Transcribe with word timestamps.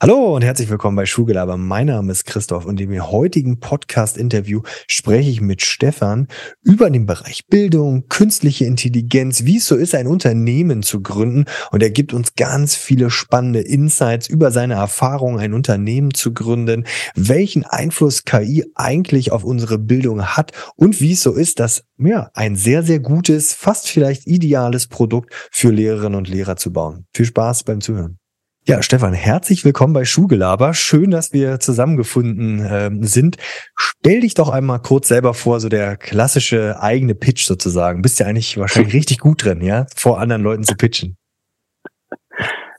Hallo 0.00 0.36
und 0.36 0.44
herzlich 0.44 0.70
willkommen 0.70 0.94
bei 0.94 1.06
Schulgelaber. 1.06 1.56
Mein 1.56 1.88
Name 1.88 2.12
ist 2.12 2.24
Christoph 2.24 2.66
und 2.66 2.78
dem 2.78 2.96
heutigen 3.10 3.58
Podcast-Interview 3.58 4.62
spreche 4.86 5.28
ich 5.28 5.40
mit 5.40 5.60
Stefan 5.60 6.28
über 6.62 6.88
den 6.88 7.04
Bereich 7.04 7.48
Bildung, 7.48 8.06
künstliche 8.08 8.64
Intelligenz, 8.64 9.42
wie 9.42 9.56
es 9.56 9.66
so 9.66 9.74
ist, 9.74 9.96
ein 9.96 10.06
Unternehmen 10.06 10.84
zu 10.84 11.02
gründen. 11.02 11.46
Und 11.72 11.82
er 11.82 11.90
gibt 11.90 12.14
uns 12.14 12.36
ganz 12.36 12.76
viele 12.76 13.10
spannende 13.10 13.58
Insights 13.58 14.28
über 14.28 14.52
seine 14.52 14.74
Erfahrung, 14.74 15.40
ein 15.40 15.52
Unternehmen 15.52 16.14
zu 16.14 16.32
gründen, 16.32 16.86
welchen 17.16 17.64
Einfluss 17.64 18.24
KI 18.24 18.70
eigentlich 18.76 19.32
auf 19.32 19.42
unsere 19.42 19.78
Bildung 19.78 20.26
hat 20.26 20.52
und 20.76 21.00
wie 21.00 21.14
es 21.14 21.24
so 21.24 21.32
ist, 21.32 21.58
dass 21.58 21.82
ja, 21.98 22.30
ein 22.34 22.54
sehr, 22.54 22.84
sehr 22.84 23.00
gutes, 23.00 23.52
fast 23.52 23.88
vielleicht 23.88 24.28
ideales 24.28 24.86
Produkt 24.86 25.34
für 25.50 25.72
Lehrerinnen 25.72 26.14
und 26.14 26.28
Lehrer 26.28 26.54
zu 26.54 26.72
bauen. 26.72 27.06
Viel 27.12 27.26
Spaß 27.26 27.64
beim 27.64 27.80
Zuhören. 27.80 28.20
Ja, 28.68 28.82
Stefan, 28.82 29.14
herzlich 29.14 29.64
willkommen 29.64 29.94
bei 29.94 30.04
Schuhgelaber. 30.04 30.74
Schön, 30.74 31.10
dass 31.10 31.32
wir 31.32 31.58
zusammengefunden 31.58 32.60
äh, 32.60 32.90
sind. 33.00 33.38
Stell 33.74 34.20
dich 34.20 34.34
doch 34.34 34.50
einmal 34.50 34.82
kurz 34.82 35.08
selber 35.08 35.32
vor, 35.32 35.58
so 35.58 35.70
der 35.70 35.96
klassische 35.96 36.78
eigene 36.78 37.14
Pitch 37.14 37.46
sozusagen. 37.46 38.02
Bist 38.02 38.20
ja 38.20 38.26
eigentlich 38.26 38.58
wahrscheinlich 38.58 38.92
richtig 38.92 39.20
gut 39.20 39.42
drin, 39.42 39.62
ja, 39.62 39.86
vor 39.96 40.20
anderen 40.20 40.42
Leuten 40.42 40.64
zu 40.64 40.76
pitchen. 40.76 41.16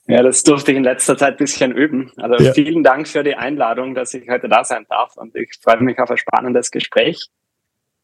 Ja, 0.05 0.21
das 0.21 0.43
durfte 0.43 0.73
ich 0.73 0.77
in 0.77 0.83
letzter 0.83 1.17
Zeit 1.17 1.33
ein 1.33 1.37
bisschen 1.37 1.71
üben. 1.71 2.11
Also 2.17 2.45
ja. 2.45 2.53
vielen 2.53 2.83
Dank 2.83 3.07
für 3.07 3.23
die 3.23 3.33
Einladung, 3.33 3.95
dass 3.95 4.13
ich 4.13 4.29
heute 4.29 4.47
da 4.47 4.63
sein 4.63 4.85
darf 4.89 5.17
und 5.17 5.35
ich 5.35 5.57
freue 5.59 5.81
mich 5.81 5.97
auf 5.97 6.11
ein 6.11 6.17
spannendes 6.17 6.69
Gespräch. 6.69 7.29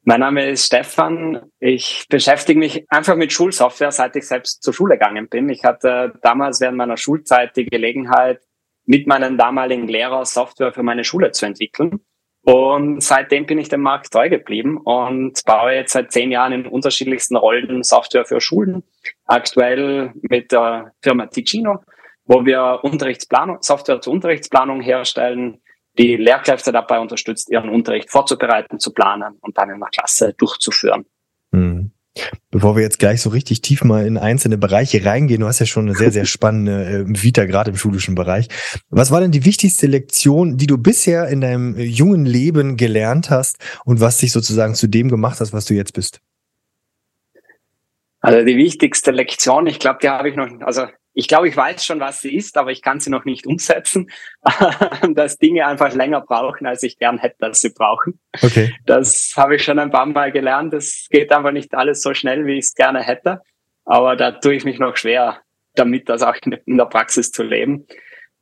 Mein 0.07 0.19
Name 0.19 0.47
ist 0.47 0.67
Stefan. 0.67 1.49
Ich 1.59 2.05
beschäftige 2.09 2.59
mich 2.59 2.85
einfach 2.91 3.15
mit 3.15 3.33
Schulsoftware, 3.33 3.91
seit 3.91 4.15
ich 4.15 4.27
selbst 4.27 4.61
zur 4.61 4.71
Schule 4.71 4.99
gegangen 4.99 5.27
bin. 5.27 5.49
Ich 5.49 5.63
hatte 5.63 6.13
damals 6.21 6.61
während 6.61 6.77
meiner 6.77 6.95
Schulzeit 6.95 7.57
die 7.57 7.65
Gelegenheit, 7.65 8.39
mit 8.85 9.07
meinem 9.07 9.35
damaligen 9.35 9.87
Lehrer 9.87 10.23
Software 10.25 10.71
für 10.71 10.83
meine 10.83 11.03
Schule 11.03 11.31
zu 11.31 11.47
entwickeln. 11.47 12.01
Und 12.43 13.01
seitdem 13.01 13.47
bin 13.47 13.57
ich 13.57 13.69
dem 13.69 13.81
Markt 13.81 14.13
treu 14.13 14.29
geblieben 14.29 14.77
und 14.77 15.43
baue 15.43 15.73
jetzt 15.73 15.93
seit 15.93 16.11
zehn 16.11 16.29
Jahren 16.29 16.53
in 16.53 16.67
unterschiedlichsten 16.67 17.35
Rollen 17.35 17.81
Software 17.81 18.25
für 18.25 18.39
Schulen. 18.39 18.83
Aktuell 19.25 20.13
mit 20.21 20.51
der 20.51 20.93
Firma 21.01 21.25
Ticino, 21.25 21.79
wo 22.25 22.45
wir 22.45 22.81
Unterrichtsplanung, 22.83 23.57
Software 23.61 24.01
zur 24.01 24.13
Unterrichtsplanung 24.13 24.81
herstellen, 24.81 25.61
die 25.97 26.15
Lehrkräfte 26.15 26.71
dabei 26.71 26.99
unterstützt, 26.99 27.49
ihren 27.49 27.69
Unterricht 27.69 28.09
vorzubereiten, 28.09 28.79
zu 28.79 28.91
planen 28.91 29.37
und 29.41 29.57
dann 29.57 29.69
in 29.69 29.79
der 29.79 29.89
Klasse 29.89 30.33
durchzuführen. 30.37 31.05
Mhm. 31.51 31.91
Bevor 32.49 32.77
wir 32.77 32.83
jetzt 32.83 32.99
gleich 32.99 33.21
so 33.21 33.29
richtig 33.29 33.61
tief 33.61 33.83
mal 33.83 34.07
in 34.07 34.17
einzelne 34.17 34.57
Bereiche 34.57 35.03
reingehen, 35.03 35.41
du 35.41 35.47
hast 35.47 35.59
ja 35.59 35.65
schon 35.65 35.87
eine 35.87 35.97
sehr, 35.97 36.13
sehr 36.13 36.25
spannende 36.25 36.85
äh, 36.85 37.03
Vita, 37.07 37.43
gerade 37.45 37.71
im 37.71 37.77
schulischen 37.77 38.15
Bereich. 38.15 38.47
Was 38.89 39.11
war 39.11 39.19
denn 39.19 39.31
die 39.31 39.43
wichtigste 39.43 39.87
Lektion, 39.87 40.55
die 40.55 40.67
du 40.67 40.77
bisher 40.77 41.27
in 41.27 41.41
deinem 41.41 41.75
äh, 41.75 41.83
jungen 41.83 42.25
Leben 42.25 42.77
gelernt 42.77 43.29
hast 43.29 43.57
und 43.83 43.99
was 43.99 44.19
dich 44.19 44.31
sozusagen 44.31 44.75
zu 44.75 44.87
dem 44.87 45.09
gemacht 45.09 45.41
hast, 45.41 45.51
was 45.51 45.65
du 45.65 45.73
jetzt 45.73 45.93
bist? 45.93 46.21
Also 48.21 48.45
die 48.45 48.55
wichtigste 48.55 49.11
Lektion, 49.11 49.67
ich 49.67 49.79
glaube, 49.79 49.99
die 50.01 50.09
habe 50.09 50.29
ich 50.29 50.37
noch, 50.37 50.47
also 50.61 50.87
ich 51.15 51.29
glaube, 51.29 51.47
ich 51.47 51.55
weiß 51.55 51.85
schon, 51.85 52.01
was 52.01 52.19
sie 52.19 52.35
ist, 52.35 52.57
aber 52.57 52.71
ich 52.71 52.81
kann 52.81 52.99
sie 52.99 53.09
noch 53.09 53.23
nicht 53.23 53.47
umsetzen, 53.47 54.11
dass 55.13 55.37
Dinge 55.37 55.65
einfach 55.65 55.93
länger 55.93 56.21
brauchen, 56.21 56.67
als 56.67 56.83
ich 56.83 56.99
gern 56.99 57.17
hätte, 57.17 57.37
dass 57.39 57.61
sie 57.61 57.69
brauchen. 57.69 58.19
Okay. 58.43 58.75
Das 58.85 59.33
habe 59.37 59.55
ich 59.55 59.63
schon 59.63 59.79
ein 59.79 59.91
paar 59.91 60.05
Mal 60.05 60.33
gelernt. 60.33 60.73
Es 60.73 61.07
geht 61.09 61.31
einfach 61.31 61.53
nicht 61.53 61.73
alles 61.73 62.01
so 62.01 62.13
schnell, 62.13 62.45
wie 62.45 62.57
ich 62.57 62.65
es 62.65 62.75
gerne 62.75 63.01
hätte. 63.01 63.41
Aber 63.85 64.17
da 64.17 64.31
tue 64.31 64.55
ich 64.55 64.65
mich 64.65 64.77
noch 64.77 64.97
schwer, 64.97 65.39
damit 65.73 66.09
das 66.09 66.21
auch 66.21 66.35
in 66.43 66.77
der 66.77 66.85
Praxis 66.85 67.31
zu 67.31 67.43
leben. 67.43 67.87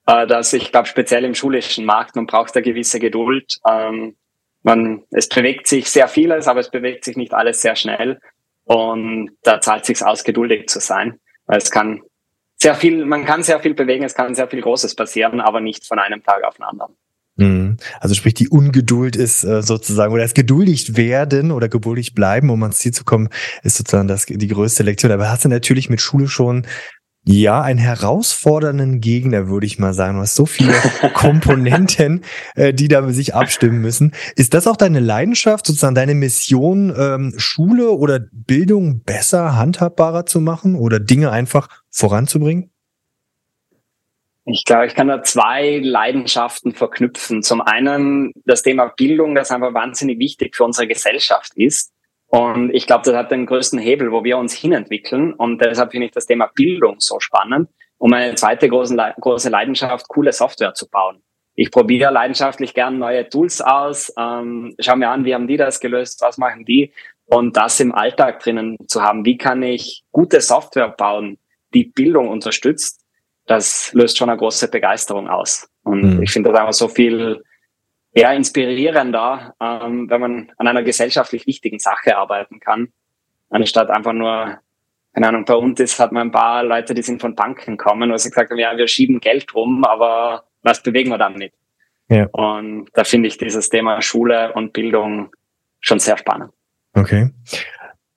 Äh, 0.07 0.25
dass 0.25 0.51
ich 0.51 0.71
glaube, 0.71 0.87
speziell 0.87 1.25
im 1.25 1.35
schulischen 1.35 1.85
Markt, 1.85 2.15
man 2.15 2.25
braucht 2.25 2.55
eine 2.55 2.63
gewisse 2.63 2.99
Geduld. 2.99 3.59
Ähm, 3.69 4.17
man, 4.63 5.03
es 5.11 5.29
bewegt 5.29 5.67
sich 5.67 5.91
sehr 5.91 6.07
vieles, 6.07 6.47
aber 6.47 6.61
es 6.61 6.71
bewegt 6.71 7.05
sich 7.05 7.17
nicht 7.17 7.35
alles 7.35 7.61
sehr 7.61 7.75
schnell. 7.75 8.19
Und 8.63 9.37
da 9.43 9.61
zahlt 9.61 9.85
sich 9.85 10.03
aus, 10.03 10.23
geduldig 10.23 10.69
zu 10.69 10.79
sein. 10.79 11.19
Weil 11.45 11.57
es 11.57 11.69
kann 11.69 12.01
sehr 12.63 12.75
viel, 12.75 13.05
man 13.05 13.25
kann 13.25 13.43
sehr 13.43 13.59
viel 13.59 13.73
bewegen, 13.73 14.05
es 14.05 14.15
kann 14.15 14.33
sehr 14.35 14.47
viel 14.47 14.61
Großes 14.61 14.95
passieren, 14.95 15.41
aber 15.41 15.59
nicht 15.59 15.85
von 15.85 15.99
einem 15.99 16.23
Tag 16.23 16.43
auf 16.45 16.55
den 16.55 16.63
anderen. 16.63 16.95
Mhm. 17.35 17.77
Also 17.99 18.15
sprich, 18.15 18.35
die 18.35 18.47
Ungeduld 18.47 19.17
ist 19.17 19.43
äh, 19.43 19.61
sozusagen, 19.61 20.13
oder 20.13 20.23
das 20.23 20.33
geduldig 20.33 20.95
werden 20.95 21.51
oder 21.51 21.67
geduldig 21.67 22.15
bleiben, 22.15 22.49
um 22.49 22.63
ans 22.63 22.77
Ziel 22.77 22.93
zu 22.93 23.03
kommen, 23.03 23.29
ist 23.63 23.77
sozusagen 23.77 24.07
das, 24.07 24.25
die 24.27 24.47
größte 24.47 24.83
Lektion. 24.83 25.11
Aber 25.11 25.29
hast 25.29 25.43
du 25.43 25.49
natürlich 25.49 25.89
mit 25.89 25.99
Schule 25.99 26.27
schon 26.27 26.65
ja, 27.25 27.61
einen 27.61 27.79
herausfordernden 27.79 28.99
Gegner, 28.99 29.47
würde 29.47 29.65
ich 29.65 29.79
mal 29.79 29.93
sagen. 29.93 30.15
Du 30.15 30.21
hast 30.21 30.35
so 30.35 30.45
viele 30.45 30.73
Komponenten, 31.13 32.23
äh, 32.55 32.73
die 32.73 32.89
da 32.89 33.07
sich 33.09 33.33
abstimmen 33.33 33.79
müssen. 33.79 34.13
Ist 34.35 34.53
das 34.53 34.67
auch 34.67 34.75
deine 34.75 34.99
Leidenschaft, 34.99 35.65
sozusagen 35.65 35.95
deine 35.95 36.15
Mission, 36.15 36.93
ähm, 36.97 37.33
Schule 37.37 37.91
oder 37.91 38.19
Bildung 38.19 39.03
besser, 39.03 39.55
handhabbarer 39.55 40.25
zu 40.25 40.41
machen 40.41 40.75
oder 40.75 40.99
Dinge 40.99 41.31
einfach 41.31 41.69
voranzubringen? 41.89 42.71
Ich 44.45 44.65
glaube, 44.65 44.87
ich 44.87 44.93
kann 44.93 45.07
da 45.07 45.23
zwei 45.23 45.79
Leidenschaften 45.81 46.73
verknüpfen. 46.73 47.43
Zum 47.43 47.61
einen 47.61 48.33
das 48.43 48.61
Thema 48.63 48.87
Bildung, 48.87 49.35
das 49.35 49.51
einfach 49.51 49.73
wahnsinnig 49.73 50.19
wichtig 50.19 50.57
für 50.57 50.65
unsere 50.65 50.87
Gesellschaft 50.87 51.53
ist. 51.55 51.92
Und 52.33 52.73
ich 52.73 52.87
glaube, 52.87 53.03
das 53.05 53.13
hat 53.13 53.29
den 53.29 53.45
größten 53.45 53.77
Hebel, 53.77 54.11
wo 54.11 54.23
wir 54.23 54.39
uns 54.39 54.55
hinentwickeln. 54.55 55.33
Und 55.33 55.61
deshalb 55.61 55.91
finde 55.91 56.07
ich 56.07 56.13
das 56.13 56.25
Thema 56.25 56.49
Bildung 56.55 56.95
so 56.97 57.19
spannend. 57.19 57.69
Und 57.99 58.09
meine 58.09 58.33
zweite 58.33 58.67
große, 58.69 59.49
Leidenschaft, 59.51 60.07
coole 60.07 60.31
Software 60.31 60.73
zu 60.73 60.89
bauen. 60.89 61.21
Ich 61.53 61.69
probiere 61.69 62.11
leidenschaftlich 62.11 62.73
gern 62.73 62.97
neue 62.97 63.29
Tools 63.29 63.61
aus, 63.61 64.11
ähm, 64.17 64.73
schau 64.79 64.95
mir 64.95 65.09
an, 65.09 65.25
wie 65.25 65.35
haben 65.35 65.47
die 65.47 65.57
das 65.57 65.79
gelöst, 65.79 66.23
was 66.23 66.39
machen 66.39 66.65
die 66.65 66.91
und 67.25 67.55
das 67.55 67.79
im 67.79 67.93
Alltag 67.93 68.39
drinnen 68.39 68.77
zu 68.87 69.03
haben. 69.03 69.25
Wie 69.25 69.37
kann 69.37 69.61
ich 69.61 70.03
gute 70.11 70.41
Software 70.41 70.89
bauen, 70.89 71.37
die 71.75 71.83
Bildung 71.83 72.29
unterstützt? 72.29 73.05
Das 73.45 73.93
löst 73.93 74.17
schon 74.17 74.31
eine 74.31 74.39
große 74.39 74.71
Begeisterung 74.71 75.29
aus. 75.29 75.67
Und 75.83 76.15
mhm. 76.15 76.23
ich 76.23 76.31
finde 76.31 76.49
das 76.49 76.59
einfach 76.59 76.73
so 76.73 76.87
viel 76.87 77.43
eher 78.13 78.33
inspirierender, 78.33 79.55
ähm, 79.59 80.09
wenn 80.09 80.21
man 80.21 80.51
an 80.57 80.67
einer 80.67 80.83
gesellschaftlich 80.83 81.47
wichtigen 81.47 81.79
Sache 81.79 82.15
arbeiten 82.15 82.59
kann, 82.59 82.89
anstatt 83.49 83.89
einfach 83.89 84.13
nur, 84.13 84.59
keine 85.13 85.27
Ahnung, 85.27 85.45
bei 85.45 85.55
uns 85.55 85.79
ist, 85.79 85.99
hat 85.99 86.11
man 86.11 86.27
ein 86.27 86.31
paar 86.31 86.63
Leute, 86.63 86.93
die 86.93 87.01
sind 87.01 87.21
von 87.21 87.35
Banken 87.35 87.77
kommen, 87.77 88.11
wo 88.11 88.17
sie 88.17 88.29
gesagt 88.29 88.51
haben, 88.51 88.59
ja, 88.59 88.75
wir 88.77 88.87
schieben 88.87 89.19
Geld 89.19 89.53
rum, 89.55 89.83
aber 89.83 90.45
was 90.61 90.81
bewegen 90.81 91.09
wir 91.09 91.17
damit? 91.17 91.53
Ja. 92.09 92.27
Und 92.31 92.89
da 92.93 93.03
finde 93.03 93.27
ich 93.27 93.37
dieses 93.37 93.69
Thema 93.69 94.01
Schule 94.01 94.53
und 94.53 94.73
Bildung 94.73 95.31
schon 95.79 95.99
sehr 95.99 96.17
spannend. 96.17 96.51
Okay. 96.93 97.31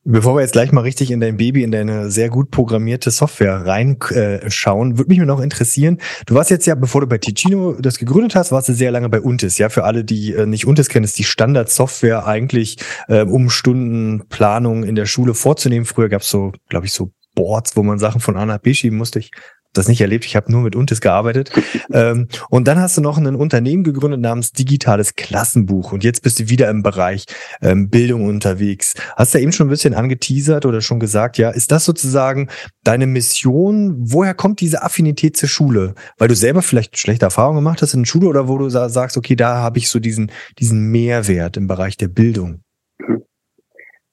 Bevor 0.09 0.37
wir 0.37 0.43
jetzt 0.43 0.53
gleich 0.53 0.71
mal 0.71 0.83
richtig 0.83 1.11
in 1.11 1.19
dein 1.19 1.37
Baby, 1.37 1.65
in 1.65 1.73
deine 1.73 2.13
sehr 2.13 2.29
gut 2.29 2.53
programmierte 2.53 3.11
Software 3.11 3.67
reinschauen, 3.67 4.93
äh, 4.93 4.99
würde 4.99 5.09
mich 5.09 5.19
mir 5.19 5.27
noch 5.27 5.41
interessieren. 5.41 5.99
Du 6.27 6.37
warst 6.37 6.49
jetzt 6.51 6.65
ja, 6.65 6.77
bevor 6.77 7.01
du 7.01 7.09
bei 7.09 7.19
Ticino 7.19 7.73
das 7.73 7.99
gegründet 7.99 8.37
hast, 8.37 8.53
warst 8.53 8.69
du 8.69 8.73
sehr 8.73 8.93
lange 8.93 9.09
bei 9.09 9.21
Untis. 9.21 9.59
Ja, 9.59 9.69
für 9.69 9.83
alle, 9.83 10.05
die 10.05 10.33
äh, 10.33 10.47
nicht 10.47 10.65
Untis 10.65 10.89
kennen, 10.89 11.03
ist 11.03 11.19
die 11.19 11.25
Standardsoftware 11.25 12.25
eigentlich, 12.25 12.77
äh, 13.09 13.23
um 13.23 13.51
Stundenplanung 13.51 14.85
in 14.85 14.95
der 14.95 15.07
Schule 15.07 15.35
vorzunehmen. 15.35 15.87
Früher 15.87 16.09
gab 16.09 16.23
es 16.23 16.29
so, 16.29 16.53
glaube 16.69 16.87
ich, 16.87 16.93
so 16.93 17.11
Boards, 17.35 17.77
wo 17.77 17.83
man 17.83 17.99
Sachen 17.99 18.21
von 18.21 18.37
A 18.37 18.47
nach 18.47 18.59
B 18.59 18.75
schieben 18.75 18.99
musste. 18.99 19.19
Ich 19.19 19.33
das 19.77 19.89
nicht 19.89 20.01
erlebt. 20.01 20.25
Ich 20.25 20.37
habe 20.37 20.51
nur 20.51 20.63
mit 20.63 20.77
Untis 20.77 21.01
gearbeitet. 21.01 21.51
ähm, 21.93 22.29
und 22.51 22.69
dann 22.69 22.79
hast 22.79 22.97
du 22.97 23.01
noch 23.01 23.19
ein 23.19 23.35
Unternehmen 23.35 23.85
gegründet 23.85 24.21
namens 24.21 24.53
Digitales 24.53 25.15
Klassenbuch. 25.15 25.93
Und 25.93 26.05
jetzt 26.05 26.23
bist 26.23 26.39
du 26.41 26.49
wieder 26.49 26.69
im 26.71 26.83
Bereich 26.83 27.25
ähm, 27.63 27.89
Bildung 27.89 28.27
unterwegs. 28.27 28.95
Hast 29.17 29.35
du 29.35 29.39
ja 29.39 29.43
eben 29.43 29.53
schon 29.53 29.67
ein 29.67 29.71
bisschen 29.71 29.95
angeteasert 29.95 30.67
oder 30.67 30.81
schon 30.81 31.01
gesagt, 31.01 31.39
ja, 31.39 31.51
ist 31.51 31.73
das 31.73 31.85
sozusagen 31.85 32.49
deine 32.85 33.07
Mission? 33.07 33.97
Woher 33.99 34.35
kommt 34.35 34.61
diese 34.61 34.83
Affinität 34.83 35.37
zur 35.37 35.49
Schule? 35.49 35.95
Weil 36.19 36.29
du 36.29 36.35
selber 36.35 36.63
vielleicht 36.63 36.99
schlechte 36.99 37.27
Erfahrungen 37.27 37.59
gemacht 37.59 37.83
hast 37.83 37.95
in 37.95 38.03
der 38.03 38.07
Schule 38.07 38.29
oder 38.29 38.49
wo 38.49 38.59
du 38.59 38.69
sagst, 38.69 39.17
okay, 39.17 39.37
da 39.37 39.57
habe 39.57 39.79
ich 39.79 39.89
so 39.89 39.99
diesen, 39.99 40.31
diesen 40.59 40.91
Mehrwert 40.91 41.57
im 41.57 41.67
Bereich 41.67 41.97
der 41.97 42.09
Bildung? 42.09 42.63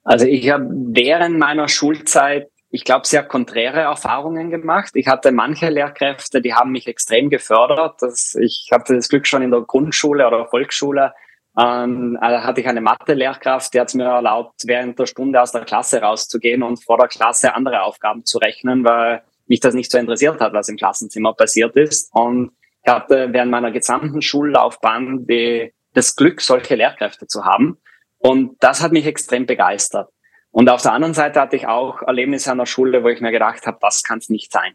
Also 0.03 0.25
ich 0.25 0.49
habe 0.49 0.67
während 0.69 1.39
meiner 1.39 1.69
Schulzeit 1.69 2.47
ich 2.73 2.85
glaube, 2.85 3.05
sehr 3.05 3.21
konträre 3.21 3.81
Erfahrungen 3.81 4.49
gemacht. 4.49 4.93
Ich 4.95 5.07
hatte 5.07 5.31
manche 5.31 5.69
Lehrkräfte, 5.69 6.41
die 6.41 6.55
haben 6.55 6.71
mich 6.71 6.87
extrem 6.87 7.29
gefördert. 7.29 8.01
Das, 8.01 8.33
ich 8.33 8.69
hatte 8.71 8.95
das 8.95 9.09
Glück 9.09 9.27
schon 9.27 9.43
in 9.43 9.51
der 9.51 9.61
Grundschule 9.61 10.25
oder 10.25 10.47
Volksschule. 10.47 11.13
Ähm, 11.55 12.17
also 12.19 12.43
hatte 12.43 12.61
ich 12.61 12.67
eine 12.67 12.81
Mathe-Lehrkraft, 12.81 13.75
die 13.75 13.79
hat 13.79 13.93
mir 13.93 14.05
erlaubt, 14.05 14.63
während 14.65 14.97
der 14.97 15.05
Stunde 15.05 15.39
aus 15.39 15.51
der 15.51 15.65
Klasse 15.65 16.01
rauszugehen 16.01 16.63
und 16.63 16.83
vor 16.83 16.97
der 16.97 17.09
Klasse 17.09 17.53
andere 17.53 17.83
Aufgaben 17.83 18.25
zu 18.25 18.39
rechnen, 18.39 18.83
weil 18.83 19.21
mich 19.45 19.59
das 19.59 19.75
nicht 19.75 19.91
so 19.91 19.99
interessiert 19.99 20.41
hat, 20.41 20.53
was 20.53 20.67
im 20.67 20.77
Klassenzimmer 20.77 21.35
passiert 21.35 21.75
ist. 21.75 22.09
Und 22.11 22.53
ich 22.83 22.91
hatte 22.91 23.31
während 23.33 23.51
meiner 23.51 23.69
gesamten 23.69 24.23
Schullaufbahn 24.23 25.27
die, 25.27 25.71
das 25.93 26.15
Glück, 26.15 26.41
solche 26.41 26.73
Lehrkräfte 26.73 27.27
zu 27.27 27.45
haben. 27.45 27.77
Und 28.17 28.55
das 28.61 28.81
hat 28.81 28.93
mich 28.93 29.05
extrem 29.05 29.45
begeistert. 29.45 30.09
Und 30.53 30.69
auf 30.69 30.83
der 30.83 30.93
anderen 30.93 31.15
Seite 31.15 31.41
hatte 31.41 31.55
ich 31.55 31.67
auch 31.67 32.03
Erlebnisse 32.03 32.51
an 32.51 32.59
der 32.59 32.67
Schule, 32.67 33.03
wo 33.03 33.09
ich 33.09 33.21
mir 33.21 33.31
gedacht 33.31 33.65
habe, 33.65 33.79
das 33.81 34.03
kann 34.03 34.19
es 34.19 34.29
nicht 34.29 34.51
sein. 34.51 34.73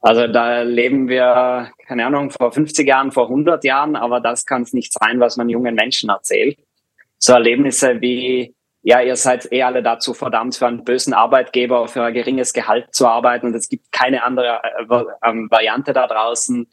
Also 0.00 0.26
da 0.26 0.62
leben 0.62 1.08
wir, 1.08 1.70
keine 1.86 2.06
Ahnung, 2.06 2.30
vor 2.30 2.50
50 2.50 2.88
Jahren, 2.88 3.12
vor 3.12 3.24
100 3.24 3.62
Jahren, 3.62 3.94
aber 3.94 4.20
das 4.20 4.46
kann 4.46 4.62
es 4.62 4.72
nicht 4.72 4.90
sein, 4.94 5.20
was 5.20 5.36
man 5.36 5.50
jungen 5.50 5.74
Menschen 5.74 6.08
erzählt. 6.08 6.58
So 7.18 7.34
Erlebnisse 7.34 8.00
wie, 8.00 8.54
ja, 8.80 9.02
ihr 9.02 9.16
seid 9.16 9.52
eh 9.52 9.62
alle 9.64 9.82
dazu 9.82 10.14
verdammt, 10.14 10.56
für 10.56 10.66
einen 10.66 10.82
bösen 10.82 11.12
Arbeitgeber 11.12 11.88
für 11.88 12.04
ein 12.04 12.14
geringes 12.14 12.54
Gehalt 12.54 12.94
zu 12.94 13.06
arbeiten 13.06 13.48
und 13.48 13.54
es 13.54 13.68
gibt 13.68 13.92
keine 13.92 14.24
andere 14.24 14.62
äh, 14.62 14.88
Variante 14.88 15.92
da 15.92 16.06
draußen. 16.06 16.66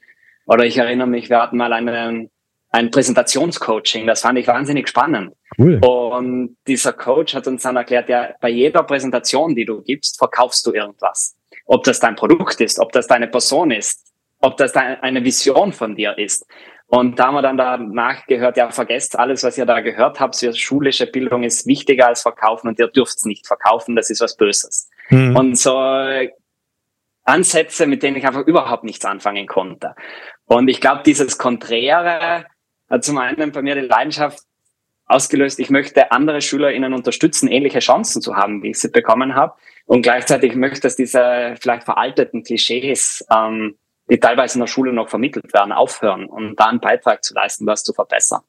Oder 0.46 0.64
ich 0.64 0.78
erinnere 0.78 1.08
mich, 1.08 1.30
wir 1.30 1.42
hatten 1.42 1.58
mal 1.58 1.74
einen, 1.74 2.30
ein 2.72 2.92
Präsentationscoaching, 2.92 4.06
das 4.06 4.22
fand 4.22 4.38
ich 4.40 4.48
wahnsinnig 4.48 4.90
spannend. 4.90 5.34
Cool. 5.58 5.78
Und 5.78 6.58
dieser 6.68 6.94
Coach 6.94 7.34
hat 7.34 7.48
uns 7.48 7.64
dann 7.64 7.78
erklärt, 7.78 8.10
ja, 8.10 8.34
bei 8.42 8.50
jeder 8.50 8.84
Präsentation, 8.84 9.56
die 9.56 9.66
du 9.66 9.82
gibst, 9.82 10.18
verkaufst 10.18 10.66
du 10.68 10.74
irgendwas. 10.74 11.38
Ob 11.66 11.84
das 11.84 12.00
dein 12.00 12.16
Produkt 12.16 12.60
ist, 12.62 12.80
ob 12.80 12.92
das 12.92 13.08
deine 13.08 13.28
Person 13.28 13.72
ist, 13.72 14.14
ob 14.40 14.58
das 14.58 14.76
eine 14.76 15.24
Vision 15.24 15.72
von 15.72 15.96
dir 15.96 16.18
ist. 16.18 16.46
Und 16.88 17.18
da 17.18 17.28
haben 17.28 17.36
wir 17.36 17.42
dann 17.42 17.58
danach 17.58 18.28
gehört, 18.28 18.58
ja, 18.58 18.70
vergesst 18.70 19.18
alles, 19.18 19.44
was 19.44 19.58
ihr 19.58 19.66
da 19.66 19.80
gehört 19.80 20.20
habt. 20.20 20.36
Schulische 20.56 21.08
Bildung 21.08 21.44
ist 21.44 21.66
wichtiger 21.66 22.08
als 22.08 22.22
Verkaufen 22.22 22.68
und 22.68 22.78
ihr 22.78 22.88
dürft 22.88 23.18
es 23.18 23.26
nicht 23.26 23.48
verkaufen, 23.48 23.96
das 23.96 24.10
ist 24.10 24.22
was 24.22 24.36
Böses. 24.36 24.90
Mhm. 25.10 25.36
Und 25.36 25.58
so 25.58 25.76
Ansätze, 27.24 27.88
mit 27.88 28.04
denen 28.04 28.18
ich 28.18 28.28
einfach 28.28 28.46
überhaupt 28.46 28.84
nichts 28.84 29.04
anfangen 29.04 29.48
konnte. 29.48 29.96
Und 30.46 30.68
ich 30.68 30.80
glaube, 30.80 31.02
dieses 31.04 31.40
Konträre 31.40 32.46
hat 32.90 33.04
zum 33.04 33.18
einen 33.18 33.52
bei 33.52 33.62
mir 33.62 33.76
die 33.76 33.82
Leidenschaft 33.82 34.40
ausgelöst, 35.08 35.60
ich 35.60 35.70
möchte 35.70 36.12
andere 36.12 36.42
SchülerInnen 36.42 36.94
unterstützen, 36.94 37.48
ähnliche 37.48 37.80
Chancen 37.80 38.22
zu 38.22 38.36
haben, 38.36 38.64
wie 38.64 38.72
ich 38.72 38.80
sie 38.80 38.90
bekommen 38.90 39.36
habe. 39.36 39.54
Und 39.86 40.02
gleichzeitig 40.02 40.56
möchte, 40.56 40.82
dass 40.82 40.96
diese 40.96 41.56
vielleicht 41.60 41.84
veralteten 41.84 42.44
Klischees, 42.44 43.24
ähm, 43.32 43.76
die 44.10 44.20
teilweise 44.20 44.56
in 44.56 44.62
der 44.62 44.68
Schule 44.68 44.94
noch 44.94 45.10
vermittelt 45.10 45.54
werden, 45.54 45.72
aufhören 45.72 46.26
und 46.26 46.60
da 46.60 46.66
einen 46.66 46.80
Beitrag 46.80 47.24
zu 47.24 47.34
leisten, 47.34 47.68
was 47.68 47.84
zu 47.84 47.94
verbessern. 47.94 48.42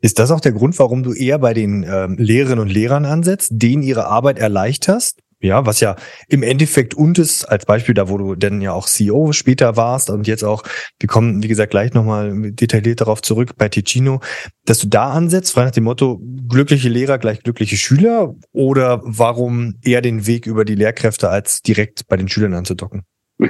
Ist 0.00 0.18
das 0.18 0.30
auch 0.30 0.40
der 0.40 0.52
Grund, 0.52 0.78
warum 0.78 1.02
du 1.02 1.12
eher 1.12 1.38
bei 1.38 1.52
den 1.52 1.82
ähm, 1.82 2.16
Lehrerinnen 2.18 2.60
und 2.60 2.68
Lehrern 2.68 3.04
ansetzt, 3.04 3.50
denen 3.54 3.82
ihre 3.82 4.06
Arbeit 4.06 4.38
erleichterst? 4.38 5.20
Ja, 5.40 5.66
was 5.66 5.80
ja 5.80 5.96
im 6.28 6.42
Endeffekt 6.42 6.94
und 6.94 7.18
ist, 7.18 7.44
als 7.44 7.66
Beispiel 7.66 7.94
da, 7.94 8.08
wo 8.08 8.16
du 8.16 8.34
denn 8.36 8.62
ja 8.62 8.72
auch 8.72 8.86
CEO 8.86 9.32
später 9.32 9.76
warst 9.76 10.08
und 10.08 10.26
jetzt 10.26 10.42
auch, 10.42 10.62
wir 10.98 11.08
kommen, 11.08 11.42
wie 11.42 11.48
gesagt, 11.48 11.72
gleich 11.72 11.92
nochmal 11.92 12.52
detailliert 12.52 13.02
darauf 13.02 13.20
zurück 13.20 13.52
bei 13.58 13.68
Ticino, 13.68 14.20
dass 14.64 14.78
du 14.78 14.88
da 14.88 15.10
ansetzt, 15.10 15.52
frei 15.52 15.64
nach 15.64 15.72
dem 15.72 15.84
Motto, 15.84 16.20
glückliche 16.48 16.88
Lehrer 16.88 17.18
gleich 17.18 17.42
glückliche 17.42 17.76
Schüler 17.76 18.34
oder 18.52 19.02
warum 19.04 19.74
eher 19.82 20.00
den 20.00 20.26
Weg 20.26 20.46
über 20.46 20.64
die 20.64 20.74
Lehrkräfte 20.74 21.28
als 21.28 21.60
direkt 21.60 22.08
bei 22.08 22.16
den 22.16 22.28
Schülern 22.28 22.54
anzudocken? 22.54 23.04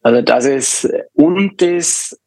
Also 0.00 0.22
das 0.22 0.44
ist, 0.44 0.88
und 1.14 1.60
das 1.60 2.18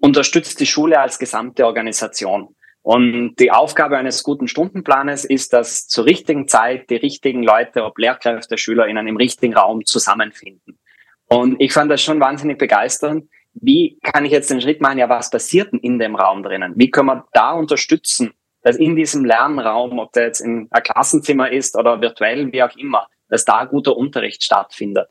unterstützt 0.00 0.58
die 0.58 0.66
Schule 0.66 0.98
als 0.98 1.18
gesamte 1.18 1.66
Organisation. 1.66 2.56
Und 2.84 3.36
die 3.36 3.50
Aufgabe 3.50 3.96
eines 3.96 4.22
guten 4.22 4.46
Stundenplanes 4.46 5.24
ist, 5.24 5.54
dass 5.54 5.88
zur 5.88 6.04
richtigen 6.04 6.48
Zeit 6.48 6.90
die 6.90 6.96
richtigen 6.96 7.42
Leute, 7.42 7.82
ob 7.82 7.96
Lehrkräfte, 7.96 8.58
SchülerInnen 8.58 9.08
im 9.08 9.16
richtigen 9.16 9.54
Raum 9.54 9.86
zusammenfinden. 9.86 10.78
Und 11.26 11.58
ich 11.62 11.72
fand 11.72 11.90
das 11.90 12.02
schon 12.02 12.20
wahnsinnig 12.20 12.58
begeisternd. 12.58 13.30
Wie 13.54 13.98
kann 14.02 14.26
ich 14.26 14.32
jetzt 14.32 14.50
den 14.50 14.60
Schritt 14.60 14.82
machen? 14.82 14.98
Ja, 14.98 15.08
was 15.08 15.30
passiert 15.30 15.72
denn 15.72 15.80
in 15.80 15.98
dem 15.98 16.14
Raum 16.14 16.42
drinnen? 16.42 16.74
Wie 16.76 16.90
können 16.90 17.06
wir 17.06 17.26
da 17.32 17.52
unterstützen, 17.52 18.34
dass 18.60 18.76
in 18.76 18.96
diesem 18.96 19.24
Lernraum, 19.24 19.98
ob 19.98 20.12
der 20.12 20.24
jetzt 20.24 20.40
in 20.40 20.68
ein 20.70 20.82
Klassenzimmer 20.82 21.50
ist 21.50 21.78
oder 21.78 22.02
virtuell, 22.02 22.52
wie 22.52 22.62
auch 22.62 22.76
immer, 22.76 23.06
dass 23.30 23.46
da 23.46 23.64
guter 23.64 23.96
Unterricht 23.96 24.42
stattfindet? 24.42 25.08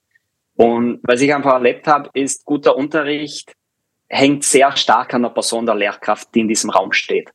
Und 0.55 0.99
was 1.01 1.21
ich 1.21 1.33
einfach 1.33 1.53
erlebt 1.53 1.87
habe, 1.87 2.11
ist, 2.13 2.45
guter 2.45 2.75
Unterricht 2.75 3.51
hängt 4.09 4.43
sehr 4.43 4.77
stark 4.77 5.15
an 5.15 5.23
der 5.23 5.29
Person 5.29 5.65
der 5.65 5.73
Lehrkraft, 5.73 6.35
die 6.35 6.41
in 6.41 6.47
diesem 6.47 6.69
Raum 6.69 6.91
steht. 6.91 7.31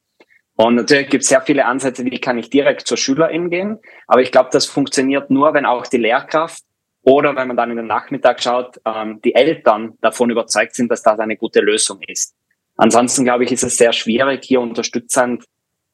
Und 0.60 0.75
natürlich 0.75 1.08
gibt 1.08 1.22
es 1.22 1.28
sehr 1.28 1.40
viele 1.40 1.66
Ansätze, 1.66 2.05
wie 2.05 2.20
kann 2.20 2.37
ich 2.37 2.50
direkt 2.50 2.88
zur 2.88 2.96
Schülerin 2.96 3.49
gehen. 3.49 3.78
Aber 4.08 4.22
ich 4.22 4.32
glaube, 4.32 4.49
das 4.50 4.66
funktioniert 4.66 5.31
nur, 5.31 5.55
wenn 5.55 5.64
auch 5.64 5.87
die 5.87 5.99
Lehrkraft 5.99 6.64
oder 7.02 7.37
wenn 7.37 7.46
man 7.46 7.56
dann 7.56 7.70
in 7.70 7.76
den 7.76 7.87
Nachmittag 7.87 8.43
schaut, 8.43 8.81
ähm, 8.84 9.20
die 9.25 9.37
Eltern 9.37 9.96
davon 10.00 10.31
überzeugt 10.31 10.75
sind, 10.75 10.90
dass 10.90 11.05
das 11.05 11.20
eine 11.20 11.37
gute 11.37 11.60
Lösung 11.60 12.00
ist. 12.08 12.34
Ansonsten 12.76 13.22
glaube 13.22 13.44
ich, 13.44 13.52
ist 13.52 13.62
es 13.62 13.76
sehr 13.76 13.93
schwierig, 13.93 14.44
hier 14.44 14.60
unterstützend 14.60 15.44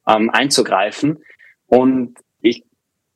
ähm, 0.09 0.31
einzugreifen. 0.31 1.23
Und 1.67 2.17
ich, 2.41 2.65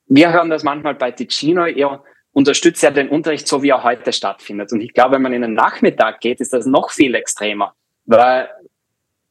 wir 0.07 0.31
hören 0.31 0.51
das 0.51 0.65
manchmal 0.65 0.97
bei 0.97 1.13
Ticino, 1.13 1.65
ihr 1.65 2.03
unterstützt 2.33 2.83
ja 2.83 2.91
den 2.91 3.09
Unterricht 3.09 3.49
so, 3.49 3.63
wie 3.63 3.71
er 3.71 3.85
heute 3.85 4.13
stattfindet. 4.13 4.71
Und 4.73 4.83
ich 4.83 4.93
glaube, 4.93 5.15
wenn 5.15 5.23
man 5.23 5.33
in 5.33 5.41
den 5.41 5.55
Nachmittag 5.55 6.21
geht, 6.21 6.43
ist 6.43 6.53
das 6.53 6.67
noch 6.67 6.91
viel 6.91 7.15
extremer. 7.15 7.73
Weil 8.05 8.51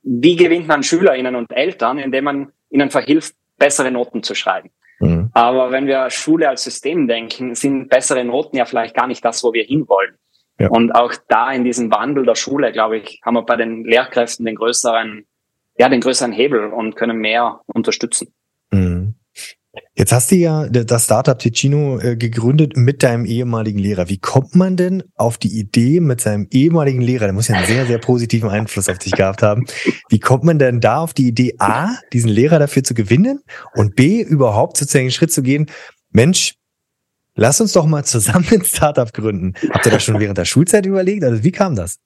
wie 0.08 0.36
gewinnt 0.36 0.68
man 0.68 0.84
SchülerInnen 0.84 1.36
und 1.36 1.52
Eltern, 1.52 1.98
indem 1.98 2.24
man 2.24 2.52
ihnen 2.70 2.90
verhilft, 2.90 3.36
bessere 3.58 3.92
Noten 3.92 4.24
zu 4.24 4.36
schreiben. 4.36 4.70
Mhm. 5.00 5.30
Aber 5.34 5.72
wenn 5.72 5.86
wir 5.86 6.10
Schule 6.10 6.48
als 6.50 6.64
System 6.64 7.08
denken, 7.08 7.56
sind 7.56 7.90
bessere 7.90 8.24
Noten 8.24 8.58
ja 8.58 8.66
vielleicht 8.66 8.96
gar 8.96 9.08
nicht 9.08 9.24
das, 9.24 9.44
wo 9.44 9.54
wir 9.54 9.64
hinwollen. 9.64 10.16
Ja. 10.60 10.70
Und 10.70 10.94
auch 10.94 11.14
da 11.28 11.52
in 11.52 11.64
diesem 11.64 11.92
Wandel 11.92 12.26
der 12.26 12.36
Schule, 12.36 12.72
glaube 12.72 12.98
ich, 12.98 13.22
haben 13.24 13.36
wir 13.36 13.44
bei 13.44 13.58
den 13.58 13.84
Lehrkräften 13.84 14.46
den 14.46 14.56
größeren, 14.56 15.26
ja, 15.78 15.90
den 15.90 16.02
größeren 16.02 16.32
Hebel 16.32 16.68
und 16.68 16.96
können 16.96 17.18
mehr 17.18 17.62
unterstützen. 17.68 18.34
Jetzt 19.98 20.12
hast 20.12 20.30
du 20.30 20.36
ja 20.36 20.70
das 20.70 21.06
Startup 21.06 21.40
Ticino 21.40 21.98
äh, 22.00 22.16
gegründet 22.16 22.78
mit 22.78 23.02
deinem 23.02 23.26
ehemaligen 23.26 23.80
Lehrer. 23.80 24.10
Wie 24.10 24.20
kommt 24.20 24.56
man 24.56 24.78
denn 24.78 25.02
auf 25.16 25.40
die 25.40 25.58
Idee 25.58 26.02
mit 26.02 26.22
seinem 26.22 26.48
ehemaligen 26.52 27.02
Lehrer, 27.02 27.26
der 27.26 27.34
muss 27.34 27.48
ja 27.48 27.56
einen 27.56 27.66
sehr, 27.66 27.88
sehr 27.88 27.98
positiven 27.98 28.48
Einfluss 28.48 28.90
auf 28.90 29.00
dich 29.00 29.14
gehabt 29.14 29.42
haben, 29.42 29.66
wie 30.10 30.20
kommt 30.20 30.44
man 30.44 30.60
denn 30.60 30.82
da 30.82 31.00
auf 31.00 31.16
die 31.16 31.28
Idee, 31.28 31.56
A, 31.58 31.96
diesen 32.14 32.30
Lehrer 32.30 32.60
dafür 32.60 32.84
zu 32.84 32.94
gewinnen 32.94 33.42
und 33.74 33.96
B, 33.96 34.22
überhaupt 34.22 34.78
sozusagen 34.78 35.06
einen 35.06 35.12
Schritt 35.12 35.34
zu 35.34 35.42
gehen, 35.42 35.66
Mensch, 36.12 36.54
lass 37.34 37.60
uns 37.60 37.74
doch 37.74 37.88
mal 37.88 38.06
zusammen 38.06 38.46
ein 38.52 38.64
Startup 38.64 39.12
gründen. 39.12 39.56
Habt 39.72 39.88
ihr 39.88 39.92
das 39.92 40.04
schon 40.04 40.20
während 40.20 40.38
der 40.38 40.46
Schulzeit 40.46 40.86
überlegt? 40.86 41.24
Also 41.24 41.44
wie 41.44 41.52
kam 41.52 41.76
das? 41.76 41.98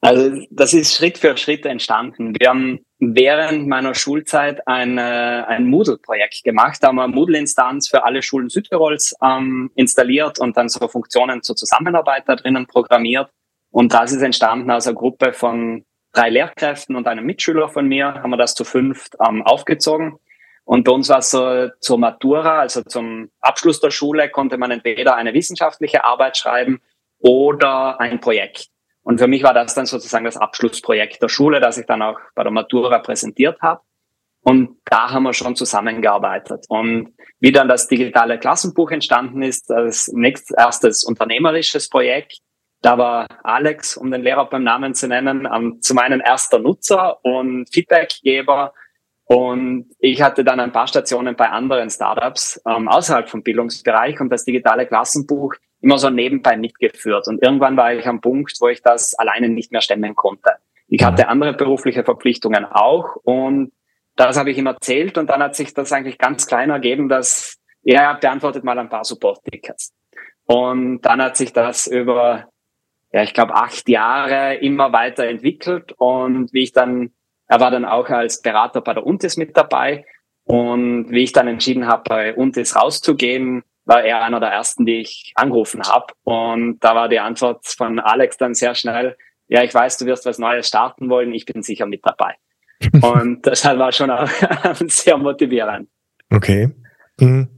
Also 0.00 0.32
das 0.50 0.72
ist 0.72 0.94
Schritt 0.94 1.18
für 1.18 1.36
Schritt 1.36 1.66
entstanden. 1.66 2.34
Wir 2.38 2.48
haben 2.48 2.80
während 3.04 3.66
meiner 3.66 3.96
Schulzeit 3.96 4.66
ein, 4.68 4.96
äh, 4.96 5.00
ein 5.00 5.66
Moodle-Projekt 5.66 6.44
gemacht. 6.44 6.78
Da 6.80 6.88
haben 6.88 6.96
wir 6.96 7.02
eine 7.02 7.12
Moodle-Instanz 7.12 7.88
für 7.88 8.04
alle 8.04 8.22
Schulen 8.22 8.48
Südtirols 8.48 9.16
ähm, 9.20 9.72
installiert 9.74 10.38
und 10.38 10.56
dann 10.56 10.68
so 10.68 10.86
Funktionen 10.86 11.42
zur 11.42 11.56
Zusammenarbeit 11.56 12.22
da 12.28 12.36
drinnen 12.36 12.68
programmiert. 12.68 13.28
Und 13.72 13.92
das 13.92 14.12
ist 14.12 14.22
entstanden 14.22 14.70
aus 14.70 14.86
einer 14.86 14.94
Gruppe 14.94 15.32
von 15.32 15.84
drei 16.12 16.30
Lehrkräften 16.30 16.94
und 16.94 17.08
einem 17.08 17.26
Mitschüler 17.26 17.68
von 17.68 17.88
mir, 17.88 18.14
haben 18.22 18.30
wir 18.30 18.36
das 18.36 18.54
zu 18.54 18.62
fünft 18.62 19.16
ähm, 19.26 19.42
aufgezogen. 19.42 20.18
Und 20.64 20.84
bei 20.84 20.92
uns 20.92 21.08
war 21.08 21.18
es 21.18 21.32
so 21.32 21.70
zur 21.80 21.98
Matura, 21.98 22.60
also 22.60 22.82
zum 22.82 23.30
Abschluss 23.40 23.80
der 23.80 23.90
Schule, 23.90 24.30
konnte 24.30 24.58
man 24.58 24.70
entweder 24.70 25.16
eine 25.16 25.34
wissenschaftliche 25.34 26.04
Arbeit 26.04 26.36
schreiben 26.36 26.80
oder 27.18 27.98
ein 28.00 28.20
Projekt. 28.20 28.71
Und 29.02 29.18
für 29.18 29.26
mich 29.26 29.42
war 29.42 29.54
das 29.54 29.74
dann 29.74 29.86
sozusagen 29.86 30.24
das 30.24 30.36
Abschlussprojekt 30.36 31.22
der 31.22 31.28
Schule, 31.28 31.60
das 31.60 31.78
ich 31.78 31.86
dann 31.86 32.02
auch 32.02 32.18
bei 32.34 32.42
der 32.42 32.52
Matura 32.52 32.98
präsentiert 32.98 33.60
habe. 33.60 33.80
Und 34.44 34.78
da 34.84 35.10
haben 35.10 35.22
wir 35.22 35.32
schon 35.32 35.54
zusammengearbeitet. 35.54 36.66
Und 36.68 37.14
wie 37.38 37.52
dann 37.52 37.68
das 37.68 37.86
digitale 37.86 38.38
Klassenbuch 38.38 38.90
entstanden 38.90 39.42
ist, 39.42 39.70
als 39.70 40.08
nächstes 40.12 40.56
erstes 40.56 41.04
unternehmerisches 41.04 41.88
Projekt, 41.88 42.38
da 42.80 42.98
war 42.98 43.28
Alex, 43.44 43.96
um 43.96 44.10
den 44.10 44.22
Lehrer 44.22 44.48
beim 44.50 44.64
Namen 44.64 44.94
zu 44.94 45.06
nennen, 45.06 45.46
um, 45.46 45.80
zum 45.80 45.98
einen 45.98 46.20
erster 46.20 46.58
Nutzer 46.58 47.24
und 47.24 47.72
Feedbackgeber. 47.72 48.74
Und 49.24 49.92
ich 50.00 50.20
hatte 50.20 50.42
dann 50.42 50.58
ein 50.58 50.72
paar 50.72 50.88
Stationen 50.88 51.36
bei 51.36 51.48
anderen 51.48 51.88
Startups 51.90 52.60
ähm, 52.66 52.88
außerhalb 52.88 53.30
vom 53.30 53.44
Bildungsbereich 53.44 54.20
und 54.20 54.30
das 54.30 54.44
digitale 54.44 54.86
Klassenbuch 54.86 55.54
immer 55.82 55.98
so 55.98 56.08
nebenbei 56.08 56.56
mitgeführt. 56.56 57.28
Und 57.28 57.42
irgendwann 57.42 57.76
war 57.76 57.92
ich 57.92 58.06
am 58.06 58.20
Punkt, 58.20 58.56
wo 58.60 58.68
ich 58.68 58.82
das 58.82 59.14
alleine 59.14 59.48
nicht 59.48 59.72
mehr 59.72 59.80
stemmen 59.80 60.14
konnte. 60.14 60.52
Ich 60.88 61.04
hatte 61.04 61.28
andere 61.28 61.52
berufliche 61.52 62.04
Verpflichtungen 62.04 62.64
auch 62.64 63.16
und 63.24 63.72
das 64.16 64.38
habe 64.38 64.50
ich 64.50 64.58
ihm 64.58 64.66
erzählt 64.66 65.18
und 65.18 65.30
dann 65.30 65.42
hat 65.42 65.56
sich 65.56 65.74
das 65.74 65.92
eigentlich 65.92 66.18
ganz 66.18 66.46
klein 66.46 66.70
ergeben, 66.70 67.08
dass 67.08 67.58
er 67.82 68.14
beantwortet 68.14 68.62
mal 68.62 68.78
ein 68.78 68.88
paar 68.88 69.04
Support-Tickets. 69.04 69.92
Und 70.44 71.00
dann 71.02 71.22
hat 71.22 71.36
sich 71.36 71.52
das 71.52 71.86
über, 71.86 72.48
ja, 73.12 73.22
ich 73.22 73.34
glaube, 73.34 73.54
acht 73.54 73.88
Jahre 73.88 74.56
immer 74.56 74.92
weiter 74.92 75.26
entwickelt 75.26 75.92
und 75.96 76.52
wie 76.52 76.64
ich 76.64 76.72
dann, 76.72 77.12
er 77.48 77.60
war 77.60 77.70
dann 77.70 77.84
auch 77.84 78.08
als 78.08 78.42
Berater 78.42 78.82
bei 78.82 78.94
der 78.94 79.06
UNTIS 79.06 79.36
mit 79.36 79.56
dabei 79.56 80.04
und 80.44 81.10
wie 81.10 81.22
ich 81.22 81.32
dann 81.32 81.48
entschieden 81.48 81.86
habe, 81.86 82.02
bei 82.06 82.34
UNTIS 82.34 82.76
rauszugehen, 82.76 83.64
war 83.84 84.04
er 84.04 84.22
einer 84.22 84.40
der 84.40 84.50
ersten, 84.50 84.86
die 84.86 85.00
ich 85.00 85.32
angerufen 85.34 85.82
habe. 85.82 86.14
Und 86.24 86.78
da 86.80 86.94
war 86.94 87.08
die 87.08 87.20
Antwort 87.20 87.66
von 87.66 87.98
Alex 87.98 88.36
dann 88.36 88.54
sehr 88.54 88.74
schnell, 88.74 89.16
ja, 89.48 89.62
ich 89.62 89.74
weiß, 89.74 89.98
du 89.98 90.06
wirst 90.06 90.24
was 90.24 90.38
Neues 90.38 90.68
starten 90.68 91.10
wollen, 91.10 91.34
ich 91.34 91.44
bin 91.44 91.62
sicher 91.62 91.86
mit 91.86 92.00
dabei. 92.04 92.36
Und 93.02 93.46
das 93.46 93.64
war 93.64 93.92
schon 93.92 94.10
auch 94.10 94.28
sehr 94.86 95.18
motivierend. 95.18 95.88
Okay. 96.30 96.70
Mhm. 97.20 97.48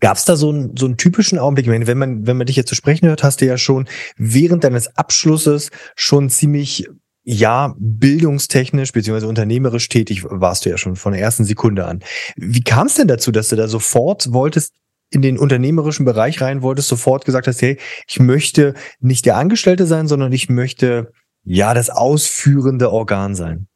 Gab 0.00 0.16
es 0.16 0.24
da 0.24 0.36
so 0.36 0.50
einen, 0.50 0.76
so 0.76 0.86
einen 0.86 0.96
typischen 0.96 1.38
Augenblick? 1.38 1.66
Ich 1.66 1.70
meine, 1.70 1.86
wenn 1.86 1.98
man, 1.98 2.26
wenn 2.26 2.36
man 2.36 2.46
dich 2.46 2.56
jetzt 2.56 2.68
zu 2.68 2.74
so 2.74 2.78
sprechen 2.78 3.08
hört, 3.08 3.22
hast 3.22 3.40
du 3.40 3.46
ja 3.46 3.58
schon 3.58 3.88
während 4.16 4.64
deines 4.64 4.96
Abschlusses 4.96 5.70
schon 5.96 6.30
ziemlich, 6.30 6.88
ja, 7.24 7.74
bildungstechnisch 7.78 8.92
beziehungsweise 8.92 9.28
unternehmerisch 9.28 9.88
tätig 9.88 10.24
warst 10.24 10.64
du 10.64 10.70
ja 10.70 10.78
schon 10.78 10.96
von 10.96 11.12
der 11.12 11.20
ersten 11.20 11.44
Sekunde 11.44 11.84
an. 11.86 12.00
Wie 12.36 12.62
kam 12.62 12.86
es 12.86 12.94
denn 12.94 13.08
dazu, 13.08 13.32
dass 13.32 13.48
du 13.48 13.56
da 13.56 13.68
sofort 13.68 14.32
wolltest, 14.32 14.74
in 15.10 15.22
den 15.22 15.38
unternehmerischen 15.38 16.04
Bereich 16.04 16.40
rein 16.40 16.62
wolltest, 16.62 16.88
sofort 16.88 17.24
gesagt 17.24 17.46
hast, 17.46 17.62
hey, 17.62 17.78
ich 18.06 18.20
möchte 18.20 18.74
nicht 19.00 19.26
der 19.26 19.36
Angestellte 19.36 19.86
sein, 19.86 20.06
sondern 20.06 20.32
ich 20.32 20.48
möchte, 20.48 21.12
ja, 21.44 21.74
das 21.74 21.90
ausführende 21.90 22.90
Organ 22.92 23.34
sein? 23.34 23.68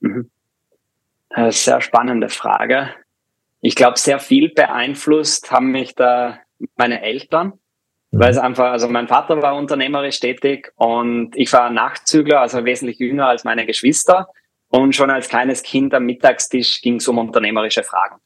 Mhm. 0.00 0.30
Das 1.30 1.38
ist 1.56 1.68
eine 1.68 1.76
sehr 1.76 1.80
spannende 1.82 2.28
Frage. 2.28 2.90
Ich 3.60 3.74
glaube, 3.74 3.98
sehr 3.98 4.18
viel 4.18 4.50
beeinflusst 4.50 5.50
haben 5.50 5.70
mich 5.70 5.94
da 5.94 6.38
meine 6.76 7.02
Eltern, 7.02 7.54
mhm. 8.10 8.18
weil 8.18 8.30
es 8.30 8.38
einfach, 8.38 8.72
also 8.72 8.88
mein 8.88 9.08
Vater 9.08 9.40
war 9.42 9.56
unternehmerisch 9.56 10.20
tätig 10.20 10.72
und 10.76 11.36
ich 11.36 11.52
war 11.52 11.70
Nachzügler, 11.70 12.40
also 12.40 12.64
wesentlich 12.64 12.98
jünger 12.98 13.26
als 13.26 13.44
meine 13.44 13.66
Geschwister. 13.66 14.28
Und 14.70 14.94
schon 14.94 15.10
als 15.10 15.28
kleines 15.28 15.62
Kind 15.62 15.94
am 15.94 16.04
Mittagstisch 16.04 16.82
ging 16.82 16.96
es 16.96 17.08
um 17.08 17.16
unternehmerische 17.18 17.82
Fragen. 17.84 18.16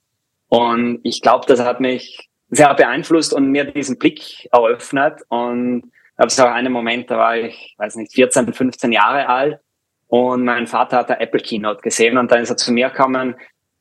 Und 0.52 1.00
ich 1.02 1.22
glaube, 1.22 1.46
das 1.46 1.60
hat 1.60 1.80
mich 1.80 2.28
sehr 2.50 2.74
beeinflusst 2.74 3.32
und 3.32 3.50
mir 3.50 3.64
diesen 3.64 3.98
Blick 3.98 4.50
eröffnet. 4.52 5.22
Und 5.28 5.90
da 6.18 6.24
es 6.26 6.38
auch 6.38 6.50
einen 6.50 6.70
Moment, 6.70 7.10
da 7.10 7.16
war 7.16 7.38
ich, 7.38 7.74
weiß 7.78 7.96
nicht, 7.96 8.12
14, 8.12 8.52
15 8.52 8.92
Jahre 8.92 9.30
alt 9.30 9.60
und 10.08 10.44
mein 10.44 10.66
Vater 10.66 10.98
hat 10.98 11.08
der 11.08 11.22
Apple 11.22 11.40
Keynote 11.40 11.80
gesehen 11.80 12.18
und 12.18 12.30
dann 12.30 12.42
ist 12.42 12.50
er 12.50 12.58
zu 12.58 12.70
mir 12.70 12.90
gekommen, 12.90 13.34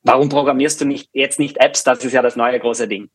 warum 0.03 0.29
programmierst 0.29 0.79
du 0.79 0.85
nicht 0.85 1.09
jetzt 1.11 1.39
nicht 1.39 1.57
Apps? 1.57 1.83
Das 1.83 2.05
ist 2.05 2.13
ja 2.13 2.21
das 2.21 2.37
neue 2.37 2.57
große 2.57 2.87
Ding. 2.87 3.09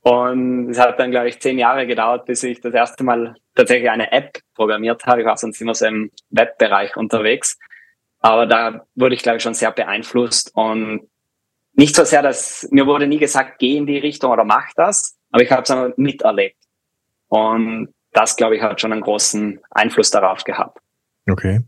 Und 0.00 0.70
es 0.70 0.80
hat 0.80 0.98
dann, 0.98 1.12
glaube 1.12 1.28
ich, 1.28 1.38
zehn 1.38 1.56
Jahre 1.56 1.86
gedauert, 1.86 2.26
bis 2.26 2.42
ich 2.42 2.60
das 2.60 2.74
erste 2.74 3.04
Mal 3.04 3.36
tatsächlich 3.54 3.90
eine 3.90 4.10
App 4.10 4.40
programmiert 4.56 5.06
habe. 5.06 5.20
Ich 5.20 5.26
war 5.26 5.36
sonst 5.36 5.60
immer 5.60 5.74
so 5.76 5.86
im 5.86 6.10
Webbereich 6.30 6.96
unterwegs. 6.96 7.60
Aber 8.18 8.46
da 8.46 8.84
wurde 8.96 9.14
ich, 9.14 9.22
glaube 9.22 9.36
ich, 9.36 9.44
schon 9.44 9.54
sehr 9.54 9.70
beeinflusst 9.70 10.50
und 10.56 11.08
nicht 11.78 11.94
so 11.94 12.04
sehr, 12.04 12.22
dass 12.22 12.66
mir 12.72 12.86
wurde 12.86 13.06
nie 13.06 13.18
gesagt, 13.18 13.60
geh 13.60 13.76
in 13.76 13.86
die 13.86 13.98
Richtung 13.98 14.32
oder 14.32 14.44
mach 14.44 14.72
das, 14.74 15.16
aber 15.30 15.42
ich 15.42 15.50
habe 15.50 15.62
es 15.62 15.96
miterlebt. 15.96 16.56
Und 17.28 17.94
das, 18.12 18.36
glaube 18.36 18.56
ich, 18.56 18.62
hat 18.62 18.80
schon 18.80 18.92
einen 18.92 19.00
großen 19.00 19.60
Einfluss 19.70 20.10
darauf 20.10 20.42
gehabt. 20.42 20.78
Okay. 21.30 21.60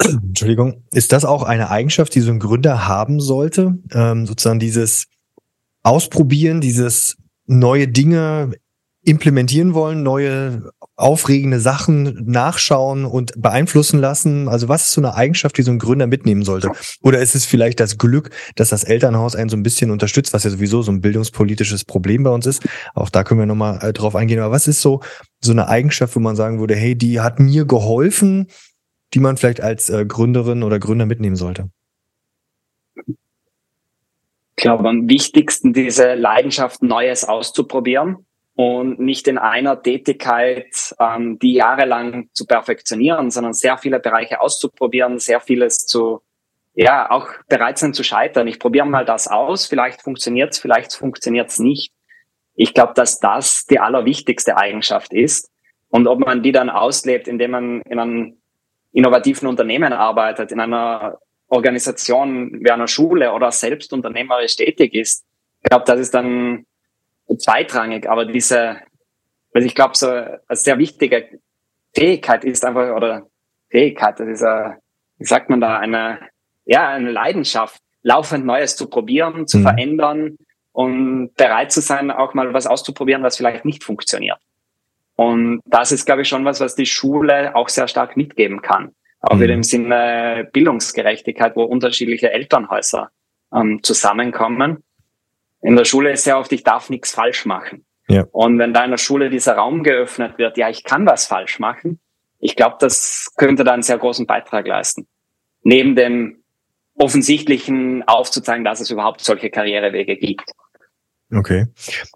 Entschuldigung, 0.02 0.84
ist 0.90 1.12
das 1.12 1.24
auch 1.24 1.44
eine 1.44 1.70
Eigenschaft, 1.70 2.14
die 2.16 2.20
so 2.20 2.32
ein 2.32 2.40
Gründer 2.40 2.88
haben 2.88 3.20
sollte? 3.20 3.78
Ähm, 3.92 4.26
sozusagen 4.26 4.58
dieses 4.58 5.06
Ausprobieren, 5.84 6.60
dieses 6.60 7.16
neue 7.46 7.86
Dinge 7.86 8.54
implementieren 9.06 9.72
wollen, 9.72 10.02
neue 10.02 10.72
aufregende 10.96 11.60
Sachen 11.60 12.24
nachschauen 12.26 13.04
und 13.04 13.40
beeinflussen 13.40 14.00
lassen? 14.00 14.48
Also 14.48 14.68
was 14.68 14.86
ist 14.86 14.92
so 14.92 15.00
eine 15.00 15.14
Eigenschaft, 15.14 15.56
die 15.56 15.62
so 15.62 15.70
ein 15.70 15.78
Gründer 15.78 16.08
mitnehmen 16.08 16.42
sollte? 16.42 16.72
Oder 17.02 17.20
ist 17.20 17.34
es 17.34 17.44
vielleicht 17.44 17.78
das 17.78 17.98
Glück, 17.98 18.30
dass 18.56 18.70
das 18.70 18.82
Elternhaus 18.82 19.36
einen 19.36 19.48
so 19.48 19.56
ein 19.56 19.62
bisschen 19.62 19.92
unterstützt, 19.92 20.32
was 20.32 20.44
ja 20.44 20.50
sowieso 20.50 20.82
so 20.82 20.90
ein 20.90 21.00
bildungspolitisches 21.00 21.84
Problem 21.84 22.24
bei 22.24 22.30
uns 22.30 22.46
ist? 22.46 22.66
Auch 22.94 23.08
da 23.08 23.22
können 23.22 23.40
wir 23.40 23.46
nochmal 23.46 23.78
äh, 23.80 23.92
drauf 23.92 24.16
eingehen. 24.16 24.40
Aber 24.40 24.52
was 24.52 24.66
ist 24.66 24.80
so, 24.80 25.00
so 25.40 25.52
eine 25.52 25.68
Eigenschaft, 25.68 26.16
wo 26.16 26.20
man 26.20 26.34
sagen 26.34 26.58
würde, 26.58 26.74
hey, 26.74 26.96
die 26.96 27.20
hat 27.20 27.38
mir 27.38 27.64
geholfen, 27.64 28.48
die 29.14 29.20
man 29.20 29.36
vielleicht 29.36 29.60
als 29.60 29.88
äh, 29.88 30.04
Gründerin 30.04 30.64
oder 30.64 30.80
Gründer 30.80 31.06
mitnehmen 31.06 31.36
sollte? 31.36 31.70
Ich 33.06 34.62
glaube, 34.62 34.88
am 34.88 35.08
wichtigsten 35.08 35.72
diese 35.72 36.14
Leidenschaft, 36.14 36.82
Neues 36.82 37.24
auszuprobieren 37.24 38.25
und 38.56 38.98
nicht 38.98 39.28
in 39.28 39.36
einer 39.36 39.82
Tätigkeit 39.82 40.94
ähm, 40.98 41.38
die 41.38 41.52
jahrelang 41.52 42.30
zu 42.32 42.46
perfektionieren, 42.46 43.30
sondern 43.30 43.52
sehr 43.52 43.76
viele 43.76 44.00
Bereiche 44.00 44.40
auszuprobieren, 44.40 45.18
sehr 45.18 45.40
vieles 45.40 45.86
zu, 45.86 46.22
ja, 46.74 47.10
auch 47.10 47.28
bereit 47.48 47.76
sein 47.76 47.92
zu 47.92 48.02
scheitern. 48.02 48.48
Ich 48.48 48.58
probiere 48.58 48.86
mal 48.86 49.04
das 49.04 49.28
aus, 49.28 49.66
vielleicht 49.66 50.00
funktioniert's, 50.00 50.58
vielleicht 50.58 50.94
funktioniert's 50.94 51.58
nicht. 51.58 51.92
Ich 52.54 52.72
glaube, 52.72 52.94
dass 52.94 53.20
das 53.20 53.66
die 53.66 53.78
allerwichtigste 53.78 54.56
Eigenschaft 54.56 55.12
ist. 55.12 55.50
Und 55.90 56.06
ob 56.08 56.18
man 56.20 56.42
die 56.42 56.52
dann 56.52 56.70
auslebt, 56.70 57.28
indem 57.28 57.50
man 57.50 57.82
in 57.82 57.98
einem 57.98 58.38
innovativen 58.92 59.48
Unternehmen 59.48 59.92
arbeitet, 59.92 60.50
in 60.50 60.60
einer 60.60 61.18
Organisation 61.48 62.64
wie 62.64 62.70
einer 62.70 62.88
Schule 62.88 63.34
oder 63.34 63.52
selbst 63.52 63.92
unternehmerisch 63.92 64.56
tätig 64.56 64.94
ist, 64.94 65.26
ich 65.62 65.68
glaube, 65.68 65.84
das 65.84 66.00
ist 66.00 66.14
dann 66.14 66.64
zweitrangig, 67.34 68.08
aber 68.08 68.24
diese, 68.24 68.78
weil 69.52 69.66
ich 69.66 69.74
glaube, 69.74 69.96
so 69.96 70.08
eine 70.08 70.40
sehr 70.50 70.78
wichtige 70.78 71.40
Fähigkeit 71.94 72.44
ist 72.44 72.64
einfach, 72.64 72.94
oder 72.94 73.26
Fähigkeit, 73.70 74.20
das 74.20 74.28
ist 74.28 74.42
eine, 74.42 74.78
wie 75.18 75.24
sagt 75.24 75.50
man 75.50 75.60
da, 75.60 75.78
eine, 75.78 76.20
ja, 76.64 76.88
eine 76.88 77.10
Leidenschaft, 77.10 77.80
laufend 78.02 78.44
Neues 78.44 78.76
zu 78.76 78.88
probieren, 78.88 79.46
zu 79.46 79.58
mhm. 79.58 79.62
verändern 79.62 80.36
und 80.72 81.34
bereit 81.36 81.72
zu 81.72 81.80
sein, 81.80 82.10
auch 82.10 82.34
mal 82.34 82.52
was 82.52 82.66
auszuprobieren, 82.66 83.22
was 83.22 83.36
vielleicht 83.36 83.64
nicht 83.64 83.82
funktioniert. 83.82 84.38
Und 85.16 85.62
das 85.64 85.90
ist, 85.90 86.04
glaube 86.04 86.22
ich, 86.22 86.28
schon 86.28 86.44
was, 86.44 86.60
was 86.60 86.74
die 86.74 86.86
Schule 86.86 87.56
auch 87.56 87.70
sehr 87.70 87.88
stark 87.88 88.16
mitgeben 88.16 88.60
kann. 88.60 88.92
Auch 89.20 89.36
mhm. 89.36 89.40
wieder 89.40 89.54
im 89.54 89.62
Sinne 89.62 90.48
Bildungsgerechtigkeit, 90.52 91.56
wo 91.56 91.64
unterschiedliche 91.64 92.30
Elternhäuser 92.30 93.10
ähm, 93.54 93.82
zusammenkommen 93.82 94.84
in 95.66 95.74
der 95.74 95.84
Schule 95.84 96.12
ist 96.12 96.24
ja 96.26 96.38
oft, 96.38 96.52
ich 96.52 96.62
darf 96.62 96.90
nichts 96.90 97.10
falsch 97.10 97.44
machen. 97.44 97.84
Ja. 98.06 98.24
Und 98.30 98.56
wenn 98.60 98.72
da 98.72 98.84
in 98.84 98.92
der 98.92 98.98
Schule 98.98 99.30
dieser 99.30 99.56
Raum 99.56 99.82
geöffnet 99.82 100.38
wird, 100.38 100.56
ja, 100.56 100.68
ich 100.68 100.84
kann 100.84 101.06
was 101.06 101.26
falsch 101.26 101.58
machen, 101.58 101.98
ich 102.38 102.54
glaube, 102.54 102.76
das 102.78 103.32
könnte 103.36 103.64
da 103.64 103.72
einen 103.72 103.82
sehr 103.82 103.98
großen 103.98 104.26
Beitrag 104.26 104.68
leisten. 104.68 105.08
Neben 105.62 105.96
dem 105.96 106.44
offensichtlichen 106.94 108.04
aufzuzeigen, 108.06 108.64
dass 108.64 108.78
es 108.78 108.92
überhaupt 108.92 109.22
solche 109.22 109.50
Karrierewege 109.50 110.16
gibt. 110.16 110.48
Okay. 111.32 111.66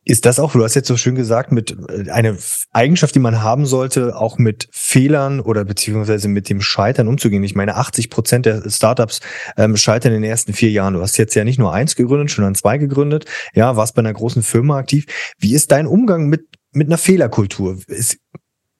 Ist 0.04 0.24
das 0.24 0.38
auch, 0.38 0.52
du 0.52 0.62
hast 0.62 0.76
jetzt 0.76 0.86
so 0.86 0.96
schön 0.96 1.16
gesagt, 1.16 1.50
mit 1.50 1.76
äh, 1.88 2.10
eine 2.10 2.38
Eigenschaft, 2.70 3.14
die 3.14 3.18
man 3.20 3.42
haben 3.42 3.66
sollte, 3.66 4.16
auch 4.16 4.38
mit 4.38 4.68
Fehlern 4.70 5.40
oder 5.40 5.64
beziehungsweise 5.64 6.28
mit 6.28 6.48
dem 6.48 6.60
Scheitern 6.60 7.08
umzugehen? 7.08 7.42
Ich 7.42 7.56
meine, 7.56 7.74
80 7.74 8.08
Prozent 8.08 8.46
der 8.46 8.70
Startups 8.70 9.20
ähm, 9.56 9.76
scheitern 9.76 10.12
in 10.12 10.22
den 10.22 10.30
ersten 10.30 10.52
vier 10.52 10.70
Jahren. 10.70 10.94
Du 10.94 11.00
hast 11.00 11.16
jetzt 11.16 11.34
ja 11.34 11.42
nicht 11.42 11.58
nur 11.58 11.72
eins 11.72 11.96
gegründet, 11.96 12.30
sondern 12.30 12.54
zwei 12.54 12.78
gegründet. 12.78 13.24
Ja, 13.52 13.74
warst 13.74 13.96
bei 13.96 14.00
einer 14.00 14.12
großen 14.12 14.44
Firma 14.44 14.78
aktiv. 14.78 15.06
Wie 15.38 15.54
ist 15.54 15.72
dein 15.72 15.88
Umgang 15.88 16.28
mit, 16.28 16.46
mit 16.72 16.86
einer 16.86 16.98
Fehlerkultur? 16.98 17.78
Ist, 17.88 18.18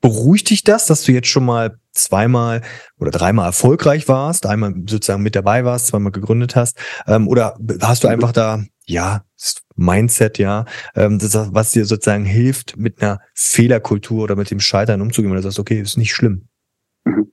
beruhigt 0.01 0.51
dich 0.51 0.63
das, 0.63 0.87
dass 0.87 1.03
du 1.03 1.13
jetzt 1.13 1.29
schon 1.29 1.45
mal 1.45 1.79
zweimal 1.93 2.63
oder 2.99 3.11
dreimal 3.11 3.47
erfolgreich 3.47 4.09
warst, 4.09 4.47
einmal 4.47 4.75
sozusagen 4.87 5.23
mit 5.23 5.35
dabei 5.35 5.65
warst, 5.65 5.89
zweimal 5.89 6.13
gegründet 6.13 6.57
hast? 6.57 6.79
Ähm, 7.07 7.27
oder 7.27 7.59
hast 7.83 8.05
du 8.05 8.09
einfach 8.09 8.33
da, 8.33 8.65
ja, 8.91 9.25
Mindset, 9.77 10.39
ja, 10.39 10.67
ähm, 10.95 11.19
das, 11.19 11.35
was 11.55 11.71
dir 11.71 11.85
sozusagen 11.85 12.25
hilft, 12.25 12.77
mit 12.77 13.01
einer 13.03 13.21
Fehlerkultur 13.35 14.25
oder 14.25 14.37
mit 14.37 14.51
dem 14.51 14.61
Scheitern 14.61 15.01
umzugehen, 15.01 15.31
weil 15.31 15.39
du 15.39 15.45
sagst, 15.45 15.59
okay, 15.59 15.81
ist 15.81 15.97
nicht 15.97 16.13
schlimm. 16.13 16.49
Mhm. 17.05 17.33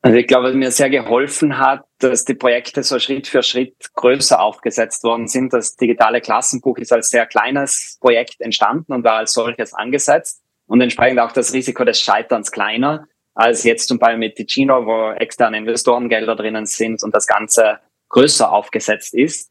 Also 0.00 0.18
ich 0.18 0.26
glaube, 0.26 0.48
was 0.48 0.54
mir 0.54 0.70
sehr 0.70 0.90
geholfen 0.90 1.58
hat, 1.58 1.84
dass 1.98 2.26
die 2.26 2.34
Projekte 2.34 2.82
so 2.82 2.98
Schritt 2.98 3.26
für 3.26 3.42
Schritt 3.42 3.74
größer 3.94 4.38
aufgesetzt 4.38 5.02
worden 5.02 5.28
sind. 5.28 5.54
Das 5.54 5.76
digitale 5.76 6.20
Klassenbuch 6.20 6.76
ist 6.76 6.92
als 6.92 7.08
sehr 7.08 7.24
kleines 7.24 7.96
Projekt 8.00 8.40
entstanden 8.40 8.92
und 8.92 9.02
war 9.02 9.14
als 9.14 9.32
solches 9.32 9.72
angesetzt 9.72 10.42
und 10.66 10.82
entsprechend 10.82 11.20
auch 11.20 11.32
das 11.32 11.54
Risiko 11.54 11.84
des 11.84 12.00
Scheiterns 12.00 12.50
kleiner 12.50 13.06
als 13.34 13.64
jetzt 13.64 13.88
zum 13.88 13.98
Beispiel 13.98 14.18
mit 14.18 14.36
Ticino, 14.36 14.86
wo 14.86 15.10
externe 15.12 15.58
Investorengelder 15.58 16.36
drinnen 16.36 16.66
sind 16.66 17.02
und 17.02 17.14
das 17.14 17.26
Ganze 17.26 17.80
größer 18.10 18.52
aufgesetzt 18.52 19.14
ist. 19.14 19.50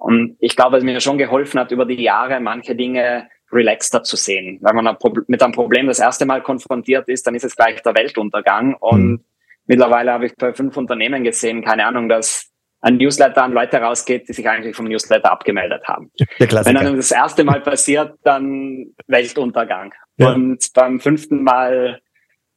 Und 0.00 0.36
ich 0.40 0.56
glaube, 0.56 0.78
es 0.78 0.82
mir 0.82 0.98
schon 1.00 1.18
geholfen 1.18 1.60
hat, 1.60 1.72
über 1.72 1.84
die 1.84 2.02
Jahre 2.02 2.40
manche 2.40 2.74
Dinge 2.74 3.28
relaxter 3.52 4.02
zu 4.02 4.16
sehen. 4.16 4.58
Wenn 4.62 4.74
man 4.74 4.96
mit 5.26 5.42
einem 5.42 5.52
Problem 5.52 5.88
das 5.88 5.98
erste 5.98 6.24
Mal 6.24 6.42
konfrontiert 6.42 7.06
ist, 7.08 7.26
dann 7.26 7.34
ist 7.34 7.44
es 7.44 7.54
gleich 7.54 7.82
der 7.82 7.94
Weltuntergang. 7.94 8.74
Und 8.74 9.02
mhm. 9.02 9.24
mittlerweile 9.66 10.12
habe 10.12 10.24
ich 10.26 10.34
bei 10.36 10.54
fünf 10.54 10.76
Unternehmen 10.78 11.22
gesehen, 11.22 11.62
keine 11.62 11.84
Ahnung, 11.84 12.08
dass 12.08 12.50
ein 12.80 12.96
Newsletter 12.96 13.42
an 13.42 13.52
Leute 13.52 13.76
rausgeht, 13.76 14.26
die 14.26 14.32
sich 14.32 14.48
eigentlich 14.48 14.74
vom 14.74 14.86
Newsletter 14.86 15.30
abgemeldet 15.30 15.82
haben. 15.86 16.10
Wenn 16.38 16.76
einem 16.78 16.96
das 16.96 17.10
erste 17.10 17.44
Mal 17.44 17.60
passiert, 17.60 18.14
dann 18.22 18.94
Weltuntergang. 19.06 19.92
Ja. 20.16 20.32
Und 20.32 20.72
beim 20.72 20.98
fünften 20.98 21.42
Mal, 21.42 22.00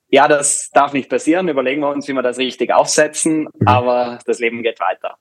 ja, 0.08 0.30
das 0.30 0.70
darf 0.72 0.94
nicht 0.94 1.10
passieren, 1.10 1.50
überlegen 1.50 1.82
wir 1.82 1.90
uns, 1.90 2.08
wie 2.08 2.14
wir 2.14 2.22
das 2.22 2.38
richtig 2.38 2.72
aufsetzen, 2.72 3.50
mhm. 3.54 3.68
aber 3.68 4.20
das 4.26 4.40
Leben 4.40 4.64
geht 4.64 4.80
weiter. 4.80 5.18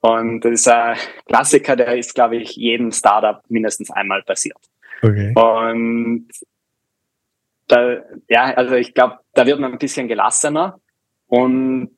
Und 0.00 0.40
das 0.40 0.52
ist 0.52 0.68
ein 0.68 0.96
Klassiker, 1.26 1.76
der 1.76 1.96
ist, 1.96 2.14
glaube 2.14 2.36
ich, 2.36 2.56
jedem 2.56 2.92
Startup 2.92 3.42
mindestens 3.48 3.90
einmal 3.90 4.22
passiert. 4.22 4.58
Okay. 5.02 5.32
Und 5.34 6.28
da, 7.68 8.02
ja, 8.28 8.54
also 8.54 8.74
ich 8.74 8.94
glaube, 8.94 9.18
da 9.34 9.46
wird 9.46 9.58
man 9.58 9.72
ein 9.72 9.78
bisschen 9.78 10.08
gelassener. 10.08 10.80
Und 11.26 11.90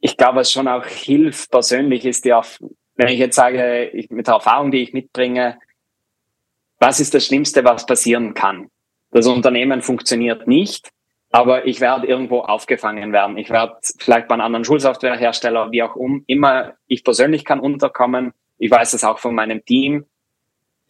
ich 0.00 0.16
glaube, 0.16 0.36
was 0.36 0.52
schon 0.52 0.68
auch 0.68 0.86
hilft 0.86 1.50
persönlich 1.50 2.04
ist, 2.04 2.24
dir 2.24 2.38
auf 2.38 2.58
wenn 3.00 3.08
ich 3.08 3.18
jetzt 3.18 3.36
sage, 3.36 3.88
ich, 3.94 4.10
mit 4.10 4.26
der 4.26 4.34
Erfahrung, 4.34 4.70
die 4.70 4.82
ich 4.82 4.92
mitbringe, 4.92 5.58
was 6.78 7.00
ist 7.00 7.14
das 7.14 7.24
Schlimmste, 7.24 7.64
was 7.64 7.86
passieren 7.86 8.34
kann? 8.34 8.68
Das 9.10 9.26
Unternehmen 9.26 9.80
funktioniert 9.80 10.46
nicht, 10.46 10.90
aber 11.30 11.66
ich 11.66 11.80
werde 11.80 12.06
irgendwo 12.06 12.40
aufgefangen 12.40 13.12
werden. 13.12 13.38
Ich 13.38 13.50
werde 13.50 13.76
vielleicht 13.98 14.28
bei 14.28 14.34
einem 14.34 14.42
anderen 14.42 14.64
Schulsoftwarehersteller, 14.64 15.70
wie 15.70 15.82
auch 15.82 15.94
um, 15.94 16.24
immer 16.26 16.74
ich 16.86 17.04
persönlich 17.04 17.44
kann 17.44 17.60
unterkommen. 17.60 18.32
Ich 18.58 18.70
weiß 18.70 18.90
das 18.90 19.04
auch 19.04 19.18
von 19.18 19.34
meinem 19.34 19.64
Team. 19.64 20.06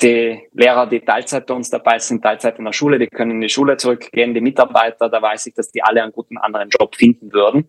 Die 0.00 0.40
Lehrer, 0.52 0.86
die 0.86 1.00
Teilzeit 1.00 1.46
bei 1.46 1.52
uns 1.52 1.68
dabei 1.68 1.98
sind, 1.98 2.22
Teilzeit 2.22 2.58
in 2.58 2.64
der 2.64 2.72
Schule, 2.72 2.98
die 2.98 3.06
können 3.06 3.32
in 3.32 3.40
die 3.42 3.50
Schule 3.50 3.76
zurückgehen. 3.76 4.32
Die 4.32 4.40
Mitarbeiter, 4.40 5.10
da 5.10 5.20
weiß 5.20 5.46
ich, 5.46 5.54
dass 5.54 5.70
die 5.70 5.82
alle 5.82 6.02
einen 6.02 6.12
guten 6.12 6.38
anderen 6.38 6.70
Job 6.70 6.96
finden 6.96 7.32
würden 7.34 7.68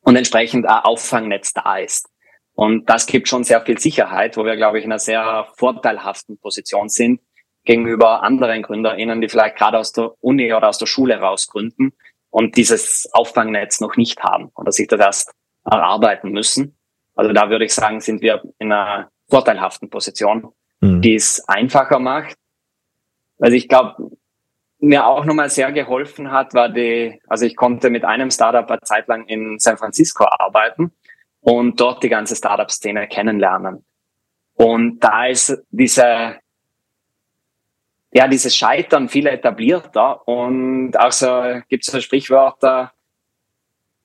und 0.00 0.16
entsprechend 0.16 0.66
ein 0.66 0.82
Auffangnetz 0.82 1.52
da 1.52 1.78
ist. 1.78 2.08
Und 2.54 2.90
das 2.90 3.06
gibt 3.06 3.28
schon 3.28 3.44
sehr 3.44 3.60
viel 3.60 3.78
Sicherheit, 3.78 4.36
wo 4.36 4.44
wir, 4.44 4.56
glaube 4.56 4.78
ich, 4.78 4.84
in 4.84 4.90
einer 4.90 4.98
sehr 4.98 5.46
vorteilhaften 5.56 6.36
Position 6.38 6.88
sind, 6.88 7.20
gegenüber 7.64 8.22
anderen 8.22 8.62
GründerInnen, 8.62 9.20
die 9.20 9.28
vielleicht 9.28 9.56
gerade 9.56 9.78
aus 9.78 9.92
der 9.92 10.12
Uni 10.20 10.52
oder 10.52 10.68
aus 10.68 10.78
der 10.78 10.86
Schule 10.86 11.18
raus 11.18 11.48
gründen 11.48 11.92
und 12.30 12.56
dieses 12.56 13.08
Auffangnetz 13.12 13.80
noch 13.80 13.96
nicht 13.96 14.22
haben 14.22 14.50
oder 14.56 14.72
sich 14.72 14.88
das 14.88 15.00
erst 15.00 15.32
erarbeiten 15.64 16.32
müssen. 16.32 16.76
Also 17.14 17.32
da 17.32 17.50
würde 17.50 17.64
ich 17.64 17.74
sagen, 17.74 18.00
sind 18.00 18.22
wir 18.22 18.42
in 18.58 18.72
einer 18.72 19.10
vorteilhaften 19.28 19.90
Position, 19.90 20.52
mhm. 20.80 21.02
die 21.02 21.14
es 21.14 21.46
einfacher 21.46 21.98
macht. 21.98 22.36
Also 23.38 23.56
ich 23.56 23.68
glaube, 23.68 24.10
mir 24.78 25.06
auch 25.06 25.24
nochmal 25.24 25.48
sehr 25.48 25.70
geholfen 25.70 26.32
hat, 26.32 26.54
war 26.54 26.68
die, 26.68 27.20
also 27.28 27.46
ich 27.46 27.54
konnte 27.54 27.90
mit 27.90 28.04
einem 28.04 28.30
Startup 28.30 28.68
eine 28.68 28.80
Zeit 28.80 29.06
lang 29.06 29.26
in 29.26 29.58
San 29.58 29.76
Francisco 29.76 30.24
arbeiten 30.24 30.92
und 31.40 31.80
dort 31.80 32.02
die 32.02 32.08
ganze 32.08 32.34
Startup-Szene 32.34 33.06
kennenlernen. 33.06 33.84
Und 34.54 35.00
da 35.00 35.26
ist 35.26 35.62
diese 35.70 36.38
ja, 38.12 38.28
dieses 38.28 38.54
Scheitern 38.54 39.08
viel 39.08 39.26
etablierter 39.26 40.26
und 40.28 40.98
auch 40.98 41.12
so 41.12 41.60
gibt 41.68 41.86
es 41.86 41.92
so 41.92 42.00
Sprichwörter, 42.00 42.92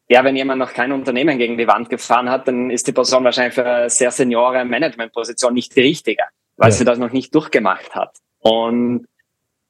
ja, 0.09 0.23
wenn 0.23 0.37
jemand 0.37 0.59
noch 0.59 0.73
kein 0.73 0.93
Unternehmen 0.93 1.37
gegen 1.37 1.57
die 1.57 1.67
Wand 1.67 1.89
gefahren 1.89 2.29
hat, 2.29 2.47
dann 2.47 2.69
ist 2.69 2.87
die 2.87 2.93
Person 2.93 3.25
wahrscheinlich 3.25 3.55
für 3.55 3.65
eine 3.65 3.89
sehr 3.89 4.11
seniore 4.11 4.63
Managementposition 4.63 5.53
nicht 5.53 5.75
die 5.75 5.81
richtige, 5.81 6.23
weil 6.55 6.69
ja. 6.69 6.75
sie 6.75 6.85
das 6.85 6.97
noch 6.97 7.11
nicht 7.11 7.35
durchgemacht 7.35 7.93
hat. 7.93 8.17
Und 8.39 9.07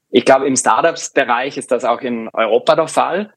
ich 0.10 0.26
glaube, 0.26 0.46
im 0.46 0.56
Startups-Bereich 0.56 1.58
ist 1.58 1.72
das 1.72 1.84
auch 1.84 2.02
in 2.02 2.30
Europa 2.34 2.76
der 2.76 2.88
Fall. 2.88 3.34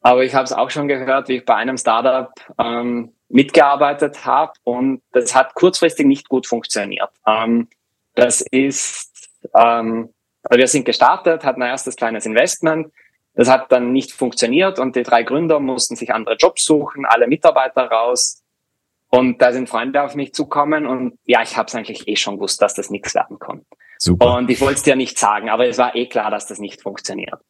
Aber 0.00 0.24
ich 0.24 0.34
habe 0.34 0.44
es 0.44 0.52
auch 0.52 0.70
schon 0.70 0.88
gehört, 0.88 1.28
wie 1.28 1.36
ich 1.36 1.44
bei 1.44 1.56
einem 1.56 1.76
Startup 1.76 2.32
ähm, 2.58 3.12
mitgearbeitet 3.28 4.24
habe 4.24 4.52
und 4.62 5.02
das 5.12 5.34
hat 5.34 5.54
kurzfristig 5.54 6.06
nicht 6.06 6.28
gut 6.28 6.46
funktioniert. 6.46 7.10
Ähm, 7.26 7.68
das 8.14 8.40
ist 8.40 9.28
ähm, 9.54 10.14
also 10.42 10.58
wir 10.58 10.68
sind 10.68 10.84
gestartet, 10.84 11.44
hatten 11.44 11.62
ein 11.62 11.70
erstes 11.70 11.96
kleines 11.96 12.26
Investment. 12.26 12.92
Das 13.34 13.48
hat 13.48 13.70
dann 13.70 13.92
nicht 13.92 14.12
funktioniert 14.12 14.78
und 14.78 14.96
die 14.96 15.02
drei 15.02 15.22
Gründer 15.22 15.60
mussten 15.60 15.96
sich 15.96 16.12
andere 16.12 16.36
Jobs 16.36 16.64
suchen, 16.64 17.04
alle 17.06 17.28
Mitarbeiter 17.28 17.84
raus. 17.88 18.42
Und 19.10 19.40
da 19.40 19.52
sind 19.52 19.68
Freunde 19.68 20.02
auf 20.02 20.14
mich 20.14 20.34
zukommen 20.34 20.86
und 20.86 21.18
ja, 21.24 21.40
ich 21.42 21.56
habe 21.56 21.66
es 21.66 21.74
eigentlich 21.74 22.08
eh 22.08 22.16
schon 22.16 22.36
gewusst, 22.36 22.60
dass 22.60 22.74
das 22.74 22.90
nichts 22.90 23.14
werden 23.14 23.38
kann. 23.38 23.64
Super. 23.98 24.36
Und 24.36 24.50
ich 24.50 24.60
wollte 24.60 24.74
es 24.74 24.82
dir 24.82 24.96
nicht 24.96 25.18
sagen, 25.18 25.48
aber 25.48 25.66
es 25.66 25.78
war 25.78 25.94
eh 25.94 26.06
klar, 26.06 26.30
dass 26.30 26.46
das 26.46 26.58
nicht 26.58 26.82
funktioniert. 26.82 27.40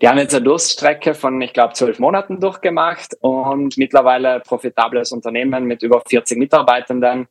Die 0.00 0.08
haben 0.08 0.18
jetzt 0.18 0.34
eine 0.34 0.44
Durststrecke 0.44 1.14
von, 1.14 1.40
ich 1.40 1.52
glaube, 1.52 1.74
zwölf 1.74 1.98
Monaten 1.98 2.40
durchgemacht 2.40 3.16
und 3.20 3.76
mittlerweile 3.76 4.40
profitables 4.40 5.12
Unternehmen 5.12 5.64
mit 5.64 5.82
über 5.82 6.02
40 6.06 6.36
Mitarbeitenden. 6.38 7.28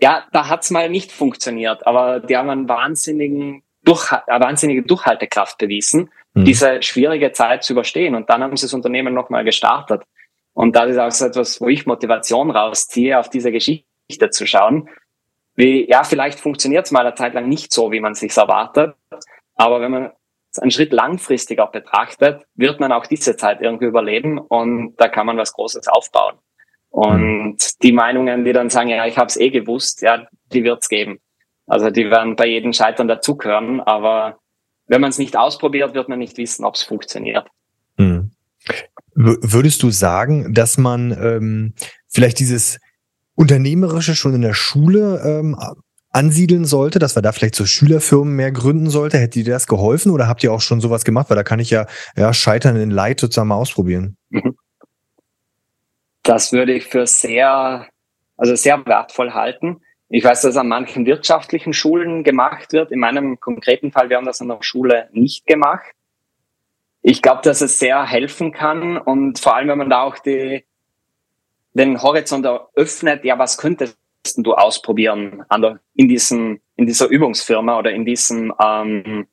Ja, 0.00 0.24
da 0.32 0.48
hat's 0.48 0.70
mal 0.70 0.88
nicht 0.88 1.12
funktioniert, 1.12 1.86
aber 1.86 2.20
die 2.20 2.36
haben 2.36 2.50
einen 2.50 2.68
wahnsinnigen 2.68 3.62
durch, 3.84 4.12
eine 4.12 4.44
wahnsinnige 4.44 4.82
Durchhaltekraft 4.82 5.58
bewiesen, 5.58 6.10
mhm. 6.34 6.44
diese 6.44 6.82
schwierige 6.82 7.32
Zeit 7.32 7.64
zu 7.64 7.72
überstehen. 7.72 8.14
Und 8.14 8.30
dann 8.30 8.42
haben 8.42 8.56
sie 8.56 8.66
das 8.66 8.74
Unternehmen 8.74 9.14
nochmal 9.14 9.44
gestartet. 9.44 10.02
Und 10.54 10.76
das 10.76 10.90
ist 10.90 10.98
auch 10.98 11.10
so 11.10 11.26
etwas, 11.26 11.60
wo 11.60 11.68
ich 11.68 11.86
Motivation 11.86 12.50
rausziehe, 12.50 13.18
auf 13.18 13.30
diese 13.30 13.52
Geschichte 13.52 14.30
zu 14.30 14.46
schauen. 14.46 14.88
Wie, 15.54 15.88
ja, 15.88 16.04
vielleicht 16.04 16.40
funktioniert 16.40 16.86
es 16.86 16.92
mal 16.92 17.06
eine 17.06 17.14
Zeit 17.14 17.34
lang 17.34 17.48
nicht 17.48 17.72
so, 17.72 17.92
wie 17.92 18.00
man 18.00 18.14
sich 18.14 18.36
erwartet. 18.36 18.94
Aber 19.54 19.80
wenn 19.80 19.90
man 19.90 20.12
einen 20.60 20.70
Schritt 20.70 20.92
langfristiger 20.92 21.66
betrachtet, 21.66 22.44
wird 22.54 22.80
man 22.80 22.92
auch 22.92 23.06
diese 23.06 23.36
Zeit 23.36 23.60
irgendwie 23.60 23.86
überleben 23.86 24.38
und 24.38 24.94
da 24.96 25.08
kann 25.08 25.26
man 25.26 25.38
was 25.38 25.52
Großes 25.52 25.88
aufbauen. 25.88 26.36
Und 26.90 27.56
die 27.82 27.92
Meinungen, 27.92 28.44
die 28.44 28.52
dann 28.52 28.68
sagen, 28.68 28.90
ja, 28.90 29.06
ich 29.06 29.16
habe 29.16 29.28
es 29.28 29.38
eh 29.38 29.48
gewusst, 29.48 30.02
ja, 30.02 30.26
die 30.52 30.62
wird 30.62 30.82
es 30.82 30.88
geben. 30.88 31.20
Also 31.72 31.88
die 31.88 32.10
werden 32.10 32.36
bei 32.36 32.48
jedem 32.48 32.74
Scheitern 32.74 33.08
dazugehören, 33.08 33.80
aber 33.80 34.36
wenn 34.88 35.00
man 35.00 35.08
es 35.08 35.16
nicht 35.16 35.38
ausprobiert, 35.38 35.94
wird 35.94 36.06
man 36.06 36.18
nicht 36.18 36.36
wissen, 36.36 36.66
ob 36.66 36.74
es 36.74 36.82
funktioniert. 36.82 37.48
Hm. 37.96 38.32
Würdest 39.14 39.82
du 39.82 39.88
sagen, 39.88 40.52
dass 40.52 40.76
man 40.76 41.12
ähm, 41.12 41.72
vielleicht 42.10 42.40
dieses 42.40 42.78
Unternehmerische 43.36 44.14
schon 44.14 44.34
in 44.34 44.42
der 44.42 44.52
Schule 44.52 45.22
ähm, 45.24 45.58
ansiedeln 46.10 46.66
sollte, 46.66 46.98
dass 46.98 47.16
wir 47.16 47.22
da 47.22 47.32
vielleicht 47.32 47.54
so 47.54 47.64
Schülerfirmen 47.64 48.36
mehr 48.36 48.52
gründen 48.52 48.90
sollte? 48.90 49.16
Hätte 49.16 49.42
dir 49.42 49.54
das 49.54 49.66
geholfen 49.66 50.12
oder 50.12 50.28
habt 50.28 50.44
ihr 50.44 50.52
auch 50.52 50.60
schon 50.60 50.82
sowas 50.82 51.06
gemacht? 51.06 51.30
Weil 51.30 51.38
da 51.38 51.42
kann 51.42 51.58
ich 51.58 51.70
ja, 51.70 51.86
ja 52.16 52.34
Scheitern 52.34 52.76
in 52.76 52.90
Leid 52.90 53.18
sozusagen 53.18 53.48
mal 53.48 53.54
ausprobieren. 53.54 54.18
Mhm. 54.28 54.58
Das 56.22 56.52
würde 56.52 56.74
ich 56.74 56.84
für 56.84 57.06
sehr, 57.06 57.88
also 58.36 58.54
sehr 58.56 58.84
wertvoll 58.84 59.32
halten. 59.32 59.80
Ich 60.14 60.24
weiß, 60.24 60.42
dass 60.42 60.58
an 60.58 60.68
manchen 60.68 61.06
wirtschaftlichen 61.06 61.72
Schulen 61.72 62.22
gemacht 62.22 62.74
wird. 62.74 62.92
In 62.92 62.98
meinem 62.98 63.40
konkreten 63.40 63.92
Fall, 63.92 64.10
wir 64.10 64.18
haben 64.18 64.26
das 64.26 64.42
an 64.42 64.48
der 64.48 64.58
Schule 64.60 65.08
nicht 65.12 65.46
gemacht. 65.46 65.90
Ich 67.00 67.22
glaube, 67.22 67.40
dass 67.42 67.62
es 67.62 67.78
sehr 67.78 68.04
helfen 68.04 68.52
kann 68.52 68.98
und 68.98 69.38
vor 69.38 69.56
allem, 69.56 69.68
wenn 69.68 69.78
man 69.78 69.88
da 69.88 70.02
auch 70.02 70.18
die, 70.18 70.66
den 71.72 72.02
Horizont 72.02 72.44
eröffnet, 72.44 73.24
ja, 73.24 73.38
was 73.38 73.56
könntest 73.56 73.96
du 74.36 74.52
ausprobieren 74.52 75.46
an 75.48 75.62
der, 75.62 75.80
in 75.94 76.08
diesem, 76.08 76.60
in 76.76 76.86
dieser 76.86 77.08
Übungsfirma 77.08 77.78
oder 77.78 77.90
in 77.92 78.04
diesem, 78.04 78.52
ähm, 78.62 79.26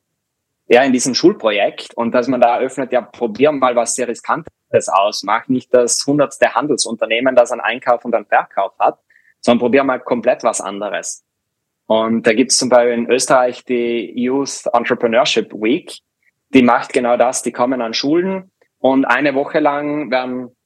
ja, 0.66 0.82
in 0.82 0.94
diesem 0.94 1.14
Schulprojekt 1.14 1.92
und 1.92 2.12
dass 2.12 2.26
man 2.26 2.40
da 2.40 2.56
eröffnet, 2.56 2.90
ja, 2.90 3.02
probier 3.02 3.52
mal 3.52 3.76
was 3.76 3.96
sehr 3.96 4.08
Riskantes 4.08 4.88
aus. 4.88 5.24
Mach 5.24 5.46
nicht 5.46 5.74
das 5.74 6.06
hundertste 6.06 6.54
Handelsunternehmen, 6.54 7.36
das 7.36 7.52
einen 7.52 7.60
Einkauf 7.60 8.06
und 8.06 8.14
einen 8.14 8.24
Verkauf 8.24 8.72
hat, 8.78 8.98
sondern 9.40 9.60
probier 9.60 9.84
mal 9.84 9.98
komplett 9.98 10.42
was 10.44 10.60
anderes. 10.60 11.24
Und 11.86 12.26
da 12.26 12.32
gibt 12.32 12.52
es 12.52 12.58
zum 12.58 12.68
Beispiel 12.68 12.92
in 12.92 13.10
Österreich 13.10 13.64
die 13.64 14.12
Youth 14.14 14.62
Entrepreneurship 14.72 15.52
Week. 15.52 15.98
Die 16.54 16.62
macht 16.62 16.92
genau 16.92 17.16
das. 17.16 17.42
Die 17.42 17.52
kommen 17.52 17.80
an 17.80 17.94
Schulen 17.94 18.50
und 18.78 19.04
eine 19.04 19.34
Woche 19.34 19.58
lang 19.58 20.10
werden, 20.10 20.56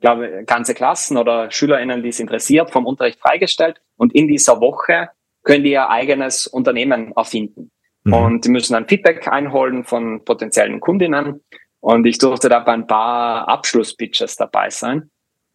glaube 0.00 0.44
ganze 0.44 0.74
Klassen 0.74 1.16
oder 1.16 1.50
SchülerInnen, 1.50 2.02
die 2.02 2.08
es 2.08 2.20
interessiert, 2.20 2.70
vom 2.70 2.86
Unterricht 2.86 3.20
freigestellt. 3.20 3.80
Und 3.96 4.14
in 4.14 4.28
dieser 4.28 4.60
Woche 4.60 5.10
können 5.42 5.64
die 5.64 5.70
ihr 5.70 5.88
eigenes 5.88 6.46
Unternehmen 6.46 7.12
erfinden. 7.16 7.70
Mhm. 8.04 8.12
Und 8.12 8.44
die 8.44 8.50
müssen 8.50 8.74
dann 8.74 8.88
Feedback 8.88 9.28
einholen 9.28 9.84
von 9.84 10.24
potenziellen 10.24 10.80
Kundinnen. 10.80 11.44
Und 11.80 12.06
ich 12.06 12.18
durfte 12.18 12.48
da 12.48 12.60
bei 12.60 12.72
ein 12.72 12.86
paar 12.86 13.48
Abschlusspitches 13.48 14.36
dabei 14.36 14.70
sein. 14.70 15.10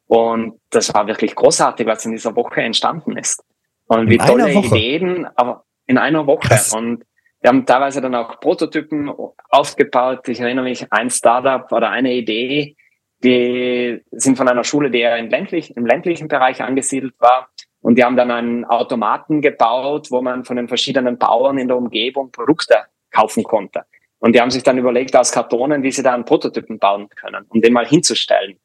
Und 0.07 0.59
das 0.69 0.93
war 0.93 1.07
wirklich 1.07 1.35
großartig, 1.35 1.85
was 1.85 2.05
in 2.05 2.13
dieser 2.13 2.35
Woche 2.35 2.61
entstanden 2.61 3.17
ist. 3.17 3.43
Und 3.87 4.09
wie 4.09 4.17
tolle 4.17 4.51
Ideen, 4.51 5.27
aber 5.35 5.65
in 5.85 5.97
einer 5.97 6.25
Woche. 6.27 6.47
Krass. 6.47 6.73
Und 6.73 7.03
wir 7.41 7.49
haben 7.49 7.65
teilweise 7.65 8.01
dann 8.01 8.15
auch 8.15 8.39
Prototypen 8.39 9.11
aufgebaut. 9.49 10.27
Ich 10.27 10.39
erinnere 10.39 10.65
mich, 10.65 10.91
ein 10.91 11.09
Startup 11.09 11.71
oder 11.71 11.89
eine 11.89 12.13
Idee, 12.13 12.75
die 13.23 14.01
sind 14.11 14.37
von 14.37 14.47
einer 14.47 14.63
Schule, 14.63 14.91
die 14.91 14.99
eher 14.99 15.17
im, 15.17 15.29
ländlich, 15.29 15.75
im 15.75 15.85
ländlichen 15.85 16.27
Bereich 16.27 16.61
angesiedelt 16.61 17.15
war. 17.19 17.49
Und 17.81 17.97
die 17.97 18.03
haben 18.03 18.17
dann 18.17 18.31
einen 18.31 18.65
Automaten 18.65 19.41
gebaut, 19.41 20.07
wo 20.11 20.21
man 20.21 20.43
von 20.45 20.57
den 20.57 20.67
verschiedenen 20.67 21.17
Bauern 21.17 21.57
in 21.57 21.67
der 21.67 21.77
Umgebung 21.77 22.31
Produkte 22.31 22.75
kaufen 23.11 23.43
konnte. 23.43 23.83
Und 24.19 24.33
die 24.35 24.41
haben 24.41 24.51
sich 24.51 24.63
dann 24.63 24.77
überlegt 24.77 25.15
aus 25.15 25.31
Kartonen, 25.31 25.83
wie 25.83 25.91
sie 25.91 26.03
da 26.03 26.13
einen 26.13 26.25
Prototypen 26.25 26.79
bauen 26.79 27.07
können, 27.09 27.45
um 27.49 27.61
den 27.61 27.73
mal 27.73 27.85
hinzustellen. 27.85 28.59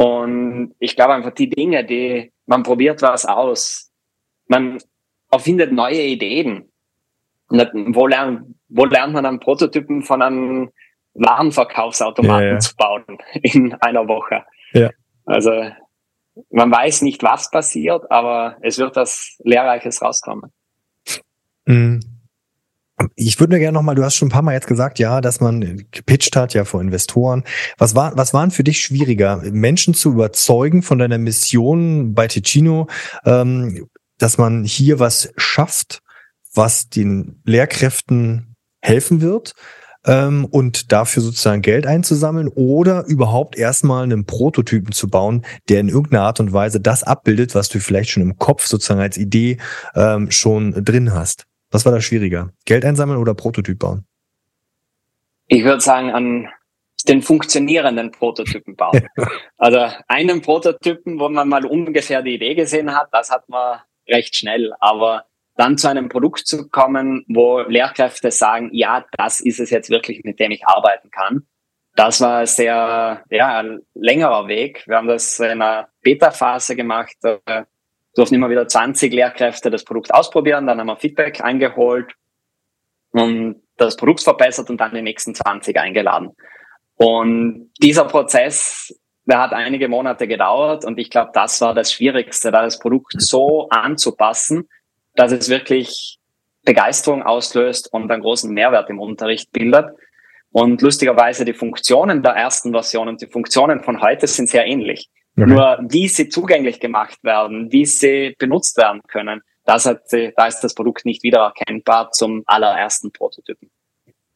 Und 0.00 0.74
ich 0.78 0.96
glaube 0.96 1.12
einfach 1.12 1.34
die 1.34 1.50
Dinge, 1.50 1.84
die 1.84 2.32
man 2.46 2.62
probiert 2.62 3.02
was 3.02 3.26
aus, 3.26 3.92
man 4.46 4.78
erfindet 5.30 5.72
neue 5.72 6.00
Ideen. 6.00 6.72
Wo, 7.50 8.06
lernt, 8.06 8.54
wo 8.68 8.86
lernt 8.86 9.12
man 9.12 9.24
dann 9.24 9.40
Prototypen 9.40 10.02
von 10.02 10.22
einem 10.22 10.70
Warenverkaufsautomaten 11.12 12.46
ja, 12.46 12.52
ja. 12.54 12.58
zu 12.60 12.74
bauen 12.76 13.04
in 13.42 13.74
einer 13.74 14.08
Woche? 14.08 14.42
Ja. 14.72 14.88
Also 15.26 15.50
man 16.48 16.70
weiß 16.70 17.02
nicht, 17.02 17.22
was 17.22 17.50
passiert, 17.50 18.10
aber 18.10 18.56
es 18.62 18.78
wird 18.78 18.96
was 18.96 19.36
Lehrreiches 19.44 20.00
rauskommen. 20.00 20.50
Mhm. 21.66 22.00
Ich 23.16 23.40
würde 23.40 23.54
mir 23.54 23.60
gerne 23.60 23.76
nochmal, 23.76 23.94
du 23.94 24.04
hast 24.04 24.16
schon 24.16 24.28
ein 24.28 24.32
paar 24.32 24.42
Mal 24.42 24.54
jetzt 24.54 24.66
gesagt, 24.66 24.98
ja, 24.98 25.20
dass 25.20 25.40
man 25.40 25.86
gepitcht 25.90 26.36
hat, 26.36 26.54
ja, 26.54 26.64
vor 26.64 26.80
Investoren. 26.80 27.44
Was 27.78 27.94
war, 27.94 28.16
was 28.16 28.34
waren 28.34 28.50
für 28.50 28.64
dich 28.64 28.80
schwieriger, 28.80 29.42
Menschen 29.52 29.94
zu 29.94 30.10
überzeugen 30.10 30.82
von 30.82 30.98
deiner 30.98 31.18
Mission 31.18 32.14
bei 32.14 32.28
Ticino, 32.28 32.88
ähm, 33.24 33.86
dass 34.18 34.38
man 34.38 34.64
hier 34.64 34.98
was 34.98 35.32
schafft, 35.36 36.00
was 36.54 36.88
den 36.88 37.40
Lehrkräften 37.44 38.54
helfen 38.82 39.20
wird 39.20 39.54
ähm, 40.04 40.46
und 40.46 40.92
dafür 40.92 41.22
sozusagen 41.22 41.62
Geld 41.62 41.86
einzusammeln 41.86 42.48
oder 42.48 43.04
überhaupt 43.06 43.56
erstmal 43.56 44.02
einen 44.02 44.26
Prototypen 44.26 44.92
zu 44.92 45.08
bauen, 45.08 45.44
der 45.68 45.80
in 45.80 45.88
irgendeiner 45.88 46.24
Art 46.24 46.40
und 46.40 46.52
Weise 46.52 46.80
das 46.80 47.02
abbildet, 47.02 47.54
was 47.54 47.68
du 47.68 47.80
vielleicht 47.80 48.10
schon 48.10 48.22
im 48.22 48.38
Kopf 48.38 48.66
sozusagen 48.66 49.00
als 49.00 49.16
Idee 49.16 49.58
ähm, 49.94 50.30
schon 50.30 50.84
drin 50.84 51.12
hast. 51.12 51.46
Was 51.70 51.84
war 51.84 51.92
da 51.92 52.00
schwieriger? 52.00 52.52
Geld 52.64 52.84
einsammeln 52.84 53.20
oder 53.20 53.34
Prototyp 53.34 53.78
bauen? 53.78 54.06
Ich 55.46 55.64
würde 55.64 55.80
sagen, 55.80 56.10
an 56.10 56.48
den 57.08 57.22
funktionierenden 57.22 58.10
Prototypen 58.10 58.76
bauen. 58.76 59.06
also 59.58 59.86
einen 60.08 60.42
Prototypen, 60.42 61.18
wo 61.18 61.28
man 61.28 61.48
mal 61.48 61.64
ungefähr 61.64 62.22
die 62.22 62.34
Idee 62.34 62.54
gesehen 62.54 62.94
hat, 62.94 63.08
das 63.12 63.30
hat 63.30 63.48
man 63.48 63.80
recht 64.08 64.36
schnell. 64.36 64.72
Aber 64.80 65.24
dann 65.56 65.78
zu 65.78 65.88
einem 65.88 66.08
Produkt 66.08 66.46
zu 66.46 66.68
kommen, 66.68 67.24
wo 67.28 67.60
Lehrkräfte 67.60 68.30
sagen, 68.30 68.70
ja, 68.72 69.04
das 69.16 69.40
ist 69.40 69.60
es 69.60 69.70
jetzt 69.70 69.90
wirklich, 69.90 70.22
mit 70.24 70.40
dem 70.40 70.50
ich 70.50 70.66
arbeiten 70.66 71.10
kann. 71.10 71.46
Das 71.96 72.20
war 72.20 72.46
sehr, 72.46 73.24
ja, 73.30 73.58
ein 73.58 73.80
längerer 73.94 74.48
Weg. 74.48 74.84
Wir 74.86 74.96
haben 74.96 75.08
das 75.08 75.38
in 75.40 75.62
einer 75.62 75.88
Beta-Phase 76.02 76.76
gemacht, 76.76 77.16
äh, 77.22 77.64
durften 78.14 78.34
immer 78.34 78.50
wieder 78.50 78.66
20 78.66 79.12
Lehrkräfte 79.12 79.70
das 79.70 79.84
Produkt 79.84 80.12
ausprobieren, 80.12 80.66
dann 80.66 80.80
haben 80.80 80.86
wir 80.86 80.96
Feedback 80.96 81.42
eingeholt 81.42 82.14
und 83.12 83.62
das 83.76 83.96
Produkt 83.96 84.22
verbessert 84.22 84.70
und 84.70 84.80
dann 84.80 84.94
die 84.94 85.02
nächsten 85.02 85.34
20 85.34 85.78
eingeladen. 85.78 86.30
Und 86.96 87.70
dieser 87.82 88.04
Prozess, 88.04 88.94
der 89.24 89.40
hat 89.40 89.52
einige 89.52 89.88
Monate 89.88 90.26
gedauert 90.28 90.84
und 90.84 90.98
ich 90.98 91.10
glaube, 91.10 91.30
das 91.32 91.60
war 91.60 91.74
das 91.74 91.92
Schwierigste, 91.92 92.50
da 92.50 92.62
das 92.62 92.78
Produkt 92.78 93.14
so 93.18 93.68
anzupassen, 93.70 94.68
dass 95.14 95.32
es 95.32 95.48
wirklich 95.48 96.18
Begeisterung 96.64 97.22
auslöst 97.22 97.92
und 97.92 98.10
einen 98.10 98.22
großen 98.22 98.52
Mehrwert 98.52 98.90
im 98.90 99.00
Unterricht 99.00 99.50
bildet. 99.52 99.86
Und 100.52 100.82
lustigerweise 100.82 101.44
die 101.44 101.54
Funktionen 101.54 102.22
der 102.22 102.32
ersten 102.32 102.72
Version 102.72 103.08
und 103.08 103.22
die 103.22 103.28
Funktionen 103.28 103.82
von 103.82 104.02
heute 104.02 104.26
sind 104.26 104.48
sehr 104.48 104.66
ähnlich. 104.66 105.08
Okay. 105.36 105.48
Nur 105.48 105.78
wie 105.88 106.08
sie 106.08 106.28
zugänglich 106.28 106.80
gemacht 106.80 107.18
werden, 107.22 107.70
wie 107.72 107.86
sie 107.86 108.34
benutzt 108.38 108.76
werden 108.76 109.00
können, 109.08 109.42
das 109.64 109.86
hat, 109.86 110.02
da 110.10 110.46
ist 110.46 110.60
das 110.60 110.74
Produkt 110.74 111.04
nicht 111.04 111.22
wieder 111.22 111.40
erkennbar 111.40 112.10
zum 112.10 112.42
allerersten 112.46 113.12
Prototypen. 113.12 113.70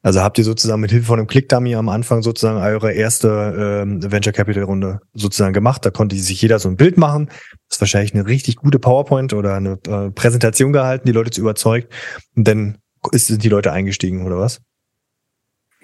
Also 0.05 0.21
habt 0.21 0.37
ihr 0.37 0.43
sozusagen 0.43 0.81
mit 0.81 0.91
Hilfe 0.91 1.07
von 1.07 1.17
einem 1.17 1.27
Click-Dummy 1.27 1.73
am 1.73 1.89
Anfang 1.89 2.21
sozusagen 2.21 2.59
eure 2.59 2.93
erste 2.93 3.81
ähm, 3.83 4.11
Venture 4.11 4.33
Capital 4.33 4.61
Runde 4.61 4.99
sozusagen 5.13 5.51
gemacht. 5.51 5.83
Da 5.83 5.89
konnte 5.89 6.15
sich 6.15 6.39
jeder 6.43 6.59
so 6.59 6.69
ein 6.69 6.75
Bild 6.75 6.99
machen. 6.99 7.25
Das 7.67 7.77
ist 7.77 7.81
wahrscheinlich 7.81 8.13
eine 8.13 8.27
richtig 8.27 8.57
gute 8.57 8.77
PowerPoint 8.77 9.33
oder 9.33 9.55
eine 9.55 9.79
äh, 9.87 10.11
Präsentation 10.11 10.73
gehalten, 10.73 11.07
die 11.07 11.11
Leute 11.11 11.31
zu 11.31 11.41
überzeugt. 11.41 11.91
Und 12.35 12.47
dann 12.47 12.77
ist, 13.13 13.27
sind 13.27 13.43
die 13.43 13.49
Leute 13.49 13.71
eingestiegen 13.71 14.27
oder 14.27 14.37
was? 14.37 14.61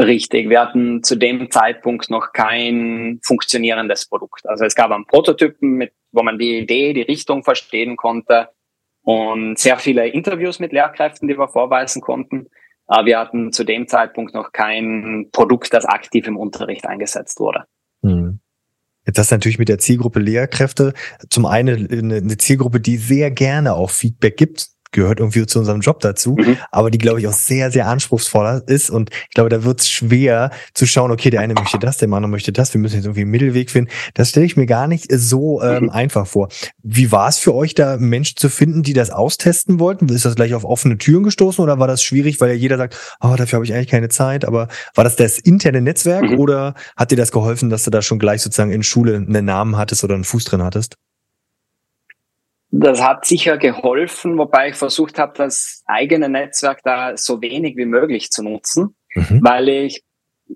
Richtig. 0.02 0.50
Wir 0.50 0.62
hatten 0.62 1.04
zu 1.04 1.16
dem 1.16 1.52
Zeitpunkt 1.52 2.10
noch 2.10 2.34
kein 2.34 3.20
funktionierendes 3.24 4.08
Produkt. 4.08 4.48
Also 4.48 4.66
es 4.66 4.74
gab 4.74 4.92
einen 4.92 5.06
Prototypen, 5.06 5.74
mit, 5.74 5.94
wo 6.12 6.24
man 6.24 6.40
die 6.40 6.58
Idee, 6.58 6.94
die 6.94 7.04
Richtung 7.04 7.44
verstehen 7.44 7.98
konnte 7.98 8.50
und 9.04 9.60
sehr 9.60 9.78
viele 9.78 10.08
Interviews 10.08 10.60
mit 10.60 10.72
Lehrkräften, 10.72 11.28
die 11.28 11.38
wir 11.38 11.48
vorweisen 11.48 12.02
konnten. 12.02 12.48
Aber 12.88 13.06
wir 13.06 13.20
hatten 13.20 13.52
zu 13.52 13.64
dem 13.64 13.88
Zeitpunkt 13.88 14.34
noch 14.34 14.52
kein 14.52 15.30
Produkt, 15.32 15.72
das 15.74 15.86
aktiv 15.86 16.28
im 16.28 16.36
Unterricht 16.36 16.88
eingesetzt 16.88 17.40
wurde. 17.40 17.66
Hm. 18.02 18.40
Jetzt 19.06 19.20
hast 19.20 19.32
du 19.32 19.36
natürlich 19.36 19.60
mit 19.60 19.70
der 19.70 19.78
Zielgruppe 19.78 20.20
Lehrkräfte 20.20 20.94
zum 21.30 21.46
einen 21.46 21.90
eine 21.92 22.38
Zielgruppe, 22.38 22.80
die 22.80 22.98
sehr 22.98 23.32
gerne 23.32 23.74
auch 23.74 23.92
Feedback 23.92 24.38
gibt, 24.38 24.68
gehört 24.92 25.20
irgendwie 25.20 25.46
zu 25.46 25.60
unserem 25.60 25.82
Job 25.82 26.00
dazu, 26.00 26.36
mhm. 26.38 26.58
aber 26.72 26.92
die, 26.92 26.98
glaube 26.98 27.20
ich, 27.20 27.28
auch 27.28 27.34
sehr, 27.34 27.72
sehr 27.72 27.88
anspruchsvoller 27.88 28.64
ist. 28.68 28.90
Und 28.90 29.10
ich 29.30 29.34
glaube, 29.34 29.50
da 29.50 29.64
wird 29.64 29.82
es 29.82 29.90
schwer 29.90 30.52
zu 30.74 30.86
schauen, 30.86 31.12
okay, 31.12 31.30
der 31.30 31.42
eine 31.42 31.54
möchte 31.54 31.80
das, 31.80 31.98
der 31.98 32.12
andere 32.12 32.30
möchte 32.30 32.52
das, 32.52 32.74
wir 32.74 32.82
müssen 32.82 32.96
jetzt 32.96 33.06
irgendwie 33.06 33.22
einen 33.22 33.32
Mittelweg 33.32 33.72
finden. 33.72 33.92
Das 34.14 34.30
stelle 34.30 34.46
ich 34.46 34.58
mir 34.58 34.66
gar 34.66 34.88
nicht 34.88 35.08
so 35.12 35.62
ähm, 35.62 35.84
mhm. 35.84 35.90
einfach 35.90 36.28
vor. 36.28 36.50
Wie 36.84 37.12
war 37.12 37.30
es 37.30 37.38
für 37.38 37.56
euch, 37.56 37.74
da 37.74 37.98
Menschen 37.98 38.38
zu 38.38 38.50
finden, 38.50 38.84
die 38.84 38.94
das 38.94 39.10
austesten 39.10 39.80
wollten? 39.80 40.10
Ist 40.10 40.26
das 40.26 40.36
gleich 40.36 40.54
auf 40.54 40.66
offene 40.66 40.98
Türen 40.98 41.24
gestoßen 41.24 41.64
oder 41.64 41.80
war 41.80 41.88
das 41.88 42.04
schwierig, 42.04 42.42
weil 42.42 42.50
ja 42.50 42.56
jeder 42.56 42.78
sagt, 42.78 42.98
oh, 43.22 43.36
dafür 43.38 43.58
habe 43.58 43.66
ich 43.66 43.74
eigentlich 43.74 43.88
keine 43.88 44.10
Zeit, 44.10 44.46
aber 44.46 44.68
war 44.96 45.04
das 45.04 45.16
das 45.16 45.40
interne 45.40 45.82
Netzwerk 45.82 46.32
mhm. 46.32 46.40
oder 46.40 46.76
hat 46.96 47.12
dir 47.12 47.18
das 47.18 47.32
geholfen, 47.32 47.70
dass 47.70 47.84
du 47.84 47.92
da 47.92 48.02
schon 48.02 48.20
gleich 48.20 48.42
sozusagen 48.42 48.72
in 48.72 48.84
Schule 48.84 49.16
einen 49.16 49.46
Namen 49.46 49.78
hattest 49.78 50.04
oder 50.04 50.16
einen 50.16 50.24
Fuß 50.24 50.44
drin 50.46 50.64
hattest? 50.64 50.96
Das 52.72 53.02
hat 53.02 53.26
sicher 53.26 53.58
geholfen, 53.58 54.38
wobei 54.38 54.70
ich 54.70 54.76
versucht 54.76 55.20
habe, 55.20 55.34
das 55.36 55.84
eigene 55.86 56.30
Netzwerk 56.30 56.82
da 56.84 57.18
so 57.18 57.42
wenig 57.42 57.76
wie 57.76 57.86
möglich 57.86 58.32
zu 58.32 58.44
nutzen, 58.44 58.96
mhm. 59.14 59.40
weil 59.44 59.68
ich 59.68 60.04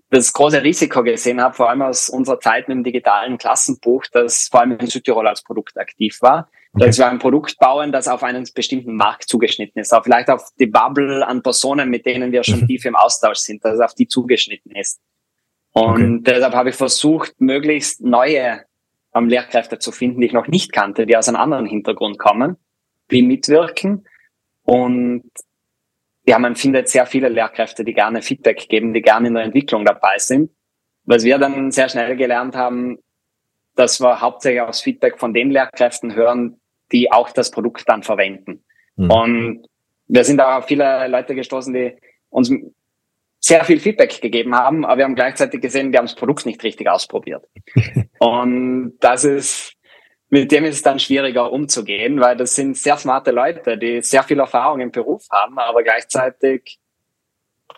das 0.10 0.32
große 0.32 0.64
Risiko 0.64 1.04
gesehen 1.04 1.42
habe, 1.42 1.56
vor 1.56 1.70
allem 1.70 1.82
aus 1.82 2.10
unserer 2.10 2.40
Zeit 2.40 2.68
mit 2.68 2.78
dem 2.78 2.84
digitalen 2.84 3.38
Klassenbuch, 3.38 4.06
das 4.12 4.48
vor 4.50 4.62
allem 4.62 4.78
in 4.78 4.88
Südtirol 4.88 5.28
als 5.28 5.44
Produkt 5.44 5.78
aktiv 5.78 6.22
war, 6.22 6.50
okay. 6.74 6.86
dass 6.86 6.98
wir 6.98 7.08
ein 7.10 7.20
Produkt 7.20 7.58
bauen, 7.60 7.92
das 7.92 8.08
auf 8.08 8.24
einen 8.24 8.48
bestimmten 8.56 8.96
Markt 8.96 9.28
zugeschnitten 9.28 9.82
ist, 9.82 9.94
auch 9.94 10.04
vielleicht 10.04 10.30
auf 10.30 10.50
die 10.58 10.68
Bubble 10.68 11.26
an 11.26 11.44
Personen, 11.44 11.90
mit 11.90 12.06
denen 12.06 12.32
wir 12.32 12.44
schon 12.44 12.62
mhm. 12.62 12.68
tief 12.68 12.86
im 12.86 12.96
Austausch 12.96 13.40
sind, 13.40 13.64
dass 13.66 13.76
es 13.76 13.80
auf 13.82 13.94
die 13.94 14.08
zugeschnitten 14.08 14.74
ist. 14.76 15.02
Und 15.72 16.20
okay. 16.20 16.20
deshalb 16.22 16.54
habe 16.54 16.70
ich 16.70 16.76
versucht, 16.76 17.34
möglichst 17.40 18.02
neue 18.02 18.64
ähm, 19.16 19.30
Lehrkräfte 19.30 19.80
zu 19.80 19.92
finden, 19.92 20.22
die 20.22 20.28
ich 20.28 20.34
noch 20.34 20.48
nicht 20.48 20.74
kannte, 20.74 21.06
die 21.06 21.18
aus 21.18 21.28
einem 21.28 21.38
anderen 21.38 21.66
Hintergrund 21.66 22.20
kommen, 22.20 22.58
die 23.12 23.22
mitwirken. 23.22 24.08
Und 24.64 25.32
ja, 26.28 26.40
man 26.40 26.56
findet 26.56 26.90
sehr 26.90 27.06
viele 27.06 27.30
Lehrkräfte, 27.30 27.84
die 27.84 27.94
gerne 27.94 28.22
Feedback 28.22 28.68
geben, 28.68 28.94
die 28.94 29.02
gerne 29.02 29.28
in 29.28 29.36
der 29.36 29.44
Entwicklung 29.44 29.86
dabei 29.86 30.18
sind. 30.18 30.52
Was 31.06 31.24
wir 31.24 31.38
dann 31.38 31.72
sehr 31.72 31.88
schnell 31.88 32.16
gelernt 32.16 32.56
haben, 32.56 32.98
dass 33.76 34.02
wir 34.02 34.22
hauptsächlich 34.22 34.62
aus 34.62 34.82
Feedback 34.82 35.20
von 35.20 35.34
den 35.34 35.52
Lehrkräften 35.52 36.16
hören, 36.16 36.60
die 36.92 37.12
auch 37.12 37.30
das 37.30 37.52
Produkt 37.52 37.88
dann 37.88 38.04
verwenden. 38.04 38.64
Mhm. 38.96 39.12
Und 39.12 39.68
wir 40.08 40.24
sind 40.24 40.38
da 40.38 40.58
auf 40.58 40.66
viele 40.66 41.08
Leute 41.08 41.36
gestoßen, 41.36 41.74
die 41.74 41.96
uns 42.30 42.52
sehr 43.46 43.64
viel 43.64 43.80
Feedback 43.80 44.22
gegeben 44.22 44.56
haben, 44.56 44.86
aber 44.86 44.98
wir 44.98 45.04
haben 45.06 45.14
gleichzeitig 45.14 45.62
gesehen, 45.62 45.92
wir 45.92 46.00
haben 46.00 46.08
das 46.08 46.16
Produkt 46.16 46.48
nicht 46.48 46.64
richtig 46.64 46.90
ausprobiert. 46.90 47.46
Und 48.18 48.98
das 49.02 49.24
ist, 49.24 49.74
mit 50.30 50.52
dem 50.52 50.66
ist 50.66 50.78
es 50.78 50.82
dann 50.82 50.98
schwieriger 50.98 51.52
umzugehen, 51.52 52.20
weil 52.20 52.36
das 52.36 52.56
sind 52.56 52.76
sehr 52.76 52.98
smarte 52.98 53.30
Leute, 53.30 53.78
die 53.78 54.02
sehr 54.02 54.24
viel 54.24 54.40
Erfahrung 54.40 54.80
im 54.80 54.90
Beruf 54.90 55.28
haben, 55.30 55.60
aber 55.60 55.84
gleichzeitig, 55.84 56.80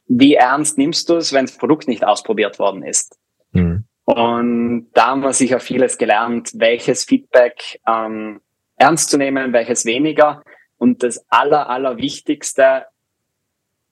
wie 0.08 0.36
ernst 0.36 0.77
nimmst 0.77 1.10
du 1.10 1.17
es, 1.17 1.34
wenn 1.34 1.47
das 1.47 1.58
Produkt 1.58 1.89
nicht 1.89 2.06
ausprobiert 2.06 2.60
worden 2.60 2.84
ist? 2.84 3.19
Mhm. 3.51 3.84
Und 4.06 4.89
da 4.93 5.08
haben 5.08 5.21
wir 5.21 5.34
sicher 5.34 5.60
vieles 5.60 5.97
gelernt, 5.97 6.51
welches 6.53 7.03
Feedback 7.03 7.82
ähm, 7.86 8.39
ernst 8.77 9.10
zu 9.10 9.17
nehmen, 9.17 9.51
welches 9.51 9.84
weniger. 9.84 10.43
Und 10.77 11.03
das 11.03 11.25
Aller, 11.27 11.69
Allerwichtigste, 11.69 12.86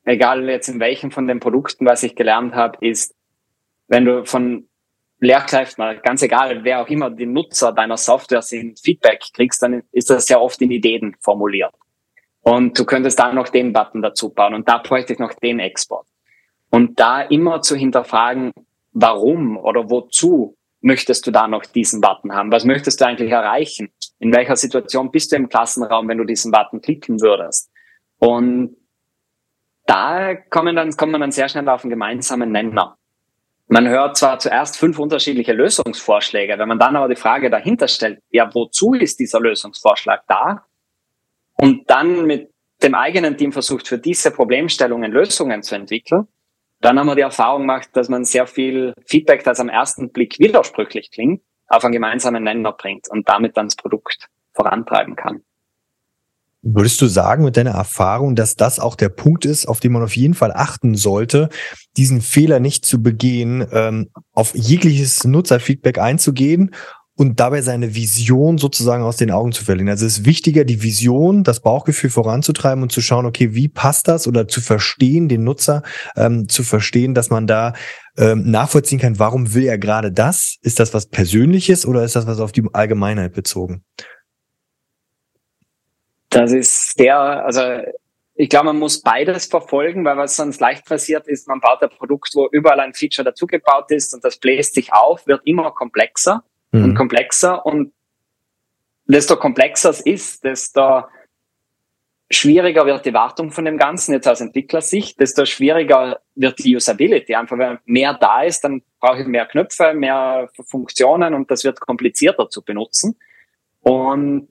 egal 0.06 0.48
jetzt 0.50 0.70
in 0.70 0.80
welchem 0.80 1.12
von 1.12 1.28
den 1.28 1.40
Produkten, 1.40 1.86
was 1.86 2.04
ich 2.04 2.16
gelernt 2.16 2.56
habe, 2.56 2.78
ist, 2.86 3.14
wenn 3.88 4.06
du 4.06 4.26
von 4.26 4.70
Lehrkräften, 5.20 6.02
ganz 6.04 6.22
egal, 6.22 6.64
wer 6.64 6.82
auch 6.82 6.88
immer 6.88 7.10
die 7.10 7.26
Nutzer 7.26 7.72
deiner 7.72 7.98
Software 7.98 8.42
sind, 8.42 8.80
Feedback 8.80 9.22
kriegst, 9.34 9.62
dann 9.62 9.84
ist 9.92 10.10
das 10.10 10.28
sehr 10.28 10.42
oft 10.42 10.62
in 10.62 10.72
Ideen 10.72 11.16
formuliert. 11.20 11.74
Und 12.42 12.78
du 12.78 12.86
könntest 12.86 13.18
da 13.18 13.34
noch 13.34 13.50
den 13.50 13.74
Button 13.74 14.02
dazu 14.02 14.30
bauen 14.30 14.54
und 14.54 14.70
da 14.70 14.78
bräuchte 14.78 15.14
ich 15.14 15.20
noch 15.20 15.34
den 15.34 15.60
Export. 15.60 16.08
Und 16.70 17.00
da 17.00 17.22
immer 17.22 17.62
zu 17.62 17.76
hinterfragen, 17.76 18.52
warum 18.92 19.58
oder 19.58 19.90
wozu 19.90 20.56
möchtest 20.82 21.26
du 21.26 21.32
da 21.32 21.48
noch 21.48 21.66
diesen 21.66 22.02
Button 22.02 22.34
haben? 22.34 22.52
Was 22.52 22.66
möchtest 22.66 23.02
du 23.02 23.06
eigentlich 23.06 23.32
erreichen? 23.32 23.92
In 24.20 24.32
welcher 24.32 24.56
Situation 24.56 25.10
bist 25.10 25.32
du 25.32 25.38
im 25.38 25.50
Klassenraum, 25.50 26.08
wenn 26.08 26.20
du 26.20 26.26
diesen 26.26 26.52
Button 26.52 26.82
klicken 26.82 27.22
würdest? 27.22 27.72
Und 28.20 28.76
da 29.86 30.36
kommen 30.36 30.76
dann, 30.76 30.92
kommt 30.92 31.12
man 31.12 31.22
dann 31.22 31.32
sehr 31.32 31.50
schnell 31.50 31.68
auf 31.70 31.84
einen 31.84 31.92
gemeinsamen 31.92 32.52
Nenner. 32.52 32.98
Man 33.68 33.88
hört 33.88 34.18
zwar 34.18 34.38
zuerst 34.38 34.78
fünf 34.78 35.00
unterschiedliche 35.00 35.54
Lösungsvorschläge, 35.54 36.58
wenn 36.60 36.68
man 36.68 36.80
dann 36.80 36.96
aber 36.96 37.08
die 37.08 37.20
Frage 37.20 37.50
dahinter 37.50 37.88
stellt, 37.88 38.20
ja, 38.30 38.54
wozu 38.54 38.94
ist 38.94 39.20
dieser 39.20 39.40
Lösungsvorschlag 39.40 40.24
da? 40.28 40.66
Und 41.58 41.90
dann 41.90 42.26
mit 42.26 42.52
dem 42.84 42.94
eigenen 42.94 43.38
Team 43.38 43.52
versucht, 43.52 43.88
für 43.88 43.98
diese 43.98 44.30
Problemstellungen 44.32 45.12
Lösungen 45.12 45.64
zu 45.64 45.76
entwickeln, 45.76 46.28
dann 46.82 47.00
haben 47.00 47.08
wir 47.08 47.16
die 47.16 47.22
Erfahrung 47.22 47.62
gemacht, 47.62 47.90
dass 47.94 48.10
man 48.10 48.26
sehr 48.26 48.46
viel 48.46 48.94
Feedback, 49.06 49.44
das 49.44 49.60
am 49.60 49.70
ersten 49.70 50.12
Blick 50.12 50.38
widersprüchlich 50.38 51.10
klingt, 51.10 51.42
auf 51.68 51.84
einen 51.84 51.94
gemeinsamen 51.94 52.44
Nenner 52.44 52.74
bringt 52.74 53.10
und 53.10 53.28
damit 53.28 53.58
dann 53.58 53.68
das 53.68 53.76
Produkt 53.76 54.28
vorantreiben 54.54 55.16
kann. 55.16 55.44
Würdest 56.68 57.00
du 57.00 57.06
sagen 57.06 57.44
mit 57.44 57.58
deiner 57.58 57.76
Erfahrung, 57.76 58.36
dass 58.36 58.56
das 58.56 58.80
auch 58.80 58.96
der 58.96 59.10
Punkt 59.10 59.46
ist, 59.46 59.68
auf 59.68 59.80
den 59.80 59.92
man 59.92 60.02
auf 60.02 60.16
jeden 60.16 60.34
Fall 60.34 60.52
achten 60.52 60.96
sollte, 60.96 61.50
diesen 61.96 62.22
Fehler 62.22 62.60
nicht 62.60 62.86
zu 62.86 63.04
begehen, 63.04 63.68
ähm, 63.72 64.10
auf 64.34 64.56
jegliches 64.56 65.26
Nutzerfeedback 65.26 66.00
einzugehen 66.00 66.72
und 67.16 67.40
dabei 67.40 67.62
seine 67.62 67.94
Vision 67.94 68.58
sozusagen 68.58 69.04
aus 69.04 69.16
den 69.16 69.30
Augen 69.30 69.52
zu 69.52 69.64
verlieren. 69.64 69.90
Also 69.90 70.08
es 70.08 70.18
ist 70.18 70.26
wichtiger, 70.26 70.66
die 70.66 70.82
Vision, 70.82 71.44
das 71.44 71.60
Bauchgefühl 71.60 72.10
voranzutreiben 72.10 72.82
und 72.82 72.92
zu 72.92 73.00
schauen, 73.00 73.28
okay, 73.28 73.54
wie 73.54 73.68
passt 73.68 74.08
das 74.08 74.28
oder 74.28 74.48
zu 74.48 74.60
verstehen, 74.60 75.30
den 75.30 75.44
Nutzer 75.44 75.84
ähm, 76.16 76.50
zu 76.50 76.64
verstehen, 76.64 77.14
dass 77.14 77.30
man 77.30 77.46
da 77.46 77.74
ähm, 78.18 78.50
nachvollziehen 78.50 78.98
kann, 78.98 79.20
warum 79.20 79.54
will 79.54 79.66
er 79.66 79.78
gerade 79.78 80.12
das? 80.12 80.58
Ist 80.64 80.80
das 80.80 80.96
was 80.96 81.06
Persönliches 81.06 81.86
oder 81.86 82.04
ist 82.04 82.16
das 82.16 82.26
was 82.26 82.40
auf 82.40 82.52
die 82.52 82.64
Allgemeinheit 82.74 83.34
bezogen? 83.34 83.84
Das 86.36 86.52
ist 86.52 87.00
der, 87.00 87.18
also 87.18 87.62
ich 88.34 88.50
glaube, 88.50 88.66
man 88.66 88.80
muss 88.80 89.02
beides 89.02 89.46
verfolgen, 89.46 90.04
weil 90.04 90.18
was 90.18 90.36
sonst 90.36 90.60
leicht 90.60 90.86
passiert 90.86 91.28
ist, 91.28 91.48
man 91.48 91.62
baut 91.62 91.82
ein 91.82 91.90
Produkt, 91.90 92.32
wo 92.36 92.50
überall 92.52 92.82
ein 92.82 92.94
Feature 92.94 93.24
dazugebaut 93.24 93.90
ist 93.92 94.14
und 94.14 94.24
das 94.26 94.38
bläst 94.38 94.74
sich 94.74 94.92
auf, 94.92 95.26
wird 95.28 95.42
immer 95.46 95.72
komplexer 95.72 96.44
mhm. 96.72 96.84
und 96.84 96.96
komplexer 96.96 97.66
und 97.66 97.94
desto 99.06 99.38
komplexer 99.38 99.92
es 99.92 100.02
ist, 100.02 100.44
desto 100.44 101.06
schwieriger 102.30 102.86
wird 102.86 103.06
die 103.06 103.14
Wartung 103.14 103.52
von 103.52 103.64
dem 103.64 103.78
Ganzen, 103.78 104.12
jetzt 104.12 104.28
aus 104.28 104.42
Entwicklersicht, 104.42 105.18
desto 105.18 105.46
schwieriger 105.46 106.20
wird 106.34 106.60
die 106.60 106.76
Usability. 106.76 107.34
Einfach 107.36 107.58
wenn 107.58 107.80
mehr 107.86 108.14
da 108.16 108.42
ist, 108.42 108.62
dann 108.66 108.82
brauche 109.00 109.22
ich 109.22 109.28
mehr 109.28 109.46
Knöpfe, 109.46 109.94
mehr 109.94 110.50
Funktionen 110.66 111.34
und 111.34 111.50
das 111.50 111.64
wird 111.64 111.80
komplizierter 111.80 112.50
zu 112.50 112.62
benutzen. 112.62 113.18
Und 113.80 114.50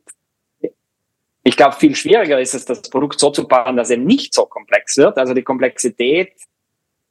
ich 1.45 1.57
glaube, 1.57 1.77
viel 1.77 1.95
schwieriger 1.95 2.41
ist 2.41 2.55
es, 2.55 2.65
das 2.65 2.83
Produkt 2.83 3.21
so 3.21 3.31
zu 3.31 3.47
bauen, 3.47 3.77
dass 3.77 3.91
er 3.91 3.99
nicht 3.99 4.35
so 4.35 4.47
komplex 4.47 4.97
wird. 4.97 5.19
Also 5.19 5.35
die 5.35 5.43
Komplexität 5.43 6.33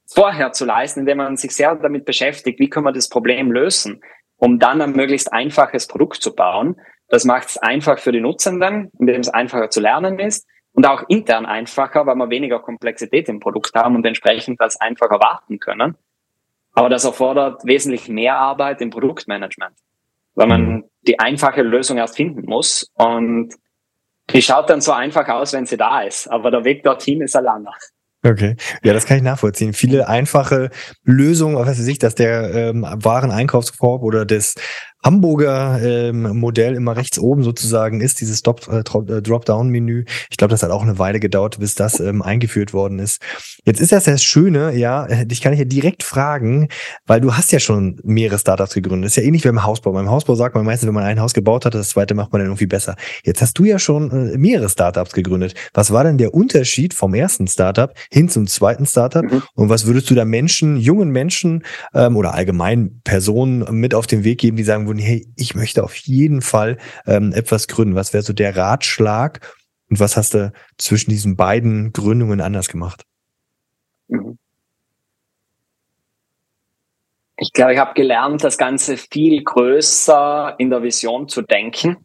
vorher 0.08 0.52
zu 0.52 0.66
leisten, 0.66 1.02
indem 1.02 1.20
man 1.20 1.38
sich 1.38 1.56
sehr 1.56 1.76
damit 1.76 2.06
beschäftigt, 2.06 2.60
wie 2.60 2.70
können 2.70 2.86
wir 2.86 2.92
das 2.92 3.10
Problem 3.10 3.52
lösen 3.52 4.02
um 4.44 4.60
dann 4.60 4.82
ein 4.82 4.92
möglichst 4.92 5.32
einfaches 5.32 5.88
Produkt 5.88 6.22
zu 6.22 6.36
bauen. 6.36 6.76
Das 7.08 7.24
macht 7.24 7.48
es 7.48 7.58
einfach 7.58 7.98
für 7.98 8.12
die 8.12 8.20
Nutzenden, 8.20 8.92
indem 9.00 9.22
es 9.22 9.30
einfacher 9.30 9.70
zu 9.70 9.80
lernen 9.80 10.20
ist 10.20 10.46
und 10.74 10.86
auch 10.86 11.04
intern 11.08 11.46
einfacher, 11.46 12.06
weil 12.06 12.16
wir 12.16 12.30
weniger 12.30 12.60
Komplexität 12.60 13.30
im 13.30 13.40
Produkt 13.40 13.74
haben 13.74 13.96
und 13.96 14.06
entsprechend 14.06 14.60
das 14.60 14.80
einfacher 14.82 15.22
warten 15.22 15.60
können. 15.60 15.96
Aber 16.74 16.90
das 16.90 17.06
erfordert 17.06 17.66
wesentlich 17.66 18.10
mehr 18.10 18.36
Arbeit 18.36 18.82
im 18.82 18.90
Produktmanagement, 18.90 19.78
weil 20.36 20.48
man 20.48 20.62
mhm. 20.62 20.84
die 21.08 21.20
einfache 21.20 21.62
Lösung 21.62 21.98
erst 21.98 22.18
finden 22.18 22.44
muss 22.46 22.92
und 22.96 23.54
die 24.30 24.42
schaut 24.42 24.70
dann 24.70 24.82
so 24.82 24.92
einfach 24.92 25.28
aus, 25.28 25.54
wenn 25.54 25.66
sie 25.66 25.78
da 25.78 26.02
ist, 26.02 26.28
aber 26.28 26.52
der 26.52 26.64
Weg 26.64 26.84
dorthin 26.84 27.22
ist 27.22 27.36
ein 27.36 27.44
langer. 27.44 27.74
Okay, 28.26 28.56
ja, 28.84 28.94
das 28.94 29.06
kann 29.06 29.18
ich 29.18 29.24
nachvollziehen. 29.24 29.74
Viele 29.74 30.08
einfache 30.08 30.70
Lösungen, 31.04 31.58
was 31.58 31.68
weiß 31.68 31.88
ich, 31.88 32.00
dass 32.00 32.16
der 32.16 32.54
ähm, 32.54 32.84
Wareneinkaufskorb 32.90 34.02
oder 34.02 34.26
das 34.26 34.56
Hamburger 35.04 35.82
ähm, 35.82 36.38
Modell 36.38 36.76
immer 36.76 36.96
rechts 36.96 37.20
oben 37.20 37.44
sozusagen 37.44 38.02
ist, 38.02 38.22
dieses 38.22 38.42
äh, 38.42 38.80
äh, 38.80 39.22
Drop-Down-Menü. 39.22 40.06
Ich 40.30 40.38
glaube, 40.38 40.52
das 40.52 40.64
hat 40.64 40.72
auch 40.72 40.82
eine 40.82 41.00
Weile 41.00 41.20
gedauert, 41.20 41.60
bis 41.60 41.76
das 41.76 42.00
ähm, 42.00 42.22
eingeführt 42.22 42.74
worden 42.74 43.00
ist. 43.00 43.22
Jetzt 43.66 43.82
ist 43.82 43.92
das 43.92 44.06
das 44.06 44.24
Schöne, 44.24 44.76
ja, 44.76 45.06
äh, 45.06 45.26
dich 45.26 45.42
kann 45.42 45.54
ich 45.54 45.60
ja 45.60 45.66
direkt 45.66 46.04
fragen, 46.04 46.70
weil 47.06 47.22
du 47.22 47.36
hast 47.36 47.52
ja 47.52 47.60
schon 47.60 48.00
mehrere 48.04 48.40
Startups 48.40 48.74
gegründet. 48.74 49.08
Das 49.08 49.18
ist 49.18 49.24
ja 49.24 49.24
ähnlich 49.24 49.44
wie 49.44 49.50
beim 49.50 49.64
Hausbau. 49.64 49.92
Beim 49.92 50.10
Hausbau 50.10 50.36
sagt 50.36 50.56
man 50.56 50.66
meistens, 50.66 50.88
wenn 50.88 50.94
man 50.94 51.04
ein 51.04 51.20
Haus 51.20 51.34
gebaut 51.34 51.66
hat, 51.66 51.76
das 51.76 51.90
zweite 51.90 52.14
macht 52.14 52.32
man 52.32 52.40
dann 52.40 52.48
irgendwie 52.48 52.68
besser. 52.68 52.96
Jetzt 53.24 53.42
hast 53.42 53.58
du 53.60 53.66
ja 53.66 53.80
schon 53.80 54.38
mehrere 54.38 54.70
Startups 54.70 55.12
gegründet. 55.12 55.54
Was 55.74 55.92
war 55.92 56.04
denn 56.04 56.18
der 56.18 56.34
Unterschied 56.34 56.94
vom 56.94 57.14
ersten 57.14 57.48
Startup 57.48 57.94
hin 58.12 58.30
zum 58.30 58.48
zweiten 58.48 58.86
Startup? 58.86 59.24
Mhm. 59.24 59.44
Und 59.56 59.70
was 59.70 59.86
würdest 59.86 60.10
du 60.10 60.16
da 60.16 60.26
Menschen, 60.26 60.78
jungen 60.78 61.10
Menschen 61.10 61.64
ähm, 61.94 62.16
oder 62.16 62.34
allgemein 62.34 63.02
Personen 63.04 63.66
mit 63.80 63.94
auf 63.94 64.08
den 64.08 64.24
Weg 64.24 64.40
geben, 64.40 64.58
die 64.58 64.64
sagen, 64.64 64.88
würden, 64.94 65.06
hey, 65.06 65.28
ich 65.36 65.56
möchte 65.56 65.84
auf 65.84 65.96
jeden 65.96 66.42
Fall 66.42 66.78
ähm, 67.06 67.34
etwas 67.34 67.68
gründen. 67.68 67.96
Was 67.96 68.14
wäre 68.14 68.24
so 68.24 68.34
der 68.34 68.56
Ratschlag 68.56 69.54
und 69.90 70.00
was 70.00 70.18
hast 70.18 70.34
du 70.34 70.52
zwischen 70.78 71.10
diesen 71.10 71.36
beiden 71.36 71.92
Gründungen 71.94 72.42
anders 72.42 72.70
gemacht? 72.70 73.04
Ich 77.38 77.52
glaube, 77.52 77.74
ich 77.74 77.80
habe 77.80 77.94
gelernt, 77.94 78.44
das 78.44 78.58
Ganze 78.58 78.98
viel 78.98 79.44
größer 79.44 80.56
in 80.58 80.70
der 80.70 80.84
Vision 80.84 81.28
zu 81.28 81.42
denken. 81.42 81.98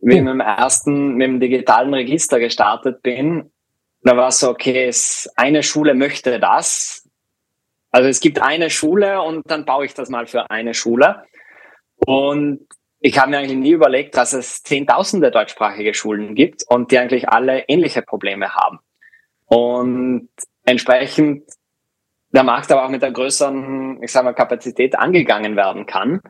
Wie 0.00 0.16
ich 0.16 0.22
mit 0.22 0.32
dem 0.32 0.40
ersten, 0.40 1.14
mit 1.14 1.28
dem 1.28 1.40
digitalen 1.40 1.94
Register 1.94 2.40
gestartet 2.40 3.02
bin, 3.02 3.52
da 4.02 4.16
war 4.16 4.28
es 4.28 4.40
so, 4.40 4.50
okay, 4.50 4.86
es, 4.86 5.30
eine 5.36 5.62
Schule 5.62 5.94
möchte 5.94 6.40
das. 6.40 7.08
Also 7.92 8.08
es 8.08 8.18
gibt 8.18 8.42
eine 8.42 8.68
Schule 8.68 9.22
und 9.22 9.48
dann 9.48 9.64
baue 9.64 9.84
ich 9.84 9.94
das 9.94 10.08
mal 10.08 10.26
für 10.26 10.50
eine 10.50 10.74
Schule. 10.74 11.22
Und 12.06 12.66
ich 13.00 13.18
habe 13.18 13.30
mir 13.30 13.38
eigentlich 13.38 13.58
nie 13.58 13.72
überlegt, 13.72 14.16
dass 14.16 14.32
es 14.32 14.62
zehntausende 14.62 15.30
deutschsprachige 15.30 15.92
Schulen 15.92 16.34
gibt 16.34 16.62
und 16.68 16.90
die 16.90 16.98
eigentlich 16.98 17.28
alle 17.28 17.64
ähnliche 17.68 18.02
Probleme 18.02 18.54
haben. 18.54 18.78
Und 19.46 20.28
entsprechend 20.64 21.44
der 22.30 22.44
Markt 22.44 22.70
aber 22.72 22.84
auch 22.84 22.88
mit 22.88 23.02
einer 23.02 23.12
größeren, 23.12 24.02
ich 24.02 24.10
sage 24.10 24.24
mal, 24.24 24.32
Kapazität 24.32 24.98
angegangen 24.98 25.56
werden 25.56 25.86
kann. 25.86 26.20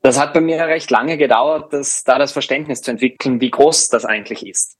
Das 0.00 0.18
hat 0.18 0.32
bei 0.32 0.40
mir 0.40 0.58
recht 0.66 0.90
lange 0.90 1.18
gedauert, 1.18 1.72
das, 1.72 2.04
da 2.04 2.18
das 2.18 2.32
Verständnis 2.32 2.80
zu 2.80 2.92
entwickeln, 2.92 3.40
wie 3.40 3.50
groß 3.50 3.88
das 3.88 4.04
eigentlich 4.04 4.46
ist. 4.46 4.78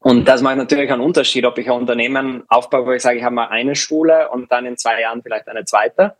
Und 0.00 0.26
das 0.26 0.42
macht 0.42 0.56
natürlich 0.56 0.90
einen 0.90 1.02
Unterschied, 1.02 1.44
ob 1.44 1.58
ich 1.58 1.66
ein 1.66 1.76
Unternehmen 1.76 2.44
aufbaue, 2.48 2.86
wo 2.86 2.92
ich 2.92 3.02
sage, 3.02 3.18
ich 3.18 3.24
habe 3.24 3.34
mal 3.34 3.48
eine 3.48 3.74
Schule 3.74 4.30
und 4.30 4.50
dann 4.50 4.64
in 4.64 4.76
zwei 4.76 5.00
Jahren 5.00 5.22
vielleicht 5.22 5.48
eine 5.48 5.64
zweite 5.64 6.16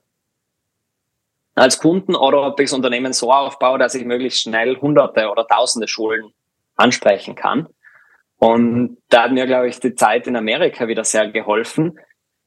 als 1.59 1.79
Kunden 1.79 2.15
oder 2.15 2.43
ob 2.47 2.61
ich 2.61 2.71
das 2.71 2.77
Unternehmen 2.77 3.13
so 3.13 3.33
aufbaue, 3.33 3.79
dass 3.79 3.95
ich 3.95 4.05
möglichst 4.05 4.43
schnell 4.43 4.77
hunderte 4.81 5.31
oder 5.31 5.47
tausende 5.47 5.89
Schulen 5.89 6.33
ansprechen 6.77 7.35
kann. 7.35 7.69
Und 8.37 8.99
da 9.09 9.25
hat 9.25 9.33
mir, 9.33 9.47
glaube 9.47 9.69
ich, 9.69 9.81
die 9.81 9.95
Zeit 9.95 10.27
in 10.27 10.37
Amerika 10.37 10.87
wieder 10.87 11.05
sehr 11.05 11.29
geholfen, 11.31 11.99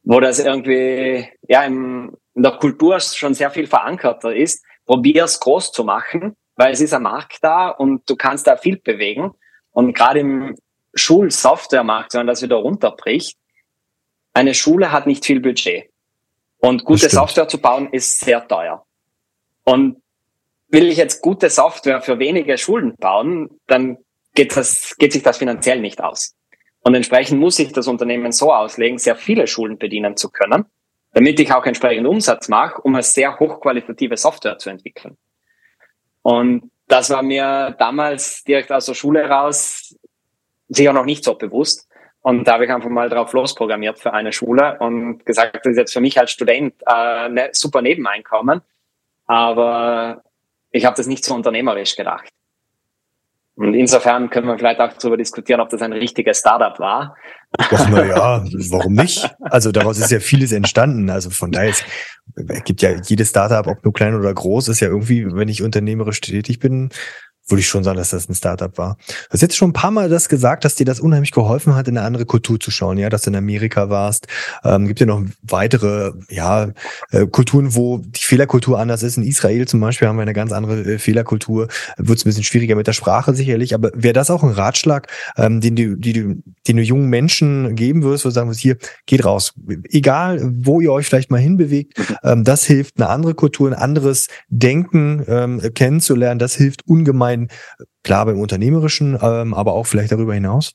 wo 0.04 0.20
das 0.20 0.40
irgendwie 0.40 1.30
ja 1.48 1.64
im, 1.64 2.16
in 2.34 2.44
der 2.44 2.54
Kultur 2.54 3.00
schon 3.00 3.34
sehr 3.34 3.52
viel 3.52 3.68
verankerter 3.68 4.34
ist. 4.34 4.64
Probier 4.86 5.26
es 5.26 5.40
groß 5.40 5.72
zu 5.72 5.84
machen, 5.84 6.36
weil 6.56 6.72
es 6.72 6.82
ist 6.82 6.94
ein 6.94 7.04
Markt 7.04 7.40
da 7.42 7.70
und 7.70 8.10
du 8.10 8.16
kannst 8.16 8.48
da 8.48 8.56
viel 8.56 8.78
bewegen. 8.78 9.32
Und 9.72 9.94
gerade 9.94 10.20
im 10.20 10.56
Schulsoftwaremarkt, 10.94 12.14
wenn 12.14 12.22
man 12.22 12.28
das 12.28 12.42
wieder 12.42 12.58
runterbricht, 12.58 13.38
eine 14.34 14.54
Schule 14.54 14.92
hat 14.92 15.08
nicht 15.08 15.26
viel 15.26 15.42
Budget. 15.42 15.90
Und 16.58 16.86
gute 16.86 17.10
Software 17.10 17.48
zu 17.48 17.60
bauen 17.60 17.90
ist 17.92 18.20
sehr 18.20 18.48
teuer. 18.48 18.86
Und 19.64 20.02
will 20.70 20.88
ich 20.88 20.98
jetzt 20.98 21.22
gute 21.22 21.50
Software 21.50 22.02
für 22.02 22.20
wenige 22.20 22.58
Schulen 22.58 22.96
bauen, 22.96 23.50
dann 23.68 23.98
geht, 24.34 24.56
das, 24.56 24.96
geht 24.98 25.14
sich 25.14 25.24
das 25.24 25.38
finanziell 25.38 25.82
nicht 25.82 26.02
aus. 26.02 26.36
Und 26.82 26.96
entsprechend 26.96 27.40
muss 27.40 27.60
ich 27.60 27.74
das 27.74 27.88
Unternehmen 27.88 28.32
so 28.32 28.52
auslegen, 28.54 28.98
sehr 28.98 29.16
viele 29.16 29.48
Schulen 29.48 29.78
bedienen 29.78 30.18
zu 30.18 30.32
können, 30.32 30.66
damit 31.14 31.40
ich 31.40 31.54
auch 31.54 31.66
entsprechend 31.66 32.08
Umsatz 32.08 32.48
mache, 32.48 32.82
um 32.82 32.96
eine 32.96 33.04
sehr 33.04 33.40
hochqualitative 33.40 34.18
Software 34.18 34.58
zu 34.58 34.70
entwickeln. 34.70 35.18
Und 36.24 36.72
das 36.88 37.10
war 37.10 37.22
mir 37.22 37.76
damals 37.78 38.44
direkt 38.44 38.72
aus 38.72 38.86
der 38.86 38.94
Schule 38.96 39.30
raus 39.30 39.96
sicher 40.72 40.94
noch 40.94 41.06
nicht 41.06 41.24
so 41.24 41.36
bewusst. 41.36 41.88
Und 42.22 42.48
da 42.48 42.54
habe 42.54 42.66
ich 42.66 42.72
einfach 42.72 42.90
mal 42.90 43.10
drauf 43.10 43.34
losprogrammiert 43.34 44.00
für 44.00 44.14
eine 44.14 44.32
Schule 44.32 44.78
und 44.80 45.26
gesagt, 45.26 45.66
das 45.66 45.72
ist 45.72 45.78
jetzt 45.78 45.94
für 45.94 46.02
mich 46.02 46.20
als 46.20 46.32
Student 46.32 46.74
äh, 46.86 46.92
ein 46.92 47.34
ne, 47.34 47.50
super 47.52 47.82
Nebeneinkommen. 47.82 48.62
Aber 49.32 50.24
ich 50.72 50.84
habe 50.84 50.98
das 50.98 51.08
nicht 51.08 51.24
so 51.24 51.34
unternehmerisch 51.34 51.96
gedacht. 51.96 52.28
Und 53.56 53.74
insofern 53.76 54.30
können 54.30 54.48
wir 54.48 54.58
vielleicht 54.58 54.82
auch 54.82 54.92
darüber 54.92 55.16
diskutieren, 55.16 55.62
ob 55.62 55.70
das 55.70 55.82
ein 55.82 55.94
richtiges 55.94 56.40
Startup 56.40 56.78
war. 56.80 57.16
Doch, 57.70 57.88
na 57.90 58.06
ja, 58.06 58.44
warum 58.72 58.92
nicht? 58.92 59.34
Also 59.40 59.72
daraus 59.72 60.00
ist 60.00 60.12
ja 60.12 60.20
vieles 60.20 60.52
entstanden. 60.52 61.10
Also 61.10 61.30
von 61.30 61.50
daher 61.50 61.70
ist, 61.70 61.86
es 62.36 62.64
gibt 62.66 62.82
ja 62.82 62.90
jedes 63.06 63.30
Startup, 63.30 63.66
ob 63.68 63.82
nur 63.86 63.94
klein 63.94 64.16
oder 64.16 64.34
groß, 64.34 64.68
ist 64.68 64.82
ja 64.82 64.90
irgendwie, 64.90 65.26
wenn 65.32 65.48
ich 65.48 65.64
unternehmerisch 65.64 66.20
tätig 66.20 66.60
bin, 66.60 66.90
würde 67.48 67.60
ich 67.60 67.68
schon 67.68 67.84
sagen, 67.84 67.98
dass 67.98 68.12
das 68.12 68.30
ein 68.30 68.36
Startup 68.36 68.78
war. 68.78 68.98
Du 69.08 69.34
hast 69.34 69.42
jetzt 69.42 69.56
schon 69.56 69.70
ein 69.70 69.74
paar 69.74 69.92
Mal 69.92 70.10
das 70.10 70.30
gesagt, 70.30 70.64
dass 70.66 70.76
dir 70.76 70.86
das 70.86 71.00
unheimlich 71.00 71.32
geholfen 71.32 71.76
hat, 71.76 71.88
in 71.88 71.98
eine 71.98 72.06
andere 72.06 72.26
Kultur 72.26 72.60
zu 72.60 72.72
schauen, 72.72 72.98
ja, 72.98 73.10
dass 73.10 73.24
du 73.24 73.30
in 73.30 73.36
Amerika 73.36 73.90
warst. 73.90 74.28
Ähm, 74.64 74.88
gibt 74.88 75.00
ja 75.00 75.06
noch 75.06 75.24
weitere, 75.42 76.14
ja, 76.30 76.70
äh, 77.12 77.28
Kulturen, 77.28 77.76
wo 77.76 78.00
die 78.00 78.24
Fehlerkultur 78.24 78.80
anders 78.80 79.04
ist. 79.04 79.18
In 79.18 79.24
Israel 79.24 79.68
zum 79.68 79.80
Beispiel 79.80 80.08
haben 80.08 80.18
wir 80.18 80.22
eine 80.22 80.34
ganz 80.34 80.52
andere 80.52 80.82
äh, 80.82 81.00
Fehlerkultur. 81.00 81.68
Wird 81.98 82.18
es 82.18 82.26
ein 82.26 82.30
bisschen 82.30 82.44
schwieriger 82.44 82.76
mit 82.76 82.88
der 82.88 82.94
Sprache 82.94 83.34
sicherlich, 83.34 83.74
aber 83.74 83.92
wäre 83.94 84.14
das 84.14 84.32
auch 84.32 84.44
ein 84.44 84.52
Ratschlag, 84.52 85.08
ähm, 85.38 85.62
den 85.62 85.76
du, 85.76 85.98
die 85.98 86.12
den 86.68 86.78
du 86.78 86.84
jungen 86.84 87.10
Menschen 87.10 87.76
geben 87.76 88.04
würdest, 88.04 88.26
wo 88.26 88.30
du 88.30 88.34
sagen 88.34 88.50
wirst, 88.50 88.60
hier, 88.60 88.78
geht 89.06 89.26
raus. 89.26 89.54
Egal, 89.90 90.40
wo 90.44 90.80
ihr 90.80 90.92
euch 90.92 91.08
vielleicht 91.08 91.32
mal 91.32 91.40
hinbewegt, 91.40 92.00
ähm, 92.24 92.44
das 92.44 92.66
hilft, 92.66 93.00
eine 93.00 93.10
andere 93.10 93.34
Kultur, 93.34 93.70
ein 93.70 93.74
anderes 93.74 94.28
Denken 94.50 95.24
ähm, 95.28 95.62
kennenzulernen, 95.74 96.40
das 96.40 96.56
hilft 96.56 96.88
ungemein 96.88 97.31
sein, 97.32 97.48
klar 98.04 98.26
beim 98.26 98.40
Unternehmerischen, 98.40 99.18
ähm, 99.22 99.54
aber 99.54 99.74
auch 99.74 99.86
vielleicht 99.86 100.12
darüber 100.12 100.34
hinaus? 100.34 100.74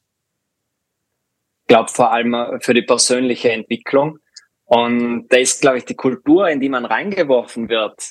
Ich 1.62 1.68
glaube 1.68 1.90
vor 1.90 2.12
allem 2.12 2.34
äh, 2.34 2.60
für 2.60 2.74
die 2.74 2.82
persönliche 2.82 3.52
Entwicklung. 3.52 4.18
Und 4.64 5.28
da 5.28 5.36
ist, 5.36 5.60
glaube 5.60 5.78
ich, 5.78 5.84
die 5.84 5.94
Kultur, 5.94 6.48
in 6.48 6.60
die 6.60 6.68
man 6.68 6.84
reingeworfen 6.84 7.68
wird, 7.68 8.10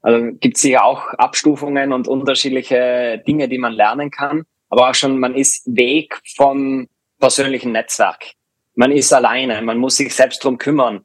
Also 0.00 0.32
gibt 0.40 0.56
es 0.56 0.62
sicher 0.62 0.84
auch 0.84 1.06
Abstufungen 1.14 1.92
und 1.92 2.08
unterschiedliche 2.08 3.22
Dinge, 3.26 3.48
die 3.48 3.58
man 3.58 3.72
lernen 3.72 4.10
kann. 4.10 4.42
Aber 4.68 4.90
auch 4.90 4.94
schon, 4.94 5.20
man 5.20 5.34
ist 5.34 5.64
Weg 5.66 6.20
vom 6.36 6.88
persönlichen 7.20 7.72
Netzwerk. 7.72 8.32
Man 8.74 8.90
ist 8.90 9.12
alleine, 9.12 9.62
man 9.62 9.78
muss 9.78 9.96
sich 9.96 10.12
selbst 10.12 10.42
drum 10.42 10.58
kümmern. 10.58 11.04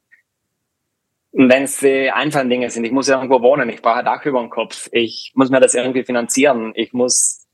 Wenn 1.32 1.64
es 1.64 1.80
die 1.80 2.10
einfachen 2.10 2.50
Dinge 2.50 2.70
sind, 2.70 2.84
ich 2.86 2.92
muss 2.92 3.10
irgendwo 3.10 3.42
wohnen, 3.42 3.70
ich 3.70 3.82
brauche 3.82 3.98
ein 3.98 4.06
Dach 4.06 4.26
über 4.26 4.40
dem 4.40 4.50
Kopf, 4.50 4.90
ich 4.92 5.32
muss 5.36 5.50
mir 5.50 5.60
das 5.60 5.76
irgendwie 5.76 6.04
finanzieren, 6.04 6.72
ich 6.76 6.94
muss, 6.94 7.46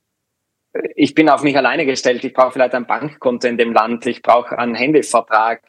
ich 0.96 1.16
bin 1.16 1.28
auf 1.30 1.44
mich 1.44 1.58
alleine 1.58 1.86
gestellt, 1.86 2.24
ich 2.24 2.34
brauche 2.34 2.52
vielleicht 2.52 2.76
ein 2.76 2.88
Bankkonto 2.88 3.48
in 3.48 3.58
dem 3.58 3.74
Land, 3.74 4.06
ich 4.06 4.22
brauche 4.22 4.58
einen 4.58 4.76
Handyvertrag. 4.76 5.62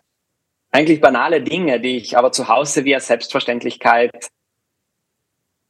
Eigentlich 0.71 1.01
banale 1.01 1.43
Dinge, 1.43 1.81
die 1.81 1.97
ich 1.97 2.19
aber 2.19 2.33
zu 2.33 2.49
Hause 2.49 2.85
wie 2.85 2.95
eine 2.95 3.01
Selbstverständlichkeit 3.01 4.31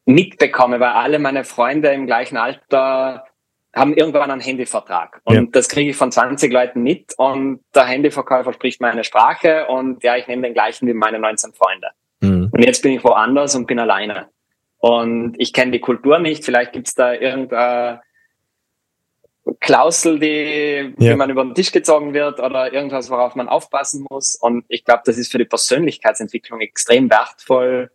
mitbekomme, 0.06 0.80
weil 0.80 0.90
alle 0.90 1.18
meine 1.18 1.44
Freunde 1.44 1.88
im 1.90 2.06
gleichen 2.06 2.36
Alter 2.36 3.26
haben 3.74 3.94
irgendwann 3.94 4.30
einen 4.30 4.40
Handyvertrag. 4.40 5.20
Und 5.24 5.34
ja. 5.34 5.42
das 5.50 5.68
kriege 5.68 5.90
ich 5.90 5.96
von 5.96 6.12
20 6.12 6.52
Leuten 6.52 6.82
mit 6.82 7.14
und 7.16 7.64
der 7.74 7.86
Handyverkäufer 7.86 8.52
spricht 8.52 8.80
meine 8.80 9.04
Sprache 9.04 9.66
und 9.66 10.02
ja, 10.04 10.16
ich 10.16 10.26
nehme 10.26 10.42
den 10.42 10.54
gleichen 10.54 10.86
wie 10.86 10.94
meine 10.94 11.18
19 11.18 11.52
Freunde. 11.54 11.90
Mhm. 12.24 12.50
Und 12.52 12.64
jetzt 12.64 12.82
bin 12.82 12.92
ich 12.92 13.04
woanders 13.04 13.54
und 13.54 13.66
bin 13.66 13.78
alleine. 13.78 14.28
Und 14.78 15.34
ich 15.38 15.52
kenne 15.52 15.72
die 15.72 15.80
Kultur 15.80 16.18
nicht. 16.18 16.44
Vielleicht 16.44 16.72
gibt's 16.72 16.94
da 16.94 17.14
irgendeine 17.14 18.02
Klausel, 19.60 20.18
die, 20.18 20.94
ja. 20.98 21.12
die 21.12 21.16
man 21.16 21.30
über 21.30 21.44
den 21.44 21.54
Tisch 21.54 21.72
gezogen 21.72 22.14
wird 22.14 22.40
oder 22.40 22.72
irgendwas, 22.72 23.10
worauf 23.10 23.34
man 23.34 23.48
aufpassen 23.48 24.06
muss. 24.10 24.34
Und 24.34 24.64
ich 24.68 24.84
glaube, 24.84 25.02
das 25.04 25.18
ist 25.18 25.30
für 25.30 25.38
die 25.38 25.44
Persönlichkeitsentwicklung 25.44 26.60
extrem 26.60 27.10
wertvoll, 27.10 27.90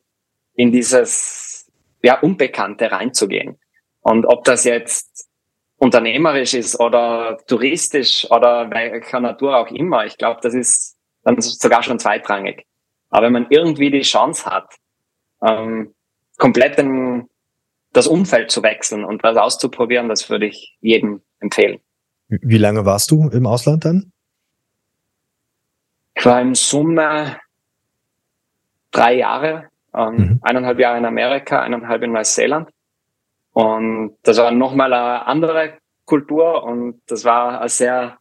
in 0.55 0.71
dieses 0.71 1.69
ja, 2.03 2.19
Unbekannte 2.19 2.91
reinzugehen. 2.91 3.57
Und 4.01 4.25
ob 4.25 4.43
das 4.43 4.63
jetzt 4.63 5.27
unternehmerisch 5.77 6.53
ist 6.53 6.79
oder 6.79 7.37
touristisch 7.47 8.29
oder 8.29 8.69
welcher 8.69 9.19
Natur 9.19 9.57
auch 9.57 9.71
immer, 9.71 10.05
ich 10.05 10.17
glaube, 10.17 10.39
das 10.41 10.53
ist 10.53 10.97
dann 11.23 11.39
sogar 11.39 11.83
schon 11.83 11.99
zweitrangig. 11.99 12.65
Aber 13.09 13.25
wenn 13.25 13.33
man 13.33 13.47
irgendwie 13.49 13.91
die 13.91 14.01
Chance 14.01 14.45
hat, 14.45 14.75
ähm, 15.41 15.93
komplett 16.37 16.77
den, 16.77 17.29
das 17.93 18.07
Umfeld 18.07 18.51
zu 18.51 18.63
wechseln 18.63 19.03
und 19.03 19.23
was 19.23 19.37
auszuprobieren, 19.37 20.09
das 20.09 20.29
würde 20.29 20.47
ich 20.47 20.77
jedem 20.81 21.21
empfehlen. 21.39 21.79
Wie 22.27 22.57
lange 22.57 22.85
warst 22.85 23.11
du 23.11 23.29
im 23.29 23.47
Ausland 23.47 23.85
dann? 23.85 24.11
Ich 26.15 26.25
war 26.25 26.41
im 26.41 26.53
Summe 26.53 27.37
drei 28.91 29.15
Jahre, 29.15 29.69
ähm, 29.93 30.15
mhm. 30.15 30.39
eineinhalb 30.41 30.79
Jahre 30.79 30.97
in 30.97 31.05
Amerika, 31.05 31.61
eineinhalb 31.61 32.03
in 32.03 32.11
Neuseeland. 32.11 32.69
Und 33.53 34.15
das 34.23 34.37
war 34.37 34.51
nochmal 34.51 34.93
eine 34.93 35.25
andere 35.25 35.73
Kultur 36.05 36.63
und 36.63 37.01
das 37.07 37.25
war 37.25 37.59
eine 37.59 37.69
sehr, 37.69 38.17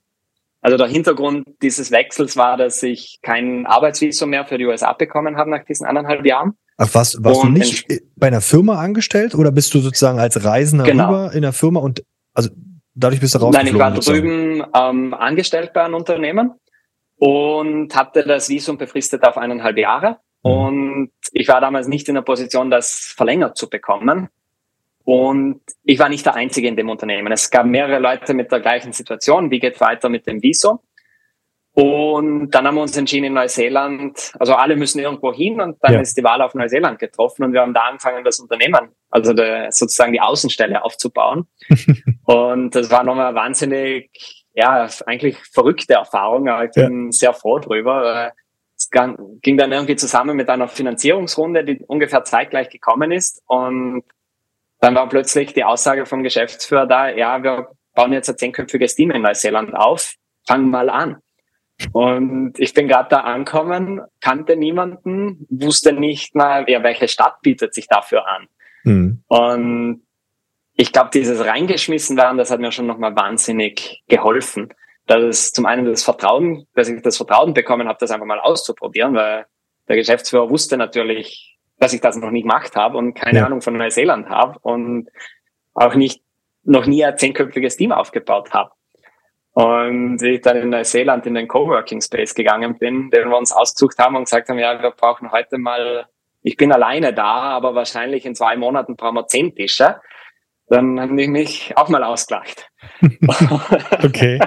also 0.61 0.77
der 0.77 0.88
Hintergrund 0.88 1.47
dieses 1.62 1.90
Wechsels 1.90 2.37
war, 2.37 2.57
dass 2.57 2.83
ich 2.83 3.18
kein 3.23 3.66
Arbeitsvisum 3.66 4.31
mehr 4.31 4.44
für 4.44 4.59
die 4.59 4.66
USA 4.66 4.92
bekommen 4.92 5.37
habe 5.37 5.51
nach 5.51 5.64
diesen 5.64 5.87
eineinhalb 5.87 6.25
Jahren. 6.27 6.55
Ach 6.77 6.88
was, 6.92 7.23
warst 7.23 7.42
und 7.42 7.55
du 7.55 7.59
nicht 7.59 7.87
bei 8.16 8.29
einer 8.29 8.40
Firma 8.40 8.79
angestellt 8.79 9.35
oder 9.35 9.51
bist 9.51 9.75
du 9.75 9.81
sozusagen 9.81 10.18
als 10.18 10.44
Reisender 10.44 10.85
genau. 10.85 11.07
rüber 11.07 11.33
in 11.33 11.42
der 11.42 11.53
Firma 11.53 11.81
und 11.81 12.05
also 12.35 12.51
dadurch 12.94 13.21
bist 13.21 13.35
du 13.35 13.38
rausgeflogen? 13.38 13.79
Nein, 13.79 13.94
ich 13.97 14.07
war 14.07 14.14
drüben 14.14 14.64
ähm, 14.75 15.14
angestellt 15.14 15.73
bei 15.73 15.83
einem 15.83 15.94
Unternehmen 15.94 16.53
und 17.16 17.94
hatte 17.97 18.25
das 18.25 18.49
Visum 18.49 18.79
befristet 18.79 19.25
auf 19.25 19.37
eineinhalb 19.37 19.77
Jahre. 19.77 20.18
Mhm. 20.44 20.51
Und 20.51 21.11
ich 21.33 21.49
war 21.49 21.61
damals 21.61 21.88
nicht 21.88 22.09
in 22.09 22.14
der 22.14 22.23
Position, 22.23 22.71
das 22.71 23.12
verlängert 23.16 23.57
zu 23.57 23.68
bekommen. 23.68 24.29
Und 25.09 25.62
ich 25.85 25.99
war 25.99 26.11
nicht 26.11 26.27
der 26.27 26.35
Einzige 26.35 26.68
in 26.68 26.77
dem 26.77 26.90
Unternehmen. 26.90 27.33
Es 27.33 27.51
gab 27.51 27.64
mehrere 27.64 27.99
Leute 27.99 28.35
mit 28.35 28.53
der 28.53 28.61
gleichen 28.61 28.92
Situation. 28.92 29.51
Wie 29.51 29.59
geht 29.59 29.81
weiter 29.81 30.11
mit 30.11 30.27
dem 30.27 30.42
Visum? 30.42 30.81
Und 31.73 32.51
dann 32.51 32.66
haben 32.66 32.75
wir 32.75 32.83
uns 32.83 32.94
entschieden 32.94 33.25
in 33.25 33.33
Neuseeland, 33.33 34.35
also 34.38 34.53
alle 34.53 34.77
müssen 34.77 34.99
irgendwo 34.99 35.33
hin 35.33 35.62
und 35.62 35.79
dann 35.81 35.94
ja. 35.94 36.01
ist 36.01 36.18
die 36.18 36.25
Wahl 36.25 36.42
auf 36.42 36.53
Neuseeland 36.53 36.99
getroffen 36.99 37.44
und 37.44 37.55
wir 37.55 37.62
haben 37.62 37.73
da 37.73 37.85
angefangen, 37.85 38.23
das 38.23 38.38
Unternehmen, 38.38 38.90
also 39.09 39.33
der, 39.33 39.73
sozusagen 39.73 40.12
die 40.12 40.21
Außenstelle 40.21 40.85
aufzubauen. 40.85 41.47
und 42.27 42.75
das 42.75 42.90
war 42.90 43.03
nochmal 43.03 43.35
wahnsinnig, 43.35 44.11
ja, 44.53 44.88
eigentlich 45.07 45.38
verrückte 45.55 45.94
Erfahrung, 45.94 46.51
aber 46.51 46.66
ich 46.66 46.73
bin 46.73 47.07
ja. 47.07 47.12
sehr 47.12 47.33
froh 47.33 47.61
drüber. 47.61 48.35
Es 48.77 48.90
ging 48.90 49.57
dann 49.57 49.73
irgendwie 49.73 49.97
zusammen 49.97 50.37
mit 50.37 50.51
einer 50.51 50.68
Finanzierungsrunde, 50.68 51.64
die 51.64 51.83
ungefähr 51.87 52.25
zeitgleich 52.25 52.68
gekommen 52.68 53.11
ist 53.11 53.42
und 53.47 54.05
dann 54.81 54.95
war 54.95 55.09
plötzlich 55.09 55.53
die 55.53 55.64
Aussage 55.64 56.07
vom 56.07 56.23
Geschäftsführer 56.23 56.87
da, 56.87 57.09
ja, 57.11 57.43
wir 57.43 57.69
bauen 57.95 58.12
jetzt 58.12 58.29
ein 58.29 58.38
zehnköpfiges 58.38 58.95
Team 58.95 59.11
in 59.11 59.23
Neuseeland 59.23 59.75
auf, 59.75 60.14
fangen 60.47 60.71
mal 60.71 60.88
an. 60.88 61.17
Und 61.93 62.59
ich 62.59 62.75
bin 62.75 62.88
gerade 62.88 63.09
da 63.09 63.21
angekommen, 63.21 64.01
kannte 64.21 64.57
niemanden, 64.57 65.47
wusste 65.49 65.93
nicht 65.93 66.35
mal, 66.35 66.69
ja, 66.69 66.83
welche 66.83 67.09
Stadt 67.09 67.41
bietet 67.43 67.75
sich 67.75 67.87
dafür 67.87 68.27
an. 68.27 68.49
Mhm. 68.83 69.23
Und 69.29 70.03
ich 70.75 70.93
glaube, 70.93 71.11
dieses 71.12 71.45
reingeschmissen 71.45 72.17
werden, 72.17 72.38
das 72.38 72.51
hat 72.51 72.61
mir 72.61 72.73
schon 72.73 72.87
nochmal 72.87 73.14
wahnsinnig 73.17 74.03
geholfen. 74.09 74.73
Dass 75.07 75.23
es 75.23 75.53
zum 75.53 75.67
einen 75.67 75.87
das 75.87 76.05
Vertrauen, 76.05 76.67
dass 76.75 76.88
ich 76.88 77.01
das 77.03 77.17
Vertrauen 77.17 77.55
bekommen 77.55 77.88
habe, 77.88 77.99
das 78.01 78.11
einfach 78.11 78.27
mal 78.27 78.41
auszuprobieren, 78.41 79.14
weil 79.14 79.47
der 79.88 79.97
Geschäftsführer 79.97 80.51
wusste 80.51 80.77
natürlich, 80.77 81.58
dass 81.79 81.93
ich 81.93 82.01
das 82.01 82.17
noch 82.17 82.31
nie 82.31 82.43
gemacht 82.43 82.77
habe 82.77 82.99
und 82.99 83.14
keine 83.14 83.41
ja. 83.41 83.47
Ahnung 83.47 83.61
von 83.61 83.77
Neuseeland 83.77 84.29
habe 84.29 84.59
und 84.62 85.09
auch 85.75 85.95
nicht 85.95 86.23
noch 86.64 86.87
nie 86.87 87.05
ein 87.05 87.17
zehnköpfiges 87.17 87.77
Team 87.77 87.93
aufgebaut 87.93 88.53
habe. 88.53 88.73
Und 89.53 90.23
ich 90.23 90.41
dann 90.43 90.57
in 90.57 90.69
Neuseeland 90.71 91.27
in 91.27 91.35
den 91.35 91.49
Coworking 91.49 92.01
Space 92.01 92.35
gegangen 92.35 92.79
bin, 92.79 93.11
den 93.11 93.29
wir 93.29 93.37
uns 93.37 93.53
ausgesucht 93.53 93.99
haben 93.99 94.17
und 94.17 94.25
gesagt 94.25 94.49
haben, 94.49 94.59
ja, 94.59 94.81
wir 94.81 94.91
brauchen 94.91 95.33
heute 95.33 95.59
mal, 95.59 96.07
ich 96.43 96.57
bin 96.57 96.73
alleine 96.73 97.12
da, 97.12 97.25
aber 97.25 97.75
wahrscheinlich 97.75 98.25
in 98.25 98.35
zwei 98.35 98.57
Monaten 98.57 98.97
brauchen 98.97 99.17
wir 99.17 99.27
zehn 99.27 99.55
Tische 99.55 100.01
dann 100.70 101.00
haben 101.00 101.16
die 101.16 101.28
mich 101.28 101.72
auch 101.76 101.88
mal 101.88 102.04
ausgelacht. 102.04 102.70
okay. 104.04 104.38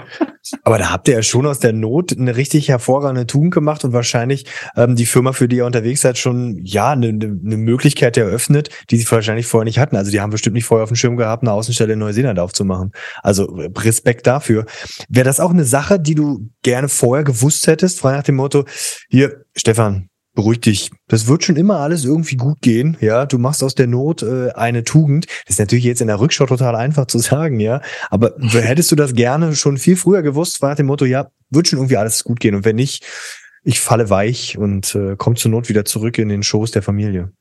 Aber 0.63 0.77
da 0.77 0.91
habt 0.91 1.07
ihr 1.07 1.15
ja 1.15 1.23
schon 1.23 1.45
aus 1.45 1.59
der 1.59 1.73
Not 1.73 2.17
eine 2.17 2.35
richtig 2.35 2.69
hervorragende 2.69 3.27
Tugend 3.27 3.53
gemacht 3.53 3.83
und 3.83 3.93
wahrscheinlich 3.93 4.45
ähm, 4.75 4.95
die 4.95 5.05
Firma, 5.05 5.33
für 5.33 5.47
die 5.47 5.57
ihr 5.57 5.65
unterwegs 5.65 6.01
seid, 6.01 6.17
schon 6.17 6.59
ja 6.63 6.91
eine, 6.91 7.07
eine 7.07 7.57
Möglichkeit 7.57 8.17
eröffnet, 8.17 8.69
die 8.89 8.97
sie 8.97 9.09
wahrscheinlich 9.11 9.47
vorher 9.47 9.65
nicht 9.65 9.79
hatten. 9.79 9.95
Also 9.95 10.11
die 10.11 10.21
haben 10.21 10.29
bestimmt 10.29 10.53
nicht 10.53 10.65
vorher 10.65 10.83
auf 10.83 10.89
dem 10.89 10.95
Schirm 10.95 11.17
gehabt, 11.17 11.43
eine 11.43 11.53
Außenstelle 11.53 11.93
in 11.93 11.99
Neuseeland 11.99 12.39
aufzumachen. 12.39 12.91
Also 13.23 13.45
Respekt 13.77 14.27
dafür. 14.27 14.65
Wäre 15.09 15.25
das 15.25 15.39
auch 15.39 15.51
eine 15.51 15.65
Sache, 15.65 15.99
die 15.99 16.15
du 16.15 16.49
gerne 16.61 16.87
vorher 16.87 17.23
gewusst 17.23 17.67
hättest, 17.67 17.99
frei 17.99 18.13
nach 18.13 18.23
dem 18.23 18.35
Motto, 18.35 18.65
hier, 19.09 19.43
Stefan, 19.55 20.10
beruhig 20.33 20.61
dich. 20.61 20.91
Das 21.07 21.27
wird 21.27 21.43
schon 21.43 21.55
immer 21.55 21.79
alles 21.79 22.05
irgendwie 22.05 22.37
gut 22.37 22.61
gehen. 22.61 22.97
Ja, 23.01 23.25
du 23.25 23.37
machst 23.37 23.63
aus 23.63 23.75
der 23.75 23.87
Not 23.87 24.23
äh, 24.23 24.51
eine 24.51 24.83
Tugend. 24.83 25.25
Das 25.45 25.55
ist 25.55 25.59
natürlich 25.59 25.85
jetzt 25.85 26.01
in 26.01 26.07
der 26.07 26.19
Rückschau 26.19 26.45
total 26.45 26.75
einfach 26.75 27.07
zu 27.07 27.19
sagen, 27.19 27.59
ja. 27.59 27.81
Aber 28.09 28.33
hättest 28.39 28.91
du 28.91 28.95
das 28.95 29.13
gerne 29.13 29.55
schon 29.55 29.77
viel 29.77 29.95
früher 29.95 30.21
gewusst, 30.21 30.61
war 30.61 30.69
nach 30.69 30.77
dem 30.77 30.87
Motto, 30.87 31.05
ja, 31.05 31.29
wird 31.49 31.67
schon 31.67 31.79
irgendwie 31.79 31.97
alles 31.97 32.23
gut 32.23 32.39
gehen. 32.39 32.55
Und 32.55 32.65
wenn 32.65 32.75
nicht, 32.75 33.05
ich 33.63 33.79
falle 33.79 34.09
weich 34.09 34.57
und 34.57 34.95
äh, 34.95 35.15
komme 35.15 35.35
zur 35.35 35.51
Not 35.51 35.69
wieder 35.69 35.85
zurück 35.85 36.17
in 36.17 36.29
den 36.29 36.43
Schoß 36.43 36.71
der 36.71 36.81
Familie. 36.81 37.31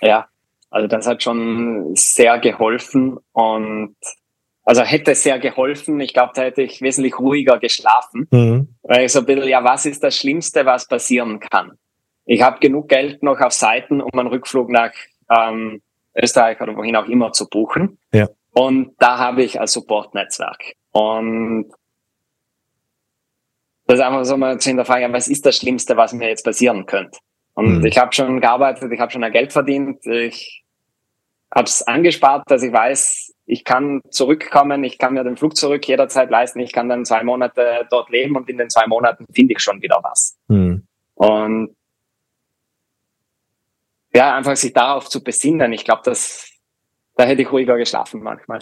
Ja, 0.00 0.28
also 0.70 0.88
das 0.88 1.06
hat 1.06 1.22
schon 1.22 1.92
sehr 1.94 2.38
geholfen 2.38 3.18
und 3.32 3.94
also 4.64 4.82
hätte 4.82 5.14
sehr 5.14 5.38
geholfen. 5.38 6.00
Ich 6.00 6.14
glaube, 6.14 6.32
da 6.34 6.42
hätte 6.42 6.62
ich 6.62 6.80
wesentlich 6.82 7.18
ruhiger 7.18 7.58
geschlafen. 7.58 8.28
Mhm. 8.30 8.74
Weil 8.82 9.06
ich 9.06 9.12
so 9.12 9.20
ein 9.20 9.26
bisschen, 9.26 9.48
ja, 9.48 9.64
was 9.64 9.86
ist 9.86 10.02
das 10.02 10.16
Schlimmste, 10.16 10.64
was 10.64 10.86
passieren 10.86 11.40
kann? 11.40 11.72
Ich 12.24 12.42
habe 12.42 12.60
genug 12.60 12.88
Geld 12.88 13.22
noch 13.22 13.40
auf 13.40 13.52
Seiten, 13.52 14.00
um 14.00 14.16
einen 14.18 14.28
Rückflug 14.28 14.70
nach 14.70 14.92
ähm, 15.30 15.82
Österreich 16.14 16.60
oder 16.60 16.76
wohin 16.76 16.96
auch 16.96 17.06
immer 17.06 17.32
zu 17.32 17.48
buchen. 17.48 17.98
Ja. 18.12 18.28
Und 18.52 18.94
da 18.98 19.18
habe 19.18 19.42
ich 19.42 19.58
ein 19.58 19.66
Support-Netzwerk. 19.66 20.74
Und 20.92 21.72
das 23.86 23.98
ist 23.98 24.04
einfach 24.04 24.24
so 24.24 24.36
mal 24.36 24.60
zu 24.60 24.68
hinterfragen, 24.68 25.12
was 25.12 25.26
ist 25.26 25.44
das 25.44 25.56
Schlimmste, 25.56 25.96
was 25.96 26.12
mir 26.12 26.28
jetzt 26.28 26.44
passieren 26.44 26.86
könnte? 26.86 27.18
Und 27.54 27.78
mhm. 27.78 27.86
ich 27.86 27.98
habe 27.98 28.12
schon 28.12 28.40
gearbeitet, 28.40 28.92
ich 28.92 29.00
habe 29.00 29.10
schon 29.10 29.24
ein 29.24 29.32
Geld 29.32 29.52
verdient, 29.52 30.06
ich 30.06 30.64
habe 31.54 31.64
es 31.64 31.82
angespart, 31.82 32.44
dass 32.46 32.62
ich 32.62 32.72
weiß, 32.72 33.31
ich 33.44 33.64
kann 33.64 34.02
zurückkommen, 34.10 34.84
ich 34.84 34.98
kann 34.98 35.14
mir 35.14 35.24
den 35.24 35.36
Flug 35.36 35.56
zurück 35.56 35.86
jederzeit 35.86 36.30
leisten, 36.30 36.60
ich 36.60 36.72
kann 36.72 36.88
dann 36.88 37.04
zwei 37.04 37.22
Monate 37.24 37.86
dort 37.90 38.10
leben 38.10 38.36
und 38.36 38.48
in 38.48 38.58
den 38.58 38.70
zwei 38.70 38.86
Monaten 38.86 39.26
finde 39.32 39.54
ich 39.54 39.60
schon 39.60 39.82
wieder 39.82 40.00
was. 40.02 40.38
Mhm. 40.48 40.86
Und 41.14 41.76
ja, 44.14 44.34
einfach 44.34 44.56
sich 44.56 44.72
darauf 44.72 45.08
zu 45.08 45.22
besinnen, 45.22 45.72
ich 45.72 45.84
glaube, 45.84 46.02
dass 46.04 46.52
da 47.16 47.24
hätte 47.24 47.42
ich 47.42 47.52
ruhiger 47.52 47.76
geschlafen 47.76 48.22
manchmal. 48.22 48.60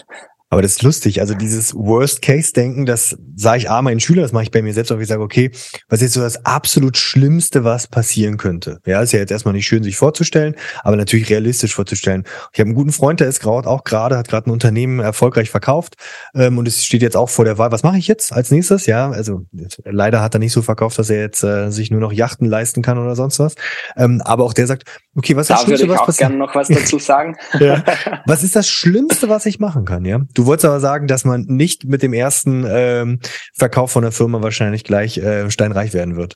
Aber 0.51 0.61
das 0.61 0.73
ist 0.73 0.83
lustig. 0.83 1.21
Also 1.21 1.33
dieses 1.33 1.73
Worst-Case-Denken, 1.73 2.85
das 2.85 3.17
sage 3.37 3.59
ich 3.59 3.69
A, 3.69 3.81
meinen 3.81 4.01
Schülern, 4.01 4.23
das 4.23 4.33
mache 4.33 4.43
ich 4.43 4.51
bei 4.51 4.61
mir 4.61 4.73
selbst 4.73 4.91
auch. 4.91 4.99
Ich 4.99 5.07
sage, 5.07 5.21
okay, 5.21 5.49
was 5.87 6.01
ist 6.01 6.11
so 6.11 6.19
das 6.19 6.45
absolut 6.45 6.97
Schlimmste, 6.97 7.63
was 7.63 7.87
passieren 7.87 8.35
könnte? 8.35 8.81
Ja, 8.85 9.01
ist 9.01 9.13
ja 9.13 9.19
jetzt 9.19 9.31
erstmal 9.31 9.53
nicht 9.53 9.65
schön, 9.65 9.81
sich 9.81 9.95
vorzustellen, 9.95 10.57
aber 10.83 10.97
natürlich 10.97 11.29
realistisch 11.29 11.73
vorzustellen. 11.73 12.25
Ich 12.51 12.59
habe 12.59 12.67
einen 12.67 12.75
guten 12.75 12.91
Freund, 12.91 13.21
der 13.21 13.29
ist 13.29 13.39
gerade 13.39 13.65
auch 13.65 13.85
gerade, 13.85 14.17
hat 14.17 14.27
gerade 14.27 14.49
ein 14.49 14.51
Unternehmen 14.51 14.99
erfolgreich 14.99 15.49
verkauft 15.49 15.95
ähm, 16.35 16.57
und 16.57 16.67
es 16.67 16.83
steht 16.83 17.01
jetzt 17.01 17.15
auch 17.15 17.29
vor 17.29 17.45
der 17.45 17.57
Wahl. 17.57 17.71
Was 17.71 17.83
mache 17.83 17.97
ich 17.97 18.07
jetzt 18.07 18.33
als 18.33 18.51
nächstes? 18.51 18.87
Ja, 18.87 19.09
also 19.09 19.45
leider 19.85 20.21
hat 20.21 20.35
er 20.35 20.39
nicht 20.39 20.51
so 20.51 20.61
verkauft, 20.61 20.99
dass 20.99 21.09
er 21.09 21.21
jetzt 21.21 21.45
äh, 21.45 21.71
sich 21.71 21.91
nur 21.91 22.01
noch 22.01 22.11
Yachten 22.11 22.45
leisten 22.45 22.81
kann 22.81 22.97
oder 22.97 23.15
sonst 23.15 23.39
was. 23.39 23.55
Ähm, 23.95 24.21
aber 24.25 24.43
auch 24.43 24.53
der 24.53 24.67
sagt, 24.67 24.83
okay, 25.15 25.33
was 25.37 25.49
ist 25.49 25.51
das 25.51 25.63
Schlimmste, 25.63 25.87
was 25.87 26.05
passiert? 26.05 26.29
gerne 26.29 26.35
noch 26.35 26.53
was 26.55 26.67
dazu 26.67 26.99
sagen. 26.99 27.37
ja. 27.59 27.83
Was 28.25 28.43
ist 28.43 28.57
das 28.57 28.67
Schlimmste, 28.67 29.29
was 29.29 29.45
ich 29.45 29.57
machen 29.59 29.85
kann? 29.85 30.03
Ja, 30.03 30.19
du 30.33 30.40
wolltest 30.45 30.65
aber 30.65 30.79
sagen, 30.79 31.07
dass 31.07 31.25
man 31.25 31.41
nicht 31.47 31.85
mit 31.85 32.01
dem 32.03 32.13
ersten 32.13 32.65
ähm, 32.67 33.19
Verkauf 33.53 33.91
von 33.91 34.03
der 34.03 34.11
Firma 34.11 34.41
wahrscheinlich 34.41 34.83
gleich 34.83 35.17
äh, 35.17 35.49
steinreich 35.49 35.93
werden 35.93 36.15
wird. 36.15 36.35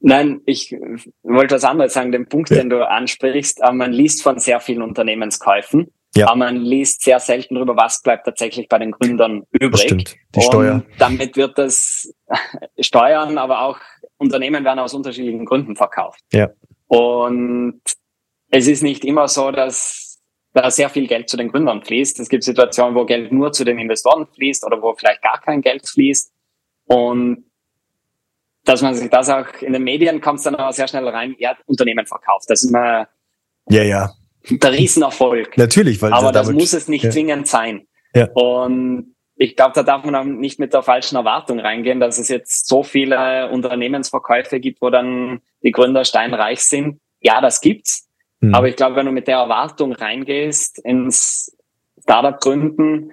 Nein, 0.00 0.40
ich 0.46 0.74
wollte 1.22 1.54
was 1.54 1.64
anderes 1.64 1.92
sagen. 1.92 2.10
Den 2.10 2.26
Punkt, 2.26 2.50
ja. 2.50 2.56
den 2.56 2.70
du 2.70 2.86
ansprichst, 2.86 3.60
äh, 3.62 3.72
man 3.72 3.92
liest 3.92 4.22
von 4.22 4.38
sehr 4.38 4.60
vielen 4.60 4.82
Unternehmenskäufen. 4.82 5.92
Ja. 6.14 6.26
Aber 6.26 6.36
man 6.36 6.56
liest 6.56 7.02
sehr 7.02 7.20
selten 7.20 7.54
darüber, 7.54 7.76
was 7.76 8.02
bleibt 8.02 8.26
tatsächlich 8.26 8.68
bei 8.68 8.78
den 8.78 8.90
Gründern 8.90 9.44
übrig. 9.52 9.70
Das 9.70 9.80
stimmt. 9.82 10.16
Die 10.34 10.42
Steuer. 10.42 10.74
Und 10.74 10.84
damit 10.98 11.36
wird 11.36 11.56
das 11.56 12.12
Steuern, 12.78 13.38
aber 13.38 13.62
auch 13.62 13.78
Unternehmen 14.18 14.64
werden 14.64 14.78
aus 14.78 14.92
unterschiedlichen 14.92 15.46
Gründen 15.46 15.74
verkauft. 15.74 16.20
Ja. 16.32 16.50
Und 16.88 17.80
es 18.50 18.66
ist 18.66 18.82
nicht 18.82 19.04
immer 19.04 19.28
so, 19.28 19.50
dass 19.50 20.11
da 20.52 20.70
sehr 20.70 20.90
viel 20.90 21.06
Geld 21.06 21.28
zu 21.28 21.36
den 21.36 21.50
Gründern 21.50 21.82
fließt. 21.82 22.20
Es 22.20 22.28
gibt 22.28 22.44
Situationen, 22.44 22.94
wo 22.94 23.04
Geld 23.04 23.32
nur 23.32 23.52
zu 23.52 23.64
den 23.64 23.78
Investoren 23.78 24.26
fließt 24.26 24.64
oder 24.64 24.82
wo 24.82 24.94
vielleicht 24.94 25.22
gar 25.22 25.40
kein 25.40 25.62
Geld 25.62 25.88
fließt. 25.88 26.32
Und 26.86 27.44
dass 28.64 28.82
man 28.82 28.94
sich 28.94 29.10
das 29.10 29.28
auch 29.28 29.46
in 29.60 29.72
den 29.72 29.82
Medien 29.82 30.20
kommt 30.20 30.38
es 30.38 30.44
dann 30.44 30.56
auch 30.56 30.72
sehr 30.72 30.88
schnell 30.88 31.08
rein, 31.08 31.34
ja, 31.38 31.56
Unternehmen 31.66 32.06
verkauft. 32.06 32.44
Das 32.48 32.62
ist 32.62 32.68
immer 32.68 33.08
ja, 33.68 33.82
ja. 33.82 34.12
der 34.48 34.72
Riesenerfolg. 34.72 35.56
Natürlich, 35.56 36.00
weil 36.02 36.12
aber 36.12 36.32
das 36.32 36.52
muss 36.52 36.72
es 36.72 36.88
nicht 36.88 37.04
ja. 37.04 37.10
zwingend 37.10 37.48
sein. 37.48 37.86
Ja. 38.14 38.28
Und 38.34 39.16
ich 39.36 39.56
glaube, 39.56 39.72
da 39.74 39.82
darf 39.82 40.04
man 40.04 40.14
auch 40.14 40.24
nicht 40.24 40.60
mit 40.60 40.72
der 40.72 40.82
falschen 40.82 41.16
Erwartung 41.16 41.58
reingehen, 41.58 41.98
dass 41.98 42.18
es 42.18 42.28
jetzt 42.28 42.68
so 42.68 42.82
viele 42.82 43.50
Unternehmensverkäufe 43.50 44.60
gibt, 44.60 44.82
wo 44.82 44.90
dann 44.90 45.40
die 45.62 45.72
Gründer 45.72 46.04
steinreich 46.04 46.60
sind. 46.60 47.00
Ja, 47.20 47.40
das 47.40 47.60
gibt's. 47.60 48.08
Mhm. 48.42 48.54
Aber 48.54 48.68
ich 48.68 48.76
glaube, 48.76 48.96
wenn 48.96 49.06
du 49.06 49.12
mit 49.12 49.28
der 49.28 49.38
Erwartung 49.38 49.92
reingehst 49.92 50.78
ins 50.84 51.56
Startup 52.02 52.38
gründen, 52.38 53.12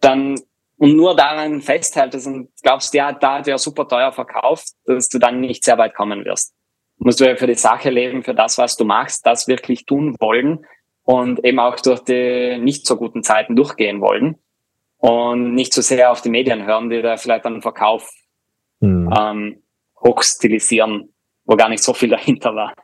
dann 0.00 0.38
und 0.78 0.94
nur 0.94 1.16
daran 1.16 1.62
festhältst 1.62 2.26
und 2.26 2.50
glaubst, 2.62 2.92
ja, 2.92 3.12
da 3.12 3.38
hat 3.38 3.46
ja 3.46 3.56
super 3.56 3.88
teuer 3.88 4.12
verkauft, 4.12 4.74
dass 4.84 5.08
du 5.08 5.18
dann 5.18 5.40
nicht 5.40 5.64
sehr 5.64 5.78
weit 5.78 5.94
kommen 5.94 6.26
wirst. 6.26 6.54
Musst 6.98 7.18
du 7.18 7.24
ja 7.24 7.36
für 7.36 7.46
die 7.46 7.54
Sache 7.54 7.88
leben, 7.88 8.22
für 8.22 8.34
das, 8.34 8.58
was 8.58 8.76
du 8.76 8.84
machst, 8.84 9.24
das 9.24 9.48
wirklich 9.48 9.86
tun 9.86 10.16
wollen 10.20 10.66
und 11.04 11.42
eben 11.46 11.58
auch 11.60 11.76
durch 11.76 12.00
die 12.00 12.58
nicht 12.58 12.86
so 12.86 12.96
guten 12.96 13.22
Zeiten 13.22 13.56
durchgehen 13.56 14.02
wollen 14.02 14.36
und 14.98 15.54
nicht 15.54 15.72
so 15.72 15.80
sehr 15.80 16.10
auf 16.10 16.20
die 16.20 16.28
Medien 16.28 16.66
hören, 16.66 16.90
die 16.90 17.00
da 17.00 17.16
vielleicht 17.16 17.46
einen 17.46 17.62
Verkauf 17.62 18.10
mhm. 18.80 19.10
ähm, 19.18 19.62
hochstilisieren, 19.98 21.14
wo 21.46 21.56
gar 21.56 21.70
nicht 21.70 21.82
so 21.82 21.94
viel 21.94 22.10
dahinter 22.10 22.54
war. 22.54 22.74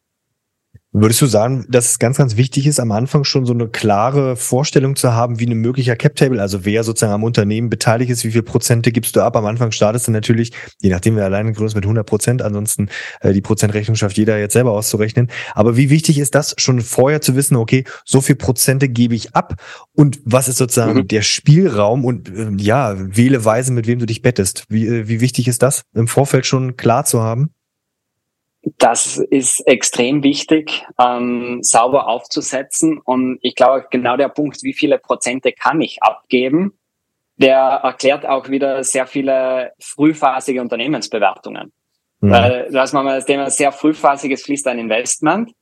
Würdest 0.94 1.22
du 1.22 1.26
sagen, 1.26 1.64
dass 1.70 1.92
es 1.92 1.98
ganz, 1.98 2.18
ganz 2.18 2.36
wichtig 2.36 2.66
ist, 2.66 2.78
am 2.78 2.92
Anfang 2.92 3.24
schon 3.24 3.46
so 3.46 3.54
eine 3.54 3.66
klare 3.66 4.36
Vorstellung 4.36 4.94
zu 4.94 5.14
haben, 5.14 5.40
wie 5.40 5.46
ein 5.46 5.56
möglicher 5.56 5.96
Cap-Table, 5.96 6.38
also 6.38 6.66
wer 6.66 6.84
sozusagen 6.84 7.14
am 7.14 7.24
Unternehmen 7.24 7.70
beteiligt 7.70 8.10
ist, 8.10 8.24
wie 8.24 8.30
viel 8.30 8.42
Prozente 8.42 8.92
gibst 8.92 9.16
du 9.16 9.22
ab? 9.22 9.34
Am 9.34 9.46
Anfang 9.46 9.72
startest 9.72 10.08
du 10.08 10.12
natürlich, 10.12 10.52
je 10.82 10.90
nachdem 10.90 11.16
wer 11.16 11.24
alleine 11.24 11.52
gründest, 11.52 11.76
mit 11.76 11.86
100 11.86 12.04
Prozent, 12.06 12.42
ansonsten 12.42 12.90
äh, 13.22 13.32
die 13.32 13.40
Prozentrechnung 13.40 13.96
schafft 13.96 14.18
jeder 14.18 14.38
jetzt 14.38 14.52
selber 14.52 14.72
auszurechnen. 14.72 15.28
Aber 15.54 15.78
wie 15.78 15.88
wichtig 15.88 16.18
ist 16.18 16.34
das 16.34 16.54
schon 16.58 16.82
vorher 16.82 17.22
zu 17.22 17.36
wissen, 17.36 17.56
okay, 17.56 17.84
so 18.04 18.20
viel 18.20 18.36
Prozente 18.36 18.90
gebe 18.90 19.14
ich 19.14 19.34
ab 19.34 19.54
und 19.94 20.20
was 20.26 20.46
ist 20.46 20.58
sozusagen 20.58 20.98
mhm. 20.98 21.08
der 21.08 21.22
Spielraum 21.22 22.04
und 22.04 22.28
äh, 22.28 22.50
ja, 22.58 22.94
wähle 22.98 23.46
Weise, 23.46 23.72
mit 23.72 23.86
wem 23.86 23.98
du 23.98 24.04
dich 24.04 24.20
bettest. 24.20 24.66
Wie, 24.68 24.86
äh, 24.86 25.08
wie 25.08 25.22
wichtig 25.22 25.48
ist 25.48 25.62
das, 25.62 25.84
im 25.94 26.06
Vorfeld 26.06 26.44
schon 26.44 26.76
klar 26.76 27.06
zu 27.06 27.22
haben? 27.22 27.48
Das 28.78 29.16
ist 29.16 29.60
extrem 29.66 30.22
wichtig, 30.22 30.86
ähm, 31.00 31.58
sauber 31.62 32.06
aufzusetzen. 32.06 32.98
Und 32.98 33.38
ich 33.42 33.56
glaube, 33.56 33.86
genau 33.90 34.16
der 34.16 34.28
Punkt, 34.28 34.62
wie 34.62 34.72
viele 34.72 34.98
Prozente 34.98 35.52
kann 35.52 35.80
ich 35.80 36.02
abgeben, 36.02 36.78
der 37.36 37.58
erklärt 37.58 38.24
auch 38.24 38.48
wieder 38.48 38.84
sehr 38.84 39.06
viele 39.06 39.72
frühphasige 39.80 40.60
Unternehmensbewertungen. 40.60 41.72
Mhm. 42.20 42.30
Weil, 42.30 42.68
da 42.70 42.84
ist 42.84 42.92
manchmal 42.92 43.16
das 43.16 43.26
Thema 43.26 43.50
sehr 43.50 43.72
frühphasiges 43.72 44.44
fließt 44.44 44.68
ein 44.68 44.78
Investment. 44.78 45.52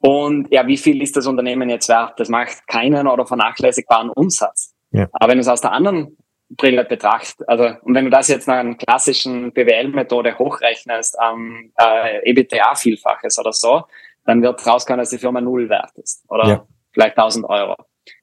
Und 0.00 0.48
ja, 0.50 0.66
wie 0.66 0.78
viel 0.78 1.02
ist 1.02 1.16
das 1.16 1.26
Unternehmen 1.26 1.68
jetzt 1.68 1.88
wert? 1.88 2.18
Das 2.18 2.28
macht 2.28 2.66
keinen 2.66 3.06
oder 3.06 3.26
vernachlässigbaren 3.26 4.10
Umsatz. 4.10 4.74
Ja. 4.92 5.06
Aber 5.12 5.30
wenn 5.30 5.38
du 5.38 5.42
es 5.42 5.48
aus 5.48 5.60
der 5.60 5.72
anderen 5.72 6.16
Brille 6.50 6.84
betrachtest. 6.84 7.48
Also, 7.48 7.76
und 7.82 7.94
wenn 7.94 8.04
du 8.04 8.10
das 8.10 8.28
jetzt 8.28 8.48
nach 8.48 8.58
einer 8.58 8.74
klassischen 8.74 9.52
BWL-Methode 9.52 10.38
hochrechnest 10.38 11.18
am 11.18 11.72
äh, 11.76 12.28
EBTA-Vielfaches 12.28 13.38
oder 13.38 13.52
so, 13.52 13.84
dann 14.24 14.42
wird 14.42 14.64
rauskommen, 14.66 14.98
dass 14.98 15.10
die 15.10 15.18
Firma 15.18 15.40
null 15.40 15.68
wert 15.68 15.96
ist. 15.96 16.24
Oder 16.28 16.48
ja. 16.48 16.66
vielleicht 16.92 17.16
1000 17.16 17.48
Euro. 17.48 17.76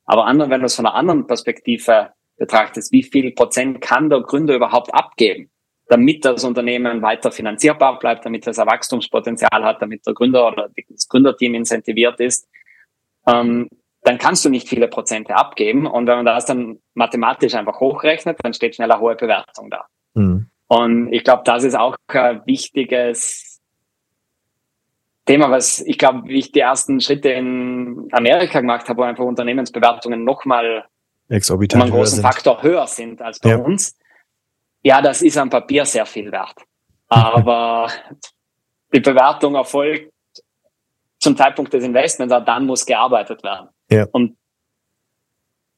Aber 0.05 0.25
anderen, 0.25 0.51
wenn 0.51 0.59
du 0.59 0.65
es 0.65 0.75
von 0.75 0.85
einer 0.85 0.95
anderen 0.95 1.25
Perspektive 1.25 2.11
betrachtest, 2.37 2.91
wie 2.91 3.03
viel 3.03 3.31
Prozent 3.31 3.81
kann 3.81 4.09
der 4.09 4.21
Gründer 4.21 4.55
überhaupt 4.55 4.93
abgeben, 4.93 5.49
damit 5.87 6.25
das 6.25 6.43
Unternehmen 6.43 7.01
weiter 7.01 7.31
finanzierbar 7.31 7.97
bleibt, 7.97 8.25
damit 8.25 8.45
es 8.45 8.59
ein 8.59 8.67
Wachstumspotenzial 8.67 9.63
hat, 9.63 9.81
damit 9.81 10.05
der 10.05 10.13
Gründer 10.13 10.47
oder 10.47 10.69
das 10.89 11.07
Gründerteam 11.07 11.55
incentiviert 11.55 12.19
ist, 12.19 12.47
ähm, 13.25 13.69
dann 14.03 14.17
kannst 14.17 14.45
du 14.45 14.49
nicht 14.49 14.69
viele 14.69 14.87
Prozente 14.87 15.35
abgeben. 15.35 15.85
Und 15.85 16.07
wenn 16.07 16.17
man 16.17 16.25
das 16.25 16.45
dann 16.45 16.79
mathematisch 16.93 17.55
einfach 17.55 17.79
hochrechnet, 17.79 18.37
dann 18.43 18.53
steht 18.53 18.75
schnell 18.75 18.91
eine 18.91 19.01
hohe 19.01 19.15
Bewertung 19.15 19.69
da. 19.69 19.85
Mhm. 20.13 20.49
Und 20.67 21.13
ich 21.13 21.23
glaube, 21.23 21.43
das 21.45 21.63
ist 21.63 21.75
auch 21.75 21.95
ein 22.07 22.41
wichtiges 22.45 23.61
Thema, 25.25 25.51
was 25.51 25.81
ich 25.81 25.97
glaube, 25.97 26.27
wie 26.27 26.39
ich 26.39 26.51
die 26.51 26.61
ersten 26.61 27.01
Schritte 27.01 27.29
in 27.29 28.07
Amerika 28.11 28.61
gemacht 28.61 28.87
habe, 28.87 29.01
wo 29.01 29.03
einfach 29.03 29.25
Unternehmensbewertungen 29.25 30.23
nochmal 30.23 30.85
um 31.29 31.81
einen 31.81 31.91
großen 31.91 32.21
Faktor 32.21 32.63
höher 32.63 32.87
sind 32.87 33.21
als 33.21 33.39
bei 33.39 33.49
ja. 33.49 33.57
uns. 33.57 33.97
Ja, 34.81 35.01
das 35.01 35.21
ist 35.21 35.37
am 35.37 35.49
Papier 35.49 35.85
sehr 35.85 36.05
viel 36.05 36.31
wert. 36.31 36.55
Aber 37.09 37.89
die 38.93 39.01
Bewertung 39.01 39.55
erfolgt 39.55 40.13
zum 41.19 41.35
Zeitpunkt 41.35 41.73
des 41.73 41.83
Investments, 41.83 42.33
dann 42.45 42.65
muss 42.65 42.85
gearbeitet 42.85 43.43
werden. 43.43 43.69
Ja. 43.89 44.07
Und 44.11 44.37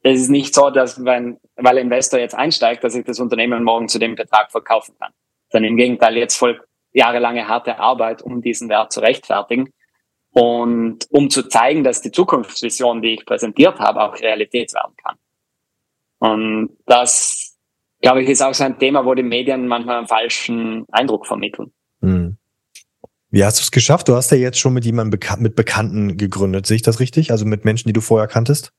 es 0.02 0.22
ist 0.22 0.30
nicht 0.30 0.54
so, 0.56 0.70
dass 0.70 1.04
wenn, 1.04 1.40
weil 1.56 1.78
Investor 1.78 2.20
jetzt 2.20 2.36
einsteigt, 2.36 2.84
dass 2.84 2.96
ich 2.96 3.06
das 3.06 3.20
Unternehmen 3.20 3.64
morgen 3.64 3.88
zu 3.88 4.00
dem 4.00 4.16
Betrag 4.16 4.52
verkaufen 4.52 4.96
kann. 5.00 5.12
Sondern 5.50 5.72
im 5.72 5.78
Gegenteil, 5.78 6.18
jetzt 6.18 6.38
folgt 6.38 6.66
jahrelange 6.94 7.48
harte 7.48 7.80
Arbeit, 7.80 8.22
um 8.22 8.42
diesen 8.42 8.70
Wert 8.70 8.92
zu 8.92 9.02
rechtfertigen. 9.02 9.74
Und 10.32 11.08
um 11.10 11.30
zu 11.30 11.48
zeigen, 11.48 11.84
dass 11.84 12.02
die 12.02 12.12
Zukunftsvision, 12.12 13.02
die 13.02 13.16
ich 13.16 13.26
präsentiert 13.26 13.80
habe, 13.80 14.02
auch 14.02 14.20
Realität 14.20 14.74
werden 14.74 14.94
kann. 15.04 15.18
Und 16.20 16.78
das, 16.86 17.58
glaube 18.02 18.22
ich, 18.22 18.30
ist 18.30 18.42
auch 18.42 18.54
so 18.54 18.64
ein 18.64 18.78
Thema, 18.78 19.06
wo 19.06 19.14
die 19.16 19.24
Medien 19.24 19.68
manchmal 19.68 19.98
einen 19.98 20.08
falschen 20.08 20.86
Eindruck 20.92 21.26
vermitteln. 21.26 21.74
Wie 23.32 23.46
hast 23.46 23.60
du 23.60 23.64
es 23.64 23.72
geschafft? 23.72 24.08
Du 24.08 24.16
hast 24.16 24.32
ja 24.32 24.38
jetzt 24.38 24.60
schon 24.60 24.74
mit 24.74 24.86
jemandem 24.86 25.20
Beka 25.20 25.36
mit 25.38 25.56
Bekannten 25.56 26.18
gegründet. 26.18 26.66
Sehe 26.66 26.76
ich 26.76 26.82
das 26.82 27.00
richtig? 27.00 27.32
Also 27.32 27.46
mit 27.46 27.64
Menschen, 27.64 27.88
die 27.88 27.94
du 27.94 28.02
vorher 28.02 28.28
kanntest? 28.28 28.72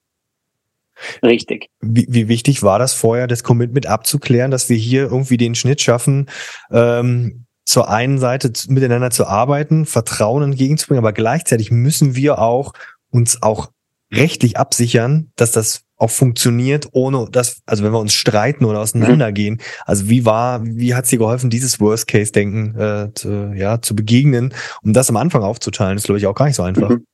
Richtig. 1.23 1.71
Wie, 1.81 2.07
wie 2.09 2.29
wichtig 2.29 2.63
war 2.63 2.79
das 2.79 2.93
vorher, 2.93 3.27
das 3.27 3.43
Commitment 3.43 3.87
abzuklären, 3.87 4.51
dass 4.51 4.69
wir 4.69 4.77
hier 4.77 5.03
irgendwie 5.05 5.37
den 5.37 5.55
Schnitt 5.55 5.81
schaffen, 5.81 6.29
ähm, 6.71 7.47
zur 7.65 7.89
einen 7.89 8.19
Seite 8.19 8.53
miteinander 8.69 9.11
zu 9.11 9.27
arbeiten, 9.27 9.87
Vertrauen 9.87 10.43
entgegenzubringen, 10.43 11.03
aber 11.03 11.13
gleichzeitig 11.13 11.71
müssen 11.71 12.17
wir 12.17 12.39
auch 12.41 12.73
uns 13.11 13.43
auch 13.43 13.71
rechtlich 14.13 14.57
absichern, 14.57 15.31
dass 15.37 15.53
das 15.53 15.83
auch 16.01 16.11
funktioniert, 16.11 16.89
ohne 16.93 17.29
dass, 17.31 17.63
also 17.67 17.85
wenn 17.85 17.93
wir 17.93 18.01
uns 18.01 18.15
streiten 18.15 18.65
oder 18.65 18.81
auseinandergehen. 18.81 19.55
Mhm. 19.55 19.61
Also 19.85 20.09
wie 20.09 20.25
war, 20.25 20.65
wie 20.65 20.95
hat 20.95 21.05
es 21.05 21.11
dir 21.11 21.19
geholfen, 21.19 21.51
dieses 21.51 21.79
Worst-Case-Denken 21.79 22.79
äh, 22.79 23.15
zu, 23.15 23.53
ja, 23.55 23.83
zu 23.83 23.95
begegnen, 23.95 24.55
um 24.83 24.93
das 24.93 25.11
am 25.11 25.17
Anfang 25.17 25.43
aufzuteilen, 25.43 25.97
ist, 25.97 26.05
glaube 26.05 26.19
ich, 26.19 26.27
auch 26.27 26.35
gar 26.35 26.47
nicht 26.47 26.57
so 26.57 26.63
einfach. 26.63 26.89
Mhm. 26.89 27.07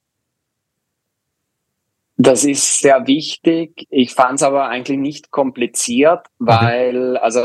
Das 2.18 2.44
ist 2.44 2.78
sehr 2.78 3.06
wichtig. 3.06 3.86
Ich 3.90 4.14
fand 4.14 4.36
es 4.36 4.42
aber 4.42 4.68
eigentlich 4.68 4.98
nicht 4.98 5.30
kompliziert, 5.30 6.26
weil, 6.38 7.10
mhm. 7.10 7.16
also 7.20 7.40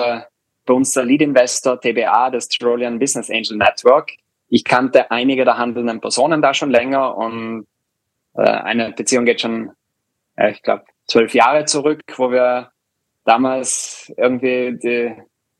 bei 0.65 0.73
uns 0.73 0.93
der 0.93 1.03
Lead 1.03 1.21
Investor 1.21 1.81
TBA, 1.81 2.29
das 2.29 2.47
Tyrolean 2.47 2.99
Business 2.99 3.29
Angel 3.29 3.57
Network, 3.57 4.11
ich 4.47 4.63
kannte 4.63 5.09
einige 5.09 5.43
der 5.43 5.57
handelnden 5.57 5.99
Personen 6.01 6.41
da 6.41 6.53
schon 6.53 6.69
länger 6.69 7.17
und 7.17 7.65
äh, 8.35 8.41
eine 8.41 8.91
Beziehung 8.91 9.25
geht 9.25 9.41
schon, 9.41 9.71
äh, 10.35 10.51
ich 10.51 10.61
glaube, 10.61 10.83
zwölf 11.11 11.33
Jahre 11.33 11.65
zurück, 11.65 12.01
wo 12.15 12.31
wir 12.31 12.71
damals 13.25 14.11
irgendwie 14.17 14.77
die, 14.81 15.13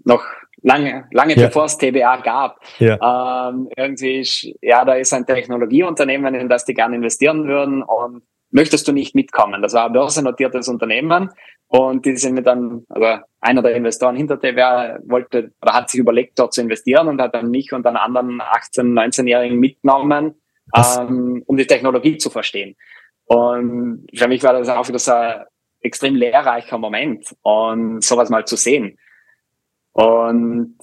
noch 0.04 0.24
lange, 0.64 1.08
lange 1.12 1.36
ja. 1.36 1.47
bevor 1.47 1.66
es 1.66 1.78
TBA 1.78 2.18
gab, 2.18 2.60
ja. 2.80 3.49
ähm, 3.49 3.70
irgendwie, 3.76 4.26
ja, 4.62 4.86
da 4.86 4.93
ist 4.93 5.14
ein 5.14 5.26
Technologieunternehmen, 5.26 6.36
in 6.36 6.49
das 6.49 6.66
die 6.66 6.74
gerne 6.74 6.95
investieren 6.95 7.47
würden 7.47 7.84
und 7.84 8.24
möchtest 8.52 8.88
du 8.88 8.91
nicht 8.91 9.16
mitkommen? 9.16 9.62
Das 9.62 9.74
war 9.74 9.88
ein 9.88 9.93
börsennotiertes 9.93 10.68
Unternehmen 10.68 11.30
und 11.68 12.06
die 12.06 12.18
sind 12.18 12.36
mir 12.36 12.43
dann, 12.43 12.86
also 12.89 13.24
einer 13.39 13.62
der 13.62 13.76
Investoren 13.76 14.16
hinter 14.16 14.39
TBA 14.39 14.99
wollte 15.06 15.52
oder 15.62 15.74
hat 15.74 15.89
sich 15.89 15.99
überlegt, 15.99 16.39
dort 16.39 16.54
zu 16.54 16.62
investieren 16.62 17.08
und 17.08 17.22
hat 17.22 17.34
dann 17.36 17.49
mich 17.49 17.74
und 17.74 17.86
einen 17.86 17.97
anderen 17.97 18.41
18-, 18.41 18.93
19-Jährigen 18.93 19.60
mitgenommen, 19.60 20.41
ähm, 20.76 21.43
um 21.45 21.58
die 21.58 21.68
Technologie 21.68 22.18
zu 22.18 22.30
verstehen. 22.30 22.76
Und 23.32 24.07
für 24.13 24.27
mich 24.27 24.43
war 24.43 24.51
das 24.51 24.67
auch 24.67 24.86
wieder 24.89 24.99
so 24.99 25.13
ein 25.13 25.45
extrem 25.79 26.15
lehrreicher 26.15 26.77
Moment 26.77 27.34
und 27.43 28.03
sowas 28.03 28.29
mal 28.29 28.43
zu 28.43 28.57
sehen. 28.57 28.97
Und 29.93 30.77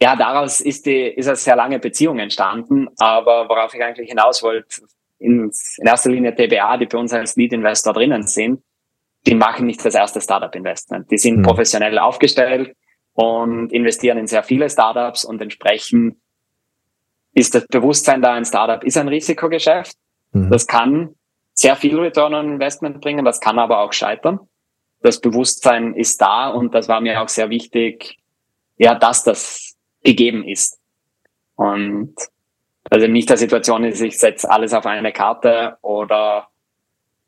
ja, 0.00 0.14
daraus 0.14 0.60
ist 0.60 0.86
die, 0.86 1.08
ist 1.08 1.26
eine 1.26 1.34
sehr 1.34 1.56
lange 1.56 1.80
Beziehung 1.80 2.20
entstanden. 2.20 2.86
Aber 2.98 3.48
worauf 3.48 3.74
ich 3.74 3.82
eigentlich 3.82 4.08
hinaus 4.08 4.40
wollte, 4.44 4.82
in, 5.18 5.50
in 5.78 5.86
erster 5.86 6.10
Linie 6.10 6.32
TBA, 6.32 6.76
die 6.76 6.86
bei 6.86 6.96
uns 6.96 7.12
als 7.12 7.34
Lead-Investor 7.34 7.92
drinnen 7.92 8.22
sind, 8.22 8.62
die 9.26 9.34
machen 9.34 9.66
nicht 9.66 9.84
das 9.84 9.96
erste 9.96 10.20
Startup-Investment. 10.20 11.10
Die 11.10 11.18
sind 11.18 11.38
mhm. 11.38 11.42
professionell 11.42 11.98
aufgestellt 11.98 12.76
und 13.14 13.72
investieren 13.72 14.18
in 14.18 14.28
sehr 14.28 14.44
viele 14.44 14.70
Startups 14.70 15.24
und 15.24 15.42
entsprechend 15.42 16.18
ist 17.34 17.52
das 17.56 17.66
Bewusstsein 17.66 18.22
da, 18.22 18.34
ein 18.34 18.44
Startup 18.44 18.84
ist 18.84 18.96
ein 18.96 19.08
Risikogeschäft. 19.08 19.96
Mhm. 20.32 20.50
Das 20.50 20.66
kann 20.66 21.14
sehr 21.52 21.76
viel 21.76 21.98
Return 21.98 22.34
on 22.34 22.52
Investment 22.52 23.00
bringen, 23.00 23.24
das 23.24 23.40
kann 23.40 23.58
aber 23.58 23.80
auch 23.80 23.92
scheitern 23.92 24.40
das 25.02 25.20
Bewusstsein 25.20 25.94
ist 25.94 26.20
da 26.20 26.48
und 26.48 26.74
das 26.74 26.88
war 26.88 27.00
mir 27.00 27.20
auch 27.20 27.28
sehr 27.28 27.50
wichtig, 27.50 28.18
ja, 28.76 28.94
dass 28.94 29.24
das 29.24 29.74
gegeben 30.04 30.44
ist. 30.44 30.78
Und 31.54 32.14
also 32.90 33.06
nicht 33.06 33.28
der 33.28 33.36
Situation 33.36 33.84
ist, 33.84 34.00
ich 34.00 34.18
setze 34.18 34.50
alles 34.50 34.72
auf 34.72 34.86
eine 34.86 35.12
Karte 35.12 35.76
oder 35.82 36.48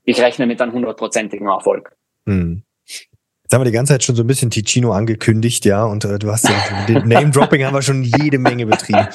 ich 0.05 0.21
rechne 0.21 0.47
mit 0.47 0.61
einem 0.61 0.73
hundertprozentigen 0.73 1.47
Erfolg. 1.47 1.97
Hm. 2.27 2.63
Jetzt 2.85 3.55
haben 3.55 3.61
wir 3.61 3.67
die 3.67 3.73
ganze 3.73 3.93
Zeit 3.93 4.03
schon 4.03 4.17
so 4.17 4.23
ein 4.23 4.27
bisschen 4.27 4.51
Ticino 4.51 4.93
angekündigt, 4.93 5.65
ja, 5.67 5.85
und 5.85 6.05
äh, 6.05 6.19
du 6.19 6.31
hast 6.31 6.49
ja, 6.49 6.87
den 6.89 7.07
Name-Dropping 7.07 7.65
haben 7.65 7.75
wir 7.75 7.83
schon 7.83 8.03
jede 8.03 8.39
Menge 8.39 8.67
betrieben. 8.67 9.09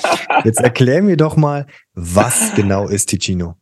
Jetzt 0.44 0.60
erklär 0.60 1.02
mir 1.02 1.18
doch 1.18 1.36
mal, 1.36 1.66
was 1.94 2.54
genau 2.56 2.88
ist 2.88 3.08
Ticino? 3.08 3.56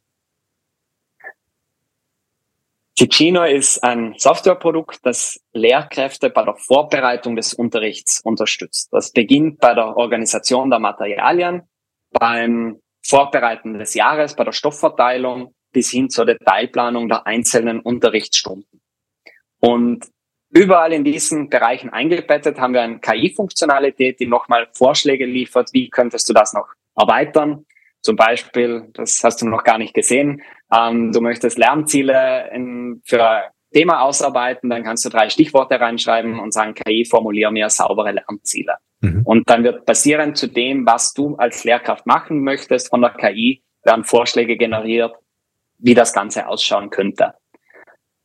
Ticino 2.95 3.43
ist 3.43 3.83
ein 3.83 4.15
Softwareprodukt, 4.17 4.99
das 5.03 5.41
Lehrkräfte 5.51 6.29
bei 6.29 6.45
der 6.45 6.55
Vorbereitung 6.55 7.35
des 7.35 7.53
Unterrichts 7.53 8.21
unterstützt. 8.21 8.87
Das 8.93 9.11
beginnt 9.11 9.59
bei 9.59 9.73
der 9.73 9.97
Organisation 9.97 10.69
der 10.69 10.79
Materialien, 10.79 11.63
beim 12.11 12.79
Vorbereiten 13.05 13.77
des 13.77 13.95
Jahres, 13.95 14.35
bei 14.35 14.45
der 14.45 14.53
Stoffverteilung 14.53 15.53
bis 15.73 15.91
hin 15.91 16.09
zur 16.09 16.25
Detailplanung 16.25 17.09
der 17.09 17.27
einzelnen 17.27 17.81
Unterrichtsstunden. 17.81 18.81
Und 19.59 20.05
überall 20.49 20.93
in 20.93 21.03
diesen 21.03 21.49
Bereichen 21.49 21.89
eingebettet 21.89 22.57
haben 22.61 22.73
wir 22.73 22.81
eine 22.81 22.99
KI-Funktionalität, 22.99 24.21
die 24.21 24.27
nochmal 24.27 24.69
Vorschläge 24.71 25.25
liefert, 25.25 25.73
wie 25.73 25.89
könntest 25.89 26.29
du 26.29 26.33
das 26.33 26.53
noch 26.53 26.69
erweitern. 26.95 27.65
Zum 28.05 28.15
Beispiel, 28.15 28.87
das 28.93 29.19
hast 29.23 29.41
du 29.41 29.47
noch 29.47 29.63
gar 29.63 29.79
nicht 29.79 29.95
gesehen, 29.95 30.43
ähm, 30.71 31.11
du 31.11 31.21
möchtest 31.21 31.57
Lernziele 31.57 32.51
in, 32.53 33.01
für 33.03 33.27
ein 33.27 33.43
Thema 33.73 34.03
ausarbeiten, 34.03 34.69
dann 34.69 34.83
kannst 34.83 35.05
du 35.05 35.09
drei 35.09 35.27
Stichworte 35.29 35.79
reinschreiben 35.79 36.39
und 36.39 36.53
sagen, 36.53 36.75
KI, 36.75 37.05
formuliere 37.05 37.51
mir 37.51 37.67
saubere 37.71 38.11
Lernziele. 38.11 38.75
Mhm. 39.01 39.23
Und 39.25 39.49
dann 39.49 39.63
wird 39.63 39.87
basierend 39.87 40.37
zu 40.37 40.45
dem, 40.45 40.85
was 40.85 41.13
du 41.13 41.35
als 41.37 41.63
Lehrkraft 41.63 42.05
machen 42.05 42.43
möchtest, 42.43 42.89
von 42.89 43.01
der 43.01 43.09
KI 43.09 43.63
werden 43.83 44.03
Vorschläge 44.03 44.55
generiert, 44.55 45.15
wie 45.79 45.95
das 45.95 46.13
Ganze 46.13 46.47
ausschauen 46.47 46.91
könnte. 46.91 47.33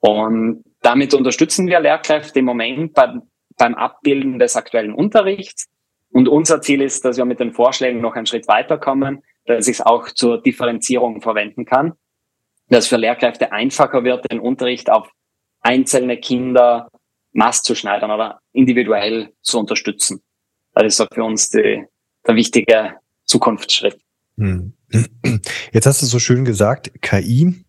Und 0.01 0.63
damit 0.83 1.15
unterstützen 1.15 1.69
wir 1.69 1.81
Lehrkräfte 1.81 2.41
im 2.41 2.45
Moment 2.45 2.93
beim, 2.93 3.23
beim 3.57 3.75
Abbilden 3.77 4.39
des 4.39 4.57
aktuellen 4.57 4.93
Unterrichts. 4.93 5.69
Und 6.13 6.29
unser 6.29 6.61
Ziel 6.61 6.83
ist, 6.83 7.07
dass 7.07 7.17
wir 7.17 7.25
mit 7.25 7.41
den 7.41 7.53
Vorschlägen 7.53 8.03
noch 8.03 8.15
einen 8.15 8.27
Schritt 8.27 8.47
weiterkommen, 8.47 9.23
dass 9.57 9.69
ich 9.69 9.77
es 9.77 9.87
auch 9.87 10.11
zur 10.11 10.43
Differenzierung 10.43 11.21
verwenden 11.21 11.65
kann 11.65 11.95
dass 12.71 12.87
für 12.87 12.97
Lehrkräfte 12.97 13.53
einfacher 13.53 14.05
wird, 14.05 14.31
den 14.31 14.41
Unterricht 14.41 14.91
auf 14.91 15.11
einzelne 15.61 16.17
Kinder 16.19 16.89
maßzuschneidern 17.33 18.11
oder 18.11 18.41
individuell 18.53 19.33
zu 19.43 19.59
unterstützen. 19.59 20.23
Das 20.73 20.87
ist 20.87 20.97
so 20.97 21.07
für 21.13 21.25
uns 21.25 21.51
die, 21.51 21.85
der 22.27 22.35
wichtige 22.37 22.95
Zukunftsschritt. 23.25 24.01
Hm. 24.39 24.73
Jetzt 25.73 25.87
hast 25.87 26.01
du 26.01 26.07
so 26.07 26.19
schön 26.19 26.45
gesagt, 26.45 27.03
KI. 27.03 27.65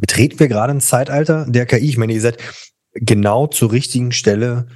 Betreten 0.00 0.38
wir 0.38 0.48
gerade 0.48 0.72
ein 0.72 0.80
Zeitalter 0.80 1.46
der 1.48 1.64
KI? 1.64 1.88
Ich 1.88 1.96
meine, 1.96 2.12
ihr 2.12 2.20
seid 2.20 2.38
genau 2.92 3.46
zur 3.46 3.72
richtigen 3.72 4.12
Stelle 4.12 4.66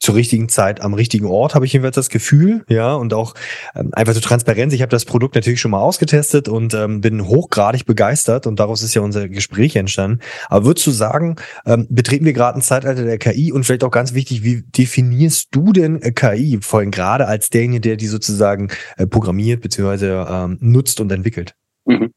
zur 0.00 0.14
richtigen 0.14 0.48
Zeit 0.48 0.80
am 0.80 0.94
richtigen 0.94 1.26
Ort, 1.26 1.54
habe 1.54 1.66
ich 1.66 1.74
jedenfalls 1.74 1.94
das 1.94 2.08
Gefühl, 2.08 2.64
ja, 2.68 2.94
und 2.94 3.12
auch 3.12 3.34
ähm, 3.76 3.90
einfach 3.92 4.14
zur 4.14 4.22
Transparenz. 4.22 4.72
Ich 4.72 4.80
habe 4.80 4.90
das 4.90 5.04
Produkt 5.04 5.34
natürlich 5.34 5.60
schon 5.60 5.70
mal 5.70 5.80
ausgetestet 5.80 6.48
und 6.48 6.72
ähm, 6.72 7.02
bin 7.02 7.28
hochgradig 7.28 7.84
begeistert 7.84 8.46
und 8.46 8.58
daraus 8.58 8.82
ist 8.82 8.94
ja 8.94 9.02
unser 9.02 9.28
Gespräch 9.28 9.76
entstanden. 9.76 10.20
Aber 10.48 10.64
würdest 10.64 10.86
du 10.86 10.90
sagen, 10.90 11.36
ähm, 11.66 11.86
betreten 11.90 12.24
wir 12.24 12.32
gerade 12.32 12.58
ein 12.58 12.62
Zeitalter 12.62 13.04
der 13.04 13.18
KI 13.18 13.52
und 13.52 13.64
vielleicht 13.64 13.84
auch 13.84 13.90
ganz 13.90 14.14
wichtig, 14.14 14.42
wie 14.42 14.62
definierst 14.62 15.54
du 15.54 15.72
denn 15.72 16.00
äh, 16.00 16.12
KI, 16.12 16.58
vor 16.62 16.80
allem 16.80 16.90
gerade 16.90 17.26
als 17.26 17.50
derjenige, 17.50 17.82
der 17.82 17.96
die 17.96 18.06
sozusagen 18.06 18.68
äh, 18.96 19.06
programmiert 19.06 19.60
bzw. 19.60 20.24
Ähm, 20.26 20.56
nutzt 20.60 21.00
und 21.00 21.12
entwickelt? 21.12 21.54
Mhm. 21.84 22.10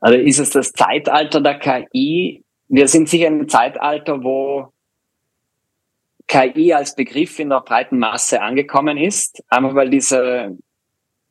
Also 0.00 0.18
ist 0.18 0.40
es 0.40 0.50
das 0.50 0.72
Zeitalter 0.72 1.40
der 1.40 1.58
KI? 1.58 2.44
Wir 2.68 2.88
sind 2.88 3.08
sicher 3.08 3.28
in 3.28 3.48
Zeitalter, 3.48 4.22
wo 4.22 4.72
KI 6.26 6.72
als 6.72 6.94
Begriff 6.94 7.38
in 7.38 7.50
der 7.50 7.60
breiten 7.60 7.98
Masse 7.98 8.40
angekommen 8.40 8.96
ist, 8.96 9.42
einmal 9.48 9.74
weil 9.74 9.90
dieser 9.90 10.50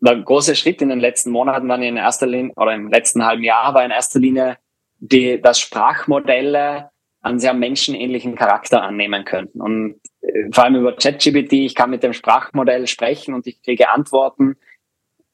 der 0.02 0.16
große 0.18 0.56
Schritt 0.56 0.82
in 0.82 0.90
den 0.90 1.00
letzten 1.00 1.32
Monaten 1.32 1.68
war 1.68 1.80
in 1.80 1.96
erster 1.96 2.26
Linie 2.26 2.54
oder 2.56 2.74
im 2.74 2.90
letzten 2.90 3.24
halben 3.24 3.44
Jahr 3.44 3.74
war 3.74 3.86
in 3.86 3.92
erster 3.92 4.20
Linie 4.20 4.58
die, 4.98 5.40
dass 5.40 5.60
Sprachmodelle 5.60 6.90
einen 7.22 7.40
sehr 7.40 7.54
menschenähnlichen 7.54 8.36
Charakter 8.36 8.82
annehmen 8.82 9.26
könnten. 9.26 9.62
Und 9.62 10.00
äh, 10.22 10.52
vor 10.52 10.64
allem 10.64 10.76
über 10.76 10.96
ChatGPT, 10.96 11.54
ich 11.54 11.76
kann 11.76 11.92
mit 11.92 12.02
dem 12.02 12.14
Sprachmodell 12.14 12.88
sprechen 12.88 13.36
und 13.36 13.46
ich 13.46 13.62
kriege 13.62 13.90
Antworten, 13.90 14.58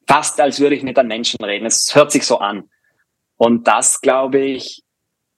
fast 0.06 0.40
als 0.40 0.60
würde 0.60 0.74
ich 0.74 0.82
mit 0.82 0.98
einem 0.98 1.08
Menschen 1.08 1.42
reden. 1.42 1.66
Es 1.66 1.94
hört 1.94 2.12
sich 2.12 2.24
so 2.24 2.38
an. 2.38 2.68
Und 3.36 3.66
das, 3.68 4.00
glaube 4.02 4.38
ich, 4.40 4.84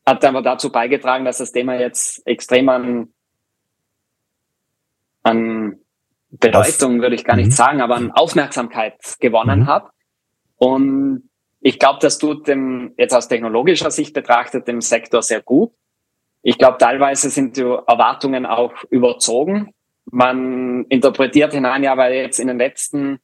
hat 0.06 0.24
einfach 0.24 0.42
dazu 0.42 0.72
beigetragen, 0.72 1.24
dass 1.24 1.38
das 1.38 1.52
Thema 1.52 1.78
jetzt 1.78 2.26
extrem 2.26 2.68
an 2.68 3.12
an 5.22 5.80
Bedeutung 6.30 7.02
würde 7.02 7.14
ich 7.14 7.24
gar 7.24 7.36
nicht 7.36 7.46
mhm. 7.46 7.52
sagen, 7.52 7.80
aber 7.80 7.96
an 7.96 8.12
Aufmerksamkeit 8.12 8.94
gewonnen 9.18 9.60
mhm. 9.60 9.66
hat. 9.66 9.90
Und 10.56 11.30
ich 11.60 11.78
glaube, 11.78 11.98
das 12.00 12.18
tut 12.18 12.46
dem, 12.48 12.94
jetzt 12.96 13.14
aus 13.14 13.28
technologischer 13.28 13.90
Sicht 13.90 14.14
betrachtet, 14.14 14.68
dem 14.68 14.80
Sektor 14.80 15.22
sehr 15.22 15.42
gut. 15.42 15.72
Ich 16.42 16.56
glaube, 16.56 16.78
teilweise 16.78 17.28
sind 17.28 17.56
die 17.56 17.62
Erwartungen 17.62 18.46
auch 18.46 18.72
überzogen. 18.90 19.74
Man 20.06 20.84
interpretiert 20.88 21.52
hinein, 21.52 21.82
ja, 21.82 21.96
weil 21.96 22.14
jetzt 22.14 22.40
in 22.40 22.48
den 22.48 22.58
letzten 22.58 23.20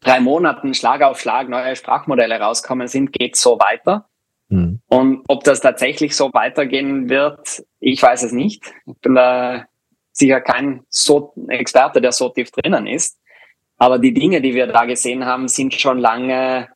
drei 0.00 0.20
Monaten 0.20 0.74
Schlag 0.74 1.02
auf 1.02 1.20
Schlag 1.20 1.48
neue 1.48 1.74
Sprachmodelle 1.74 2.38
rauskommen 2.38 2.88
sind, 2.88 3.12
geht 3.12 3.36
so 3.36 3.58
weiter. 3.58 4.06
Mhm. 4.48 4.80
Und 4.86 5.24
ob 5.28 5.44
das 5.44 5.60
tatsächlich 5.60 6.14
so 6.14 6.32
weitergehen 6.34 7.08
wird, 7.08 7.64
ich 7.80 8.02
weiß 8.02 8.24
es 8.24 8.32
nicht. 8.32 8.62
Ich 8.86 8.98
bin 9.00 9.14
da 9.14 9.64
sicher 10.12 10.40
kein 10.40 10.84
so 10.88 11.32
Experte, 11.48 12.00
der 12.00 12.12
so 12.12 12.28
tief 12.28 12.50
drinnen 12.50 12.86
ist. 12.86 13.18
Aber 13.78 13.98
die 13.98 14.14
Dinge, 14.14 14.40
die 14.40 14.54
wir 14.54 14.66
da 14.66 14.84
gesehen 14.84 15.24
haben, 15.24 15.48
sind 15.48 15.74
schon 15.74 15.98
lange 15.98 16.68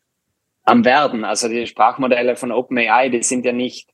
am 0.64 0.84
Werden. 0.84 1.24
Also 1.24 1.48
die 1.48 1.66
Sprachmodelle 1.66 2.36
von 2.36 2.50
OpenAI, 2.50 3.08
die 3.08 3.22
sind 3.22 3.44
ja 3.44 3.52
nicht 3.52 3.88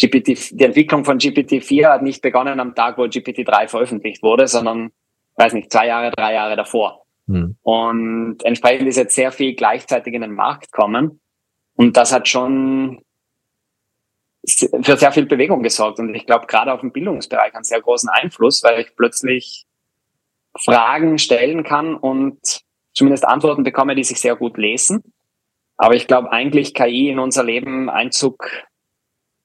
GPT, 0.00 0.50
die 0.52 0.64
Entwicklung 0.64 1.04
von 1.04 1.18
GPT-4 1.18 1.88
hat 1.88 2.02
nicht 2.02 2.22
begonnen 2.22 2.60
am 2.60 2.74
Tag, 2.74 2.98
wo 2.98 3.02
GPT-3 3.02 3.68
veröffentlicht 3.68 4.22
wurde, 4.22 4.46
sondern, 4.46 4.90
weiß 5.36 5.54
nicht, 5.54 5.72
zwei 5.72 5.86
Jahre, 5.86 6.10
drei 6.10 6.34
Jahre 6.34 6.56
davor. 6.56 7.04
Hm. 7.26 7.56
Und 7.62 8.44
entsprechend 8.44 8.88
ist 8.88 8.96
jetzt 8.96 9.14
sehr 9.14 9.32
viel 9.32 9.54
gleichzeitig 9.54 10.14
in 10.14 10.22
den 10.22 10.34
Markt 10.34 10.70
kommen. 10.70 11.20
Und 11.74 11.96
das 11.96 12.12
hat 12.12 12.28
schon 12.28 13.00
für 14.46 14.96
sehr 14.96 15.12
viel 15.12 15.26
Bewegung 15.26 15.62
gesorgt. 15.62 15.98
Und 15.98 16.14
ich 16.14 16.26
glaube, 16.26 16.46
gerade 16.46 16.72
auf 16.72 16.80
dem 16.80 16.92
Bildungsbereich 16.92 17.54
einen 17.54 17.64
sehr 17.64 17.80
großen 17.80 18.08
Einfluss, 18.08 18.62
weil 18.62 18.80
ich 18.80 18.94
plötzlich 18.96 19.66
Fragen 20.56 21.18
stellen 21.18 21.64
kann 21.64 21.94
und 21.94 22.62
zumindest 22.94 23.26
Antworten 23.26 23.62
bekomme, 23.62 23.94
die 23.94 24.04
sich 24.04 24.20
sehr 24.20 24.36
gut 24.36 24.56
lesen. 24.56 25.02
Aber 25.76 25.94
ich 25.94 26.06
glaube 26.06 26.32
eigentlich 26.32 26.74
KI 26.74 27.10
in 27.10 27.18
unser 27.18 27.44
Leben 27.44 27.88
Einzug 27.88 28.50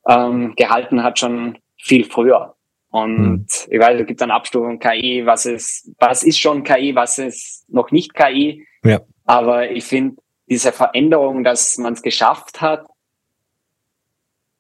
ähm, 0.08 0.56
gehalten 0.56 1.04
hat, 1.04 1.20
schon 1.20 1.60
viel 1.78 2.06
früher. 2.06 2.56
Und 2.90 3.18
mhm. 3.18 3.46
ich 3.70 3.80
weiß, 3.80 4.00
es 4.02 4.08
gibt 4.08 4.22
dann 4.22 4.32
Abstufungen 4.32 4.80
KI, 4.80 5.26
was 5.26 5.46
ist, 5.46 5.92
was 6.00 6.24
ist 6.24 6.40
schon 6.40 6.64
KI, 6.64 6.96
was 6.96 7.18
ist 7.18 7.66
noch 7.70 7.92
nicht 7.92 8.14
KI. 8.14 8.66
Ja. 8.84 9.02
Aber 9.26 9.70
ich 9.70 9.84
finde 9.84 10.18
diese 10.48 10.72
Veränderung, 10.72 11.44
dass 11.44 11.78
man 11.78 11.94
es 11.94 12.02
geschafft 12.02 12.62
hat, 12.62 12.86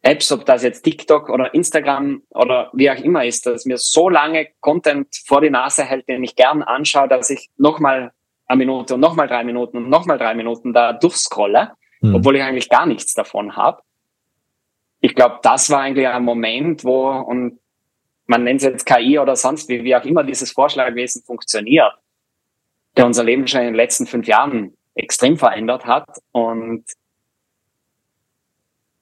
Apps, 0.03 0.31
ob 0.33 0.45
das 0.45 0.63
jetzt 0.63 0.83
TikTok 0.83 1.29
oder 1.29 1.53
Instagram 1.53 2.23
oder 2.29 2.69
wie 2.73 2.91
auch 2.91 2.97
immer 2.97 3.25
ist, 3.25 3.45
dass 3.45 3.65
mir 3.65 3.77
so 3.77 4.09
lange 4.09 4.49
Content 4.59 5.07
vor 5.25 5.39
die 5.39 5.49
Nase 5.49 5.85
hält, 5.85 6.09
den 6.09 6.23
ich 6.23 6.35
gern 6.35 6.61
anschaue, 6.61 7.07
dass 7.07 7.29
ich 7.29 7.49
nochmal 7.57 8.11
eine 8.45 8.57
Minute 8.57 8.95
und 8.95 8.99
nochmal 8.99 9.27
drei 9.27 9.45
Minuten 9.45 9.77
und 9.77 9.89
nochmal 9.89 10.17
drei 10.17 10.33
Minuten 10.33 10.73
da 10.73 10.91
durchscrolle, 10.91 11.71
mhm. 12.01 12.15
obwohl 12.15 12.35
ich 12.35 12.43
eigentlich 12.43 12.69
gar 12.69 12.85
nichts 12.85 13.13
davon 13.13 13.55
habe. 13.55 13.81
Ich 14.99 15.15
glaube, 15.15 15.39
das 15.41 15.69
war 15.69 15.79
eigentlich 15.79 16.07
ein 16.07 16.23
Moment, 16.23 16.83
wo, 16.83 17.09
und 17.09 17.59
man 18.25 18.43
nennt 18.43 18.61
es 18.61 18.67
jetzt 18.67 18.85
KI 18.85 19.19
oder 19.19 19.37
sonst 19.37 19.69
wie, 19.69 19.85
wie 19.85 19.95
auch 19.95 20.03
immer 20.03 20.25
dieses 20.25 20.51
Vorschlagwesen 20.51 21.23
funktioniert, 21.23 21.93
der 22.97 23.05
unser 23.05 23.23
Leben 23.23 23.47
schon 23.47 23.61
in 23.61 23.67
den 23.67 23.75
letzten 23.75 24.05
fünf 24.05 24.27
Jahren 24.27 24.75
extrem 24.95 25.37
verändert 25.37 25.85
hat 25.85 26.07
und 26.33 26.83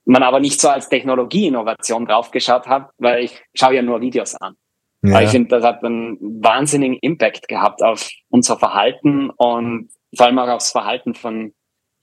man 0.06 0.24
aber 0.24 0.40
nicht 0.40 0.60
so 0.60 0.70
als 0.70 0.90
Technologieinnovation 0.90 2.06
draufgeschaut 2.06 2.68
hat, 2.68 2.90
weil 2.98 3.24
ich 3.24 3.44
schaue 3.54 3.76
ja 3.76 3.82
nur 3.82 4.02
Videos 4.02 4.36
an. 4.36 4.56
Ja. 5.04 5.16
Aber 5.16 5.24
ich 5.24 5.30
finde, 5.32 5.50
das 5.50 5.64
hat 5.64 5.84
einen 5.84 6.18
wahnsinnigen 6.44 6.98
Impact 7.02 7.48
gehabt 7.48 7.82
auf 7.82 8.10
unser 8.30 8.58
Verhalten 8.58 9.30
und 9.30 9.90
vor 10.16 10.26
allem 10.26 10.40
auch 10.40 10.50
aufs 10.50 10.72
Verhalten 10.72 11.16
von 11.16 11.54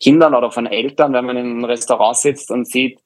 Kindern 0.01 0.34
oder 0.34 0.51
von 0.51 0.66
Eltern, 0.66 1.12
wenn 1.12 1.24
man 1.24 1.36
in 1.36 1.46
einem 1.46 1.64
Restaurant 1.64 2.16
sitzt 2.16 2.51
und 2.51 2.66
sieht, 2.66 3.01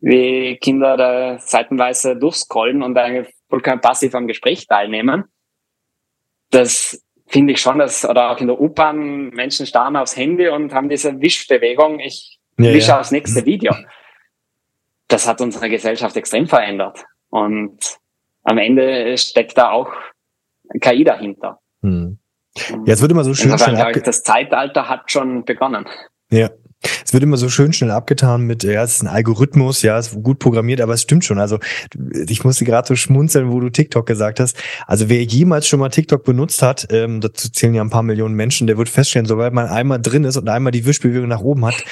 wie 0.00 0.56
Kinder 0.56 0.96
da 0.96 1.38
seitenweise 1.38 2.16
durchscrollen 2.16 2.82
und 2.82 2.96
eigentlich 2.96 3.34
vollkommen 3.48 3.80
passiv 3.80 4.14
am 4.14 4.26
Gespräch 4.26 4.66
teilnehmen. 4.66 5.24
Das 6.50 7.02
finde 7.26 7.52
ich 7.52 7.60
schon, 7.60 7.78
dass, 7.78 8.04
oder 8.04 8.30
auch 8.30 8.40
in 8.40 8.46
der 8.46 8.60
U-Bahn, 8.60 9.28
Menschen 9.30 9.66
starren 9.66 9.96
aufs 9.96 10.16
Handy 10.16 10.48
und 10.48 10.72
haben 10.72 10.88
diese 10.88 11.20
Wischbewegung, 11.20 12.00
ich 12.00 12.38
ja, 12.58 12.72
wische 12.72 12.88
ja. 12.88 13.00
aufs 13.00 13.10
nächste 13.10 13.44
Video. 13.44 13.74
Das 15.08 15.26
hat 15.26 15.40
unsere 15.40 15.68
Gesellschaft 15.68 16.16
extrem 16.16 16.46
verändert. 16.46 17.04
Und 17.30 17.98
am 18.42 18.58
Ende 18.58 19.16
steckt 19.18 19.56
da 19.58 19.70
auch 19.70 19.90
KI 20.80 21.04
dahinter. 21.04 21.58
Hm. 21.82 22.18
Ja, 22.86 22.94
es 22.94 23.00
wird 23.00 23.12
immer 23.12 23.24
so 23.24 23.34
schön. 23.34 23.56
Schnell 23.58 23.92
das 24.02 24.22
Zeitalter 24.22 24.88
hat 24.88 25.10
schon 25.10 25.44
begonnen. 25.44 25.86
Ja, 26.30 26.50
es 27.04 27.12
wird 27.12 27.22
immer 27.22 27.36
so 27.36 27.48
schön 27.48 27.72
schnell 27.72 27.90
abgetan 27.90 28.42
mit, 28.42 28.62
ja, 28.62 28.82
es 28.82 28.96
ist 28.96 29.02
ein 29.02 29.08
Algorithmus, 29.08 29.82
ja, 29.82 29.98
es 29.98 30.08
ist 30.08 30.22
gut 30.22 30.38
programmiert, 30.38 30.80
aber 30.80 30.94
es 30.94 31.02
stimmt 31.02 31.24
schon. 31.24 31.38
Also 31.38 31.58
ich 32.26 32.44
musste 32.44 32.64
gerade 32.64 32.86
so 32.86 32.96
schmunzeln, 32.96 33.50
wo 33.50 33.60
du 33.60 33.70
TikTok 33.70 34.06
gesagt 34.06 34.40
hast. 34.40 34.56
Also 34.86 35.08
wer 35.08 35.22
jemals 35.24 35.66
schon 35.66 35.80
mal 35.80 35.88
TikTok 35.88 36.24
benutzt 36.24 36.62
hat, 36.62 36.86
ähm, 36.90 37.20
dazu 37.20 37.50
zählen 37.50 37.74
ja 37.74 37.82
ein 37.82 37.90
paar 37.90 38.02
Millionen 38.02 38.34
Menschen, 38.34 38.66
der 38.66 38.78
wird 38.78 38.88
feststellen, 38.88 39.26
sobald 39.26 39.52
man 39.54 39.66
einmal 39.66 40.00
drin 40.00 40.24
ist 40.24 40.36
und 40.36 40.48
einmal 40.48 40.70
die 40.70 40.86
Wischbewegung 40.86 41.28
nach 41.28 41.40
oben 41.40 41.64
hat, 41.64 41.84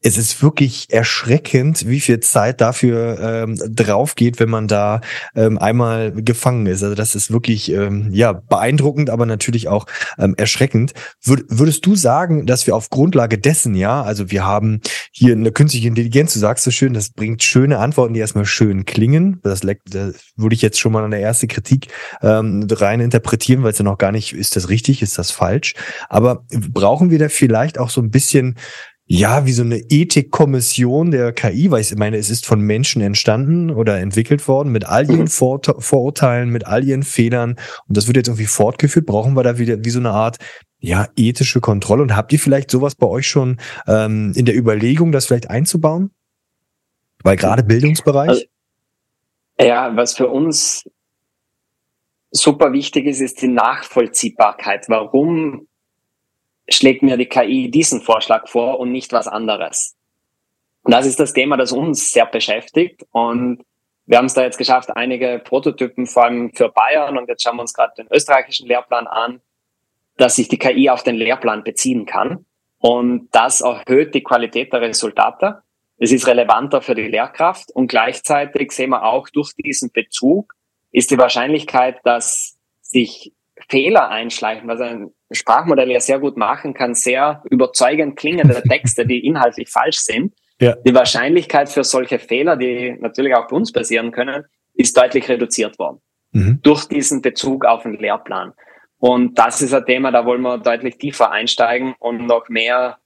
es 0.00 0.16
ist 0.16 0.42
wirklich 0.42 0.86
erschreckend, 0.90 1.88
wie 1.88 2.00
viel 2.00 2.20
Zeit 2.20 2.60
dafür 2.60 3.18
ähm, 3.20 3.58
drauf 3.74 4.14
geht, 4.14 4.38
wenn 4.38 4.48
man 4.48 4.68
da 4.68 5.00
ähm, 5.34 5.58
einmal 5.58 6.12
gefangen 6.12 6.66
ist. 6.66 6.84
Also 6.84 6.94
das 6.94 7.16
ist 7.16 7.32
wirklich 7.32 7.70
ähm, 7.72 8.10
ja 8.12 8.32
beeindruckend, 8.32 9.10
aber 9.10 9.26
natürlich 9.26 9.66
auch 9.66 9.86
ähm, 10.18 10.34
erschreckend. 10.36 10.92
Wür 11.22 11.42
würdest 11.48 11.84
du 11.84 11.96
sagen, 11.96 12.46
dass 12.46 12.66
wir 12.66 12.76
auf 12.76 12.90
Grundlage 12.90 13.38
dessen, 13.38 13.74
ja, 13.74 14.02
also 14.02 14.30
wir 14.30 14.44
haben 14.44 14.80
hier 15.10 15.32
eine 15.32 15.50
künstliche 15.50 15.88
Intelligenz, 15.88 16.32
du 16.32 16.38
sagst 16.38 16.64
so 16.64 16.70
schön, 16.70 16.94
das 16.94 17.10
bringt 17.10 17.42
schöne 17.42 17.78
Antworten, 17.78 18.14
die 18.14 18.20
erstmal 18.20 18.46
schön 18.46 18.84
klingen. 18.84 19.40
Das, 19.42 19.60
das 19.60 20.14
würde 20.36 20.54
ich 20.54 20.62
jetzt 20.62 20.78
schon 20.78 20.92
mal 20.92 21.02
an 21.02 21.10
der 21.10 21.20
erste 21.20 21.48
Kritik 21.48 21.88
ähm, 22.22 22.68
rein 22.70 23.00
interpretieren, 23.00 23.64
weil 23.64 23.72
es 23.72 23.78
ja 23.78 23.84
noch 23.84 23.98
gar 23.98 24.12
nicht, 24.12 24.32
ist 24.32 24.54
das 24.54 24.68
richtig, 24.68 25.02
ist 25.02 25.18
das 25.18 25.32
falsch? 25.32 25.74
Aber 26.08 26.44
brauchen 26.50 27.10
wir 27.10 27.18
da 27.18 27.28
vielleicht 27.28 27.78
auch 27.78 27.90
so 27.90 28.00
ein 28.00 28.10
bisschen 28.10 28.56
ja, 29.10 29.46
wie 29.46 29.52
so 29.52 29.62
eine 29.62 29.78
Ethikkommission 29.78 31.10
der 31.10 31.32
KI, 31.32 31.70
weil 31.70 31.80
ich 31.80 31.96
meine, 31.96 32.18
es 32.18 32.28
ist 32.28 32.44
von 32.44 32.60
Menschen 32.60 33.00
entstanden 33.00 33.70
oder 33.70 33.98
entwickelt 33.98 34.46
worden 34.46 34.70
mit 34.70 34.84
all 34.84 35.08
ihren 35.08 35.22
mhm. 35.22 35.28
Vor 35.28 35.62
Vorurteilen, 35.78 36.50
mit 36.50 36.66
all 36.66 36.84
ihren 36.84 37.02
Fehlern 37.02 37.56
und 37.88 37.96
das 37.96 38.06
wird 38.06 38.18
jetzt 38.18 38.28
irgendwie 38.28 38.44
fortgeführt. 38.44 39.06
Brauchen 39.06 39.34
wir 39.34 39.42
da 39.42 39.56
wieder 39.56 39.82
wie 39.82 39.90
so 39.90 39.98
eine 39.98 40.10
Art 40.10 40.36
ja 40.78 41.08
ethische 41.16 41.60
Kontrolle 41.60 42.02
und 42.02 42.14
habt 42.14 42.34
ihr 42.34 42.38
vielleicht 42.38 42.70
sowas 42.70 42.96
bei 42.96 43.06
euch 43.06 43.26
schon 43.26 43.58
ähm, 43.86 44.34
in 44.36 44.44
der 44.44 44.56
Überlegung, 44.56 45.10
das 45.10 45.24
vielleicht 45.24 45.48
einzubauen? 45.48 46.10
Weil 47.22 47.36
gerade 47.36 47.62
Bildungsbereich. 47.64 48.28
Also, 48.28 48.44
ja, 49.58 49.96
was 49.96 50.14
für 50.14 50.28
uns 50.28 50.84
super 52.30 52.74
wichtig 52.74 53.06
ist, 53.06 53.20
ist 53.20 53.40
die 53.40 53.48
Nachvollziehbarkeit. 53.48 54.84
Warum 54.88 55.67
schlägt 56.68 57.02
mir 57.02 57.16
die 57.16 57.26
KI 57.26 57.70
diesen 57.70 58.00
Vorschlag 58.00 58.48
vor 58.48 58.78
und 58.78 58.92
nicht 58.92 59.12
was 59.12 59.28
anderes. 59.28 59.96
Das 60.84 61.06
ist 61.06 61.20
das 61.20 61.32
Thema, 61.32 61.56
das 61.56 61.72
uns 61.72 62.10
sehr 62.10 62.26
beschäftigt. 62.26 63.04
Und 63.10 63.62
wir 64.06 64.18
haben 64.18 64.26
es 64.26 64.34
da 64.34 64.42
jetzt 64.42 64.58
geschafft, 64.58 64.96
einige 64.96 65.38
Prototypen, 65.38 66.06
vor 66.06 66.24
allem 66.24 66.52
für 66.54 66.70
Bayern, 66.70 67.18
und 67.18 67.28
jetzt 67.28 67.42
schauen 67.42 67.56
wir 67.56 67.62
uns 67.62 67.74
gerade 67.74 67.92
den 67.98 68.08
österreichischen 68.10 68.66
Lehrplan 68.66 69.06
an, 69.06 69.40
dass 70.16 70.36
sich 70.36 70.48
die 70.48 70.58
KI 70.58 70.88
auf 70.90 71.02
den 71.02 71.16
Lehrplan 71.16 71.62
beziehen 71.62 72.06
kann. 72.06 72.46
Und 72.78 73.28
das 73.32 73.60
erhöht 73.60 74.14
die 74.14 74.22
Qualität 74.22 74.72
der 74.72 74.80
Resultate. 74.80 75.62
Es 75.98 76.12
ist 76.12 76.26
relevanter 76.26 76.80
für 76.80 76.94
die 76.94 77.08
Lehrkraft 77.08 77.70
und 77.72 77.88
gleichzeitig 77.88 78.70
sehen 78.70 78.90
wir 78.90 79.04
auch 79.04 79.28
durch 79.28 79.52
diesen 79.54 79.90
Bezug 79.90 80.54
ist 80.90 81.10
die 81.10 81.18
Wahrscheinlichkeit, 81.18 82.00
dass 82.04 82.56
sich 82.80 83.32
Fehler 83.68 84.08
einschleichen, 84.08 84.68
was 84.68 84.80
ein 84.80 85.10
Sprachmodell 85.30 85.90
ja 85.90 86.00
sehr 86.00 86.18
gut 86.18 86.36
machen 86.36 86.74
kann, 86.74 86.94
sehr 86.94 87.42
überzeugend 87.50 88.16
klingende 88.16 88.62
Texte, 88.68 89.06
die 89.06 89.24
inhaltlich 89.26 89.68
falsch 89.68 89.98
sind. 89.98 90.34
Ja. 90.60 90.74
Die 90.84 90.94
Wahrscheinlichkeit 90.94 91.68
für 91.68 91.84
solche 91.84 92.18
Fehler, 92.18 92.56
die 92.56 92.96
natürlich 92.98 93.34
auch 93.34 93.46
bei 93.46 93.56
uns 93.56 93.72
passieren 93.72 94.10
können, 94.10 94.44
ist 94.74 94.96
deutlich 94.96 95.28
reduziert 95.28 95.78
worden. 95.78 96.00
Mhm. 96.32 96.60
Durch 96.62 96.86
diesen 96.86 97.22
Bezug 97.22 97.64
auf 97.64 97.82
den 97.82 97.94
Lehrplan. 97.94 98.52
Und 98.98 99.38
das 99.38 99.62
ist 99.62 99.72
ein 99.72 99.84
Thema, 99.86 100.10
da 100.10 100.24
wollen 100.24 100.42
wir 100.42 100.58
deutlich 100.58 100.98
tiefer 100.98 101.30
einsteigen 101.30 101.94
und 102.00 102.26
noch 102.26 102.48
mehr 102.48 102.98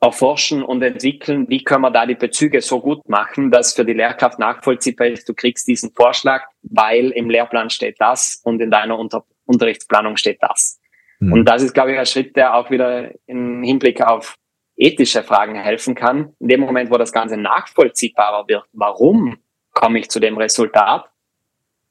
erforschen 0.00 0.62
und 0.62 0.82
entwickeln, 0.82 1.48
wie 1.48 1.62
können 1.62 1.82
wir 1.82 1.90
da 1.90 2.06
die 2.06 2.14
Bezüge 2.14 2.62
so 2.62 2.80
gut 2.80 3.06
machen, 3.08 3.50
dass 3.50 3.74
für 3.74 3.84
die 3.84 3.92
Lehrkraft 3.92 4.38
nachvollziehbar 4.38 5.08
ist, 5.08 5.28
du 5.28 5.34
kriegst 5.34 5.68
diesen 5.68 5.92
Vorschlag, 5.92 6.44
weil 6.62 7.10
im 7.10 7.28
Lehrplan 7.28 7.68
steht 7.68 7.96
das 7.98 8.40
und 8.42 8.60
in 8.62 8.70
deiner 8.70 8.98
Unter 8.98 9.24
Unterrichtsplanung 9.44 10.16
steht 10.16 10.38
das. 10.40 10.80
Mhm. 11.18 11.32
Und 11.32 11.44
das 11.44 11.62
ist, 11.62 11.74
glaube 11.74 11.92
ich, 11.92 11.98
ein 11.98 12.06
Schritt, 12.06 12.36
der 12.36 12.54
auch 12.54 12.70
wieder 12.70 13.10
im 13.26 13.62
Hinblick 13.62 14.00
auf 14.00 14.36
ethische 14.76 15.22
Fragen 15.22 15.56
helfen 15.56 15.94
kann. 15.94 16.34
In 16.38 16.48
dem 16.48 16.60
Moment, 16.60 16.90
wo 16.90 16.96
das 16.96 17.12
Ganze 17.12 17.36
nachvollziehbarer 17.36 18.48
wird, 18.48 18.64
warum 18.72 19.38
komme 19.72 19.98
ich 19.98 20.08
zu 20.08 20.20
dem 20.20 20.38
Resultat, 20.38 21.10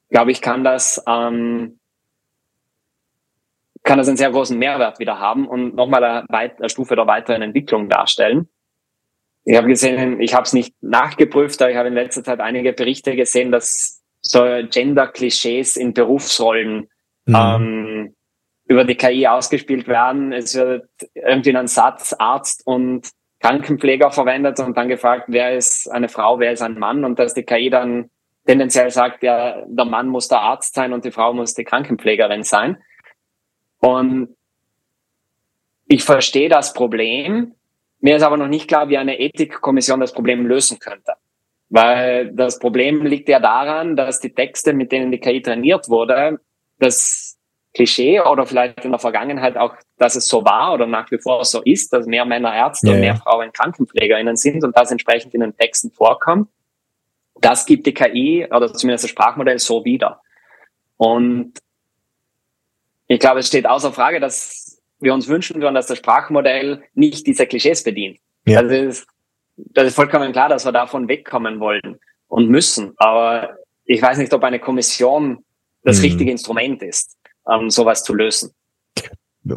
glaube 0.10 0.32
ich, 0.32 0.42
kann 0.42 0.64
das 0.64 1.04
ähm, 1.08 1.79
kann 3.90 3.98
das 3.98 4.08
einen 4.08 4.18
sehr 4.18 4.30
großen 4.30 4.56
Mehrwert 4.56 5.00
wieder 5.00 5.18
haben 5.18 5.48
und 5.48 5.74
nochmal 5.74 6.04
eine, 6.04 6.30
eine 6.30 6.70
Stufe 6.70 6.96
der 6.96 7.08
weiteren 7.08 7.42
Entwicklung 7.42 7.90
darstellen. 7.90 8.48
Ich 9.46 9.58
habe 9.58 9.68
gesehen, 9.68 10.22
ich 10.22 10.36
habe 10.36 10.44
es 10.44 10.54
nicht 10.54 10.76
nachgeprüft, 10.80 11.60
aber 11.60 11.72
ich 11.72 11.78
habe 11.78 11.88
in 11.88 11.96
letzter 11.96 12.24
Zeit 12.24 12.40
einige 12.40 12.72
Berichte 12.72 13.16
gesehen, 13.16 13.52
dass 13.52 14.04
so 14.22 14.46
Gender-Klischees 14.70 15.76
in 15.76 15.96
Berufsrollen 15.96 16.88
mhm. 17.26 17.36
ähm, 17.36 18.16
über 18.66 18.84
die 18.84 18.94
KI 18.94 19.26
ausgespielt 19.26 19.88
werden. 19.88 20.34
Es 20.34 20.54
wird 20.54 20.88
irgendwie 21.16 21.58
ein 21.58 21.68
Satz 21.68 22.14
Arzt 22.20 22.62
und 22.68 23.10
Krankenpfleger 23.40 24.12
verwendet 24.12 24.60
und 24.60 24.78
dann 24.78 24.88
gefragt, 24.88 25.26
wer 25.30 25.58
ist 25.58 25.90
eine 25.90 26.10
Frau, 26.10 26.40
wer 26.40 26.52
ist 26.52 26.62
ein 26.62 26.78
Mann 26.78 27.06
und 27.06 27.18
dass 27.18 27.34
die 27.34 27.42
KI 27.42 27.72
dann 27.72 28.12
tendenziell 28.46 28.92
sagt, 28.92 29.24
ja, 29.24 29.66
der 29.66 29.86
Mann 29.86 30.10
muss 30.10 30.28
der 30.28 30.42
Arzt 30.42 30.76
sein 30.76 30.94
und 30.94 31.06
die 31.06 31.12
Frau 31.12 31.34
muss 31.34 31.56
die 31.56 31.64
Krankenpflegerin 31.64 32.44
sein. 32.44 32.78
Und 33.80 34.36
ich 35.88 36.04
verstehe 36.04 36.50
das 36.50 36.74
Problem. 36.74 37.56
Mir 38.00 38.16
ist 38.16 38.24
aber 38.24 38.38
noch 38.38 38.48
nicht 38.48 38.68
klar, 38.68 38.90
wie 38.90 38.98
eine 38.98 39.20
Ethikkommission 39.20 40.00
das 40.00 40.14
Problem 40.14 40.46
lösen 40.46 40.80
könnte. 40.80 41.14
Weil 41.70 42.32
das 42.34 42.60
Problem 42.60 43.06
liegt 43.06 43.30
ja 43.30 43.40
daran, 43.40 43.96
dass 43.96 44.20
die 44.20 44.34
Texte, 44.34 44.74
mit 44.74 44.92
denen 44.92 45.12
die 45.12 45.20
KI 45.20 45.42
trainiert 45.42 45.90
wurde, 45.90 46.40
das 46.80 47.38
Klischee 47.74 48.20
oder 48.22 48.46
vielleicht 48.46 48.84
in 48.84 48.92
der 48.92 49.00
Vergangenheit 49.00 49.56
auch, 49.56 49.76
dass 49.98 50.16
es 50.16 50.28
so 50.28 50.44
war 50.44 50.74
oder 50.74 50.88
nach 50.88 51.10
wie 51.12 51.20
vor 51.20 51.44
so 51.46 51.62
ist, 51.62 51.94
dass 51.94 52.08
mehr 52.08 52.26
Männer 52.26 52.54
Ärzte 52.54 52.88
ja, 52.88 52.94
und 52.94 53.00
mehr 53.00 53.16
Frauen 53.16 53.52
KrankenpflegerInnen 53.54 54.36
sind 54.36 54.64
und 54.64 54.76
das 54.76 54.92
entsprechend 54.92 55.34
in 55.36 55.42
den 55.42 55.56
Texten 55.56 55.92
vorkommt. 55.92 56.50
Das 57.42 57.66
gibt 57.66 57.86
die 57.86 57.94
KI 57.94 58.48
oder 58.50 58.74
zumindest 58.74 59.04
das 59.04 59.12
Sprachmodell 59.12 59.60
so 59.60 59.86
wieder. 59.86 60.22
Und 60.98 61.54
ich 63.10 63.20
glaube, 63.20 63.42
es 63.42 63.48
steht 63.48 63.66
außer 63.66 63.92
Frage, 63.92 64.22
dass 64.22 64.82
wir 65.02 65.14
uns 65.14 65.28
wünschen 65.28 65.62
würden, 65.62 65.76
dass 65.76 65.88
das 65.88 65.98
Sprachmodell 65.98 66.84
nicht 66.94 67.28
diese 67.28 67.46
Klischees 67.46 67.84
bedient. 67.84 68.20
Ja. 68.46 68.62
Das, 68.62 68.72
ist, 68.72 69.08
das 69.58 69.88
ist 69.88 69.96
vollkommen 69.96 70.32
klar, 70.32 70.48
dass 70.48 70.64
wir 70.66 70.72
davon 70.72 71.10
wegkommen 71.10 71.60
wollen. 71.60 72.00
und 72.30 72.48
müssen. 72.48 72.94
Aber 72.98 73.58
ich 73.84 74.02
weiß 74.02 74.18
nicht, 74.18 74.34
ob 74.34 74.44
eine 74.44 74.60
Kommission 74.60 75.44
das 75.84 75.98
mhm. 75.98 76.04
richtige 76.06 76.32
Instrument 76.32 76.82
ist, 76.82 77.18
um 77.44 77.70
sowas 77.70 78.04
zu 78.04 78.14
lösen. 78.14 78.54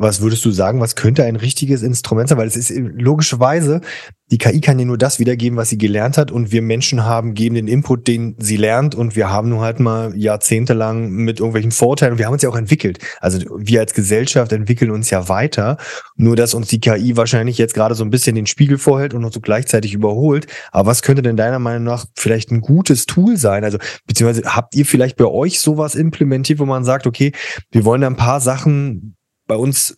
Was 0.01 0.21
würdest 0.21 0.45
du 0.45 0.51
sagen, 0.51 0.81
was 0.81 0.97
könnte 0.97 1.25
ein 1.25 1.37
richtiges 1.37 1.83
Instrument 1.83 2.29
sein? 2.29 2.39
Weil 2.39 2.49
es 2.49 2.57
ist 2.57 2.71
logischerweise, 2.71 3.81
die 4.33 4.39
KI 4.39 4.63
kann 4.63 4.79
ja 4.79 4.87
nur 4.87 4.97
das 4.97 5.19
wiedergeben, 5.19 5.59
was 5.59 5.69
sie 5.69 5.77
gelernt 5.77 6.17
hat 6.17 6.31
und 6.31 6.53
wir 6.53 6.63
Menschen 6.63 7.05
haben, 7.05 7.35
geben 7.35 7.55
den 7.55 7.69
Input, 7.69 8.09
den 8.09 8.35
sie 8.39 8.57
lernt 8.57 8.95
und 8.95 9.15
wir 9.15 9.29
haben 9.29 9.51
nur 9.51 9.61
halt 9.61 9.79
mal 9.79 10.17
jahrzehntelang 10.17 11.11
mit 11.11 11.39
irgendwelchen 11.39 11.71
Vorteilen 11.71 12.17
wir 12.17 12.27
haben 12.27 12.33
uns 12.33 12.43
ja 12.43 12.49
auch 12.49 12.57
entwickelt. 12.57 12.99
Also 13.21 13.41
wir 13.57 13.81
als 13.81 13.93
Gesellschaft 13.93 14.53
entwickeln 14.53 14.91
uns 14.91 15.11
ja 15.11 15.29
weiter, 15.29 15.77
nur 16.17 16.35
dass 16.35 16.55
uns 16.55 16.69
die 16.69 16.81
KI 16.81 17.17
wahrscheinlich 17.17 17.59
jetzt 17.59 17.75
gerade 17.75 17.95
so 17.95 18.05
ein 18.05 18.11
bisschen 18.11 18.35
den 18.35 18.47
Spiegel 18.47 18.79
vorhält 18.79 19.13
und 19.13 19.25
uns 19.25 19.35
so 19.35 19.41
gleichzeitig 19.41 19.93
überholt. 19.93 20.47
Aber 20.71 20.89
was 20.89 21.03
könnte 21.03 21.21
denn 21.21 21.37
deiner 21.37 21.59
Meinung 21.59 21.83
nach 21.83 22.07
vielleicht 22.17 22.51
ein 22.51 22.63
gutes 22.63 23.05
Tool 23.05 23.37
sein? 23.37 23.65
Also 23.65 23.79
beziehungsweise 24.07 24.55
habt 24.55 24.75
ihr 24.75 24.87
vielleicht 24.87 25.17
bei 25.17 25.27
euch 25.27 25.61
sowas 25.61 25.95
implementiert, 25.95 26.59
wo 26.59 26.65
man 26.65 26.85
sagt, 26.85 27.07
okay, 27.07 27.33
wir 27.71 27.85
wollen 27.85 28.01
da 28.01 28.07
ein 28.07 28.17
paar 28.17 28.41
Sachen 28.41 29.17
bei 29.47 29.57
uns 29.57 29.97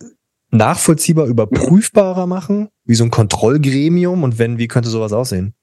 nachvollziehbar, 0.51 1.27
überprüfbarer 1.27 2.27
machen, 2.27 2.69
wie 2.85 2.95
so 2.95 3.05
ein 3.05 3.11
Kontrollgremium 3.11 4.23
und 4.23 4.39
wenn, 4.39 4.59
wie 4.59 4.69
könnte 4.69 4.89
sowas 4.89 5.13
aussehen? 5.13 5.55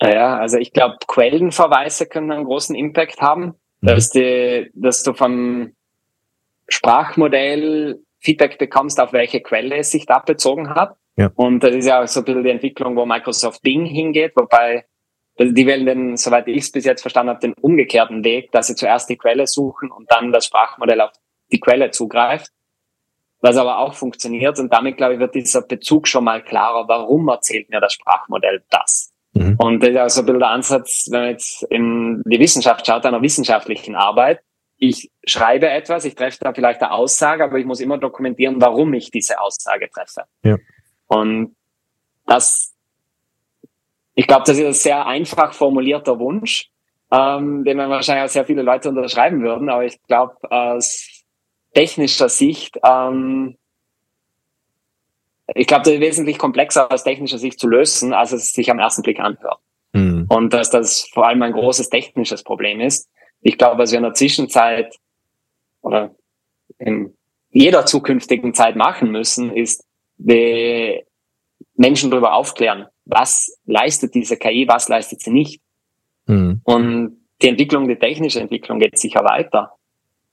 Ja, 0.00 0.38
also 0.38 0.58
ich 0.58 0.72
glaube, 0.72 0.96
Quellenverweise 1.06 2.06
können 2.06 2.32
einen 2.32 2.44
großen 2.44 2.74
Impact 2.74 3.20
haben, 3.20 3.54
mhm. 3.80 3.86
dass, 3.86 4.10
die, 4.10 4.70
dass 4.74 5.02
du 5.02 5.12
vom 5.12 5.72
Sprachmodell 6.68 8.00
Feedback 8.20 8.58
bekommst, 8.58 8.98
auf 9.00 9.12
welche 9.12 9.40
Quelle 9.40 9.76
es 9.76 9.90
sich 9.90 10.06
da 10.06 10.18
bezogen 10.18 10.70
hat. 10.70 10.96
Ja. 11.16 11.30
Und 11.36 11.62
das 11.62 11.74
ist 11.74 11.86
ja 11.86 12.02
auch 12.02 12.08
so 12.08 12.20
ein 12.20 12.24
bisschen 12.24 12.42
die 12.42 12.50
Entwicklung, 12.50 12.96
wo 12.96 13.06
Microsoft 13.06 13.62
Bing 13.62 13.84
hingeht, 13.84 14.32
wobei 14.34 14.86
die 15.38 15.66
wählen 15.66 15.84
den, 15.84 16.16
soweit 16.16 16.46
ich 16.48 16.58
es 16.58 16.72
bis 16.72 16.84
jetzt 16.84 17.02
verstanden 17.02 17.30
habe, 17.30 17.40
den 17.40 17.54
umgekehrten 17.54 18.24
Weg, 18.24 18.52
dass 18.52 18.68
sie 18.68 18.76
zuerst 18.76 19.10
die 19.10 19.16
Quelle 19.16 19.46
suchen 19.46 19.90
und 19.90 20.10
dann 20.10 20.32
das 20.32 20.46
Sprachmodell 20.46 21.00
auf 21.00 21.10
die 21.52 21.60
Quelle 21.60 21.90
zugreift, 21.90 22.50
was 23.40 23.56
aber 23.56 23.78
auch 23.78 23.94
funktioniert. 23.94 24.58
Und 24.58 24.72
damit, 24.72 24.96
glaube 24.96 25.14
ich, 25.14 25.20
wird 25.20 25.34
dieser 25.34 25.62
Bezug 25.62 26.08
schon 26.08 26.24
mal 26.24 26.42
klarer, 26.42 26.88
warum 26.88 27.28
erzählt 27.28 27.68
mir 27.70 27.80
das 27.80 27.92
Sprachmodell 27.92 28.64
das? 28.70 29.12
Mhm. 29.34 29.56
Und 29.58 29.82
das 29.82 29.90
ist 29.90 29.98
auch 29.98 30.08
so 30.08 30.20
ein 30.22 30.26
bisschen 30.26 30.40
der 30.40 30.48
Ansatz, 30.48 31.08
wenn 31.10 31.20
man 31.20 31.30
jetzt 31.30 31.62
in 31.64 32.22
die 32.24 32.38
Wissenschaft 32.38 32.86
schaut, 32.86 33.04
einer 33.04 33.20
wissenschaftlichen 33.20 33.96
Arbeit. 33.96 34.40
Ich 34.78 35.10
schreibe 35.24 35.68
etwas, 35.68 36.04
ich 36.04 36.14
treffe 36.14 36.38
da 36.40 36.52
vielleicht 36.52 36.82
eine 36.82 36.92
Aussage, 36.92 37.44
aber 37.44 37.58
ich 37.58 37.66
muss 37.66 37.80
immer 37.80 37.98
dokumentieren, 37.98 38.60
warum 38.60 38.92
ich 38.94 39.10
diese 39.10 39.40
Aussage 39.40 39.88
treffe. 39.90 40.24
Ja. 40.42 40.56
Und 41.06 41.54
das, 42.26 42.74
ich 44.14 44.26
glaube, 44.26 44.44
das 44.46 44.58
ist 44.58 44.64
ein 44.64 44.72
sehr 44.72 45.06
einfach 45.06 45.52
formulierter 45.52 46.18
Wunsch, 46.18 46.70
ähm, 47.10 47.64
den 47.64 47.78
wahrscheinlich 47.78 48.24
auch 48.24 48.32
sehr 48.32 48.44
viele 48.44 48.62
Leute 48.62 48.88
unterschreiben 48.88 49.42
würden. 49.42 49.68
Aber 49.68 49.84
ich 49.84 50.00
glaube, 50.04 50.36
aus 50.50 51.13
technischer 51.74 52.28
Sicht, 52.28 52.78
ähm, 52.84 53.56
ich 55.54 55.66
glaube, 55.66 55.82
das 55.84 55.94
ist 55.94 56.00
wesentlich 56.00 56.38
komplexer 56.38 56.90
aus 56.90 57.04
technischer 57.04 57.38
Sicht 57.38 57.60
zu 57.60 57.68
lösen, 57.68 58.14
als 58.14 58.32
es 58.32 58.52
sich 58.52 58.70
am 58.70 58.78
ersten 58.78 59.02
Blick 59.02 59.20
anhört. 59.20 59.58
Mhm. 59.92 60.26
Und 60.28 60.52
dass 60.52 60.70
das 60.70 61.08
vor 61.12 61.26
allem 61.26 61.42
ein 61.42 61.52
großes 61.52 61.90
technisches 61.90 62.42
Problem 62.42 62.80
ist. 62.80 63.10
Ich 63.42 63.58
glaube, 63.58 63.78
was 63.78 63.90
wir 63.90 63.98
in 63.98 64.04
der 64.04 64.14
Zwischenzeit 64.14 64.96
oder 65.82 66.14
in 66.78 67.14
jeder 67.50 67.84
zukünftigen 67.84 68.54
Zeit 68.54 68.74
machen 68.74 69.10
müssen, 69.10 69.54
ist 69.54 69.84
die 70.16 71.04
Menschen 71.76 72.10
darüber 72.10 72.34
aufklären, 72.34 72.86
was 73.04 73.56
leistet 73.66 74.14
diese 74.14 74.36
KI, 74.36 74.66
was 74.66 74.88
leistet 74.88 75.20
sie 75.20 75.30
nicht. 75.30 75.60
Mhm. 76.26 76.60
Und 76.64 77.20
die 77.42 77.48
Entwicklung, 77.48 77.86
die 77.86 77.98
technische 77.98 78.40
Entwicklung 78.40 78.78
geht 78.78 78.98
sicher 78.98 79.24
weiter. 79.24 79.72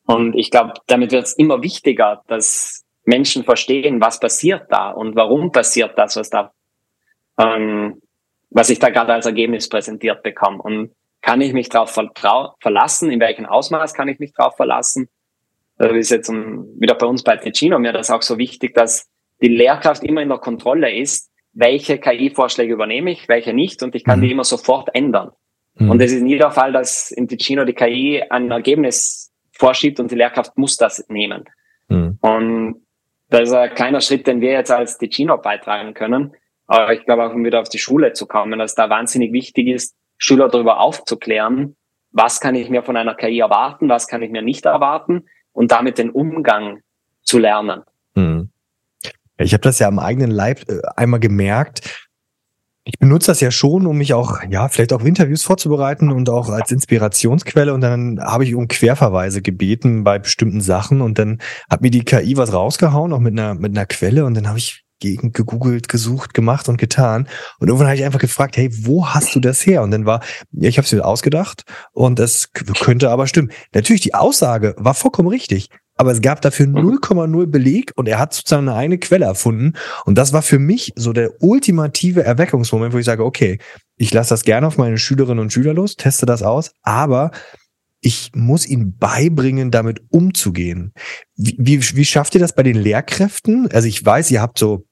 Und 0.05 0.35
ich 0.35 0.51
glaube, 0.51 0.73
damit 0.87 1.11
wird 1.11 1.25
es 1.25 1.33
immer 1.33 1.61
wichtiger, 1.61 2.21
dass 2.27 2.83
Menschen 3.05 3.43
verstehen, 3.43 4.01
was 4.01 4.19
passiert 4.19 4.63
da 4.69 4.91
und 4.91 5.15
warum 5.15 5.51
passiert 5.51 5.97
das, 5.97 6.15
was 6.15 6.29
da, 6.29 6.51
ähm, 7.37 8.01
was 8.49 8.69
ich 8.69 8.79
da 8.79 8.89
gerade 8.89 9.13
als 9.13 9.25
Ergebnis 9.25 9.69
präsentiert 9.69 10.23
bekomme. 10.23 10.61
Und 10.61 10.91
kann 11.21 11.41
ich 11.41 11.53
mich 11.53 11.69
darauf 11.69 11.97
verlassen? 12.59 13.11
In 13.11 13.19
welchem 13.19 13.45
Ausmaß 13.45 13.93
kann 13.93 14.07
ich 14.07 14.19
mich 14.19 14.33
darauf 14.33 14.55
verlassen? 14.55 15.07
Das 15.77 15.93
ist 15.93 16.11
jetzt 16.11 16.29
um, 16.29 16.67
wieder 16.79 16.95
bei 16.95 17.07
uns 17.07 17.23
bei 17.23 17.37
Ticino 17.37 17.79
mir 17.79 17.93
das 17.93 18.11
auch 18.11 18.21
so 18.21 18.37
wichtig, 18.37 18.75
dass 18.75 19.09
die 19.41 19.47
Lehrkraft 19.47 20.03
immer 20.03 20.21
in 20.21 20.29
der 20.29 20.37
Kontrolle 20.37 20.95
ist, 20.95 21.31
welche 21.53 21.97
KI-Vorschläge 21.97 22.73
übernehme 22.73 23.11
ich, 23.11 23.27
welche 23.27 23.53
nicht, 23.53 23.81
und 23.83 23.95
ich 23.95 24.03
kann 24.03 24.19
mhm. 24.19 24.23
die 24.23 24.31
immer 24.31 24.43
sofort 24.43 24.89
ändern. 24.93 25.31
Mhm. 25.75 25.89
Und 25.89 26.01
es 26.01 26.11
ist 26.11 26.21
nie 26.21 26.37
der 26.37 26.51
Fall, 26.51 26.71
dass 26.71 27.11
in 27.11 27.27
Ticino 27.27 27.65
die 27.65 27.73
KI 27.73 28.23
ein 28.29 28.51
Ergebnis 28.51 29.30
vorschiebt 29.61 29.99
und 29.99 30.09
die 30.09 30.15
Lehrkraft 30.15 30.57
muss 30.57 30.75
das 30.75 31.05
nehmen. 31.07 31.45
Mhm. 31.87 32.17
Und 32.21 32.81
das 33.29 33.43
ist 33.43 33.53
ein 33.53 33.73
kleiner 33.75 34.01
Schritt, 34.01 34.25
den 34.25 34.41
wir 34.41 34.51
jetzt 34.51 34.71
als 34.71 34.97
Ticino 34.97 35.37
beitragen 35.37 35.93
können. 35.93 36.33
Aber 36.65 36.91
ich 36.93 37.05
glaube 37.05 37.23
auch, 37.23 37.33
um 37.33 37.45
wieder 37.45 37.61
auf 37.61 37.69
die 37.69 37.77
Schule 37.77 38.13
zu 38.13 38.25
kommen, 38.25 38.57
dass 38.57 38.73
da 38.73 38.89
wahnsinnig 38.89 39.31
wichtig 39.31 39.67
ist, 39.67 39.95
Schüler 40.17 40.49
darüber 40.49 40.79
aufzuklären, 40.79 41.75
was 42.11 42.39
kann 42.39 42.55
ich 42.55 42.69
mir 42.69 42.81
von 42.81 42.97
einer 42.97 43.13
KI 43.13 43.39
erwarten, 43.39 43.87
was 43.87 44.07
kann 44.07 44.23
ich 44.23 44.31
mir 44.31 44.41
nicht 44.41 44.65
erwarten 44.65 45.25
und 45.53 45.71
damit 45.71 45.99
den 45.99 46.09
Umgang 46.09 46.81
zu 47.21 47.37
lernen. 47.37 47.83
Mhm. 48.15 48.49
Ich 49.37 49.53
habe 49.53 49.61
das 49.61 49.79
ja 49.79 49.87
am 49.87 49.99
eigenen 49.99 50.31
Leib 50.31 50.61
äh, 50.69 50.81
einmal 50.95 51.19
gemerkt, 51.19 52.09
ich 52.91 52.99
benutze 52.99 53.27
das 53.27 53.39
ja 53.39 53.51
schon, 53.51 53.87
um 53.87 53.97
mich 53.97 54.13
auch, 54.13 54.39
ja, 54.49 54.67
vielleicht 54.67 54.91
auch 54.91 55.01
Interviews 55.01 55.43
vorzubereiten 55.43 56.11
und 56.11 56.29
auch 56.29 56.49
als 56.49 56.71
Inspirationsquelle. 56.71 57.73
Und 57.73 57.79
dann 57.79 58.19
habe 58.21 58.43
ich 58.43 58.53
um 58.53 58.67
Querverweise 58.67 59.41
gebeten 59.41 60.03
bei 60.03 60.19
bestimmten 60.19 60.59
Sachen. 60.59 60.99
Und 60.99 61.17
dann 61.17 61.39
hat 61.69 61.81
mir 61.81 61.89
die 61.89 62.03
KI 62.03 62.35
was 62.35 62.51
rausgehauen, 62.51 63.13
auch 63.13 63.19
mit 63.19 63.31
einer, 63.31 63.55
mit 63.55 63.77
einer 63.77 63.85
Quelle. 63.85 64.25
Und 64.25 64.33
dann 64.33 64.49
habe 64.49 64.57
ich 64.57 64.83
gegen 64.99 65.31
gegoogelt, 65.31 65.87
gesucht, 65.87 66.33
gemacht 66.33 66.67
und 66.67 66.77
getan. 66.77 67.29
Und 67.59 67.69
irgendwann 67.69 67.87
habe 67.87 67.95
ich 67.95 68.03
einfach 68.03 68.19
gefragt, 68.19 68.57
hey, 68.57 68.69
wo 68.85 69.07
hast 69.07 69.33
du 69.35 69.39
das 69.39 69.65
her? 69.65 69.83
Und 69.83 69.91
dann 69.91 70.05
war, 70.05 70.21
ja, 70.51 70.67
ich 70.67 70.77
habe 70.77 70.85
es 70.85 70.91
mir 70.91 71.03
ausgedacht 71.03 71.63
und 71.93 72.19
es 72.19 72.51
könnte 72.53 73.09
aber 73.09 73.25
stimmen. 73.25 73.51
Natürlich, 73.73 74.01
die 74.01 74.13
Aussage 74.13 74.75
war 74.77 74.93
vollkommen 74.93 75.29
richtig 75.29 75.69
aber 76.01 76.13
es 76.13 76.21
gab 76.21 76.41
dafür 76.41 76.65
0,0 76.65 77.27
mhm. 77.27 77.51
Beleg 77.51 77.91
und 77.95 78.07
er 78.07 78.17
hat 78.17 78.33
sozusagen 78.33 78.67
eine 78.67 78.75
eigene 78.75 78.97
Quelle 78.97 79.25
erfunden. 79.25 79.73
Und 80.03 80.17
das 80.17 80.33
war 80.33 80.41
für 80.41 80.57
mich 80.57 80.93
so 80.95 81.13
der 81.13 81.43
ultimative 81.43 82.23
Erweckungsmoment, 82.23 82.91
wo 82.91 82.97
ich 82.97 83.05
sage, 83.05 83.23
okay, 83.23 83.59
ich 83.97 84.11
lasse 84.11 84.31
das 84.31 84.41
gerne 84.41 84.65
auf 84.65 84.79
meine 84.79 84.97
Schülerinnen 84.97 85.37
und 85.37 85.53
Schüler 85.53 85.75
los, 85.75 85.97
teste 85.97 86.25
das 86.25 86.41
aus, 86.41 86.71
aber 86.81 87.29
ich 87.99 88.31
muss 88.33 88.65
ihnen 88.65 88.97
beibringen, 88.97 89.69
damit 89.69 90.01
umzugehen. 90.09 90.91
Wie, 91.35 91.55
wie, 91.59 91.79
wie 91.95 92.05
schafft 92.05 92.33
ihr 92.33 92.41
das 92.41 92.55
bei 92.55 92.63
den 92.63 92.77
Lehrkräften? 92.77 93.69
Also 93.71 93.87
ich 93.87 94.03
weiß, 94.03 94.31
ihr 94.31 94.41
habt 94.41 94.57
so 94.57 94.87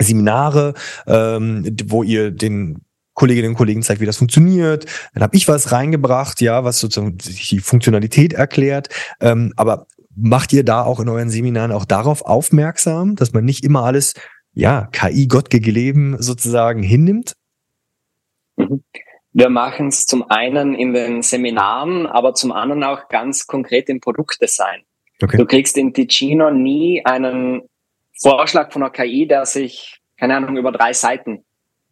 Seminare, 0.00 0.74
ähm, 1.06 1.76
wo 1.84 2.02
ihr 2.02 2.32
den 2.32 2.78
Kolleginnen 3.14 3.50
und 3.50 3.54
Kollegen 3.54 3.84
zeigt, 3.84 4.00
wie 4.00 4.06
das 4.06 4.16
funktioniert. 4.16 4.86
Dann 5.14 5.22
habe 5.22 5.36
ich 5.36 5.46
was 5.46 5.70
reingebracht, 5.70 6.40
ja, 6.40 6.64
was 6.64 6.80
sozusagen 6.80 7.18
die 7.18 7.60
Funktionalität 7.60 8.32
erklärt. 8.32 8.88
Ähm, 9.20 9.52
aber 9.54 9.86
macht 10.16 10.52
ihr 10.52 10.64
da 10.64 10.84
auch 10.84 11.00
in 11.00 11.08
euren 11.08 11.30
Seminaren 11.30 11.72
auch 11.72 11.84
darauf 11.84 12.22
aufmerksam, 12.22 13.16
dass 13.16 13.32
man 13.32 13.44
nicht 13.44 13.64
immer 13.64 13.84
alles, 13.84 14.14
ja, 14.52 14.88
KI 14.92 15.26
Gott 15.26 15.50
gegeben 15.50 16.16
sozusagen 16.18 16.82
hinnimmt? 16.82 17.34
Wir 19.32 19.48
machen 19.48 19.88
es 19.88 20.06
zum 20.06 20.28
einen 20.28 20.74
in 20.74 20.92
den 20.92 21.22
Seminaren, 21.22 22.06
aber 22.06 22.34
zum 22.34 22.52
anderen 22.52 22.82
auch 22.82 23.08
ganz 23.08 23.46
konkret 23.46 23.88
im 23.88 24.00
Produktdesign. 24.00 24.82
Okay. 25.22 25.36
Du 25.36 25.46
kriegst 25.46 25.76
in 25.76 25.94
Ticino 25.94 26.50
nie 26.50 27.04
einen 27.04 27.62
Vorschlag 28.20 28.72
von 28.72 28.82
einer 28.82 28.90
KI, 28.90 29.26
der 29.26 29.46
sich, 29.46 30.00
keine 30.18 30.36
Ahnung, 30.36 30.56
über 30.56 30.72
drei 30.72 30.92
Seiten 30.92 31.44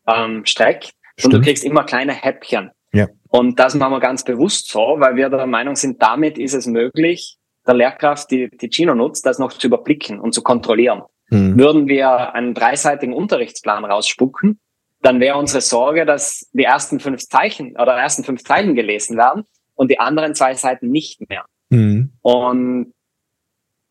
ähm, 0.06 0.44
streckt. 0.44 0.92
Stimmt. 1.16 1.34
Und 1.34 1.40
du 1.40 1.46
kriegst 1.46 1.64
immer 1.64 1.84
kleine 1.84 2.12
Häppchen. 2.12 2.70
Ja. 2.92 3.06
Und 3.28 3.58
das 3.58 3.74
machen 3.74 3.92
wir 3.92 4.00
ganz 4.00 4.24
bewusst 4.24 4.68
so, 4.70 4.96
weil 4.98 5.16
wir 5.16 5.28
der 5.28 5.46
Meinung 5.46 5.76
sind, 5.76 6.02
damit 6.02 6.38
ist 6.38 6.54
es 6.54 6.66
möglich, 6.66 7.37
der 7.68 7.74
Lehrkraft, 7.74 8.30
die, 8.30 8.50
die 8.50 8.70
Gino 8.70 8.94
nutzt, 8.94 9.24
das 9.26 9.38
noch 9.38 9.52
zu 9.52 9.66
überblicken 9.66 10.18
und 10.18 10.32
zu 10.32 10.42
kontrollieren. 10.42 11.02
Mhm. 11.30 11.58
Würden 11.58 11.88
wir 11.88 12.34
einen 12.34 12.54
dreiseitigen 12.54 13.14
Unterrichtsplan 13.14 13.84
rausspucken, 13.84 14.58
dann 15.02 15.20
wäre 15.20 15.38
unsere 15.38 15.60
Sorge, 15.60 16.06
dass 16.06 16.48
die 16.52 16.64
ersten 16.64 16.98
fünf 16.98 17.20
Zeichen 17.28 17.76
oder 17.76 17.92
ersten 17.94 18.24
fünf 18.24 18.42
Zeilen 18.42 18.74
gelesen 18.74 19.16
werden 19.16 19.44
und 19.74 19.90
die 19.90 20.00
anderen 20.00 20.34
zwei 20.34 20.54
Seiten 20.54 20.90
nicht 20.90 21.28
mehr. 21.28 21.44
Mhm. 21.68 22.12
Und 22.22 22.94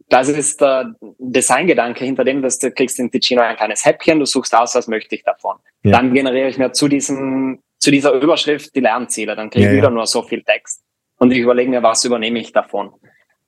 das 0.10 0.30
ist 0.30 0.62
der 0.62 0.96
Designgedanke, 1.20 2.04
hinter 2.06 2.24
dem 2.24 2.42
dass 2.42 2.60
du 2.60 2.72
kriegst 2.72 3.00
in 3.00 3.12
Ticino 3.12 3.42
ein 3.42 3.56
kleines 3.56 3.86
Häppchen, 3.86 4.20
du 4.20 4.26
suchst 4.26 4.56
aus, 4.56 4.76
was 4.76 4.88
möchte 4.88 5.16
ich 5.16 5.24
davon. 5.24 5.58
Ja. 5.84 5.92
Dann 5.92 6.14
generiere 6.14 6.50
ich 6.50 6.58
mir 6.58 6.72
zu 6.72 6.88
diesem, 6.88 7.60
zu 7.78 7.92
dieser 7.92 8.14
Überschrift 8.14 8.76
die 8.76 8.80
Lernziele, 8.80 9.36
dann 9.36 9.50
kriege 9.50 9.66
ich 9.66 9.72
ja, 9.72 9.78
wieder 9.78 9.90
ja. 9.90 9.94
nur 9.94 10.08
so 10.08 10.24
viel 10.24 10.44
Text 10.44 10.84
und 11.18 11.32
ich 11.32 11.40
überlege 11.40 11.70
mir, 11.70 11.84
was 11.84 12.04
übernehme 12.06 12.40
ich 12.40 12.52
davon. 12.52 12.94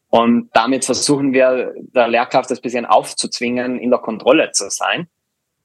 Und 0.10 0.49
damit 0.53 0.86
versuchen 0.86 1.34
wir 1.34 1.74
der 1.78 2.07
Lehrkraft 2.07 2.49
das 2.49 2.62
bisschen 2.62 2.86
aufzuzwingen, 2.86 3.80
in 3.80 3.91
der 3.91 3.99
Kontrolle 3.99 4.51
zu 4.51 4.70
sein. 4.70 5.07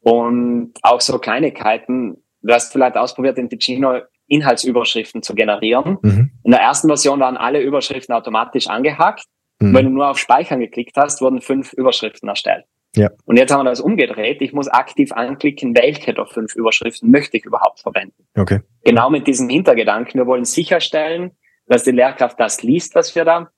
Und 0.00 0.74
auch 0.82 1.00
so 1.00 1.18
Kleinigkeiten, 1.18 2.22
du 2.42 2.52
hast 2.52 2.72
vielleicht 2.72 2.96
ausprobiert 2.96 3.38
in 3.38 3.48
Ticino, 3.48 4.00
Inhaltsüberschriften 4.26 5.22
zu 5.22 5.34
generieren. 5.34 5.98
Mhm. 6.02 6.30
In 6.42 6.50
der 6.50 6.60
ersten 6.60 6.88
Version 6.88 7.20
waren 7.20 7.38
alle 7.38 7.60
Überschriften 7.60 8.14
automatisch 8.14 8.68
angehackt. 8.68 9.24
Mhm. 9.60 9.74
Wenn 9.74 9.86
du 9.86 9.92
nur 9.92 10.10
auf 10.10 10.18
Speichern 10.18 10.60
geklickt 10.60 10.96
hast, 10.96 11.22
wurden 11.22 11.40
fünf 11.40 11.72
Überschriften 11.72 12.28
erstellt. 12.28 12.64
Ja. 12.96 13.10
Und 13.24 13.38
jetzt 13.38 13.52
haben 13.52 13.64
wir 13.64 13.70
das 13.70 13.80
umgedreht. 13.80 14.40
Ich 14.40 14.52
muss 14.52 14.68
aktiv 14.68 15.12
anklicken, 15.12 15.74
welche 15.76 16.14
der 16.14 16.26
fünf 16.26 16.54
Überschriften 16.54 17.10
möchte 17.10 17.36
ich 17.36 17.44
überhaupt 17.44 17.80
verwenden. 17.80 18.26
Okay. 18.36 18.60
Genau 18.84 19.10
mit 19.10 19.26
diesem 19.26 19.48
Hintergedanken. 19.48 20.20
Wir 20.20 20.26
wollen 20.26 20.44
sicherstellen, 20.44 21.32
dass 21.66 21.82
die 21.82 21.90
Lehrkraft 21.90 22.38
das 22.38 22.62
liest, 22.62 22.94
was 22.94 23.14
wir 23.14 23.24
da 23.24 23.50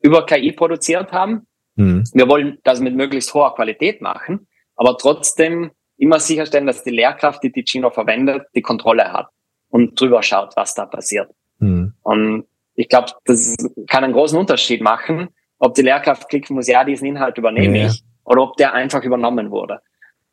über 0.00 0.26
KI 0.26 0.52
produziert 0.52 1.12
haben. 1.12 1.46
Mhm. 1.76 2.04
Wir 2.12 2.28
wollen 2.28 2.58
das 2.64 2.80
mit 2.80 2.94
möglichst 2.94 3.32
hoher 3.34 3.54
Qualität 3.54 4.00
machen, 4.00 4.46
aber 4.76 4.96
trotzdem 4.96 5.70
immer 5.96 6.18
sicherstellen, 6.18 6.66
dass 6.66 6.82
die 6.82 6.90
Lehrkraft, 6.90 7.42
die 7.42 7.52
Ticino 7.52 7.90
verwendet, 7.90 8.46
die 8.54 8.62
Kontrolle 8.62 9.12
hat 9.12 9.28
und 9.68 10.00
drüber 10.00 10.22
schaut, 10.22 10.56
was 10.56 10.74
da 10.74 10.86
passiert. 10.86 11.30
Mhm. 11.58 11.94
Und 12.02 12.46
ich 12.74 12.88
glaube, 12.88 13.12
das 13.24 13.56
kann 13.88 14.04
einen 14.04 14.14
großen 14.14 14.38
Unterschied 14.38 14.80
machen, 14.80 15.28
ob 15.58 15.74
die 15.74 15.82
Lehrkraft 15.82 16.28
klicken 16.28 16.56
muss, 16.56 16.66
ja, 16.66 16.84
diesen 16.84 17.06
Inhalt 17.06 17.36
übernehme 17.36 17.78
ja. 17.78 17.86
ich, 17.88 18.02
oder 18.24 18.42
ob 18.42 18.56
der 18.56 18.72
einfach 18.72 19.02
übernommen 19.02 19.50
wurde. 19.50 19.80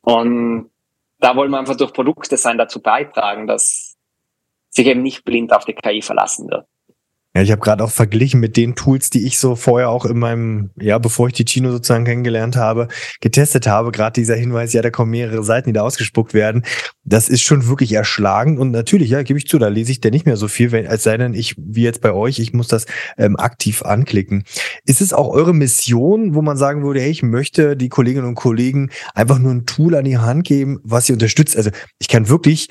Und 0.01 0.71
da 1.19 1.35
wollen 1.35 1.51
wir 1.51 1.59
einfach 1.59 1.75
durch 1.75 1.91
Produktdesign 1.91 2.57
dazu 2.57 2.81
beitragen, 2.81 3.47
dass 3.47 3.97
sich 4.69 4.87
eben 4.87 5.01
nicht 5.01 5.25
blind 5.25 5.51
auf 5.51 5.65
die 5.65 5.73
KI 5.73 6.01
verlassen 6.01 6.49
wird. 6.49 6.65
Ja, 7.37 7.43
ich 7.43 7.51
habe 7.51 7.61
gerade 7.61 7.83
auch 7.83 7.91
verglichen 7.91 8.39
mit 8.39 8.57
den 8.57 8.73
Tools, 8.73 9.11
die 9.11 9.27
ich 9.27 9.37
so 9.37 9.55
vorher 9.55 9.91
auch 9.91 10.05
in 10.05 10.17
meinem, 10.17 10.71
ja, 10.75 10.97
bevor 10.97 11.27
ich 11.27 11.33
die 11.33 11.45
Chino 11.45 11.69
sozusagen 11.69 12.03
kennengelernt 12.03 12.55
habe, 12.55 12.87
getestet 13.21 13.67
habe. 13.67 13.91
Gerade 13.91 14.13
dieser 14.13 14.35
Hinweis, 14.35 14.73
ja, 14.73 14.81
da 14.81 14.89
kommen 14.89 15.11
mehrere 15.11 15.43
Seiten, 15.43 15.69
die 15.69 15.73
da 15.73 15.83
ausgespuckt 15.83 16.33
werden. 16.33 16.63
Das 17.03 17.29
ist 17.29 17.43
schon 17.43 17.67
wirklich 17.67 17.93
erschlagend. 17.93 18.57
Und 18.57 18.71
natürlich, 18.71 19.11
ja, 19.11 19.21
gebe 19.21 19.37
ich 19.37 19.47
zu, 19.47 19.59
da 19.59 19.67
lese 19.67 19.91
ich 19.91 20.01
dir 20.01 20.09
nicht 20.09 20.25
mehr 20.25 20.35
so 20.35 20.47
viel, 20.47 20.71
wenn, 20.71 20.87
als 20.87 21.03
sei 21.03 21.15
denn, 21.15 21.35
ich, 21.35 21.53
wie 21.59 21.83
jetzt 21.83 22.01
bei 22.01 22.11
euch, 22.11 22.39
ich 22.39 22.53
muss 22.53 22.69
das 22.69 22.87
ähm, 23.19 23.35
aktiv 23.35 23.83
anklicken. 23.83 24.43
Ist 24.87 25.01
es 25.01 25.13
auch 25.13 25.29
eure 25.29 25.53
Mission, 25.53 26.33
wo 26.33 26.41
man 26.41 26.57
sagen 26.57 26.83
würde, 26.83 27.01
hey, 27.01 27.11
ich 27.11 27.21
möchte 27.21 27.77
die 27.77 27.89
Kolleginnen 27.89 28.25
und 28.25 28.33
Kollegen 28.33 28.89
einfach 29.13 29.37
nur 29.37 29.51
ein 29.51 29.67
Tool 29.67 29.93
an 29.93 30.05
die 30.05 30.17
Hand 30.17 30.43
geben, 30.43 30.79
was 30.83 31.05
sie 31.05 31.13
unterstützt? 31.13 31.55
Also 31.55 31.69
ich 31.99 32.07
kann 32.07 32.29
wirklich 32.29 32.69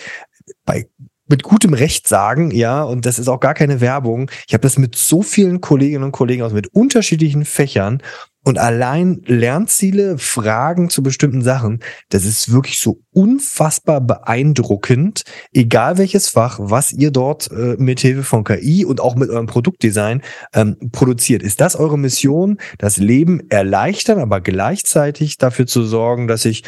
bei 0.64 0.88
mit 1.28 1.42
gutem 1.42 1.74
Recht 1.74 2.06
sagen, 2.08 2.50
ja, 2.50 2.82
und 2.82 3.06
das 3.06 3.18
ist 3.18 3.28
auch 3.28 3.40
gar 3.40 3.54
keine 3.54 3.80
Werbung. 3.80 4.30
Ich 4.46 4.54
habe 4.54 4.62
das 4.62 4.78
mit 4.78 4.94
so 4.94 5.22
vielen 5.22 5.60
Kolleginnen 5.60 6.04
und 6.04 6.12
Kollegen 6.12 6.42
aus 6.42 6.52
mit 6.52 6.68
unterschiedlichen 6.68 7.44
Fächern 7.44 8.02
und 8.46 8.58
allein 8.58 9.22
Lernziele, 9.26 10.18
Fragen 10.18 10.88
zu 10.88 11.02
bestimmten 11.02 11.42
Sachen, 11.42 11.80
das 12.10 12.24
ist 12.24 12.52
wirklich 12.52 12.78
so 12.78 13.00
unfassbar 13.10 14.00
beeindruckend, 14.00 15.24
egal 15.52 15.98
welches 15.98 16.28
Fach, 16.28 16.60
was 16.62 16.92
ihr 16.92 17.10
dort 17.10 17.50
äh, 17.50 17.74
mit 17.76 17.98
Hilfe 17.98 18.22
von 18.22 18.44
KI 18.44 18.84
und 18.84 19.00
auch 19.00 19.16
mit 19.16 19.30
eurem 19.30 19.46
Produktdesign 19.46 20.22
ähm, 20.54 20.76
produziert. 20.92 21.42
Ist 21.42 21.60
das 21.60 21.74
eure 21.74 21.98
Mission, 21.98 22.58
das 22.78 22.98
Leben 22.98 23.50
erleichtern, 23.50 24.20
aber 24.20 24.40
gleichzeitig 24.40 25.38
dafür 25.38 25.66
zu 25.66 25.82
sorgen, 25.82 26.28
dass 26.28 26.44
ich 26.44 26.62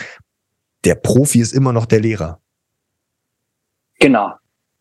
der 0.85 0.97
Profi 0.97 1.39
ist 1.39 1.53
immer 1.53 1.73
noch 1.73 1.87
der 1.87 2.01
Lehrer? 2.01 2.41
Genau. 4.01 4.33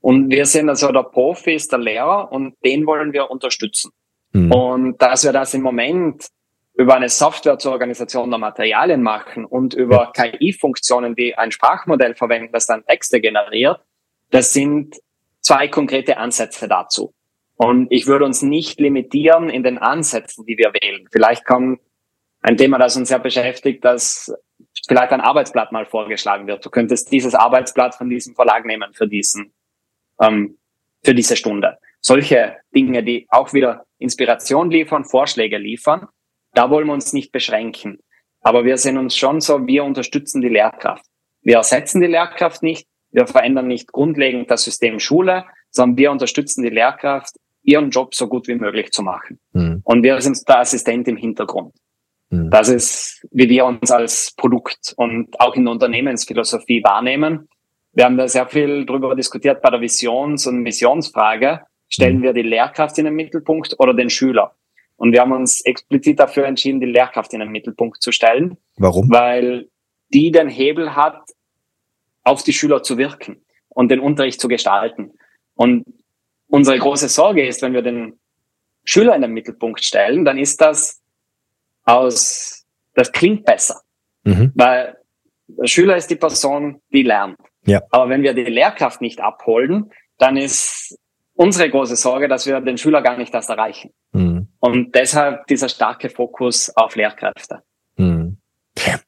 Und 0.02 0.30
wir 0.30 0.46
sind 0.46 0.70
also 0.70 0.92
der 0.92 1.04
Profi 1.04 1.56
ist 1.56 1.72
der 1.72 1.80
Lehrer 1.80 2.32
und 2.32 2.56
den 2.64 2.86
wollen 2.86 3.14
wir 3.14 3.30
unterstützen. 3.30 3.92
Mhm. 4.32 4.52
Und 4.52 5.02
dass 5.02 5.24
wir 5.24 5.34
das 5.34 5.54
im 5.54 5.62
Moment 5.62 6.28
über 6.78 6.96
eine 6.96 7.10
Software 7.10 7.58
zur 7.58 7.72
Organisation 7.72 8.30
der 8.30 8.38
Materialien 8.38 9.02
machen 9.02 9.46
und 9.46 9.74
über. 9.74 10.12
KI-Funktionen, 10.16 11.16
die 11.16 11.36
ein 11.36 11.52
Sprachmodell 11.52 12.16
verwenden, 12.16 12.54
das 12.54 12.68
dann 12.68 12.86
Texte 12.86 13.20
generiert, 13.20 13.82
das 14.30 14.54
sind 14.54 14.96
zwei 15.42 15.68
konkrete 15.68 16.18
Ansätze 16.18 16.68
dazu. 16.68 17.14
Und 17.56 17.88
ich 17.92 18.06
würde 18.06 18.26
uns 18.26 18.44
nicht 18.44 18.80
limitieren 18.80 19.50
in 19.50 19.64
den 19.64 19.80
Ansätzen, 19.80 20.46
die 20.46 20.58
wir 20.58 20.72
wählen. 20.80 21.08
Vielleicht 21.12 21.46
kommt 21.46 21.80
ein 22.42 22.58
Thema, 22.58 22.78
das 22.78 22.96
uns 22.96 23.10
sehr 23.10 23.20
beschäftigt, 23.20 23.84
dass 23.84 24.32
vielleicht 24.88 25.12
ein 25.12 25.22
Arbeitsblatt 25.22 25.72
mal 25.72 25.88
vorgeschlagen 25.88 26.46
wird. 26.46 26.64
Du 26.64 26.70
könntest 26.70 27.12
dieses 27.12 27.34
Arbeitsblatt 27.34 27.96
von 27.96 28.10
diesem 28.10 28.36
Verlag 28.36 28.66
nehmen 28.66 28.94
für 28.94 29.08
diesen 29.08 29.54
ähm, 30.22 30.58
für 31.04 31.16
diese 31.16 31.36
Stunde. 31.36 31.78
Solche 32.02 32.58
Dinge, 32.74 33.04
die 33.04 33.28
auch 33.30 33.54
wieder 33.54 33.86
Inspiration 33.98 34.72
liefern, 34.72 35.06
Vorschläge 35.06 35.58
liefern, 35.58 36.08
da 36.54 36.70
wollen 36.70 36.88
wir 36.88 36.94
uns 36.94 37.14
nicht 37.14 37.32
beschränken. 37.32 38.00
Aber 38.42 38.66
wir 38.66 38.78
sind 38.78 38.98
uns 38.98 39.18
schon 39.18 39.42
so, 39.42 39.66
wir 39.68 39.84
unterstützen 39.84 40.42
die 40.42 40.50
Lehrkraft. 40.50 41.06
Wir 41.42 41.58
ersetzen 41.58 42.02
die 42.02 42.08
Lehrkraft 42.08 42.64
nicht, 42.64 42.88
wir 43.12 43.28
verändern 43.28 43.68
nicht 43.68 43.92
grundlegend 43.92 44.52
das 44.52 44.64
System 44.64 45.00
Schule, 45.00 45.46
sondern 45.72 45.98
wir 45.98 46.12
unterstützen 46.12 46.64
die 46.64 46.70
Lehrkraft, 46.70 47.36
ihren 47.64 47.90
Job 47.90 48.16
so 48.16 48.28
gut 48.28 48.48
wie 48.48 48.56
möglich 48.56 48.92
zu 48.92 49.04
machen. 49.04 49.40
Mhm. 49.52 49.82
Und 49.84 50.04
wir 50.04 50.20
sind 50.22 50.48
der 50.48 50.60
Assistent 50.60 51.08
im 51.08 51.18
Hintergrund. 51.18 51.74
Mhm. 52.30 52.50
Das 52.50 52.70
ist, 52.70 53.26
wie 53.32 53.50
wir 53.50 53.66
uns 53.66 53.92
als 53.92 54.34
Produkt 54.36 54.94
und 54.98 55.40
auch 55.40 55.56
in 55.56 55.66
der 55.66 55.74
Unternehmensphilosophie 55.74 56.84
wahrnehmen. 56.84 57.48
Wir 57.98 58.06
haben 58.06 58.16
da 58.16 58.28
sehr 58.28 58.48
viel 58.48 58.86
drüber 58.86 59.16
diskutiert 59.16 59.60
bei 59.60 59.72
der 59.72 59.82
Visions- 59.82 60.46
und 60.46 60.60
Missionsfrage. 60.62 61.62
Stellen 61.90 62.20
mhm. 62.20 62.22
wir 62.22 62.34
die 62.34 62.44
Lehrkraft 62.44 62.96
in 63.00 63.06
den 63.06 63.16
Mittelpunkt 63.16 63.74
oder 63.80 63.96
den 63.96 64.12
Schüler? 64.12 64.54
Und 64.98 65.14
wir 65.14 65.22
haben 65.22 65.32
uns 65.32 65.62
explizit 65.62 66.20
dafür 66.20 66.46
entschieden, 66.46 66.80
die 66.80 66.86
Lehrkraft 66.86 67.34
in 67.34 67.40
den 67.40 67.50
Mittelpunkt 67.50 68.04
zu 68.04 68.12
stellen. 68.12 68.58
Warum? 68.78 69.10
Weil 69.10 69.70
die 70.14 70.30
den 70.30 70.48
Hebel 70.48 70.96
hat, 70.96 71.24
auf 72.24 72.44
die 72.44 72.54
Schüler 72.54 72.84
zu 72.84 73.00
wirken 73.00 73.44
und 73.70 73.90
den 73.90 74.00
Unterricht 74.00 74.40
zu 74.40 74.48
gestalten. 74.48 75.14
Und 75.56 75.84
unsere 76.50 76.78
große 76.78 77.10
Sorge 77.10 77.48
ist, 77.48 77.64
wenn 77.64 77.74
wir 77.74 77.82
den 77.82 78.20
Schüler 78.84 79.16
in 79.16 79.24
den 79.24 79.32
Mittelpunkt 79.32 79.84
stellen, 79.84 80.24
dann 80.24 80.38
ist 80.38 80.62
das 80.62 81.02
aus, 81.84 82.64
das 82.94 83.12
klingt 83.12 83.44
besser. 83.44 83.82
Mhm. 84.24 84.52
Weil 84.54 84.98
der 85.48 85.66
Schüler 85.66 85.98
ist 85.98 86.12
die 86.12 86.16
Person, 86.16 86.80
die 86.94 87.02
lernt. 87.02 87.40
Ja. 87.68 87.82
Aber 87.92 88.10
wenn 88.10 88.24
wir 88.24 88.34
die 88.34 88.44
Lehrkraft 88.44 89.02
nicht 89.02 89.22
abholen, 89.22 89.92
dann 90.18 90.38
ist 90.38 90.98
unsere 91.34 91.70
große 91.70 91.96
Sorge, 91.96 92.28
dass 92.28 92.48
wir 92.48 92.60
den 92.62 92.78
Schüler 92.78 93.02
gar 93.02 93.18
nicht 93.18 93.34
erst 93.34 93.50
erreichen. 93.50 93.92
Mhm. 94.14 94.48
Und 94.60 94.96
deshalb 94.96 95.46
dieser 95.48 95.70
starke 95.70 96.10
Fokus 96.10 96.72
auf 96.76 96.96
Lehrkräfte. 96.96 97.62
Mhm. 97.98 98.38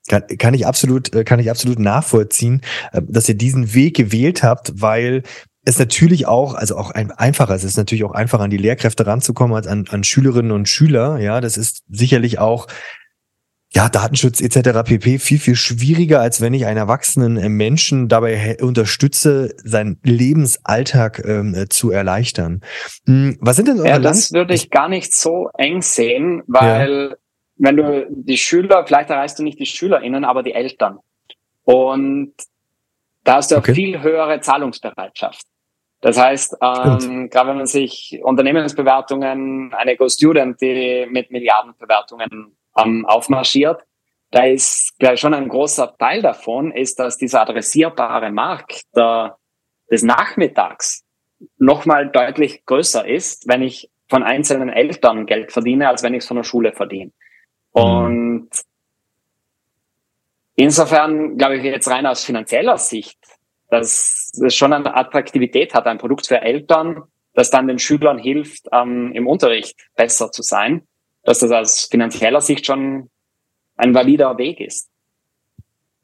Kann, 0.07 0.23
kann 0.37 0.53
ich 0.53 0.65
absolut, 0.65 1.13
äh, 1.15 1.23
kann 1.23 1.39
ich 1.39 1.49
absolut 1.49 1.79
nachvollziehen, 1.79 2.61
äh, 2.91 3.01
dass 3.07 3.29
ihr 3.29 3.35
diesen 3.35 3.73
Weg 3.73 3.95
gewählt 3.95 4.43
habt, 4.43 4.81
weil 4.81 5.23
es 5.63 5.77
natürlich 5.77 6.27
auch, 6.27 6.55
also 6.55 6.77
auch 6.77 6.91
ein, 6.91 7.11
einfacher, 7.11 7.53
es 7.53 7.63
ist 7.63 7.77
natürlich 7.77 8.03
auch 8.03 8.13
einfacher, 8.13 8.43
an 8.43 8.49
die 8.49 8.57
Lehrkräfte 8.57 9.05
ranzukommen 9.05 9.55
als 9.55 9.67
an, 9.67 9.85
an 9.89 10.03
Schülerinnen 10.03 10.51
und 10.51 10.67
Schüler. 10.67 11.19
Ja, 11.19 11.41
das 11.41 11.57
ist 11.57 11.83
sicherlich 11.89 12.39
auch 12.39 12.67
ja, 13.71 13.87
Datenschutz 13.87 14.41
etc. 14.41 14.83
pp. 14.83 15.19
viel, 15.19 15.39
viel 15.39 15.55
schwieriger, 15.55 16.21
als 16.21 16.41
wenn 16.41 16.55
ich 16.55 16.65
einen 16.65 16.77
erwachsenen 16.77 17.37
äh, 17.37 17.49
Menschen 17.49 18.07
dabei 18.07 18.57
unterstütze, 18.61 19.53
seinen 19.63 19.99
Lebensalltag 20.03 21.23
ähm, 21.23 21.53
äh, 21.53 21.69
zu 21.69 21.91
erleichtern. 21.91 22.61
Hm, 23.05 23.37
was 23.41 23.57
sind 23.57 23.67
denn 23.67 23.79
eure 23.79 23.89
Ja, 23.89 23.99
das 23.99 24.31
würde 24.31 24.55
ich 24.55 24.71
gar 24.71 24.89
nicht 24.89 25.13
so 25.13 25.49
eng 25.55 25.83
sehen, 25.83 26.41
weil 26.47 27.09
ja. 27.11 27.15
wenn 27.57 27.77
du 27.77 28.07
die 28.09 28.37
Schüler, 28.37 28.85
vielleicht 28.87 29.11
erreichst 29.11 29.37
du 29.37 29.43
nicht 29.43 29.59
die 29.59 29.67
SchülerInnen, 29.67 30.25
aber 30.25 30.41
die 30.41 30.53
Eltern. 30.53 30.97
Und 31.63 32.33
da 33.23 33.35
hast 33.35 33.51
du 33.51 33.57
okay. 33.57 33.75
viel 33.75 34.01
höhere 34.01 34.41
Zahlungsbereitschaft. 34.41 35.43
Das 36.01 36.17
heißt, 36.17 36.55
ähm, 36.61 37.29
gerade 37.29 37.49
wenn 37.49 37.57
man 37.57 37.65
sich 37.67 38.19
Unternehmensbewertungen, 38.23 39.73
eine 39.73 39.97
Go 39.97 40.07
Student, 40.07 40.59
die 40.61 41.05
mit 41.11 41.29
Milliardenbewertungen 41.29 42.55
ähm, 42.85 43.05
aufmarschiert. 43.05 43.81
Da 44.31 44.45
ist 44.45 44.93
gleich 44.99 45.19
schon 45.19 45.33
ein 45.33 45.49
großer 45.49 45.95
Teil 45.97 46.21
davon, 46.21 46.71
ist, 46.71 46.99
dass 46.99 47.17
dieser 47.17 47.41
adressierbare 47.41 48.31
Markt 48.31 48.83
der, 48.95 49.37
des 49.89 50.03
Nachmittags 50.03 51.03
nochmal 51.57 52.09
deutlich 52.09 52.65
größer 52.65 53.07
ist, 53.07 53.47
wenn 53.47 53.63
ich 53.63 53.89
von 54.07 54.23
einzelnen 54.23 54.69
Eltern 54.69 55.25
Geld 55.25 55.51
verdiene, 55.51 55.87
als 55.87 56.03
wenn 56.03 56.13
ich 56.13 56.19
es 56.19 56.27
von 56.27 56.37
der 56.37 56.43
Schule 56.43 56.73
verdiene. 56.73 57.11
Mhm. 57.73 57.81
Und 57.81 58.49
insofern 60.55 61.37
glaube 61.37 61.57
ich 61.57 61.63
jetzt 61.63 61.89
rein 61.89 62.05
aus 62.05 62.23
finanzieller 62.23 62.77
Sicht, 62.77 63.19
dass 63.69 64.31
es 64.43 64.55
schon 64.55 64.73
eine 64.73 64.95
Attraktivität 64.95 65.73
hat, 65.73 65.87
ein 65.87 65.97
Produkt 65.97 66.27
für 66.27 66.41
Eltern, 66.41 67.03
das 67.33 67.49
dann 67.49 67.67
den 67.67 67.79
Schülern 67.79 68.17
hilft, 68.17 68.67
ähm, 68.71 69.11
im 69.13 69.27
Unterricht 69.27 69.75
besser 69.95 70.31
zu 70.31 70.41
sein 70.41 70.87
dass 71.29 71.39
das 71.39 71.51
aus 71.51 71.87
finanzieller 71.91 72.41
Sicht 72.41 72.65
schon 72.65 73.09
ein 73.75 73.93
valider 73.93 74.37
Weg 74.39 74.59
ist. 74.59 74.89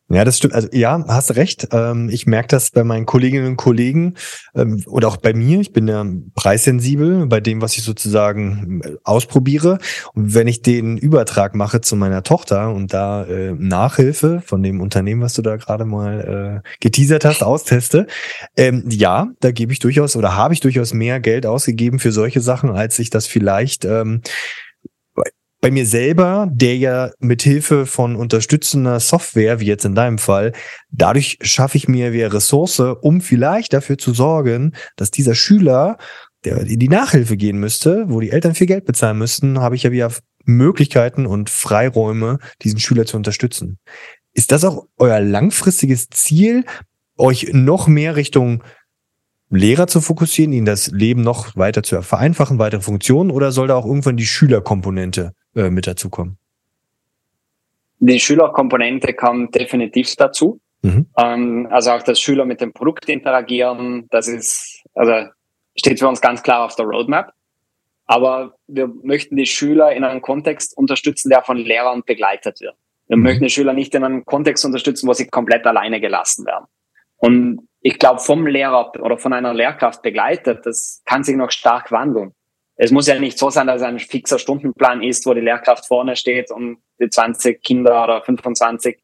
Ja, 0.08 0.24
das 0.24 0.38
stimmt. 0.38 0.54
Also 0.54 0.68
ja, 0.72 1.04
hast 1.08 1.36
recht. 1.36 1.70
Ähm, 1.72 2.10
ich 2.12 2.28
merke 2.28 2.50
das 2.50 2.70
bei 2.70 2.84
meinen 2.84 3.08
Kolleginnen 3.08 3.48
und 3.48 3.56
Kollegen 3.56 4.14
ähm, 4.54 4.84
oder 4.86 5.08
auch 5.08 5.18
bei 5.18 5.34
mir. 5.34 5.60
Ich 5.62 5.74
bin 5.74 5.88
ja 5.88 6.06
preissensibel 6.36 7.26
bei 7.26 7.40
dem, 7.40 7.60
was 7.60 7.76
ich 7.76 7.82
sozusagen 7.82 8.82
äh, 8.84 8.98
ausprobiere. 9.04 9.80
Und 10.14 10.36
wenn 10.36 10.48
ich 10.48 10.62
den 10.62 11.00
Übertrag 11.00 11.56
mache 11.56 11.82
zu 11.82 11.96
meiner 11.96 12.22
Tochter 12.22 12.72
und 12.72 12.94
da 12.94 13.26
äh, 13.26 13.54
Nachhilfe 13.54 14.44
von 14.46 14.62
dem 14.62 14.80
Unternehmen, 14.80 15.24
was 15.24 15.34
du 15.34 15.42
da 15.42 15.56
gerade 15.56 15.86
mal 15.86 16.62
äh, 16.64 16.70
geteasert 16.82 17.26
hast, 17.26 17.42
austeste, 17.42 18.06
ähm, 18.56 18.86
ja, 18.92 19.30
da 19.40 19.50
gebe 19.50 19.74
ich 19.74 19.80
durchaus 19.80 20.16
oder 20.16 20.36
habe 20.36 20.54
ich 20.54 20.60
durchaus 20.60 20.94
mehr 20.94 21.20
Geld 21.20 21.48
ausgegeben 21.48 21.98
für 21.98 22.12
solche 22.12 22.42
Sachen, 22.42 22.70
als 22.70 23.00
ich 23.00 23.10
das 23.10 23.26
vielleicht 23.26 23.88
bei 25.66 25.72
mir 25.72 25.88
selber, 25.88 26.48
der 26.52 26.78
ja 26.78 27.10
mit 27.18 27.42
Hilfe 27.42 27.88
von 27.88 28.16
unterstützender 28.16 29.00
Software, 29.00 29.60
wie 29.60 29.66
jetzt 29.66 29.84
in 29.84 29.96
deinem 29.96 30.20
Fall, 30.20 30.52
dadurch 30.92 31.40
schaffe 31.42 31.76
ich 31.78 31.88
mir 31.88 32.14
wieder 32.14 32.32
Ressource, 32.32 32.80
um 32.80 33.20
vielleicht 33.20 33.74
dafür 33.74 33.98
zu 33.98 34.14
sorgen, 34.14 34.76
dass 34.96 35.10
dieser 35.10 35.34
Schüler, 35.34 35.98
der 36.44 36.60
in 36.60 36.78
die 36.78 36.88
Nachhilfe 36.88 37.36
gehen 37.36 37.58
müsste, 37.58 38.04
wo 38.10 38.20
die 38.20 38.30
Eltern 38.30 38.54
viel 38.54 38.68
Geld 38.68 38.86
bezahlen 38.86 39.18
müssten, 39.18 39.60
habe 39.60 39.76
ich 39.76 39.82
ja 39.82 39.92
wieder 39.92 40.12
Möglichkeiten 40.44 41.26
und 41.26 41.50
Freiräume, 41.50 42.38
diesen 42.62 42.78
Schüler 42.78 43.08
zu 43.08 43.18
unterstützen. 43.18 43.80
Ist 44.34 44.52
das 44.52 44.66
auch 44.66 44.86
euer 44.98 45.20
langfristiges 45.20 46.10
Ziel, 46.12 46.64
euch 47.18 47.54
noch 47.54 47.88
mehr 47.88 48.16
Richtung 48.16 48.64
Lehrer 49.50 49.88
zu 49.88 50.00
fokussieren, 50.00 50.54
ihnen 50.54 50.68
das 50.68 50.92
Leben 50.92 51.24
noch 51.24 51.56
weiter 51.56 51.82
zu 51.82 52.00
vereinfachen, 52.04 52.60
weitere 52.60 52.82
Funktionen, 52.82 53.32
oder 53.32 53.52
soll 53.52 53.68
da 53.68 53.74
auch 53.74 53.86
irgendwann 53.88 54.18
die 54.18 54.28
Schülerkomponente 54.28 55.34
äh, 55.56 55.70
mit 55.70 55.88
dazukommen? 55.88 56.38
Die 58.00 58.20
Schülerkomponente 58.20 59.14
kommt 59.14 59.56
definitiv 59.56 60.16
dazu. 60.16 60.60
Mhm. 60.82 61.08
Ähm, 61.18 61.68
also 61.72 61.92
auch, 61.92 62.04
dass 62.04 62.20
Schüler 62.20 62.46
mit 62.46 62.62
dem 62.62 62.74
Produkt 62.74 63.10
interagieren, 63.10 64.08
das 64.12 64.28
ist, 64.28 64.84
also 64.94 65.30
steht 65.76 66.00
für 66.00 66.08
uns 66.08 66.22
ganz 66.22 66.44
klar 66.44 66.66
auf 66.66 66.76
der 66.76 66.86
Roadmap. 66.86 67.32
Aber 68.06 68.56
wir 68.68 68.88
möchten 68.88 69.36
die 69.36 69.48
Schüler 69.48 69.94
in 69.94 70.04
einem 70.04 70.22
Kontext 70.22 70.78
unterstützen, 70.78 71.30
der 71.30 71.42
von 71.42 71.58
Lehrern 71.58 72.04
begleitet 72.06 72.62
wird. 72.62 72.76
Wir 73.08 73.18
mhm. 73.18 73.24
möchten 73.24 73.44
die 73.46 73.50
Schüler 73.50 73.74
nicht 73.74 73.96
in 73.96 74.04
einem 74.04 74.26
Kontext 74.26 74.64
unterstützen, 74.64 75.08
wo 75.08 75.14
sie 75.14 75.28
komplett 75.28 75.66
alleine 75.66 76.00
gelassen 76.00 76.46
werden. 76.46 76.66
Und 77.18 77.68
ich 77.82 77.98
glaube, 77.98 78.20
vom 78.20 78.46
Lehrer 78.46 78.92
oder 79.00 79.18
von 79.18 79.34
einer 79.34 79.54
Lehrkraft 79.54 80.04
begleitet, 80.04 80.66
das 80.66 81.02
kann 81.06 81.24
sich 81.24 81.36
noch 81.36 81.50
stark 81.50 81.92
wandeln 81.92 82.35
es 82.78 82.92
muss 82.92 83.08
ja 83.08 83.18
nicht 83.20 83.38
so 83.38 83.50
sein, 83.50 83.68
dass 83.68 83.82
ein 83.82 84.00
fixer 84.00 84.40
Stundenplan 84.40 85.02
ist, 85.02 85.26
wo 85.26 85.34
die 85.34 85.42
Lehrkraft 85.42 85.88
vorne 85.88 86.16
steht 86.16 86.52
und 86.52 86.78
die 87.00 87.10
20 87.10 87.64
Kinder 87.64 88.04
oder 88.04 88.22
25 88.22 88.98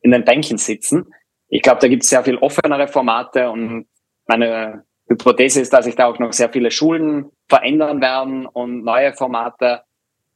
in 0.00 0.12
den 0.12 0.24
Bänken 0.24 0.58
sitzen. 0.58 1.12
Ich 1.48 1.62
glaube, 1.62 1.80
da 1.80 1.88
gibt 1.88 2.04
es 2.04 2.10
sehr 2.10 2.24
viel 2.24 2.36
offenere 2.36 2.88
Formate 2.88 3.50
und 3.50 3.86
meine 4.26 4.84
Hypothese 5.08 5.60
ist, 5.60 5.72
dass 5.72 5.86
sich 5.86 5.96
da 5.96 6.06
auch 6.06 6.18
noch 6.18 6.32
sehr 6.32 6.50
viele 6.50 6.70
Schulen 6.70 7.30
verändern 7.48 8.00
werden 8.00 8.46
und 8.46 8.82
neue 8.84 9.12
Formate 9.14 9.82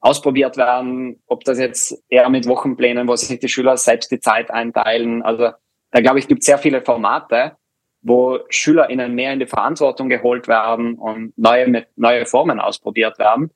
ausprobiert 0.01 0.57
werden, 0.57 1.23
ob 1.27 1.45
das 1.45 1.59
jetzt 1.59 2.03
eher 2.09 2.29
mit 2.29 2.47
Wochenplänen, 2.47 3.07
wo 3.07 3.15
sich 3.15 3.39
die 3.39 3.49
Schüler 3.49 3.77
selbst 3.77 4.11
die 4.11 4.21
Zeit 4.21 4.51
einteilen. 4.51 5.23
Also 5.23 5.53
da 5.91 6.01
glaube 6.01 6.19
ich, 6.19 6.29
gibt 6.29 6.43
sehr 6.43 6.59
viele 6.59 6.83
Formate 6.83 7.57
wo 8.03 8.41
SchülerInnen 8.49 9.15
mehr 9.15 9.33
in 9.33 9.39
die 9.39 9.47
Verantwortung 9.47 10.09
geholt 10.09 10.49
werden 10.49 10.95
und 10.95 11.33
neue, 11.39 11.87
neue 11.97 12.27
Formen 12.27 12.61
ausprobiert 12.61 13.19
werden. 13.19 13.51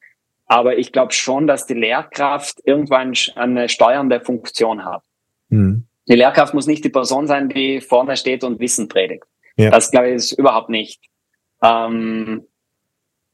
Aber 0.47 0.79
ich 0.79 0.93
glaube 0.93 1.13
schon, 1.13 1.47
dass 1.47 1.67
die 1.67 1.75
Lehrkraft 1.75 2.61
irgendwann 2.65 3.13
eine 3.35 3.69
steuernde 3.69 4.21
Funktion 4.21 4.85
hat. 4.85 5.03
Mhm. 5.49 5.87
Die 6.09 6.15
Lehrkraft 6.15 6.55
muss 6.55 6.69
nicht 6.69 6.85
die 6.85 6.91
Person 6.91 7.27
sein, 7.27 7.49
die 7.49 7.81
vorne 7.81 8.17
steht 8.17 8.45
und 8.45 8.61
Wissen 8.61 8.89
predigt. 8.89 9.25
Ja. 9.57 9.71
Das 9.71 9.91
glaube 9.91 10.09
ich 10.09 10.15
ist 10.15 10.33
überhaupt 10.33 10.69
nicht. 10.69 11.03
Ähm, 11.63 12.47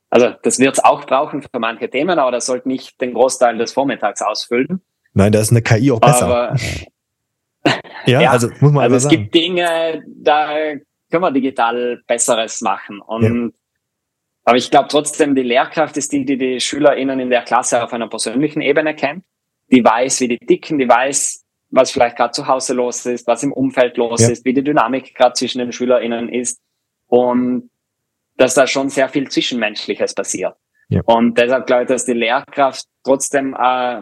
also 0.08 0.30
das 0.42 0.58
wird 0.58 0.74
es 0.74 0.84
auch 0.84 1.04
brauchen 1.04 1.42
für 1.42 1.58
manche 1.58 1.90
Themen, 1.90 2.18
aber 2.18 2.30
das 2.30 2.46
sollte 2.46 2.68
nicht 2.68 3.00
den 3.00 3.12
Großteil 3.12 3.58
des 3.58 3.72
Vormittags 3.72 4.22
ausfüllen. 4.22 4.80
Nein, 5.14 5.32
da 5.32 5.40
ist 5.40 5.50
eine 5.50 5.62
KI 5.62 5.90
auch 5.90 6.00
besser. 6.00 6.26
Aber, 6.26 6.56
ja, 8.06 8.20
ja, 8.20 8.30
also 8.30 8.48
muss 8.60 8.72
man 8.72 8.84
also 8.84 8.96
es 8.96 9.02
sagen. 9.04 9.16
gibt 9.16 9.34
Dinge, 9.34 10.02
da 10.06 10.54
können 11.12 11.22
wir 11.22 11.30
digital 11.30 12.02
Besseres 12.06 12.62
machen. 12.62 13.00
Und 13.00 13.22
ja. 13.22 13.50
aber 14.44 14.56
ich 14.56 14.70
glaube 14.70 14.88
trotzdem, 14.88 15.34
die 15.34 15.42
Lehrkraft 15.42 15.96
ist 15.96 16.12
die, 16.12 16.24
die 16.24 16.38
die 16.38 16.58
SchülerInnen 16.58 17.20
in 17.20 17.30
der 17.30 17.42
Klasse 17.42 17.84
auf 17.84 17.92
einer 17.92 18.08
persönlichen 18.08 18.62
Ebene 18.62 18.96
kennt. 18.96 19.24
Die 19.70 19.84
weiß, 19.84 20.20
wie 20.20 20.28
die 20.28 20.38
ticken, 20.38 20.78
die 20.78 20.88
weiß, 20.88 21.44
was 21.70 21.90
vielleicht 21.92 22.16
gerade 22.16 22.32
zu 22.32 22.46
Hause 22.48 22.74
los 22.74 23.06
ist, 23.06 23.26
was 23.26 23.42
im 23.42 23.52
Umfeld 23.52 23.96
los 23.96 24.22
ja. 24.22 24.30
ist, 24.30 24.44
wie 24.44 24.54
die 24.54 24.64
Dynamik 24.64 25.14
gerade 25.14 25.34
zwischen 25.34 25.58
den 25.58 25.72
SchülerInnen 25.72 26.28
ist. 26.28 26.60
Und 27.06 27.70
dass 28.36 28.54
da 28.54 28.66
schon 28.66 28.88
sehr 28.88 29.08
viel 29.08 29.28
Zwischenmenschliches 29.28 30.14
passiert. 30.14 30.56
Ja. 30.88 31.02
Und 31.04 31.38
deshalb 31.38 31.66
glaube 31.66 31.82
ich, 31.82 31.88
dass 31.88 32.04
die 32.04 32.12
Lehrkraft 32.12 32.86
trotzdem 33.04 33.54
äh, 33.58 34.00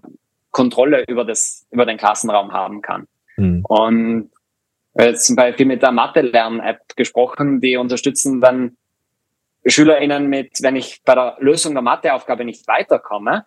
Kontrolle 0.50 1.04
über 1.08 1.24
das, 1.24 1.66
über 1.70 1.86
den 1.86 1.98
Klassenraum 1.98 2.52
haben 2.52 2.82
kann. 2.82 3.06
Mhm. 3.36 3.64
Und 3.68 4.30
jetzt 4.94 5.26
zum 5.26 5.36
Beispiel 5.36 5.66
mit 5.66 5.82
der 5.82 5.92
Mathe-Lern-App 5.92 6.96
gesprochen, 6.96 7.60
die 7.60 7.76
unterstützen 7.76 8.40
dann 8.40 8.76
SchülerInnen 9.64 10.26
mit, 10.26 10.62
wenn 10.62 10.76
ich 10.76 11.02
bei 11.04 11.14
der 11.14 11.36
Lösung 11.40 11.74
der 11.74 11.82
Matheaufgabe 11.82 12.44
nicht 12.44 12.66
weiterkomme, 12.66 13.46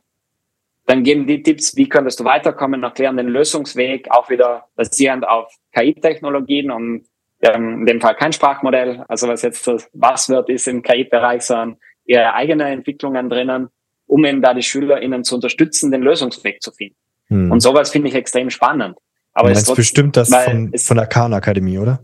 dann 0.85 1.03
geben 1.03 1.27
die 1.27 1.41
Tipps, 1.41 1.75
wie 1.75 1.87
könntest 1.87 2.19
du 2.19 2.25
weiterkommen, 2.25 2.83
erklären 2.83 3.17
den 3.17 3.27
Lösungsweg, 3.27 4.11
auch 4.11 4.29
wieder 4.29 4.65
basierend 4.75 5.27
auf 5.27 5.53
KI-Technologien 5.73 6.71
und 6.71 7.05
in 7.39 7.85
dem 7.85 7.99
Fall 7.99 8.15
kein 8.15 8.31
Sprachmodell, 8.31 9.03
also 9.09 9.27
was 9.27 9.41
jetzt 9.41 9.67
das 9.67 9.89
Buzzword 9.93 10.49
ist 10.49 10.67
im 10.67 10.81
KI-Bereich, 10.81 11.41
sondern 11.41 11.77
ihre 12.05 12.33
eigenen 12.33 12.67
Entwicklungen 12.67 13.29
drinnen, 13.29 13.69
um 14.07 14.23
eben 14.23 14.41
da 14.41 14.53
die 14.53 14.61
SchülerInnen 14.61 15.23
zu 15.23 15.35
unterstützen, 15.35 15.91
den 15.91 16.01
Lösungsweg 16.01 16.61
zu 16.61 16.71
finden. 16.71 16.95
Hm. 17.27 17.51
Und 17.51 17.59
sowas 17.59 17.91
finde 17.91 18.09
ich 18.09 18.15
extrem 18.15 18.49
spannend. 18.49 18.97
Aber 19.33 19.49
du 19.49 19.55
meinst 19.55 19.75
bestimmt 19.75 20.17
das 20.17 20.29
von, 20.33 20.73
von 20.77 20.97
der 20.97 21.07
Khan 21.07 21.33
Akademie, 21.33 21.79
oder? 21.79 21.99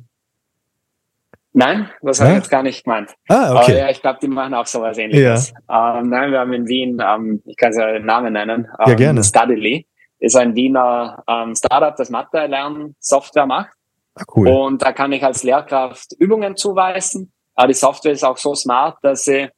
Nein, 1.51 1.89
das 2.01 2.19
habe 2.21 2.31
ich 2.31 2.37
jetzt 2.37 2.49
gar 2.49 2.63
nicht 2.63 2.83
gemeint. 2.83 3.15
Ah, 3.27 3.51
okay. 3.61 3.71
Aber 3.71 3.77
ja, 3.79 3.89
ich 3.89 4.01
glaube, 4.01 4.19
die 4.21 4.27
machen 4.27 4.53
auch 4.53 4.67
sowas 4.67 4.97
ähnliches. 4.97 5.53
Ja. 5.67 5.99
Ähm, 5.99 6.09
nein, 6.09 6.31
wir 6.31 6.39
haben 6.39 6.53
in 6.53 6.67
Wien, 6.67 7.01
ähm, 7.03 7.41
ich 7.45 7.57
kann 7.57 7.71
es 7.71 7.77
ja 7.77 7.91
den 7.91 8.05
Namen 8.05 8.33
nennen, 8.33 8.67
ähm, 8.79 8.89
ja, 8.89 8.93
gerne. 8.93 9.23
Studily 9.23 9.87
ist 10.19 10.35
ein 10.35 10.55
Wiener 10.55 11.23
ähm, 11.27 11.55
Startup, 11.55 11.95
das 11.95 12.09
Mathe-Lern-Software 12.09 13.45
macht. 13.45 13.71
Ah, 14.15 14.23
cool. 14.35 14.47
Und 14.47 14.81
da 14.81 14.91
kann 14.91 15.11
ich 15.11 15.23
als 15.23 15.43
Lehrkraft 15.43 16.13
Übungen 16.19 16.55
zuweisen. 16.55 17.31
Aber 17.55 17.67
die 17.67 17.73
Software 17.73 18.11
ist 18.11 18.23
auch 18.23 18.37
so 18.37 18.53
smart, 18.53 18.97
dass 19.01 19.25
sie 19.25 19.49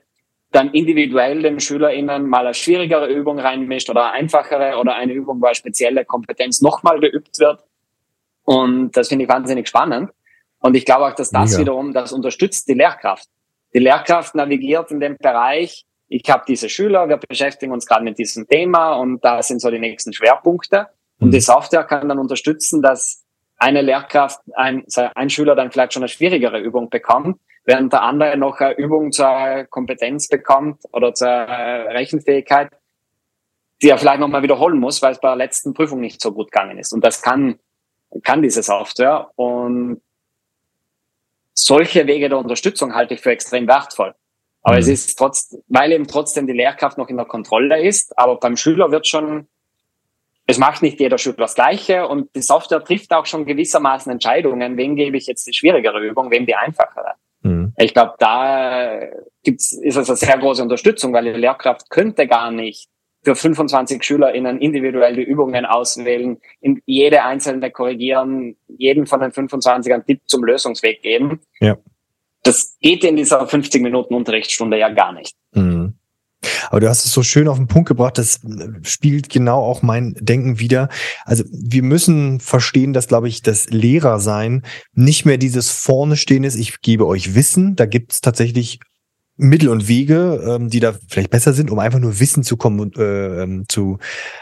dann 0.52 0.72
individuell 0.72 1.41
den 1.41 1.60
SchülerInnen 1.60 2.28
mal 2.28 2.45
eine 2.45 2.54
schwierigere 2.54 3.08
Übung 3.08 3.39
reinmischt 3.39 3.89
oder 3.89 4.12
einfachere 4.12 4.78
oder 4.78 4.95
eine 4.95 5.14
Übung, 5.14 5.41
wo 5.41 5.45
eine 5.45 5.56
spezielle 5.56 6.06
Kompetenz 6.06 6.62
nochmal 6.62 6.99
geübt 6.99 7.39
wird. 7.39 7.64
Und 8.43 8.91
das 8.97 9.08
finde 9.08 9.26
ich 9.26 9.30
wahnsinnig 9.30 9.68
spannend. 9.68 10.12
Und 10.60 10.76
ich 10.76 10.86
glaube 10.86 11.06
auch, 11.06 11.16
dass 11.16 11.30
das 11.30 11.52
Mega. 11.52 11.62
wiederum, 11.62 11.93
das 11.93 12.12
unterstützt 12.12 12.68
die 12.68 12.74
Lehrkraft. 12.74 13.28
Die 13.74 13.80
Lehrkraft 13.80 14.36
navigiert 14.36 14.91
in 14.91 14.99
dem 14.99 15.18
Bereich, 15.18 15.86
ich 16.14 16.30
habe 16.30 16.43
diese 16.45 16.68
Schüler, 16.68 17.08
wir 17.08 17.18
beschäftigen 17.18 17.72
uns 17.72 17.86
gerade 17.86 18.04
mit 18.04 18.18
diesem 18.18 18.45
Thema 18.45 18.95
und 18.95 19.24
da 19.24 19.41
sind 19.41 19.62
so 19.62 19.72
die 19.72 19.80
nächsten 19.80 20.12
Schwerpunkte. 20.12 20.88
Und 21.20 21.30
mhm. 21.30 21.32
die 21.32 21.39
Software 21.39 21.86
kann 21.86 22.10
dann 22.10 22.20
unterstützen, 22.20 22.82
dass 22.82 23.24
eine 23.58 23.82
Lehrkraft, 23.82 24.41
ein, 24.56 24.84
ein 25.16 25.30
Schüler 25.30 25.56
dann 25.56 25.72
vielleicht 25.72 25.93
schon 25.93 26.04
eine 26.04 26.10
schwierigere 26.10 26.60
Übung 26.60 26.89
bekommt, 26.89 27.39
während 27.66 27.93
der 27.93 28.03
andere 28.03 28.38
noch 28.38 28.59
eine 28.59 28.76
Übung 28.78 29.12
zur 29.12 29.66
Kompetenz 29.70 30.28
bekommt 30.28 30.82
oder 30.91 31.14
zur 31.14 31.28
Rechenfähigkeit, 31.28 32.72
die 33.82 33.89
er 33.89 33.97
vielleicht 33.97 34.20
nochmal 34.20 34.43
wiederholen 34.43 34.80
muss, 34.80 35.01
weil 35.01 35.14
es 35.14 35.20
bei 35.20 35.30
der 35.30 35.38
letzten 35.38 35.74
Prüfung 35.74 35.99
nicht 35.99 36.22
so 36.22 36.32
gut 36.32 36.51
gegangen 36.51 36.78
ist. 36.78 36.93
Und 36.93 37.03
das 37.03 37.22
kann, 37.22 37.59
kann 38.24 38.41
diese 38.41 38.64
Software. 38.64 39.30
Und 39.36 40.01
solche 41.53 42.07
Wege 42.07 42.30
der 42.30 42.38
Unterstützung 42.38 42.93
halte 42.93 43.14
ich 43.14 43.22
für 43.22 43.32
extrem 43.32 43.68
wertvoll. 43.68 44.14
Aber 44.64 44.76
mhm. 44.76 44.82
es 44.82 44.88
ist 44.88 45.18
trotz, 45.18 45.57
weil 45.68 45.91
eben 45.91 46.07
trotzdem 46.07 46.47
die 46.47 46.53
Lehrkraft 46.53 46.97
noch 46.97 47.09
in 47.09 47.18
der 47.18 47.26
Kontrolle 47.26 47.82
ist, 47.82 48.18
aber 48.18 48.38
beim 48.38 48.57
Schüler 48.57 48.91
wird 48.91 49.07
schon, 49.07 49.47
es 50.45 50.57
macht 50.57 50.82
nicht 50.82 50.99
jeder 50.99 51.18
Schüler 51.18 51.38
das 51.38 51.55
Gleiche 51.55 52.07
und 52.07 52.36
die 52.36 52.41
Software 52.41 52.84
trifft 52.84 53.12
auch 53.14 53.26
schon 53.26 53.45
gewissermaßen 53.45 54.12
Entscheidungen, 54.12 54.78
wem 54.78 54.95
gebe 54.95 55.18
ich 55.18 55.26
jetzt 55.26 55.47
die 55.47 55.53
schwierigere 55.53 55.99
Übung, 55.99 56.30
wem 56.30 56.45
die 56.45 56.55
einfachere. 56.55 57.16
Ich 57.82 57.93
glaube, 57.93 58.13
da 58.19 58.99
gibt's, 59.43 59.71
ist 59.73 59.95
es 59.95 60.09
eine 60.09 60.17
sehr 60.17 60.38
große 60.38 60.61
Unterstützung, 60.61 61.13
weil 61.13 61.25
die 61.25 61.39
Lehrkraft 61.39 61.89
könnte 61.89 62.27
gar 62.27 62.51
nicht 62.51 62.89
für 63.23 63.36
25 63.36 64.03
SchülerInnen 64.03 64.59
individuell 64.59 65.15
die 65.15 65.23
Übungen 65.23 65.65
auswählen, 65.65 66.39
in 66.59 66.82
jede 66.86 67.23
einzelne 67.23 67.69
korrigieren, 67.71 68.57
jeden 68.67 69.05
von 69.05 69.21
den 69.21 69.32
25 69.32 69.93
einen 69.93 70.05
Tipp 70.05 70.21
zum 70.25 70.43
Lösungsweg 70.43 71.01
geben. 71.01 71.39
Ja. 71.59 71.77
Das 72.43 72.77
geht 72.82 73.03
in 73.03 73.15
dieser 73.15 73.47
50 73.47 73.82
Minuten 73.84 74.15
Unterrichtsstunde 74.15 74.77
ja 74.79 74.89
gar 74.89 75.13
nicht. 75.13 75.36
Aber 76.70 76.80
du 76.80 76.89
hast 76.89 77.06
es 77.06 77.14
so 77.14 77.24
schön 77.24 77.48
auf 77.48 77.58
den 77.58 77.68
Punkt 77.68 77.88
gebracht, 77.88 78.18
das 78.18 78.39
spielt 78.84 79.30
genau 79.30 79.62
auch 79.64 79.82
mein 79.82 80.16
Denken 80.20 80.60
wieder. 80.60 80.89
Also 81.26 81.44
wir 81.52 81.84
müssen 81.84 82.39
verstehen, 82.39 82.94
dass, 82.94 83.08
glaube 83.08 83.28
ich, 83.28 83.42
das 83.42 83.70
Lehrersein 83.70 84.64
nicht 84.94 85.26
mehr 85.26 85.38
dieses 85.38 85.70
vorne 85.70 86.18
stehen 86.18 86.44
ist, 86.44 86.56
ich 86.56 86.82
gebe 86.82 87.08
euch 87.08 87.36
Wissen. 87.36 87.76
Da 87.76 87.86
gibt 87.86 88.14
es 88.14 88.22
tatsächlich 88.22 88.80
Mittel 89.38 89.70
und 89.70 89.88
Wege, 89.88 90.42
ähm, 90.46 90.70
die 90.70 90.80
da 90.80 90.94
vielleicht 91.08 91.32
besser 91.32 91.54
sind, 91.54 91.72
um 91.72 91.80
einfach 91.80 92.00
nur 92.00 92.20
Wissen 92.20 92.44
zu 92.44 92.58
kommen 92.58 92.92
äh, 92.96 93.44
ähm, 93.44 93.66
zu 93.68 93.98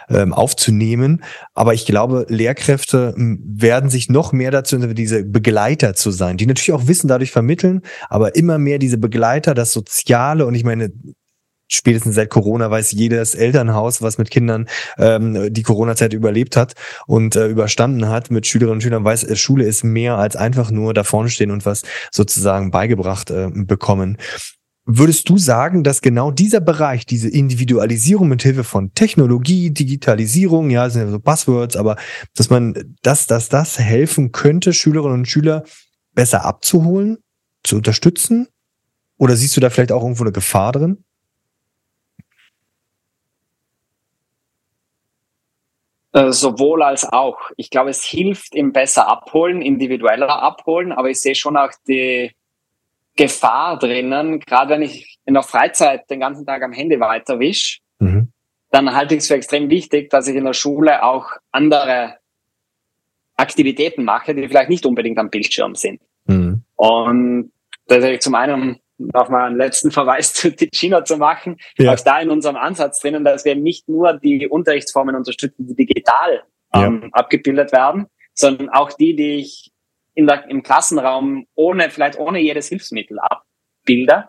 ähm, 0.10 0.34
aufzunehmen. 0.34 1.24
Aber 1.54 1.74
ich 1.74 1.86
glaube, 1.86 2.26
Lehrkräfte 2.28 3.14
werden 3.16 3.89
sich 3.89 4.10
noch 4.10 4.34
mehr 4.34 4.52
dazu, 4.52 4.78
diese 4.78 5.24
Begleiter 5.24 5.93
zu 5.93 6.12
sein, 6.12 6.38
die 6.38 6.47
natürlich 6.47 6.74
auch 6.74 6.88
Wissen 6.88 7.08
dadurch 7.08 7.32
vermitteln, 7.32 7.82
aber 8.10 8.36
immer 8.36 8.58
mehr 8.58 8.78
diese 8.78 8.97
Begleiter, 8.97 9.54
das 9.54 9.72
Soziale 9.72 10.45
und 10.45 10.56
ich 10.56 10.66
meine, 10.66 10.91
spätestens 11.70 12.15
seit 12.15 12.30
Corona 12.30 12.70
weiß 12.70 12.91
jedes 12.91 13.36
Elternhaus, 13.36 14.01
was 14.01 14.17
mit 14.17 14.30
Kindern 14.30 14.67
ähm, 14.97 15.53
die 15.53 15.63
Corona-Zeit 15.63 16.13
überlebt 16.13 16.57
hat 16.57 16.74
und 17.07 17.36
äh, 17.36 17.47
überstanden 17.47 18.09
hat 18.09 18.32
mit 18.32 18.47
Schülerinnen 18.47 18.78
und 18.78 18.82
Schülern, 18.82 19.03
weiß, 19.05 19.24
äh, 19.24 19.36
Schule 19.36 19.63
ist 19.63 19.84
mehr 19.84 20.17
als 20.17 20.36
einfach 20.36 20.72
nur 20.72 20.93
da 20.93 21.03
vorne 21.03 21.30
stehen 21.30 21.51
und 21.51 21.65
was 21.65 21.84
sozusagen 22.11 22.72
beigebracht 22.72 23.30
äh, 23.30 23.49
bekommen. 23.53 24.17
Würdest 24.91 25.30
du 25.30 25.38
sagen, 25.38 25.84
dass 25.84 26.01
genau 26.01 26.32
dieser 26.32 26.61
Bereich, 26.61 27.05
diese 27.05 27.30
Individualisierung 27.30 28.28
mit 28.28 28.41
Hilfe 28.41 28.63
von 28.63 28.91
Technologie, 28.95 29.70
Digitalisierung, 29.70 30.72
ja, 30.72 30.89
sind 30.89 31.03
ja 31.03 31.11
so 31.11 31.20
Buzzwords, 31.20 31.76
aber 31.76 31.95
dass 32.36 32.49
man, 32.49 32.95
dass, 33.03 33.28
dass 33.28 33.49
das 33.49 33.78
helfen 33.78 34.32
könnte, 34.32 34.74
Schülerinnen 34.74 35.20
und 35.20 35.28
Schüler 35.28 35.63
besser 36.15 36.43
abzuholen, 36.43 37.20
zu 37.63 37.76
unterstützen? 37.76 38.47
Oder 39.20 39.36
siehst 39.36 39.55
du 39.55 39.61
da 39.61 39.70
vielleicht 39.70 39.91
auch 39.91 40.01
irgendwo 40.01 40.24
eine 40.24 40.32
Gefahr 40.32 40.72
drin? 40.72 41.03
Äh, 46.12 46.32
sowohl 46.32 46.82
als 46.82 47.05
auch. 47.05 47.38
Ich 47.55 47.70
glaube, 47.70 47.91
es 47.91 48.03
hilft 48.03 48.55
im 48.55 48.74
besser 48.74 49.07
abholen, 49.07 49.62
individueller 49.62 50.41
abholen, 50.41 50.91
aber 50.91 51.10
ich 51.10 51.22
sehe 51.22 51.36
schon 51.36 51.55
auch 51.55 51.72
die 51.88 52.32
Gefahr 53.16 53.78
drinnen, 53.78 54.39
gerade 54.39 54.72
wenn 54.72 54.82
ich 54.82 55.20
in 55.26 55.34
der 55.34 55.43
Freizeit 55.43 56.10
den 56.10 56.22
ganzen 56.22 56.45
Tag 56.45 56.64
am 56.64 56.72
Handy 56.72 56.99
weiterwisch, 56.99 57.82
mhm. 57.99 58.32
dann 58.72 58.95
halte 58.95 59.14
ich 59.14 59.22
es 59.22 59.28
für 59.28 59.36
extrem 59.36 59.70
wichtig, 59.70 60.10
dass 60.10 60.28
ich 60.28 60.36
in 60.36 60.45
der 60.45 60.53
Schule 60.53 61.03
auch 61.03 61.32
andere 61.51 62.16
Aktivitäten 63.36 64.03
mache, 64.03 64.34
die 64.34 64.47
vielleicht 64.47 64.70
nicht 64.70 64.86
unbedingt 64.86 65.20
am 65.20 65.30
Bildschirm 65.30 65.76
sind. 65.76 66.01
Mhm. 66.26 66.64
Und 66.76 67.51
das 67.88 68.03
ist 68.03 68.24
zum 68.24 68.36
einen 68.36 68.80
nochmal 69.00 69.47
einen 69.47 69.58
letzten 69.58 69.91
Verweis 69.91 70.34
zu 70.34 70.52
Ticino 70.56 71.04
zu 71.04 71.18
machen, 71.18 71.58
ja. 71.78 71.93
auch 71.93 72.00
da 72.00 72.20
in 72.20 72.30
unserem 72.30 72.56
Ansatz 72.56 73.00
drinnen, 73.00 73.24
dass 73.24 73.45
wir 73.45 73.56
nicht 73.56 73.88
nur 73.89 74.14
die 74.14 74.47
Unterrichtsformen 74.47 75.16
unterstützen, 75.16 75.68
die 75.68 75.76
digital 75.76 76.43
ähm, 76.74 77.02
ja. 77.04 77.10
abgebildet 77.14 77.72
werden, 77.72 78.08
sondern 78.34 78.70
auch 78.70 78.93
die, 78.93 79.16
die 79.16 79.36
ich 79.36 79.72
in 80.14 80.28
der, 80.28 80.50
im 80.50 80.64
Klassenraum 80.64 81.47
ohne, 81.56 81.89
vielleicht 81.89 82.20
ohne 82.20 82.39
jedes 82.39 82.68
Hilfsmittel 82.68 83.20
abbilde. 83.20 84.26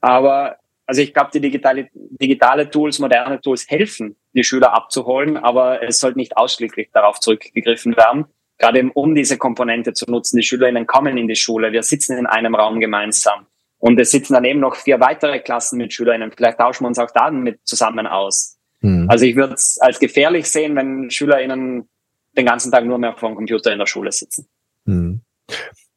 Aber 0.00 0.56
also 0.90 1.02
ich 1.02 1.14
glaube, 1.14 1.30
die 1.32 1.40
digitale, 1.40 1.88
digitale 1.94 2.68
Tools, 2.68 2.98
moderne 2.98 3.40
Tools 3.40 3.70
helfen, 3.70 4.16
die 4.32 4.42
Schüler 4.42 4.72
abzuholen, 4.74 5.36
aber 5.36 5.84
es 5.84 6.00
sollte 6.00 6.18
nicht 6.18 6.36
ausschließlich 6.36 6.90
darauf 6.92 7.20
zurückgegriffen 7.20 7.96
werden, 7.96 8.24
gerade 8.58 8.80
eben 8.80 8.90
um 8.90 9.14
diese 9.14 9.38
Komponente 9.38 9.92
zu 9.92 10.10
nutzen. 10.10 10.38
Die 10.38 10.42
SchülerInnen 10.42 10.88
kommen 10.88 11.16
in 11.16 11.28
die 11.28 11.36
Schule, 11.36 11.70
wir 11.70 11.84
sitzen 11.84 12.18
in 12.18 12.26
einem 12.26 12.56
Raum 12.56 12.80
gemeinsam. 12.80 13.46
Und 13.80 13.98
es 13.98 14.10
sitzen 14.10 14.34
daneben 14.34 14.60
noch 14.60 14.76
vier 14.76 15.00
weitere 15.00 15.40
Klassen 15.40 15.78
mit 15.78 15.92
SchülerInnen. 15.92 16.32
Vielleicht 16.36 16.58
tauschen 16.58 16.84
wir 16.84 16.88
uns 16.88 16.98
auch 16.98 17.10
da 17.10 17.30
mit 17.30 17.60
zusammen 17.64 18.06
aus. 18.06 18.58
Mhm. 18.82 19.06
Also 19.08 19.24
ich 19.24 19.36
würde 19.36 19.54
es 19.54 19.78
als 19.80 19.98
gefährlich 19.98 20.48
sehen, 20.48 20.76
wenn 20.76 21.10
SchülerInnen 21.10 21.88
den 22.36 22.46
ganzen 22.46 22.70
Tag 22.70 22.84
nur 22.84 22.98
mehr 22.98 23.16
vor 23.16 23.30
dem 23.30 23.36
Computer 23.36 23.72
in 23.72 23.78
der 23.78 23.86
Schule 23.86 24.12
sitzen. 24.12 24.46
Mhm. 24.84 25.22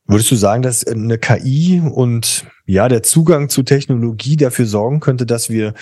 Würdest 0.06 0.32
du 0.32 0.36
sagen, 0.36 0.64
dass 0.64 0.86
eine 0.86 1.18
KI 1.18 1.82
und 1.84 2.46
ja, 2.66 2.88
der 2.88 3.04
Zugang 3.04 3.50
zu 3.50 3.64
Technologie 3.64 4.38
dafür 4.38 4.66
sorgen 4.66 5.00
könnte, 5.00 5.26
dass 5.26 5.50
wir 5.50 5.74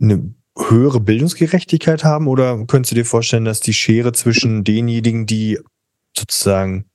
eine 0.00 0.34
höhere 0.56 1.00
Bildungsgerechtigkeit 1.00 2.04
haben? 2.04 2.28
Oder 2.28 2.66
könntest 2.66 2.92
du 2.92 2.96
dir 2.96 3.04
vorstellen, 3.04 3.44
dass 3.44 3.60
die 3.60 3.72
Schere 3.72 4.12
zwischen 4.12 4.64
denjenigen, 4.64 5.26
die 5.26 5.58
sozusagen 6.16 6.86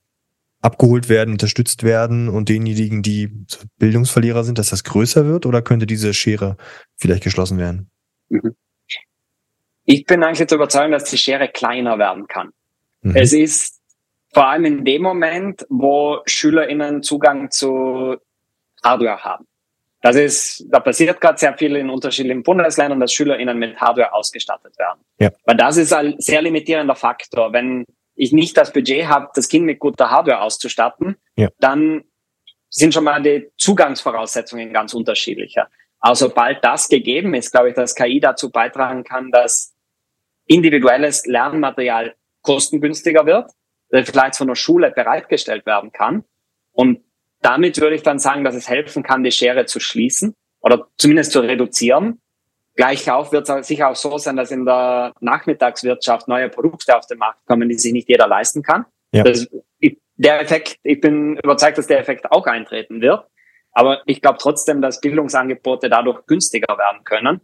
abgeholt 0.61 1.09
werden, 1.09 1.33
unterstützt 1.33 1.83
werden 1.83 2.29
und 2.29 2.49
denjenigen, 2.49 3.01
die 3.03 3.45
Bildungsverlierer 3.77 4.43
sind, 4.43 4.57
dass 4.57 4.69
das 4.69 4.83
größer 4.83 5.27
wird 5.27 5.45
oder 5.45 5.61
könnte 5.61 5.85
diese 5.85 6.13
Schere 6.13 6.57
vielleicht 6.95 7.23
geschlossen 7.23 7.57
werden? 7.57 7.89
Mhm. 8.29 8.55
Ich 9.85 10.05
bin 10.05 10.23
eigentlich 10.23 10.45
der 10.47 10.57
Überzeugung, 10.57 10.91
dass 10.91 11.05
die 11.05 11.17
Schere 11.17 11.47
kleiner 11.47 11.97
werden 11.97 12.27
kann. 12.27 12.49
Mhm. 13.01 13.15
Es 13.15 13.31
ist 13.31 13.81
vor 14.33 14.47
allem 14.47 14.65
in 14.65 14.85
dem 14.85 15.01
Moment, 15.01 15.65
wo 15.69 16.19
SchülerInnen 16.25 17.03
Zugang 17.03 17.49
zu 17.51 18.17
Hardware 18.83 19.23
haben. 19.23 19.45
Das 20.01 20.15
ist, 20.15 20.65
da 20.69 20.79
passiert 20.79 21.19
gerade 21.19 21.37
sehr 21.37 21.57
viel 21.57 21.75
in 21.75 21.89
unterschiedlichen 21.89 22.43
Bundesländern, 22.43 22.99
dass 22.99 23.13
SchülerInnen 23.13 23.57
mit 23.57 23.77
Hardware 23.77 24.13
ausgestattet 24.13 24.77
werden. 24.77 24.99
Ja. 25.19 25.31
Weil 25.45 25.57
das 25.57 25.77
ist 25.77 25.91
ein 25.91 26.15
sehr 26.19 26.41
limitierender 26.41 26.95
Faktor. 26.95 27.51
Wenn 27.51 27.85
ich 28.17 28.33
nicht 28.33 28.57
das 28.57 28.73
Budget 28.73 29.07
habe, 29.07 29.29
das 29.35 29.47
Kind 29.47 29.65
mit 29.65 29.79
guter 29.79 30.09
Hardware 30.09 30.41
auszustatten, 30.41 31.15
ja. 31.35 31.49
dann 31.59 32.03
sind 32.69 32.93
schon 32.93 33.05
mal 33.05 33.21
die 33.21 33.49
Zugangsvoraussetzungen 33.57 34.73
ganz 34.73 34.93
unterschiedlicher. 34.93 35.69
Also 35.99 36.27
sobald 36.27 36.63
das 36.63 36.89
gegeben 36.89 37.33
ist, 37.33 37.51
glaube 37.51 37.69
ich, 37.69 37.75
dass 37.75 37.95
KI 37.95 38.19
dazu 38.19 38.51
beitragen 38.51 39.03
kann, 39.03 39.31
dass 39.31 39.73
individuelles 40.45 41.25
Lernmaterial 41.25 42.15
kostengünstiger 42.41 43.25
wird, 43.25 43.51
vielleicht 43.89 44.35
von 44.35 44.47
der 44.47 44.55
Schule 44.55 44.91
bereitgestellt 44.91 45.65
werden 45.65 45.91
kann. 45.91 46.23
Und 46.71 47.01
damit 47.41 47.79
würde 47.79 47.95
ich 47.95 48.03
dann 48.03 48.19
sagen, 48.19 48.43
dass 48.43 48.55
es 48.55 48.69
helfen 48.69 49.03
kann, 49.03 49.23
die 49.23 49.31
Schere 49.31 49.65
zu 49.65 49.79
schließen 49.79 50.35
oder 50.59 50.87
zumindest 50.97 51.31
zu 51.31 51.39
reduzieren. 51.39 52.21
Gleich 52.77 53.09
auf 53.09 53.31
wird 53.31 53.49
es 53.49 53.67
sicher 53.67 53.89
auch 53.89 53.95
so 53.95 54.19
sein, 54.19 54.35
dass 54.37 54.51
in 54.51 54.63
der 54.63 55.11
Nachmittagswirtschaft 55.19 56.27
neue 56.27 56.47
Produkte 56.47 56.95
auf 56.95 57.07
den 57.07 57.17
Markt 57.17 57.43
kommen, 57.47 57.67
die 57.67 57.75
sich 57.75 57.91
nicht 57.91 58.07
jeder 58.07 58.27
leisten 58.27 58.61
kann. 58.61 58.85
Ja. 59.11 59.23
Das, 59.23 59.47
ich, 59.79 59.97
der 60.15 60.41
Effekt, 60.41 60.77
ich 60.83 61.01
bin 61.01 61.37
überzeugt, 61.37 61.79
dass 61.79 61.87
der 61.87 61.99
Effekt 61.99 62.31
auch 62.31 62.45
eintreten 62.45 63.01
wird. 63.01 63.25
Aber 63.71 64.01
ich 64.05 64.21
glaube 64.21 64.37
trotzdem, 64.39 64.79
dass 64.81 65.01
Bildungsangebote 65.01 65.89
dadurch 65.89 66.25
günstiger 66.27 66.77
werden 66.77 67.03
können. 67.03 67.41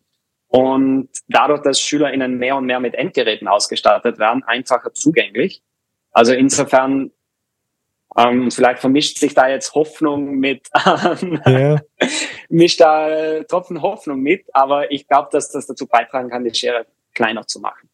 Und 0.47 1.09
dadurch, 1.29 1.63
dass 1.63 1.81
SchülerInnen 1.81 2.37
mehr 2.37 2.55
und 2.55 2.65
mehr 2.65 2.79
mit 2.79 2.93
Endgeräten 2.93 3.47
ausgestattet 3.47 4.19
werden, 4.19 4.43
einfacher 4.43 4.93
zugänglich. 4.93 5.63
Also 6.11 6.33
insofern 6.33 7.09
ähm, 8.17 8.51
vielleicht 8.51 8.79
vermischt 8.79 9.17
sich 9.17 9.33
da 9.33 9.47
jetzt 9.47 9.73
Hoffnung 9.73 10.35
mit, 10.35 10.69
ähm, 10.85 11.39
ja. 11.45 11.81
mischt 12.49 12.81
da 12.81 13.09
äh, 13.09 13.43
Tropfen 13.45 13.81
Hoffnung 13.81 14.21
mit, 14.21 14.45
aber 14.53 14.91
ich 14.91 15.07
glaube, 15.07 15.29
dass 15.31 15.51
das 15.51 15.67
dazu 15.67 15.87
beitragen 15.87 16.29
kann, 16.29 16.43
die 16.43 16.53
Schere 16.53 16.85
kleiner 17.13 17.45
zu 17.47 17.59
machen. 17.59 17.89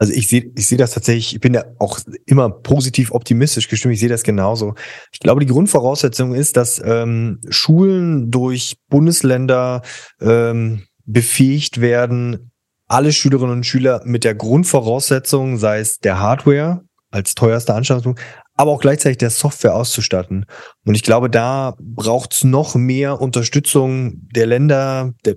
Also 0.00 0.12
ich 0.12 0.28
sehe 0.28 0.52
ich 0.56 0.66
sehe 0.66 0.78
das 0.78 0.92
tatsächlich, 0.92 1.34
ich 1.34 1.40
bin 1.40 1.54
ja 1.54 1.64
auch 1.80 1.98
immer 2.24 2.50
positiv 2.50 3.10
optimistisch 3.10 3.68
gestimmt, 3.68 3.94
ich 3.94 4.00
sehe 4.00 4.08
das 4.08 4.22
genauso. 4.22 4.74
Ich 5.12 5.18
glaube, 5.18 5.40
die 5.40 5.52
Grundvoraussetzung 5.52 6.34
ist, 6.34 6.56
dass 6.56 6.80
ähm, 6.84 7.40
Schulen 7.48 8.30
durch 8.30 8.76
Bundesländer 8.88 9.82
ähm, 10.20 10.84
befähigt 11.04 11.80
werden, 11.80 12.52
alle 12.86 13.12
Schülerinnen 13.12 13.56
und 13.56 13.66
Schüler 13.66 14.00
mit 14.04 14.22
der 14.22 14.36
Grundvoraussetzung, 14.36 15.58
sei 15.58 15.80
es 15.80 15.98
der 15.98 16.20
Hardware 16.20 16.84
als 17.10 17.34
teuerste 17.34 17.74
Anschaffung, 17.74 18.18
aber 18.58 18.72
auch 18.72 18.80
gleichzeitig 18.80 19.18
der 19.18 19.30
Software 19.30 19.74
auszustatten. 19.74 20.44
Und 20.84 20.94
ich 20.96 21.04
glaube, 21.04 21.30
da 21.30 21.76
braucht's 21.78 22.42
noch 22.42 22.74
mehr 22.74 23.20
Unterstützung 23.20 24.28
der 24.34 24.46
Länder, 24.46 25.14
der 25.24 25.36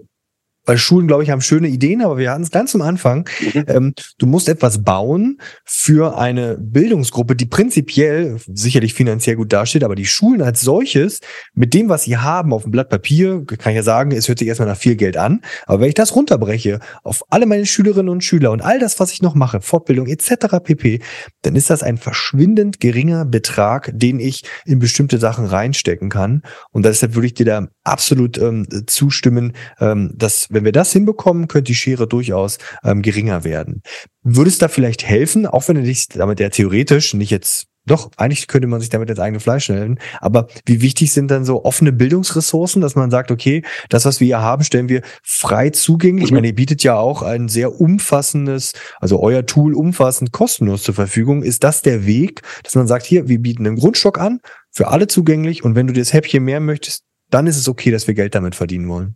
weil 0.72 0.78
Schulen, 0.78 1.06
glaube 1.06 1.24
ich, 1.24 1.30
haben 1.30 1.42
schöne 1.42 1.68
Ideen, 1.68 2.02
aber 2.02 2.18
wir 2.18 2.32
hatten 2.32 2.44
es 2.44 2.50
ganz 2.50 2.74
am 2.76 2.82
Anfang. 2.82 3.28
Mhm. 3.42 3.66
Ähm, 3.68 3.94
du 4.18 4.26
musst 4.26 4.48
etwas 4.48 4.86
bauen 4.86 5.38
für 5.66 6.18
eine 6.18 6.58
Bildungsgruppe, 6.58 7.36
die 7.36 7.46
prinzipiell 7.46 8.38
sicherlich 8.48 8.94
finanziell 8.94 9.36
gut 9.36 9.52
dasteht, 9.52 9.84
aber 9.84 9.96
die 9.96 10.06
Schulen 10.06 10.42
als 10.42 10.62
solches, 10.62 11.20
mit 11.54 11.74
dem, 11.74 11.90
was 11.90 12.04
sie 12.04 12.16
haben 12.16 12.54
auf 12.54 12.64
dem 12.64 12.72
Blatt 12.72 12.88
Papier, 12.88 13.44
kann 13.46 13.74
ich 13.74 13.76
ja 13.76 13.84
sagen, 13.84 14.14
es 14.14 14.30
hört 14.30 14.40
sich 14.40 14.48
erstmal 14.48 14.70
nach 14.70 14.78
viel 14.78 14.96
Geld 14.96 15.18
an. 15.18 15.42
Aber 15.66 15.82
wenn 15.82 15.90
ich 15.90 15.94
das 15.94 16.16
runterbreche 16.16 16.80
auf 17.04 17.22
alle 17.30 17.48
meine 17.48 17.66
Schülerinnen 17.66 18.08
und 18.08 18.24
Schüler 18.24 18.52
und 18.52 18.62
all 18.62 18.80
das, 18.80 18.98
was 18.98 19.12
ich 19.12 19.22
noch 19.22 19.36
mache, 19.36 19.60
Fortbildung 19.60 20.08
etc. 20.08 20.56
pp., 20.64 21.02
dann 21.42 21.58
ist 21.58 21.70
das 21.70 21.84
ein 21.84 21.98
verschwindend 21.98 22.80
geringer 22.80 23.26
Betrag, 23.26 23.92
den 23.94 24.22
ich 24.22 24.44
in 24.66 24.80
bestimmte 24.80 25.18
Sachen 25.18 25.48
reinstecken 25.48 26.08
kann. 26.08 26.44
Und 26.72 26.86
deshalb 26.86 27.14
würde 27.16 27.28
ich 27.28 27.34
dir 27.34 27.46
da 27.46 27.68
absolut 27.84 28.38
ähm, 28.38 28.66
zustimmen, 28.88 29.52
ähm, 29.82 30.14
dass 30.16 30.48
wenn 30.50 30.61
wir 30.66 30.72
das 30.72 30.92
hinbekommen, 30.92 31.48
könnte 31.48 31.72
die 31.72 31.76
Schere 31.76 32.08
durchaus 32.08 32.58
ähm, 32.84 33.02
geringer 33.02 33.44
werden. 33.44 33.82
Würde 34.24 34.50
es 34.50 34.58
da 34.58 34.68
vielleicht 34.68 35.04
helfen, 35.04 35.46
auch 35.46 35.68
wenn 35.68 35.76
du 35.76 35.84
dich 35.84 36.08
damit 36.08 36.40
ja 36.40 36.50
theoretisch, 36.50 37.14
nicht 37.14 37.32
jetzt 37.32 37.68
doch, 37.88 38.12
eigentlich 38.18 38.48
könnte 38.48 38.68
man 38.68 38.80
sich 38.80 38.90
damit 38.90 39.10
ins 39.10 39.20
eigene 39.20 39.40
Fleisch 39.40 39.64
stellen. 39.64 40.00
Aber 40.20 40.48
wie 40.66 40.82
wichtig 40.82 41.12
sind 41.12 41.32
dann 41.32 41.46
so 41.46 41.66
offene 41.66 41.92
Bildungsressourcen, 41.92 42.80
dass 42.80 42.96
man 42.96 43.10
sagt, 43.10 43.32
okay, 43.32 43.64
das, 43.90 44.06
was 44.06 44.20
wir 44.20 44.28
hier 44.28 44.42
haben, 44.42 44.64
stellen 44.64 44.88
wir 44.88 45.02
frei 45.24 45.72
zugänglich. 45.72 46.26
Ich 46.26 46.32
meine, 46.32 46.48
ihr 46.48 46.56
bietet 46.56 46.84
ja 46.84 46.98
auch 46.98 47.24
ein 47.24 47.50
sehr 47.50 47.82
umfassendes, 47.82 48.74
also 49.00 49.20
euer 49.20 49.48
Tool 49.48 49.74
umfassend 49.74 50.32
kostenlos 50.32 50.84
zur 50.84 50.94
Verfügung. 50.94 51.42
Ist 51.42 51.64
das 51.64 51.82
der 51.82 52.06
Weg, 52.06 52.44
dass 52.64 52.76
man 52.76 52.88
sagt, 52.88 53.06
hier, 53.06 53.28
wir 53.28 53.40
bieten 53.40 53.66
einen 53.66 53.78
Grundstock 53.78 54.20
an, 54.20 54.42
für 54.70 54.90
alle 54.90 55.08
zugänglich 55.08 55.64
und 55.64 55.76
wenn 55.76 55.88
du 55.88 55.94
dir 55.94 56.02
das 56.02 56.14
Häppchen 56.14 56.44
mehr 56.44 56.60
möchtest, 56.60 57.04
dann 57.32 57.48
ist 57.48 57.58
es 57.58 57.68
okay, 57.68 57.90
dass 57.90 58.08
wir 58.08 58.14
Geld 58.14 58.36
damit 58.36 58.56
verdienen 58.56 58.88
wollen. 58.90 59.16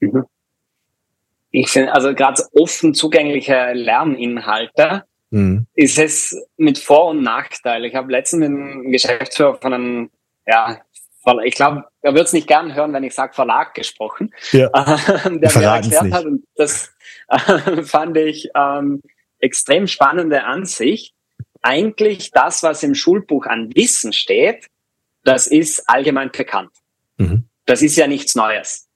Mhm. 0.00 0.24
Ich 1.50 1.70
finde, 1.70 1.94
also 1.94 2.14
gerade 2.14 2.42
offen 2.52 2.94
zugängliche 2.94 3.72
Lerninhalte 3.72 5.04
mhm. 5.30 5.66
ist 5.74 5.98
es 5.98 6.36
mit 6.56 6.78
Vor- 6.78 7.08
und 7.08 7.22
Nachteil. 7.22 7.84
Ich 7.84 7.94
habe 7.94 8.12
letztens 8.12 8.40
mit 8.40 8.48
einem 8.48 8.92
Geschäftsführer 8.92 9.54
von 9.54 9.72
einem, 9.72 10.10
ja, 10.46 10.80
ich 11.44 11.54
glaube, 11.54 11.84
er 12.00 12.14
wird 12.14 12.26
es 12.26 12.32
nicht 12.32 12.46
gern 12.46 12.74
hören, 12.74 12.92
wenn 12.92 13.04
ich 13.04 13.14
sage 13.14 13.34
Verlag 13.34 13.74
gesprochen, 13.74 14.32
ja. 14.52 14.68
der 15.24 15.30
mir 15.30 15.42
erklärt 15.42 16.04
nicht. 16.04 16.14
hat, 16.14 16.24
und 16.24 16.44
das 16.56 16.90
äh, 17.28 17.82
fand 17.82 18.16
ich 18.16 18.50
ähm, 18.54 19.02
extrem 19.38 19.86
spannende 19.86 20.44
Ansicht. 20.44 21.14
Eigentlich 21.60 22.30
das, 22.30 22.62
was 22.62 22.82
im 22.82 22.94
Schulbuch 22.94 23.46
an 23.46 23.74
Wissen 23.74 24.12
steht, 24.12 24.68
das 25.24 25.46
ist 25.46 25.88
allgemein 25.88 26.30
bekannt. 26.30 26.70
Mhm. 27.18 27.44
Das 27.66 27.82
ist 27.82 27.96
ja 27.96 28.06
nichts 28.06 28.34
Neues. 28.34 28.87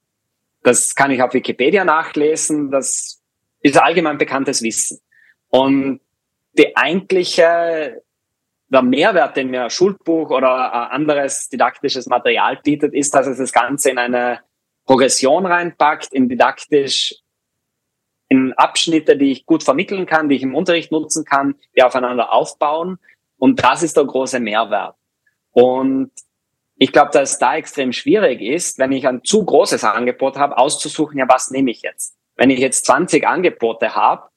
Das 0.62 0.94
kann 0.94 1.10
ich 1.10 1.22
auf 1.22 1.34
Wikipedia 1.34 1.84
nachlesen. 1.84 2.70
Das 2.70 3.20
ist 3.60 3.80
allgemein 3.80 4.18
bekanntes 4.18 4.62
Wissen. 4.62 5.01
Und 5.48 6.01
die 6.56 6.76
eigentliche, 6.76 8.02
der 8.68 8.82
Mehrwert, 8.82 9.36
den 9.36 9.51
mir 9.51 9.70
Schulbuch 9.70 10.30
oder 10.30 10.90
anderes 10.90 11.48
didaktisches 11.48 12.06
Material 12.06 12.59
bietet, 12.62 12.94
ist, 12.94 13.14
dass 13.14 13.26
es 13.26 13.39
das 13.39 13.52
Ganze 13.52 13.90
in 13.90 13.98
eine 13.98 14.40
Progression 14.84 15.47
reinpackt, 15.47 16.12
in 16.12 16.28
didaktisch, 16.28 17.14
in 18.28 18.52
Abschnitte, 18.55 19.16
die 19.16 19.32
ich 19.32 19.47
gut 19.47 19.62
vermitteln 19.62 20.06
kann, 20.06 20.28
die 20.28 20.36
ich 20.36 20.43
im 20.43 20.55
Unterricht 20.55 20.90
nutzen 20.90 21.24
kann, 21.24 21.55
die 21.76 21.82
aufeinander 21.82 22.32
aufbauen. 22.32 22.98
Und 23.36 23.62
das 23.62 23.82
ist 23.82 23.97
der 23.97 24.05
große 24.05 24.40
Mehrwert. 24.40 24.97
Und 25.51 26.10
ich 26.83 26.91
glaube, 26.91 27.13
dass 27.13 27.39
da 27.39 27.55
extrem 27.55 27.93
schwierig 27.93 28.41
ist, 28.41 28.77
wenn 28.81 28.91
ich 28.91 29.07
ein 29.07 29.23
zu 29.23 29.45
großes 29.45 29.85
Angebot 29.85 30.37
habe, 30.37 30.59
auszusuchen, 30.59 31.17
ja, 31.17 31.29
was 31.29 31.53
nehme 31.53 31.71
ich 31.71 31.83
jetzt? 31.83 32.17
Wenn 32.35 32.51
ich 32.51 32.59
jetzt 32.59 32.87
20 32.87 33.25
Angebote 33.25 33.95
habe, 33.95 34.31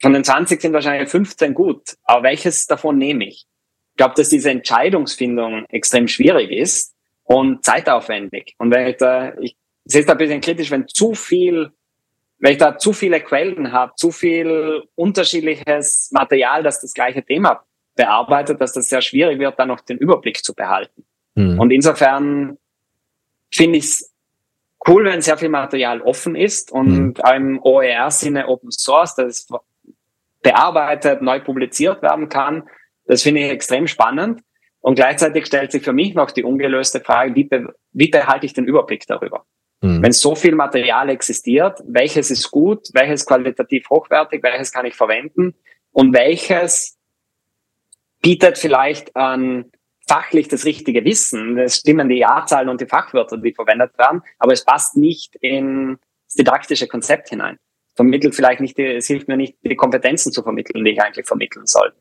von 0.00 0.12
den 0.12 0.22
20 0.22 0.62
sind 0.62 0.72
wahrscheinlich 0.72 1.08
15 1.08 1.54
gut, 1.54 1.96
aber 2.04 2.22
welches 2.22 2.68
davon 2.68 2.96
nehme 2.96 3.26
ich? 3.26 3.48
Ich 3.90 3.96
glaube, 3.96 4.14
dass 4.14 4.28
diese 4.28 4.52
Entscheidungsfindung 4.52 5.64
extrem 5.70 6.06
schwierig 6.06 6.52
ist 6.52 6.94
und 7.24 7.64
zeitaufwendig. 7.64 8.54
Und 8.58 8.70
wenn 8.70 8.86
ich 8.86 8.98
da, 8.98 9.36
ich 9.40 9.56
sehe 9.84 10.02
es 10.02 10.06
da 10.06 10.12
ein 10.12 10.18
bisschen 10.18 10.40
kritisch, 10.40 10.70
wenn 10.70 10.86
zu 10.86 11.14
viel, 11.14 11.72
wenn 12.38 12.52
ich 12.52 12.58
da 12.58 12.78
zu 12.78 12.92
viele 12.92 13.20
Quellen 13.20 13.72
habe, 13.72 13.94
zu 13.96 14.12
viel 14.12 14.84
unterschiedliches 14.94 16.10
Material, 16.12 16.62
das 16.62 16.80
das 16.80 16.94
gleiche 16.94 17.24
Thema 17.24 17.64
bearbeitet, 17.96 18.60
dass 18.60 18.74
das 18.74 18.88
sehr 18.88 19.02
schwierig 19.02 19.40
wird, 19.40 19.58
dann 19.58 19.66
noch 19.66 19.80
den 19.80 19.98
Überblick 19.98 20.44
zu 20.44 20.54
behalten. 20.54 21.07
Mhm. 21.38 21.60
Und 21.60 21.70
insofern 21.70 22.58
finde 23.52 23.78
ich 23.78 23.84
es 23.84 24.14
cool, 24.88 25.04
wenn 25.04 25.22
sehr 25.22 25.38
viel 25.38 25.48
Material 25.48 26.02
offen 26.02 26.34
ist 26.34 26.72
und 26.72 26.88
mhm. 26.88 27.14
im 27.34 27.62
OER-Sinne 27.62 28.48
Open 28.48 28.72
Source, 28.72 29.14
das 29.14 29.46
bearbeitet, 30.42 31.22
neu 31.22 31.40
publiziert 31.40 32.02
werden 32.02 32.28
kann. 32.28 32.64
Das 33.06 33.22
finde 33.22 33.42
ich 33.42 33.50
extrem 33.50 33.86
spannend. 33.86 34.40
Und 34.80 34.96
gleichzeitig 34.96 35.46
stellt 35.46 35.70
sich 35.72 35.82
für 35.82 35.92
mich 35.92 36.14
noch 36.14 36.30
die 36.30 36.44
ungelöste 36.44 37.00
Frage, 37.00 37.34
wie, 37.34 37.44
be 37.44 37.74
wie 37.92 38.08
behalte 38.08 38.46
ich 38.46 38.52
den 38.52 38.64
Überblick 38.64 39.06
darüber? 39.06 39.44
Mhm. 39.80 40.02
Wenn 40.02 40.12
so 40.12 40.34
viel 40.34 40.56
Material 40.56 41.08
existiert, 41.08 41.80
welches 41.86 42.32
ist 42.32 42.50
gut, 42.50 42.88
welches 42.94 43.26
qualitativ 43.26 43.88
hochwertig, 43.90 44.42
welches 44.42 44.72
kann 44.72 44.86
ich 44.86 44.94
verwenden 44.94 45.54
und 45.92 46.14
welches 46.14 46.96
bietet 48.22 48.58
vielleicht 48.58 49.14
an 49.14 49.70
fachlich 50.08 50.48
das 50.48 50.64
richtige 50.64 51.04
Wissen. 51.04 51.58
Es 51.58 51.76
stimmen 51.76 52.08
die 52.08 52.18
Jahrzahlen 52.18 52.68
und 52.68 52.80
die 52.80 52.86
Fachwörter, 52.86 53.36
die 53.36 53.52
verwendet 53.52 53.96
werden, 53.98 54.22
aber 54.38 54.52
es 54.52 54.64
passt 54.64 54.96
nicht 54.96 55.36
ins 55.36 55.98
didaktische 56.36 56.88
Konzept 56.88 57.28
hinein 57.28 57.58
vermittelt 57.98 58.36
vielleicht 58.36 58.60
nicht, 58.60 58.78
die, 58.78 58.84
es 58.84 59.08
hilft 59.08 59.26
mir 59.26 59.36
nicht, 59.36 59.56
die 59.64 59.74
Kompetenzen 59.74 60.30
zu 60.32 60.44
vermitteln, 60.44 60.84
die 60.84 60.92
ich 60.92 61.02
eigentlich 61.02 61.26
vermitteln 61.26 61.66
soll. 61.66 61.92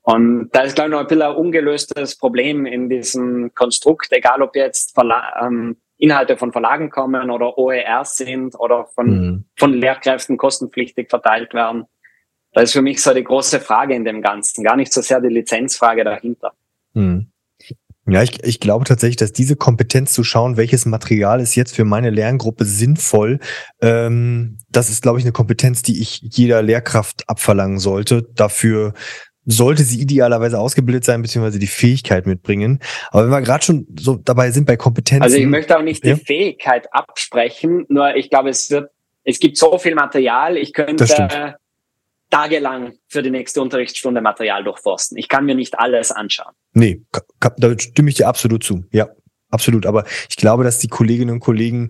Und 0.00 0.48
da 0.52 0.62
ist, 0.62 0.74
glaube 0.74 0.88
ich, 0.88 0.92
noch 0.92 1.00
ein 1.00 1.06
bisschen 1.06 1.22
ein 1.22 1.36
ungelöstes 1.36 2.16
Problem 2.16 2.64
in 2.64 2.88
diesem 2.88 3.54
Konstrukt, 3.54 4.08
egal 4.12 4.40
ob 4.40 4.56
jetzt 4.56 4.94
Verla 4.94 5.46
ähm, 5.46 5.76
Inhalte 5.98 6.38
von 6.38 6.52
Verlagen 6.52 6.88
kommen 6.88 7.30
oder 7.30 7.58
OER 7.58 8.04
sind 8.06 8.58
oder 8.58 8.86
von, 8.86 9.06
mhm. 9.06 9.44
von 9.56 9.74
Lehrkräften 9.74 10.38
kostenpflichtig 10.38 11.10
verteilt 11.10 11.52
werden. 11.52 11.84
Das 12.54 12.64
ist 12.64 12.72
für 12.72 12.82
mich 12.82 13.02
so 13.02 13.12
die 13.12 13.22
große 13.22 13.60
Frage 13.60 13.94
in 13.94 14.06
dem 14.06 14.22
Ganzen, 14.22 14.64
gar 14.64 14.76
nicht 14.76 14.92
so 14.92 15.02
sehr 15.02 15.20
die 15.20 15.28
Lizenzfrage 15.28 16.02
dahinter. 16.02 16.54
Mhm. 16.94 17.31
Ja, 18.06 18.22
ich, 18.22 18.42
ich 18.42 18.58
glaube 18.58 18.84
tatsächlich, 18.84 19.16
dass 19.16 19.32
diese 19.32 19.54
Kompetenz 19.54 20.12
zu 20.12 20.24
schauen, 20.24 20.56
welches 20.56 20.86
Material 20.86 21.40
ist 21.40 21.54
jetzt 21.54 21.74
für 21.74 21.84
meine 21.84 22.10
Lerngruppe 22.10 22.64
sinnvoll, 22.64 23.38
ähm, 23.80 24.58
das 24.70 24.90
ist, 24.90 25.02
glaube 25.02 25.18
ich, 25.18 25.24
eine 25.24 25.32
Kompetenz, 25.32 25.82
die 25.82 26.00
ich 26.00 26.20
jeder 26.22 26.62
Lehrkraft 26.62 27.28
abverlangen 27.28 27.78
sollte. 27.78 28.28
Dafür 28.34 28.94
sollte 29.44 29.84
sie 29.84 30.00
idealerweise 30.00 30.58
ausgebildet 30.58 31.04
sein, 31.04 31.22
beziehungsweise 31.22 31.58
die 31.58 31.66
Fähigkeit 31.68 32.26
mitbringen. 32.26 32.80
Aber 33.10 33.24
wenn 33.24 33.30
wir 33.30 33.40
gerade 33.40 33.64
schon 33.64 33.86
so 33.98 34.16
dabei 34.16 34.50
sind 34.50 34.66
bei 34.66 34.76
Kompetenzen. 34.76 35.22
Also 35.22 35.36
ich 35.36 35.46
möchte 35.46 35.78
auch 35.78 35.82
nicht 35.82 36.04
ja? 36.04 36.14
die 36.14 36.24
Fähigkeit 36.24 36.92
absprechen, 36.92 37.86
nur 37.88 38.16
ich 38.16 38.30
glaube, 38.30 38.50
es 38.50 38.70
wird, 38.70 38.90
es 39.24 39.38
gibt 39.38 39.56
so 39.56 39.78
viel 39.78 39.94
Material, 39.94 40.56
ich 40.56 40.72
könnte 40.72 41.06
tagelang 42.32 42.94
für 43.08 43.22
die 43.22 43.30
nächste 43.30 43.60
Unterrichtsstunde 43.60 44.20
Material 44.20 44.64
durchforsten. 44.64 45.16
Ich 45.18 45.28
kann 45.28 45.44
mir 45.44 45.54
nicht 45.54 45.78
alles 45.78 46.10
anschauen. 46.10 46.52
Nee, 46.72 47.02
da 47.58 47.78
stimme 47.78 48.08
ich 48.08 48.16
dir 48.16 48.26
absolut 48.26 48.64
zu. 48.64 48.84
Ja, 48.90 49.10
absolut. 49.50 49.86
Aber 49.86 50.04
ich 50.28 50.36
glaube, 50.36 50.64
dass 50.64 50.78
die 50.78 50.88
Kolleginnen 50.88 51.30
und 51.30 51.40
Kollegen 51.40 51.88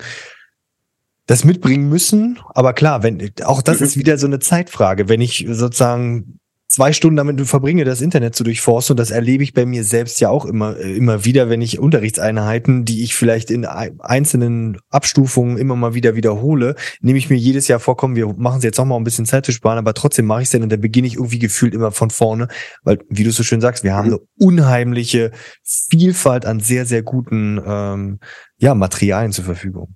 das 1.26 1.44
mitbringen 1.44 1.88
müssen. 1.88 2.40
Aber 2.54 2.72
klar, 2.72 3.02
wenn 3.02 3.32
auch 3.44 3.62
das 3.62 3.80
mhm. 3.80 3.86
ist 3.86 3.96
wieder 3.96 4.18
so 4.18 4.26
eine 4.26 4.40
Zeitfrage. 4.40 5.08
Wenn 5.08 5.20
ich 5.20 5.46
sozusagen 5.48 6.40
zwei 6.72 6.94
Stunden 6.94 7.16
damit 7.16 7.38
verbringe, 7.46 7.84
das 7.84 8.00
Internet 8.00 8.34
zu 8.34 8.44
durchforsten. 8.44 8.94
Und 8.94 9.00
das 9.00 9.10
erlebe 9.10 9.44
ich 9.44 9.52
bei 9.52 9.66
mir 9.66 9.84
selbst 9.84 10.20
ja 10.20 10.30
auch 10.30 10.46
immer, 10.46 10.76
äh, 10.78 10.96
immer 10.96 11.24
wieder, 11.26 11.50
wenn 11.50 11.60
ich 11.60 11.78
Unterrichtseinheiten, 11.78 12.86
die 12.86 13.02
ich 13.02 13.14
vielleicht 13.14 13.50
in 13.50 13.66
einzelnen 13.66 14.78
Abstufungen 14.88 15.58
immer 15.58 15.76
mal 15.76 15.92
wieder 15.92 16.16
wiederhole, 16.16 16.74
nehme 17.02 17.18
ich 17.18 17.28
mir 17.28 17.36
jedes 17.36 17.68
Jahr 17.68 17.78
vorkommen, 17.78 18.16
wir 18.16 18.26
machen 18.38 18.58
es 18.58 18.64
jetzt 18.64 18.78
noch 18.78 18.86
mal 18.86 18.94
um 18.94 19.02
ein 19.02 19.04
bisschen 19.04 19.26
Zeit 19.26 19.44
zu 19.44 19.52
sparen, 19.52 19.76
aber 19.76 19.92
trotzdem 19.92 20.24
mache 20.24 20.40
ich 20.40 20.46
es 20.46 20.52
dann 20.52 20.62
und 20.62 20.72
dann 20.72 20.80
beginne 20.80 21.06
ich 21.06 21.16
irgendwie 21.16 21.38
gefühlt 21.38 21.74
immer 21.74 21.92
von 21.92 22.08
vorne, 22.08 22.48
weil, 22.84 22.98
wie 23.10 23.24
du 23.24 23.30
so 23.32 23.42
schön 23.42 23.60
sagst, 23.60 23.84
wir 23.84 23.94
haben 23.94 24.08
mhm. 24.08 24.14
eine 24.14 24.22
unheimliche 24.38 25.30
Vielfalt 25.62 26.46
an 26.46 26.60
sehr, 26.60 26.86
sehr 26.86 27.02
guten 27.02 27.60
ähm, 27.64 28.18
ja, 28.56 28.74
Materialien 28.74 29.32
zur 29.32 29.44
Verfügung. 29.44 29.94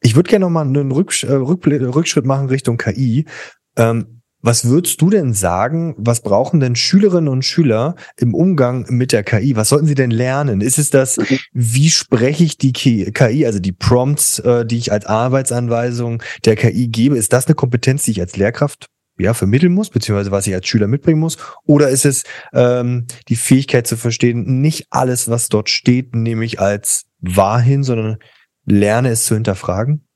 Ich 0.00 0.14
würde 0.14 0.30
gerne 0.30 0.44
noch 0.44 0.50
mal 0.50 0.62
einen 0.62 0.92
Rücksch 0.92 1.24
äh, 1.24 1.32
Rückschritt 1.32 2.24
machen 2.24 2.48
Richtung 2.48 2.76
KI. 2.76 3.24
Ähm, 3.76 4.20
was 4.44 4.66
würdest 4.66 5.00
du 5.00 5.08
denn 5.08 5.32
sagen, 5.32 5.94
was 5.96 6.20
brauchen 6.20 6.60
denn 6.60 6.76
Schülerinnen 6.76 7.28
und 7.28 7.46
Schüler 7.46 7.94
im 8.18 8.34
Umgang 8.34 8.84
mit 8.90 9.12
der 9.12 9.24
KI? 9.24 9.56
Was 9.56 9.70
sollten 9.70 9.86
sie 9.86 9.94
denn 9.94 10.10
lernen? 10.10 10.60
Ist 10.60 10.78
es 10.78 10.90
das, 10.90 11.18
wie 11.52 11.88
spreche 11.88 12.44
ich 12.44 12.58
die 12.58 12.74
KI, 12.74 13.46
also 13.46 13.58
die 13.58 13.72
Prompts, 13.72 14.40
äh, 14.40 14.66
die 14.66 14.76
ich 14.76 14.92
als 14.92 15.06
Arbeitsanweisung 15.06 16.22
der 16.44 16.56
KI 16.56 16.88
gebe? 16.88 17.16
Ist 17.16 17.32
das 17.32 17.46
eine 17.46 17.54
Kompetenz, 17.54 18.02
die 18.02 18.10
ich 18.10 18.20
als 18.20 18.36
Lehrkraft 18.36 18.90
ja, 19.16 19.32
vermitteln 19.32 19.72
muss, 19.72 19.88
beziehungsweise 19.88 20.30
was 20.30 20.46
ich 20.46 20.52
als 20.52 20.66
Schüler 20.66 20.88
mitbringen 20.88 21.20
muss? 21.20 21.38
Oder 21.64 21.88
ist 21.88 22.04
es 22.04 22.24
ähm, 22.52 23.06
die 23.28 23.36
Fähigkeit 23.36 23.86
zu 23.86 23.96
verstehen, 23.96 24.60
nicht 24.60 24.88
alles, 24.90 25.30
was 25.30 25.48
dort 25.48 25.70
steht, 25.70 26.14
nehme 26.14 26.44
ich 26.44 26.60
als 26.60 27.06
wahr 27.18 27.60
hin, 27.62 27.82
sondern 27.82 28.18
lerne 28.66 29.08
es 29.08 29.24
zu 29.24 29.34
hinterfragen? 29.36 30.06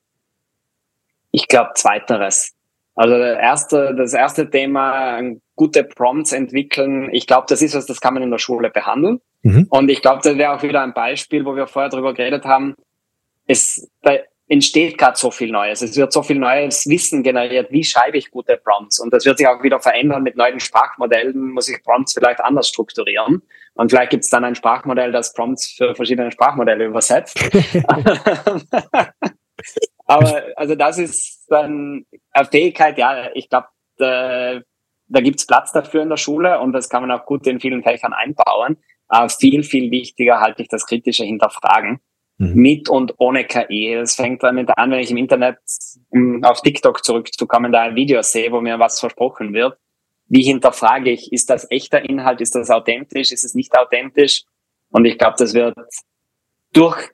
Ich 1.31 1.49
glaube, 1.49 1.71
zweiteres. 1.77 2.58
Also 2.99 3.17
das 3.17 3.39
erste, 3.39 3.95
das 3.95 4.13
erste 4.13 4.51
Thema, 4.51 5.23
gute 5.55 5.85
Prompts 5.85 6.33
entwickeln. 6.33 7.11
Ich 7.13 7.29
glaube, 7.29 7.47
das 7.49 7.63
ist 7.63 7.77
was, 7.77 7.87
das 7.87 8.01
kann 8.01 8.15
man 8.15 8.25
in 8.25 8.33
der 8.33 8.39
Schule 8.39 8.71
behandeln. 8.71 9.21
Mhm. 9.43 9.69
Und 9.71 9.89
ich 9.89 10.03
glaube, 10.03 10.21
das 10.25 10.37
wäre 10.37 10.53
auch 10.53 10.65
wieder 10.65 10.83
ein 10.83 10.95
Beispiel, 10.95 11.45
wo 11.45 11.55
wir 11.55 11.69
vorher 11.69 11.91
drüber 11.91 12.13
geredet 12.13 12.45
haben. 12.45 12.75
Es 13.47 13.89
da 14.03 14.15
entsteht 14.49 14.99
gerade 14.99 15.17
so 15.17 15.31
viel 15.31 15.53
Neues. 15.53 15.81
Es 15.81 15.97
wird 15.97 16.13
so 16.13 16.25
viel 16.25 16.41
neues 16.41 16.89
Wissen 16.89 17.23
generiert. 17.23 17.71
Wie 17.71 17.85
schreibe 17.85 18.19
ich 18.19 18.33
gute 18.33 18.57
Prompts? 18.57 18.99
Und 18.99 19.13
das 19.13 19.25
wird 19.25 19.39
sich 19.39 19.47
auch 19.47 19.63
wieder 19.63 19.79
verändern. 19.79 20.25
Mit 20.25 20.35
neuen 20.35 20.59
Sprachmodellen 20.59 21.53
muss 21.53 21.69
ich 21.69 21.81
Prompts 21.85 22.15
vielleicht 22.15 22.41
anders 22.41 22.69
strukturieren. 22.69 23.43
Und 23.75 23.93
vielleicht 23.93 24.11
gibt 24.11 24.25
es 24.25 24.31
dann 24.31 24.45
ein 24.45 24.57
Sprachmodell, 24.57 25.13
das 25.13 25.35
Prompts 25.35 25.75
für 25.77 25.95
verschiedene 25.95 26.33
Sprachmodelle 26.33 26.87
übersetzt. 26.87 27.39
Aber 30.09 30.43
also 30.57 30.75
das 30.75 30.99
ist 30.99 31.45
dann 31.49 32.07
eine 32.33 32.47
Fähigkeit, 32.47 32.99
ja, 32.99 33.31
ich 33.35 33.49
glaube, 33.49 33.69
da 33.99 35.21
gibt's 35.21 35.47
Platz 35.47 35.71
dafür 35.73 36.03
in 36.03 36.09
der 36.09 36.17
Schule 36.17 36.61
und 36.61 36.73
das 36.73 36.89
kann 36.89 37.03
man 37.07 37.11
auch 37.11 37.27
gut 37.27 37.47
in 37.47 37.61
vielen 37.61 37.83
Fächern 37.83 38.13
einbauen. 38.13 38.79
Aber 39.07 39.29
viel, 39.29 39.63
viel 39.63 39.91
wichtiger 39.91 40.41
halte 40.41 40.63
ich 40.63 40.69
das 40.69 40.87
kritische 40.87 41.25
Hinterfragen. 41.25 42.01
Mhm. 42.39 42.55
Mit 42.55 42.89
und 42.89 43.15
ohne 43.19 43.45
KI. 43.45 43.95
Das 43.95 44.15
fängt 44.15 44.43
damit 44.43 44.71
an, 44.77 44.91
wenn 44.91 45.01
ich 45.01 45.11
im 45.11 45.17
Internet, 45.17 45.59
um 46.11 46.45
auf 46.45 46.63
TikTok 46.63 47.05
zurückzukommen, 47.05 47.73
da 47.73 47.83
ein 47.83 47.97
Video 47.97 48.23
sehe, 48.23 48.53
wo 48.53 48.61
mir 48.61 48.79
was 48.79 49.01
versprochen 49.01 49.53
wird. 49.53 49.77
Wie 50.27 50.43
hinterfrage 50.43 51.11
ich, 51.11 51.33
ist 51.33 51.51
das 51.51 51.71
echter 51.71 52.09
Inhalt, 52.09 52.41
ist 52.41 52.55
das 52.55 52.71
authentisch, 52.71 53.33
ist 53.33 53.45
es 53.45 53.55
nicht 53.55 53.77
authentisch? 53.77 54.45
Und 54.91 55.05
ich 55.05 55.19
glaube, 55.19 55.37
das 55.39 55.53
wird 55.55 55.75
durch 56.73 57.11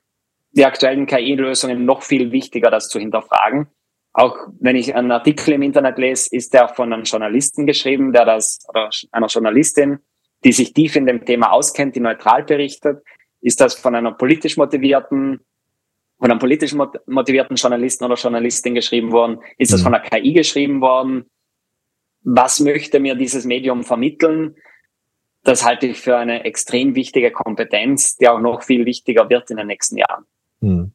die 0.56 0.64
aktuellen 0.64 1.06
KI-Lösungen 1.06 1.84
noch 1.84 2.02
viel 2.02 2.32
wichtiger, 2.32 2.70
das 2.70 2.88
zu 2.88 2.98
hinterfragen. 2.98 3.68
Auch 4.12 4.36
wenn 4.60 4.76
ich 4.76 4.94
einen 4.94 5.10
Artikel 5.10 5.54
im 5.54 5.62
Internet 5.62 5.98
lese, 5.98 6.28
ist 6.34 6.54
der 6.54 6.68
von 6.68 6.92
einem 6.92 7.02
Journalisten 7.02 7.66
geschrieben, 7.66 8.12
der 8.12 8.24
das, 8.24 8.60
oder 8.68 8.88
einer 9.10 9.26
Journalistin, 9.26 9.98
die 10.44 10.52
sich 10.52 10.72
tief 10.72 10.94
in 10.94 11.06
dem 11.06 11.24
Thema 11.24 11.50
auskennt, 11.50 11.96
die 11.96 12.00
neutral 12.00 12.44
berichtet. 12.44 13.02
Ist 13.40 13.60
das 13.60 13.74
von 13.74 13.96
einer 13.96 14.12
politisch 14.12 14.56
motivierten, 14.56 15.40
von 16.18 16.30
einem 16.30 16.38
politisch 16.38 16.74
motivierten 16.74 17.56
Journalisten 17.56 18.04
oder 18.04 18.14
Journalistin 18.14 18.76
geschrieben 18.76 19.10
worden? 19.10 19.40
Ist 19.58 19.72
das 19.72 19.80
mhm. 19.80 19.84
von 19.84 19.94
einer 19.94 20.04
KI 20.04 20.32
geschrieben 20.32 20.80
worden? 20.80 21.28
Was 22.22 22.60
möchte 22.60 23.00
mir 23.00 23.16
dieses 23.16 23.44
Medium 23.44 23.82
vermitteln? 23.82 24.54
Das 25.42 25.64
halte 25.64 25.88
ich 25.88 25.98
für 25.98 26.16
eine 26.16 26.44
extrem 26.44 26.94
wichtige 26.94 27.32
Kompetenz, 27.32 28.16
die 28.16 28.28
auch 28.28 28.40
noch 28.40 28.62
viel 28.62 28.86
wichtiger 28.86 29.28
wird 29.28 29.50
in 29.50 29.56
den 29.56 29.66
nächsten 29.66 29.98
Jahren. 29.98 30.24
Hm. 30.64 30.92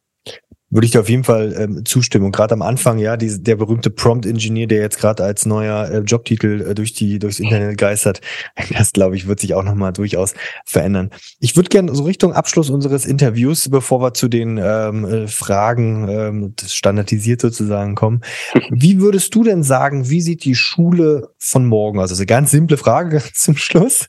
Würde 0.72 0.86
ich 0.86 0.92
dir 0.92 1.00
auf 1.00 1.10
jeden 1.10 1.24
Fall 1.24 1.56
ähm, 1.58 1.84
zustimmen. 1.84 2.26
Und 2.26 2.36
gerade 2.36 2.54
am 2.54 2.62
Anfang, 2.62 3.00
ja, 3.00 3.18
die, 3.18 3.42
der 3.42 3.56
berühmte 3.56 3.90
Prompt-Engineer, 3.90 4.68
der 4.68 4.82
jetzt 4.82 5.00
gerade 5.00 5.24
als 5.24 5.48
neuer 5.48 5.90
äh, 5.90 5.98
Jobtitel 6.00 6.62
äh, 6.62 6.76
durch 6.76 6.94
die 6.94 7.18
durchs 7.18 7.40
Internet 7.40 7.80
geistert, 7.80 8.22
das 8.78 8.92
glaube 8.92 9.16
ich, 9.16 9.28
wird 9.28 9.40
sich 9.40 9.56
auch 9.56 9.64
nochmal 9.64 9.94
durchaus 9.94 10.36
verändern. 10.66 11.10
Ich 11.40 11.56
würde 11.56 11.70
gerne 11.70 11.96
so 11.96 12.04
Richtung 12.04 12.34
Abschluss 12.34 12.70
unseres 12.70 13.08
Interviews, 13.08 13.68
bevor 13.70 14.00
wir 14.00 14.14
zu 14.14 14.28
den 14.28 14.60
ähm, 14.62 15.06
äh, 15.06 15.28
Fragen 15.28 16.08
ähm, 16.08 16.54
standardisiert 16.64 17.42
sozusagen 17.42 17.96
kommen. 17.96 18.22
Wie 18.70 19.00
würdest 19.02 19.34
du 19.34 19.44
denn 19.44 19.64
sagen, 19.64 20.10
wie 20.10 20.22
sieht 20.22 20.44
die 20.46 20.56
Schule 20.56 21.30
von 21.40 21.66
morgen 21.66 21.98
aus? 22.00 22.12
Also 22.12 22.22
eine 22.22 22.28
ganz 22.28 22.52
simple 22.52 22.78
Frage 22.78 23.24
zum 23.34 23.58
Schluss. 23.58 24.08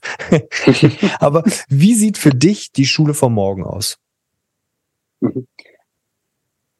Aber 1.19 1.43
wie 1.69 1.95
sieht 1.95 2.19
für 2.19 2.31
dich 2.31 2.71
die 2.71 2.85
Schule 2.85 3.15
von 3.15 3.33
morgen 3.33 3.63
aus? 3.63 3.97
Mhm. 5.21 5.47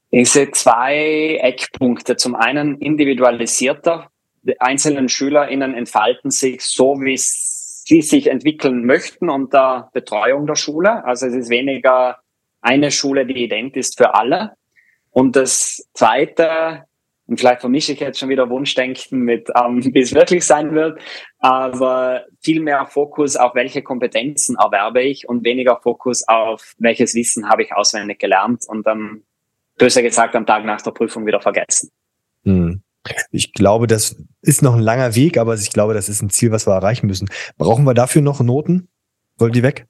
Ich 0.09 0.29
sehe 0.29 0.51
zwei 0.51 1.39
Eckpunkte. 1.41 2.17
Zum 2.17 2.35
einen 2.35 2.79
individualisierter. 2.79 4.11
Die 4.43 4.59
einzelnen 4.59 5.07
SchülerInnen 5.07 5.73
entfalten 5.73 6.31
sich 6.31 6.63
so, 6.63 6.99
wie 6.99 7.15
sie 7.17 8.01
sich 8.01 8.27
entwickeln 8.27 8.85
möchten 8.85 9.29
unter 9.29 9.89
Betreuung 9.93 10.47
der 10.47 10.55
Schule. 10.55 11.05
Also 11.05 11.27
es 11.27 11.33
ist 11.33 11.49
weniger 11.49 12.17
eine 12.59 12.91
Schule, 12.91 13.25
die 13.25 13.43
ident 13.43 13.77
ist 13.77 13.97
für 13.97 14.13
alle. 14.15 14.57
Und 15.11 15.35
das 15.35 15.89
zweite, 15.93 16.85
und 17.31 17.37
vielleicht 17.37 17.61
vermische 17.61 17.93
ich 17.93 18.01
jetzt 18.01 18.19
schon 18.19 18.27
wieder 18.27 18.49
Wunschdenken 18.49 19.21
mit, 19.21 19.49
ähm, 19.55 19.81
wie 19.93 20.01
es 20.01 20.13
wirklich 20.13 20.45
sein 20.45 20.75
wird, 20.75 20.99
aber 21.39 22.25
viel 22.41 22.59
mehr 22.59 22.85
Fokus 22.85 23.37
auf 23.37 23.55
welche 23.55 23.81
Kompetenzen 23.81 24.57
erwerbe 24.57 25.01
ich 25.01 25.29
und 25.29 25.45
weniger 25.45 25.79
Fokus 25.81 26.27
auf 26.27 26.73
welches 26.77 27.15
Wissen 27.15 27.47
habe 27.47 27.63
ich 27.63 27.73
auswendig 27.73 28.19
gelernt 28.19 28.65
und 28.67 28.85
dann 28.85 29.23
böser 29.77 30.01
gesagt 30.01 30.35
am 30.35 30.45
Tag 30.45 30.65
nach 30.65 30.81
der 30.81 30.91
Prüfung 30.91 31.25
wieder 31.25 31.39
vergessen. 31.39 31.89
Hm. 32.43 32.81
Ich 33.31 33.53
glaube, 33.53 33.87
das 33.87 34.21
ist 34.41 34.61
noch 34.61 34.75
ein 34.75 34.81
langer 34.81 35.15
Weg, 35.15 35.37
aber 35.37 35.55
ich 35.55 35.71
glaube, 35.71 35.93
das 35.93 36.09
ist 36.09 36.21
ein 36.21 36.29
Ziel, 36.29 36.51
was 36.51 36.67
wir 36.67 36.73
erreichen 36.73 37.07
müssen. 37.07 37.29
Brauchen 37.57 37.85
wir 37.85 37.93
dafür 37.93 38.21
noch 38.21 38.41
Noten? 38.41 38.89
Wollen 39.37 39.53
die 39.53 39.63
weg? 39.63 39.87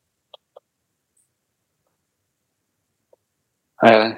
Äh, 3.81 4.13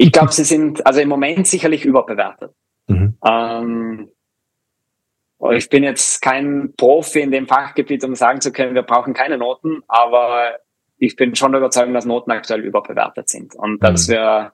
ich 0.00 0.12
glaube, 0.12 0.32
sie 0.32 0.44
sind 0.44 0.86
also 0.86 1.00
im 1.00 1.10
Moment 1.10 1.46
sicherlich 1.46 1.84
überbewertet. 1.84 2.52
Mhm. 2.86 3.18
Ähm, 3.22 4.08
ich 5.52 5.68
bin 5.68 5.84
jetzt 5.84 6.22
kein 6.22 6.72
Profi 6.74 7.20
in 7.20 7.30
dem 7.30 7.46
Fachgebiet, 7.46 8.02
um 8.04 8.14
sagen 8.14 8.40
zu 8.40 8.50
können, 8.50 8.74
wir 8.74 8.82
brauchen 8.82 9.12
keine 9.12 9.36
Noten, 9.36 9.82
aber 9.88 10.58
ich 10.96 11.16
bin 11.16 11.34
schon 11.34 11.54
überzeugt, 11.54 11.94
dass 11.94 12.06
Noten 12.06 12.30
aktuell 12.30 12.64
überbewertet 12.64 13.28
sind 13.28 13.54
und 13.54 13.82
dass 13.82 14.08
mhm. 14.08 14.12
wir 14.12 14.52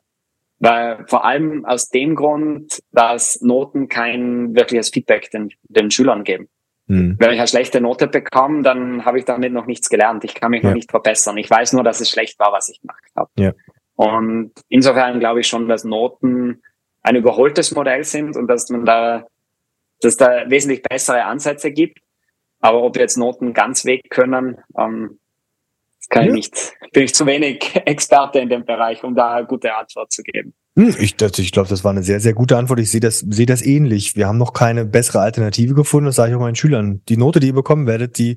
weil 0.59 1.05
vor 1.07 1.25
allem 1.27 1.67
aus 1.67 1.91
dem 1.91 2.17
Grund, 2.17 2.83
dass 2.91 3.43
Noten 3.43 3.89
kein 3.89 4.55
wirkliches 4.57 4.89
Feedback 4.89 5.31
den, 5.31 5.51
den 5.65 5.91
Schülern 5.91 6.25
geben. 6.25 6.49
Mhm. 6.87 7.17
Wenn 7.19 7.33
ich 7.33 7.39
eine 7.39 7.47
schlechte 7.47 7.81
Note 7.81 8.07
bekomme, 8.07 8.63
dann 8.63 9.05
habe 9.05 9.19
ich 9.19 9.27
damit 9.27 9.53
noch 9.53 9.67
nichts 9.67 9.91
gelernt. 9.91 10.25
Ich 10.25 10.35
kann 10.35 10.51
mich 10.51 10.63
ja. 10.63 10.71
noch 10.71 10.75
nicht 10.75 10.91
verbessern. 10.91 11.37
Ich 11.37 11.51
weiß 11.51 11.75
nur, 11.75 11.85
dass 11.85 12.01
es 12.01 12.09
schlecht 12.11 12.39
war, 12.39 12.53
was 12.53 12.71
ich 12.71 12.81
gemacht 12.81 13.05
habe. 13.15 13.31
Ja. 13.37 13.53
Und 13.97 14.53
insofern 14.69 15.21
glaube 15.21 15.41
ich 15.41 15.49
schon, 15.49 15.69
dass 15.69 15.85
Noten 15.85 16.63
ein 17.03 17.17
überholtes 17.17 17.75
Modell 17.75 18.05
sind 18.05 18.37
und 18.37 18.47
dass 18.47 18.69
man 18.69 18.85
da, 18.85 19.27
dass 20.01 20.17
da 20.17 20.49
wesentlich 20.49 20.83
bessere 20.83 21.25
Ansätze 21.25 21.71
gibt. 21.71 21.99
Aber 22.61 22.83
ob 22.83 22.97
jetzt 22.97 23.17
Noten 23.17 23.53
ganz 23.53 23.85
weg 23.85 24.11
können, 24.11 24.59
ähm, 24.79 25.19
kann 26.09 26.25
ja. 26.25 26.29
ich 26.29 26.35
nicht, 26.35 26.75
bin 26.93 27.05
ich 27.05 27.15
zu 27.15 27.27
wenig 27.27 27.75
Experte 27.85 28.39
in 28.39 28.49
dem 28.49 28.65
Bereich, 28.65 29.03
um 29.03 29.15
da 29.15 29.35
eine 29.35 29.47
gute 29.47 29.75
Antwort 29.75 30.13
zu 30.13 30.23
geben. 30.23 30.55
Hm, 30.77 30.95
ich, 30.99 31.15
ich 31.21 31.53
glaube, 31.53 31.69
das 31.69 31.85
war 31.85 31.91
eine 31.91 32.03
sehr, 32.03 32.21
sehr 32.21 32.35
gute 32.35 32.57
Antwort. 32.57 32.81
Ich 32.81 32.91
sehe 32.91 33.01
das, 33.01 33.21
sehe 33.21 33.47
das 33.47 33.63
ähnlich. 33.65 34.15
Wir 34.15 34.29
haben 34.29 34.39
noch 34.39 34.53
keine 34.53 34.85
bessere 34.85 35.21
Alternative 35.21 35.75
gefunden. 35.75 36.07
Das 36.07 36.17
sage 36.17 36.33
ich 36.33 36.37
auch 36.37 36.41
meinen 36.41 36.55
Schülern. 36.55 37.03
Die 37.09 37.17
Note, 37.17 37.41
die 37.41 37.49
ihr 37.49 37.55
bekommen 37.55 37.87
werdet, 37.87 38.19
die 38.19 38.37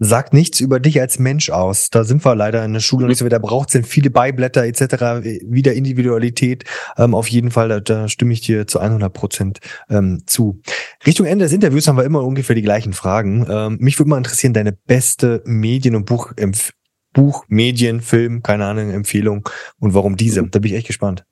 sagt 0.00 0.32
nichts 0.32 0.58
über 0.60 0.80
dich 0.80 1.00
als 1.00 1.18
Mensch 1.18 1.50
aus. 1.50 1.90
Da 1.90 2.02
sind 2.02 2.24
wir 2.24 2.34
leider 2.34 2.64
in 2.64 2.72
der 2.72 2.80
Schule 2.80 3.06
nicht 3.06 3.18
so. 3.18 3.28
Da 3.28 3.38
braucht 3.38 3.72
es 3.72 3.86
viele 3.86 4.10
Beiblätter 4.10 4.64
etc. 4.64 5.22
Wieder 5.46 5.74
Individualität. 5.74 6.64
Ähm, 6.98 7.14
auf 7.14 7.28
jeden 7.28 7.52
Fall, 7.52 7.68
da, 7.68 7.80
da 7.80 8.08
stimme 8.08 8.32
ich 8.32 8.40
dir 8.40 8.66
zu 8.66 8.80
100 8.80 9.12
Prozent 9.12 9.60
ähm, 9.88 10.22
zu. 10.26 10.60
Richtung 11.06 11.26
Ende 11.26 11.44
des 11.44 11.52
Interviews 11.52 11.86
haben 11.86 11.96
wir 11.96 12.04
immer 12.04 12.24
ungefähr 12.24 12.56
die 12.56 12.62
gleichen 12.62 12.94
Fragen. 12.94 13.46
Ähm, 13.48 13.76
mich 13.78 13.98
würde 13.98 14.10
mal 14.10 14.18
interessieren, 14.18 14.54
deine 14.54 14.72
beste 14.72 15.42
Medien- 15.44 15.94
und 15.94 16.06
Buchempfehlung 16.06 16.74
Buch, 17.12 17.44
Medien, 17.48 18.00
Film, 18.00 18.42
keine 18.42 18.66
Ahnung, 18.66 18.90
Empfehlung 18.90 19.48
und 19.80 19.94
warum 19.94 20.16
diese? 20.16 20.46
Da 20.46 20.58
bin 20.58 20.70
ich 20.70 20.78
echt 20.78 20.86
gespannt. 20.86 21.24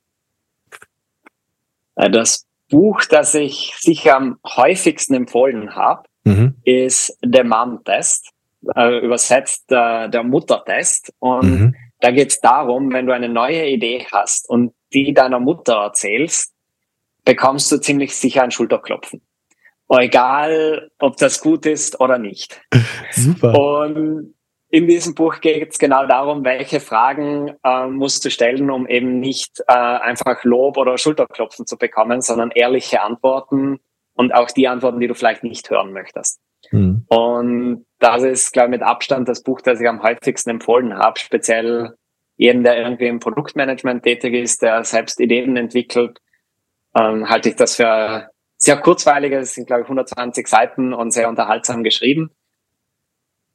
Äh, 1.94 2.10
das 2.10 2.46
Buch, 2.68 3.04
das 3.04 3.34
ich 3.34 3.74
sicher 3.78 4.16
am 4.16 4.38
häufigsten 4.44 5.14
empfohlen 5.14 5.74
habe, 5.74 6.08
mhm. 6.24 6.56
ist 6.64 7.16
The 7.22 7.44
Mom 7.44 7.82
Test, 7.84 8.30
äh, 8.74 8.98
übersetzt 8.98 9.70
äh, 9.70 10.08
der 10.08 10.22
Muttertest. 10.22 11.12
Und 11.18 11.60
mhm. 11.60 11.74
da 12.00 12.10
geht 12.10 12.30
es 12.30 12.40
darum, 12.40 12.92
wenn 12.92 13.06
du 13.06 13.14
eine 13.14 13.28
neue 13.28 13.66
Idee 13.66 14.06
hast 14.10 14.48
und 14.48 14.72
die 14.92 15.12
deiner 15.12 15.40
Mutter 15.40 15.74
erzählst, 15.74 16.54
bekommst 17.24 17.70
du 17.70 17.78
ziemlich 17.78 18.16
sicher 18.16 18.42
ein 18.42 18.50
Schulterklopfen. 18.50 19.20
Egal, 19.90 20.90
ob 20.98 21.16
das 21.16 21.40
gut 21.40 21.64
ist 21.64 22.00
oder 22.00 22.18
nicht. 22.18 22.60
Super. 23.10 23.58
Und 23.58 24.34
in 24.70 24.86
diesem 24.86 25.14
Buch 25.14 25.40
geht 25.40 25.72
es 25.72 25.78
genau 25.78 26.06
darum, 26.06 26.44
welche 26.44 26.80
Fragen 26.80 27.54
äh, 27.64 27.86
musst 27.86 28.24
du 28.24 28.30
stellen, 28.30 28.70
um 28.70 28.86
eben 28.86 29.18
nicht 29.18 29.60
äh, 29.66 29.72
einfach 29.72 30.44
Lob 30.44 30.76
oder 30.76 30.98
Schulterklopfen 30.98 31.66
zu 31.66 31.78
bekommen, 31.78 32.20
sondern 32.20 32.50
ehrliche 32.50 33.00
Antworten 33.00 33.80
und 34.12 34.34
auch 34.34 34.50
die 34.50 34.68
Antworten, 34.68 35.00
die 35.00 35.06
du 35.06 35.14
vielleicht 35.14 35.42
nicht 35.42 35.70
hören 35.70 35.92
möchtest. 35.92 36.40
Mhm. 36.70 37.04
Und 37.08 37.86
das 37.98 38.22
ist, 38.22 38.52
glaube 38.52 38.68
ich, 38.68 38.80
mit 38.80 38.82
Abstand 38.82 39.28
das 39.28 39.42
Buch, 39.42 39.60
das 39.60 39.80
ich 39.80 39.88
am 39.88 40.02
häufigsten 40.02 40.50
empfohlen 40.50 40.94
habe, 40.94 41.18
speziell 41.18 41.94
jeden, 42.36 42.62
der 42.62 42.78
irgendwie 42.78 43.06
im 43.06 43.18
Produktmanagement 43.18 44.04
tätig 44.04 44.34
ist, 44.34 44.62
der 44.62 44.84
selbst 44.84 45.20
Ideen 45.20 45.56
entwickelt, 45.56 46.18
ähm, 46.94 47.28
halte 47.28 47.48
ich 47.48 47.56
das 47.56 47.76
für 47.76 48.30
sehr 48.56 48.76
kurzweilig. 48.76 49.32
Es 49.32 49.54
sind, 49.54 49.66
glaube 49.66 49.82
ich, 49.82 49.86
120 49.86 50.46
Seiten 50.46 50.92
und 50.92 51.12
sehr 51.12 51.28
unterhaltsam 51.28 51.82
geschrieben. 51.82 52.30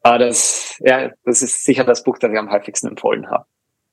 Aber 0.01 0.19
das, 0.19 0.75
ja, 0.81 1.11
das 1.23 1.41
ist 1.41 1.63
sicher 1.63 1.85
das 1.85 2.03
Buch, 2.03 2.17
das 2.19 2.31
ich 2.31 2.37
am 2.37 2.51
häufigsten 2.51 2.87
empfohlen 2.87 3.29
habe. 3.29 3.45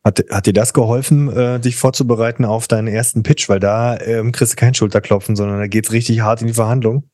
Hat, 0.03 0.25
hat 0.31 0.47
dir 0.47 0.53
das 0.53 0.73
geholfen, 0.73 1.31
äh, 1.37 1.61
dich 1.61 1.77
vorzubereiten 1.77 2.45
auf 2.45 2.67
deinen 2.67 2.89
ersten 2.89 3.23
Pitch? 3.23 3.49
Weil 3.49 3.61
da 3.61 3.99
ähm, 4.01 4.33
kriegst 4.33 4.55
du 4.55 4.57
kein 4.57 4.75
Schulterklopfen, 4.75 5.37
sondern 5.37 5.59
da 5.59 5.67
geht's 5.67 5.93
richtig 5.93 6.23
hart 6.23 6.41
in 6.41 6.49
die 6.49 6.55
Verhandlung. 6.55 7.11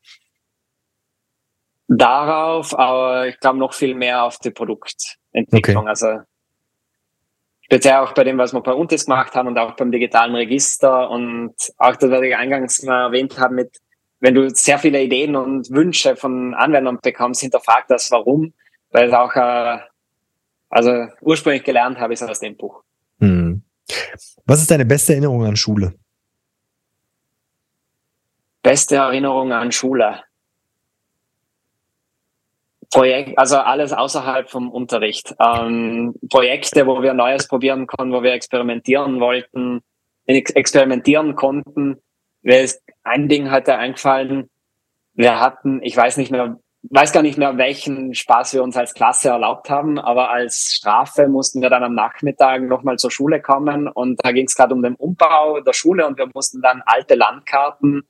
Darauf, 1.87 2.77
aber 2.77 3.27
ich 3.27 3.39
glaube 3.39 3.59
noch 3.59 3.73
viel 3.73 3.95
mehr 3.95 4.23
auf 4.23 4.37
die 4.39 4.51
Produktentwicklung. 4.51 5.83
Okay. 5.83 5.89
Also 5.89 6.19
speziell 7.61 7.95
auch 7.95 8.13
bei 8.13 8.23
dem, 8.23 8.37
was 8.37 8.53
wir 8.53 8.61
bei 8.61 8.73
Untis 8.73 9.05
gemacht 9.05 9.35
haben 9.35 9.47
und 9.47 9.57
auch 9.57 9.75
beim 9.75 9.91
digitalen 9.91 10.35
Register 10.35 11.09
und 11.09 11.53
auch 11.77 11.95
das, 11.95 12.11
was 12.11 12.21
ich 12.21 12.35
eingangs 12.35 12.83
mal 12.83 13.05
erwähnt 13.05 13.39
habe 13.39 13.55
mit, 13.55 13.77
wenn 14.19 14.35
du 14.35 14.49
sehr 14.49 14.79
viele 14.79 15.01
Ideen 15.01 15.35
und 15.35 15.69
Wünsche 15.71 16.15
von 16.15 16.53
Anwendern 16.53 16.99
bekommst, 17.01 17.41
hinterfrag 17.41 17.87
das 17.87 18.11
Warum 18.11 18.53
weil 18.91 19.07
es 19.07 19.13
auch, 19.13 19.35
äh, 19.35 19.79
also 20.69 21.07
ursprünglich 21.21 21.63
gelernt 21.63 21.99
habe 21.99 22.13
ich 22.13 22.21
es 22.21 22.27
aus 22.27 22.39
dem 22.39 22.57
Buch. 22.57 22.83
Hm. 23.19 23.63
Was 24.45 24.61
ist 24.61 24.71
deine 24.71 24.85
beste 24.85 25.13
Erinnerung 25.13 25.45
an 25.45 25.55
Schule? 25.55 25.93
Beste 28.63 28.95
Erinnerung 28.95 29.51
an 29.53 29.71
Schule. 29.71 30.23
Projekt, 32.91 33.37
also 33.37 33.57
alles 33.57 33.91
außerhalb 33.91 34.49
vom 34.49 34.71
Unterricht. 34.71 35.35
Ähm, 35.39 36.15
Projekte, 36.29 36.87
wo 36.87 37.01
wir 37.01 37.13
Neues 37.13 37.47
probieren 37.47 37.85
konnten, 37.87 38.13
wo 38.13 38.23
wir 38.23 38.33
experimentieren 38.33 39.19
wollten, 39.19 39.81
ex 40.25 40.51
experimentieren 40.51 41.35
konnten. 41.35 42.01
Mir 42.41 42.61
ist 42.61 42.81
ein 43.03 43.27
Ding 43.27 43.51
heute 43.51 43.75
eingefallen. 43.77 44.49
Wir 45.13 45.39
hatten, 45.39 45.81
ich 45.83 45.97
weiß 45.97 46.17
nicht 46.17 46.31
mehr, 46.31 46.59
weiß 46.83 47.11
gar 47.11 47.23
nicht 47.23 47.37
mehr, 47.37 47.57
welchen 47.57 48.13
Spaß 48.13 48.53
wir 48.53 48.63
uns 48.63 48.77
als 48.77 48.93
Klasse 48.93 49.29
erlaubt 49.29 49.69
haben, 49.69 49.99
aber 49.99 50.29
als 50.29 50.71
Strafe 50.73 51.27
mussten 51.27 51.61
wir 51.61 51.69
dann 51.69 51.83
am 51.83 51.95
Nachmittag 51.95 52.61
nochmal 52.61 52.97
zur 52.97 53.11
Schule 53.11 53.41
kommen 53.41 53.87
und 53.87 54.23
da 54.23 54.31
ging 54.31 54.45
es 54.45 54.55
gerade 54.55 54.73
um 54.73 54.81
den 54.81 54.95
Umbau 54.95 55.59
der 55.59 55.73
Schule 55.73 56.07
und 56.07 56.17
wir 56.17 56.29
mussten 56.33 56.61
dann 56.61 56.83
alte 56.85 57.15
Landkarten 57.15 58.07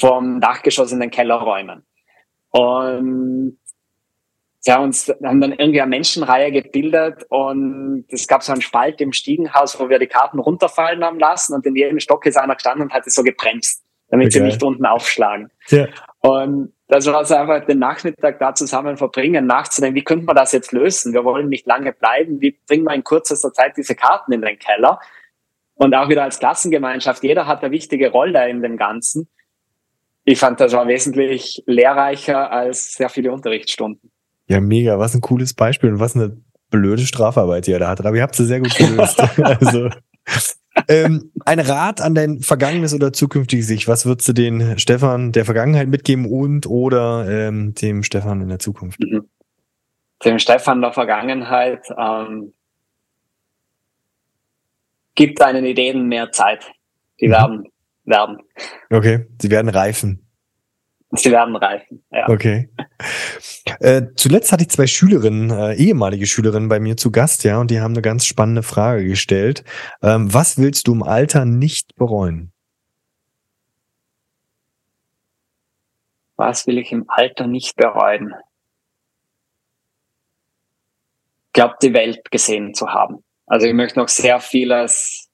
vom 0.00 0.40
Dachgeschoss 0.40 0.92
in 0.92 1.00
den 1.00 1.10
Keller 1.10 1.36
räumen. 1.36 1.86
Und 2.50 3.58
ja, 4.66 4.78
uns 4.80 5.08
haben 5.22 5.40
dann 5.40 5.52
irgendwie 5.52 5.80
eine 5.80 5.90
Menschenreihe 5.90 6.50
gebildet 6.50 7.24
und 7.28 8.04
es 8.08 8.26
gab 8.26 8.42
so 8.42 8.52
einen 8.52 8.62
Spalt 8.62 9.00
im 9.00 9.12
Stiegenhaus, 9.12 9.78
wo 9.78 9.88
wir 9.88 10.00
die 10.00 10.08
Karten 10.08 10.40
runterfallen 10.40 11.04
haben 11.04 11.20
lassen 11.20 11.54
und 11.54 11.64
in 11.66 11.76
jedem 11.76 12.00
Stock 12.00 12.26
ist 12.26 12.36
einer 12.36 12.54
gestanden 12.54 12.82
und 12.82 12.92
hat 12.92 13.06
es 13.06 13.14
so 13.14 13.22
gebremst, 13.22 13.84
damit 14.08 14.26
okay. 14.26 14.38
sie 14.38 14.44
nicht 14.44 14.62
unten 14.64 14.84
aufschlagen. 14.84 15.50
Ja. 15.68 15.86
Und 16.20 16.72
das 16.88 17.06
war 17.06 17.24
so 17.24 17.36
einfach 17.36 17.64
den 17.64 17.78
Nachmittag 17.78 18.40
da 18.40 18.54
zusammen 18.54 18.96
verbringen, 18.96 19.46
nachzudenken, 19.46 19.94
wie 19.94 20.04
könnte 20.04 20.24
man 20.24 20.34
das 20.34 20.50
jetzt 20.50 20.72
lösen? 20.72 21.12
Wir 21.12 21.24
wollen 21.24 21.48
nicht 21.48 21.66
lange 21.66 21.92
bleiben. 21.92 22.40
Wie 22.40 22.58
bringen 22.66 22.84
wir 22.84 22.94
in 22.94 23.04
kürzester 23.04 23.52
Zeit 23.52 23.76
diese 23.76 23.94
Karten 23.94 24.32
in 24.32 24.42
den 24.42 24.58
Keller? 24.58 24.98
Und 25.74 25.94
auch 25.94 26.08
wieder 26.08 26.22
als 26.22 26.38
Klassengemeinschaft. 26.38 27.22
Jeder 27.22 27.46
hat 27.46 27.62
eine 27.62 27.70
wichtige 27.70 28.10
Rolle 28.10 28.48
in 28.48 28.62
dem 28.62 28.76
Ganzen. 28.76 29.28
Ich 30.24 30.38
fand, 30.38 30.60
das 30.60 30.72
war 30.72 30.88
wesentlich 30.88 31.62
lehrreicher 31.66 32.50
als 32.50 32.94
sehr 32.94 33.08
viele 33.08 33.30
Unterrichtsstunden. 33.30 34.10
Ja, 34.48 34.60
mega. 34.60 34.98
Was 34.98 35.14
ein 35.14 35.20
cooles 35.20 35.54
Beispiel 35.54 35.92
und 35.92 36.00
was 36.00 36.14
eine 36.14 36.36
blöde 36.70 37.02
Strafarbeit, 37.02 37.66
die 37.66 37.72
ihr 37.72 37.78
da 37.78 37.88
hattet. 37.88 38.06
Aber 38.06 38.16
ihr 38.16 38.22
habt 38.22 38.34
sie 38.34 38.44
sehr 38.44 38.60
gut 38.60 38.74
gelöst. 38.76 39.20
also, 39.42 39.90
ähm, 40.88 41.32
ein 41.44 41.60
Rat 41.60 42.00
an 42.00 42.14
dein 42.14 42.40
vergangenes 42.40 42.94
oder 42.94 43.12
zukünftiges 43.12 43.70
Ich. 43.70 43.88
Was 43.88 44.06
würdest 44.06 44.28
du 44.28 44.32
den 44.32 44.78
Stefan 44.78 45.32
der 45.32 45.44
Vergangenheit 45.44 45.88
mitgeben 45.88 46.26
und 46.26 46.66
oder 46.66 47.28
ähm, 47.28 47.74
dem 47.74 48.02
Stefan 48.02 48.40
in 48.40 48.48
der 48.48 48.58
Zukunft? 48.58 49.00
Mhm. 49.00 49.28
Dem 50.24 50.38
Stefan 50.38 50.80
der 50.80 50.92
Vergangenheit 50.92 51.82
ähm, 51.98 52.52
gibt 55.14 55.40
deinen 55.40 55.64
Ideen 55.64 56.08
mehr 56.08 56.30
Zeit. 56.32 56.70
Die 57.20 57.28
mhm. 57.28 57.32
werden 57.32 57.64
werden. 58.06 58.38
Okay, 58.90 59.26
sie 59.40 59.50
werden 59.50 59.68
reifen. 59.68 60.25
Sie 61.12 61.30
werden 61.30 61.54
reifen, 61.54 62.02
ja. 62.10 62.28
Okay. 62.28 62.68
Äh, 63.80 64.02
zuletzt 64.16 64.50
hatte 64.50 64.64
ich 64.64 64.70
zwei 64.70 64.86
Schülerinnen, 64.86 65.50
äh, 65.50 65.74
ehemalige 65.74 66.26
Schülerinnen 66.26 66.68
bei 66.68 66.80
mir 66.80 66.96
zu 66.96 67.12
Gast, 67.12 67.44
ja, 67.44 67.60
und 67.60 67.70
die 67.70 67.80
haben 67.80 67.92
eine 67.92 68.02
ganz 68.02 68.26
spannende 68.26 68.62
Frage 68.64 69.06
gestellt. 69.06 69.64
Ähm, 70.02 70.32
was 70.32 70.58
willst 70.58 70.88
du 70.88 70.94
im 70.94 71.02
Alter 71.04 71.44
nicht 71.44 71.94
bereuen? 71.94 72.52
Was 76.36 76.66
will 76.66 76.78
ich 76.78 76.92
im 76.92 77.04
Alter 77.08 77.46
nicht 77.46 77.76
bereuen? 77.76 78.34
Ich 81.46 81.52
glaube, 81.52 81.76
die 81.80 81.94
Welt 81.94 82.30
gesehen 82.30 82.74
zu 82.74 82.88
haben. 82.88 83.24
Also 83.46 83.66
ich 83.66 83.74
möchte 83.74 83.98
noch 83.98 84.08
sehr 84.08 84.40
vieles, 84.40 85.30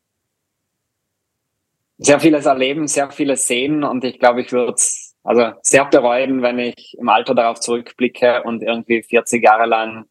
sehr 1.98 2.20
vieles 2.20 2.46
erleben, 2.46 2.86
sehr 2.86 3.10
vieles 3.10 3.48
sehen 3.48 3.82
und 3.82 4.04
ich 4.04 4.20
glaube, 4.20 4.42
ich 4.42 4.52
würde 4.52 4.74
es 4.74 5.01
also 5.24 5.52
sehr 5.62 5.84
bereuen, 5.84 6.42
wenn 6.42 6.58
ich 6.58 6.96
im 6.98 7.08
Alter 7.08 7.34
darauf 7.34 7.60
zurückblicke 7.60 8.42
und 8.42 8.62
irgendwie 8.62 9.02
40 9.02 9.42
Jahre 9.42 9.66
lang 9.66 10.06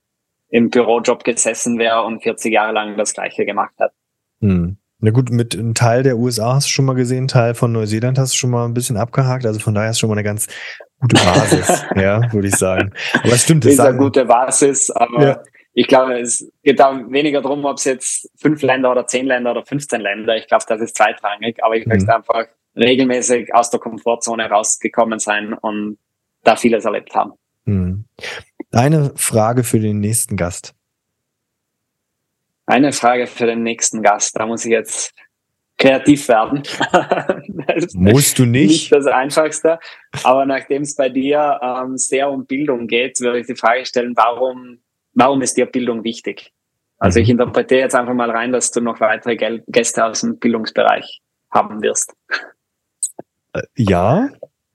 im 0.50 0.70
Bürojob 0.70 1.24
gesessen 1.24 1.78
wäre 1.80 2.04
und 2.04 2.24
40 2.24 2.52
Jahre 2.52 2.74
lang 2.74 2.98
das 2.98 3.14
Gleiche 3.14 3.46
gemacht 3.46 3.74
hat. 3.80 3.94
Hm. 4.42 4.78
Na 5.04 5.10
gut, 5.10 5.32
mit 5.32 5.56
einem 5.56 5.74
Teil 5.74 6.04
der 6.04 6.18
USA 6.18 6.56
hast 6.56 6.68
du 6.68 6.72
schon 6.72 6.86
mal 6.86 6.94
gesehen, 6.94 7.28
Teil 7.28 7.56
von 7.56 7.72
Neuseeland 7.72 8.20
hast 8.20 8.34
du 8.34 8.38
schon 8.38 8.52
mal 8.52 8.66
ein 8.66 8.76
bisschen 8.76 8.98
abgehakt. 8.98 9.48
Also 9.48 9.60
von 9.60 9.74
daher 9.74 9.90
ist 9.90 10.00
schon 10.00 10.10
mal 10.10 10.16
eine 10.16 10.24
ganz 10.24 10.48
gute 11.00 11.16
Basis, 11.16 11.84
ja, 11.96 12.32
würde 12.32 12.48
ich 12.48 12.56
sagen. 12.56 12.94
Aber 13.16 13.34
es 13.34 13.44
stimmt. 13.44 13.66
Das 13.66 13.74
ist 13.74 13.80
eine 13.80 13.98
gute 13.98 14.26
Basis, 14.26 14.92
aber 14.92 15.24
ja. 15.24 15.44
ich 15.74 15.88
glaube, 15.88 16.20
es 16.20 16.52
geht 16.62 16.80
da 16.80 17.02
weniger 17.10 17.42
darum, 17.42 17.66
ob 17.66 17.78
es 17.78 17.86
jetzt 17.86 18.30
fünf 18.40 18.62
Länder 18.62 18.92
oder 18.92 19.08
zehn 19.08 19.26
Länder 19.26 19.52
oder 19.52 19.66
15 19.66 20.00
Länder. 20.02 20.36
Ich 20.36 20.48
glaube, 20.48 20.66
das 20.68 20.80
ist 20.82 20.96
zweitrangig, 20.96 21.64
aber 21.64 21.76
ich 21.76 21.88
möchte 21.88 22.14
einfach 22.14 22.46
regelmäßig 22.76 23.54
aus 23.54 23.70
der 23.70 23.80
Komfortzone 23.80 24.50
rausgekommen 24.50 25.20
sein 25.20 25.54
und 25.54 25.98
da 26.44 26.56
vieles 26.56 26.86
erlebt 26.86 27.14
haben. 27.14 27.34
Hm. 27.66 28.06
Eine 28.72 29.12
Frage 29.16 29.64
für 29.64 29.80
den 29.80 30.00
nächsten 30.00 30.38
Gast. 30.38 30.74
Eine 32.66 32.94
Frage 32.94 33.28
für 33.28 33.46
den 33.46 33.64
nächsten 33.64 34.02
Gast. 34.02 34.40
Da 34.40 34.46
muss 34.46 34.66
ich 34.66 34.72
jetzt 34.72 35.14
kreativ 35.78 36.28
werden. 36.28 36.64
Musst 37.94 38.40
du 38.40 38.46
nicht? 38.46 38.70
Nicht 38.70 38.92
das 38.94 39.08
Einfachste. 39.08 39.80
Aber 40.24 40.46
nachdem 40.46 40.84
es 40.84 40.96
bei 40.96 41.10
dir 41.10 41.60
ähm, 41.62 41.98
sehr 41.98 42.30
um 42.30 42.46
Bildung 42.46 42.88
geht, 42.88 43.20
würde 43.20 43.40
ich 43.40 43.48
die 43.48 43.56
Frage 43.56 43.86
stellen, 43.86 44.14
warum, 44.16 44.80
warum 45.14 45.42
ist 45.42 45.58
dir 45.58 45.66
Bildung 45.66 46.04
wichtig? 46.04 46.54
Also 46.98 47.20
ich 47.20 47.28
mhm. 47.28 47.40
interpretiere 47.40 47.82
jetzt 47.82 47.96
einfach 47.96 48.14
mal 48.14 48.30
rein, 48.30 48.52
dass 48.52 48.72
du 48.72 48.80
noch 48.80 49.00
weitere 49.00 49.36
Gäste 49.68 50.06
aus 50.06 50.22
dem 50.22 50.38
Bildungsbereich 50.38 51.22
haben 51.52 51.82
wirst. 51.82 52.14
Äh, 53.54 53.62
ja, 53.76 54.30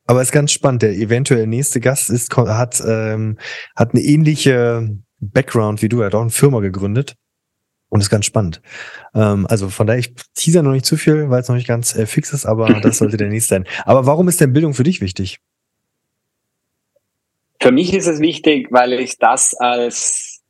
aber 0.06 0.22
ist 0.22 0.32
ganz 0.32 0.52
spannend. 0.52 0.82
Der 0.82 0.92
eventuell 0.92 1.46
nächste 1.46 1.80
Gast 1.80 2.10
ist, 2.10 2.34
hat, 2.36 2.82
ähm, 2.86 3.38
hat 3.74 3.92
eine 3.92 4.02
ähnliche 4.02 4.98
Background 5.20 5.82
wie 5.82 5.88
du. 5.88 6.00
Er 6.00 6.06
hat 6.06 6.14
auch 6.14 6.20
eine 6.20 6.30
Firma 6.30 6.60
gegründet. 6.60 7.16
Und 7.88 8.00
ist 8.00 8.10
ganz 8.10 8.26
spannend. 8.26 8.60
Ähm, 9.14 9.46
also 9.48 9.68
von 9.68 9.86
daher, 9.86 10.00
ich 10.00 10.12
teaser 10.34 10.62
noch 10.62 10.72
nicht 10.72 10.84
zu 10.84 10.96
viel, 10.96 11.30
weil 11.30 11.40
es 11.40 11.48
noch 11.48 11.54
nicht 11.54 11.68
ganz 11.68 11.94
äh, 11.94 12.06
fix 12.06 12.32
ist, 12.32 12.44
aber 12.44 12.68
das 12.82 12.98
sollte 12.98 13.16
der 13.16 13.28
nächste 13.28 13.54
sein. 13.54 13.68
Aber 13.84 14.06
warum 14.06 14.28
ist 14.28 14.40
denn 14.40 14.52
Bildung 14.52 14.74
für 14.74 14.82
dich 14.82 15.00
wichtig? 15.00 15.38
Für 17.60 17.70
mich 17.70 17.94
ist 17.94 18.08
es 18.08 18.20
wichtig, 18.20 18.68
weil 18.70 18.92
ich 18.94 19.18
das 19.18 19.54
als 19.54 20.42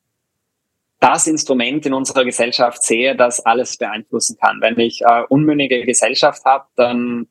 das 0.98 1.26
Instrument 1.26 1.84
in 1.84 1.92
unserer 1.92 2.24
Gesellschaft 2.24 2.82
sehe, 2.82 3.14
das 3.14 3.44
alles 3.44 3.76
beeinflussen 3.76 4.38
kann. 4.40 4.60
Wenn 4.62 4.78
ich 4.80 5.02
äh, 5.02 5.22
unmündige 5.28 5.84
Gesellschaft 5.84 6.42
habe, 6.46 6.64
dann 6.74 7.28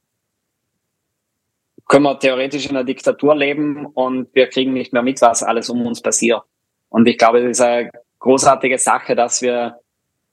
können 1.88 2.04
wir 2.04 2.20
theoretisch 2.20 2.66
in 2.66 2.72
einer 2.72 2.84
Diktatur 2.84 3.36
leben 3.36 3.86
und 3.86 4.34
wir 4.34 4.48
kriegen 4.48 4.74
nicht 4.74 4.94
mehr 4.94 5.04
mit, 5.04 5.22
was 5.22 5.44
alles 5.44 5.70
um 5.70 5.86
uns 5.86 6.02
passiert. 6.02 6.42
Und 6.90 7.08
ich 7.08 7.18
glaube, 7.18 7.40
es 7.40 7.58
ist 7.58 7.62
eine 7.62 7.92
großartige 8.20 8.78
Sache, 8.78 9.16
dass 9.16 9.42
wir 9.42 9.80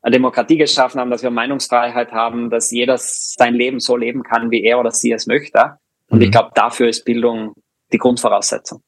eine 0.01 0.13
Demokratie 0.13 0.57
geschaffen 0.57 1.01
haben, 1.01 1.11
dass 1.11 1.23
wir 1.23 1.31
Meinungsfreiheit 1.31 2.13
haben, 2.13 2.51
dass 2.51 2.71
jeder 2.71 2.97
sein 2.99 3.55
Leben 3.55 3.81
so 3.81 3.97
leben 3.97 4.23
kann, 4.23 4.51
wie 4.51 4.65
er 4.65 4.81
oder 4.81 4.91
sie 4.91 5.13
es 5.13 5.27
möchte. 5.27 5.79
Und 6.09 6.19
mhm. 6.19 6.25
ich 6.25 6.31
glaube, 6.31 6.51
dafür 6.55 6.89
ist 6.89 7.05
Bildung 7.05 7.55
die 7.93 7.99
Grundvoraussetzung. 7.99 8.83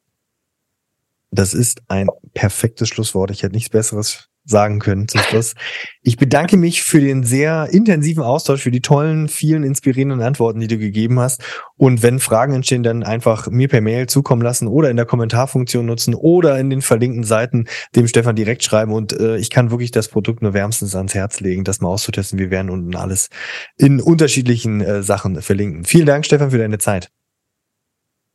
Das 1.31 1.53
ist 1.55 1.83
ein 1.89 2.09
perfektes 2.33 2.89
Schlusswort. 2.89 3.31
Ich 3.31 3.43
hätte 3.43 3.55
nichts 3.55 3.71
Besseres 3.71 4.29
sagen 4.45 4.79
können 4.79 5.09
zum 5.09 5.21
Schluss. 5.23 5.55
Ich 6.03 6.17
bedanke 6.17 6.57
mich 6.57 6.83
für 6.83 7.01
den 7.01 7.25
sehr 7.25 7.69
intensiven 7.71 8.23
Austausch, 8.23 8.63
für 8.63 8.71
die 8.71 8.83
tollen, 8.83 9.29
vielen 9.29 9.65
inspirierenden 9.65 10.21
Antworten, 10.21 10.61
die 10.61 10.67
du 10.67 10.79
gegeben 10.79 11.19
hast. 11.19 11.43
Und 11.77 12.03
wenn 12.03 12.19
Fragen 12.19 12.55
entstehen, 12.55 12.83
dann 12.83 13.03
einfach 13.03 13.49
mir 13.49 13.69
per 13.69 13.81
Mail 13.81 14.07
zukommen 14.07 14.43
lassen 14.43 14.69
oder 14.69 14.91
in 14.91 14.97
der 14.97 15.07
Kommentarfunktion 15.07 15.87
nutzen 15.87 16.15
oder 16.15 16.59
in 16.59 16.69
den 16.69 16.83
verlinkten 16.83 17.25
Seiten 17.25 17.67
dem 17.97 18.07
Stefan 18.07 18.37
direkt 18.37 18.63
schreiben. 18.63 18.93
Und 18.93 19.19
äh, 19.19 19.37
ich 19.39 19.51
kann 19.51 19.71
wirklich 19.71 19.91
das 19.91 20.09
Produkt 20.09 20.43
nur 20.43 20.53
wärmstens 20.53 20.95
ans 20.95 21.15
Herz 21.15 21.41
legen, 21.41 21.65
das 21.65 21.81
mal 21.81 21.89
auszutesten. 21.89 22.39
Wir 22.39 22.51
werden 22.51 22.71
unten 22.71 22.95
alles 22.97 23.31
in 23.79 24.01
unterschiedlichen 24.01 24.81
äh, 24.83 25.03
Sachen 25.03 25.41
verlinken. 25.41 25.85
Vielen 25.85 26.07
Dank, 26.07 26.27
Stefan, 26.27 26.51
für 26.51 26.59
deine 26.59 26.79
Zeit. 26.79 27.11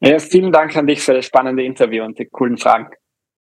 Ja, 0.02 0.18
vielen 0.18 0.52
Dank 0.52 0.76
an 0.78 0.88
dich 0.88 1.02
für 1.02 1.14
das 1.14 1.26
spannende 1.26 1.64
Interview 1.64 2.04
und 2.06 2.18
die 2.18 2.26
coolen 2.26 2.58
Fragen. 2.58 2.88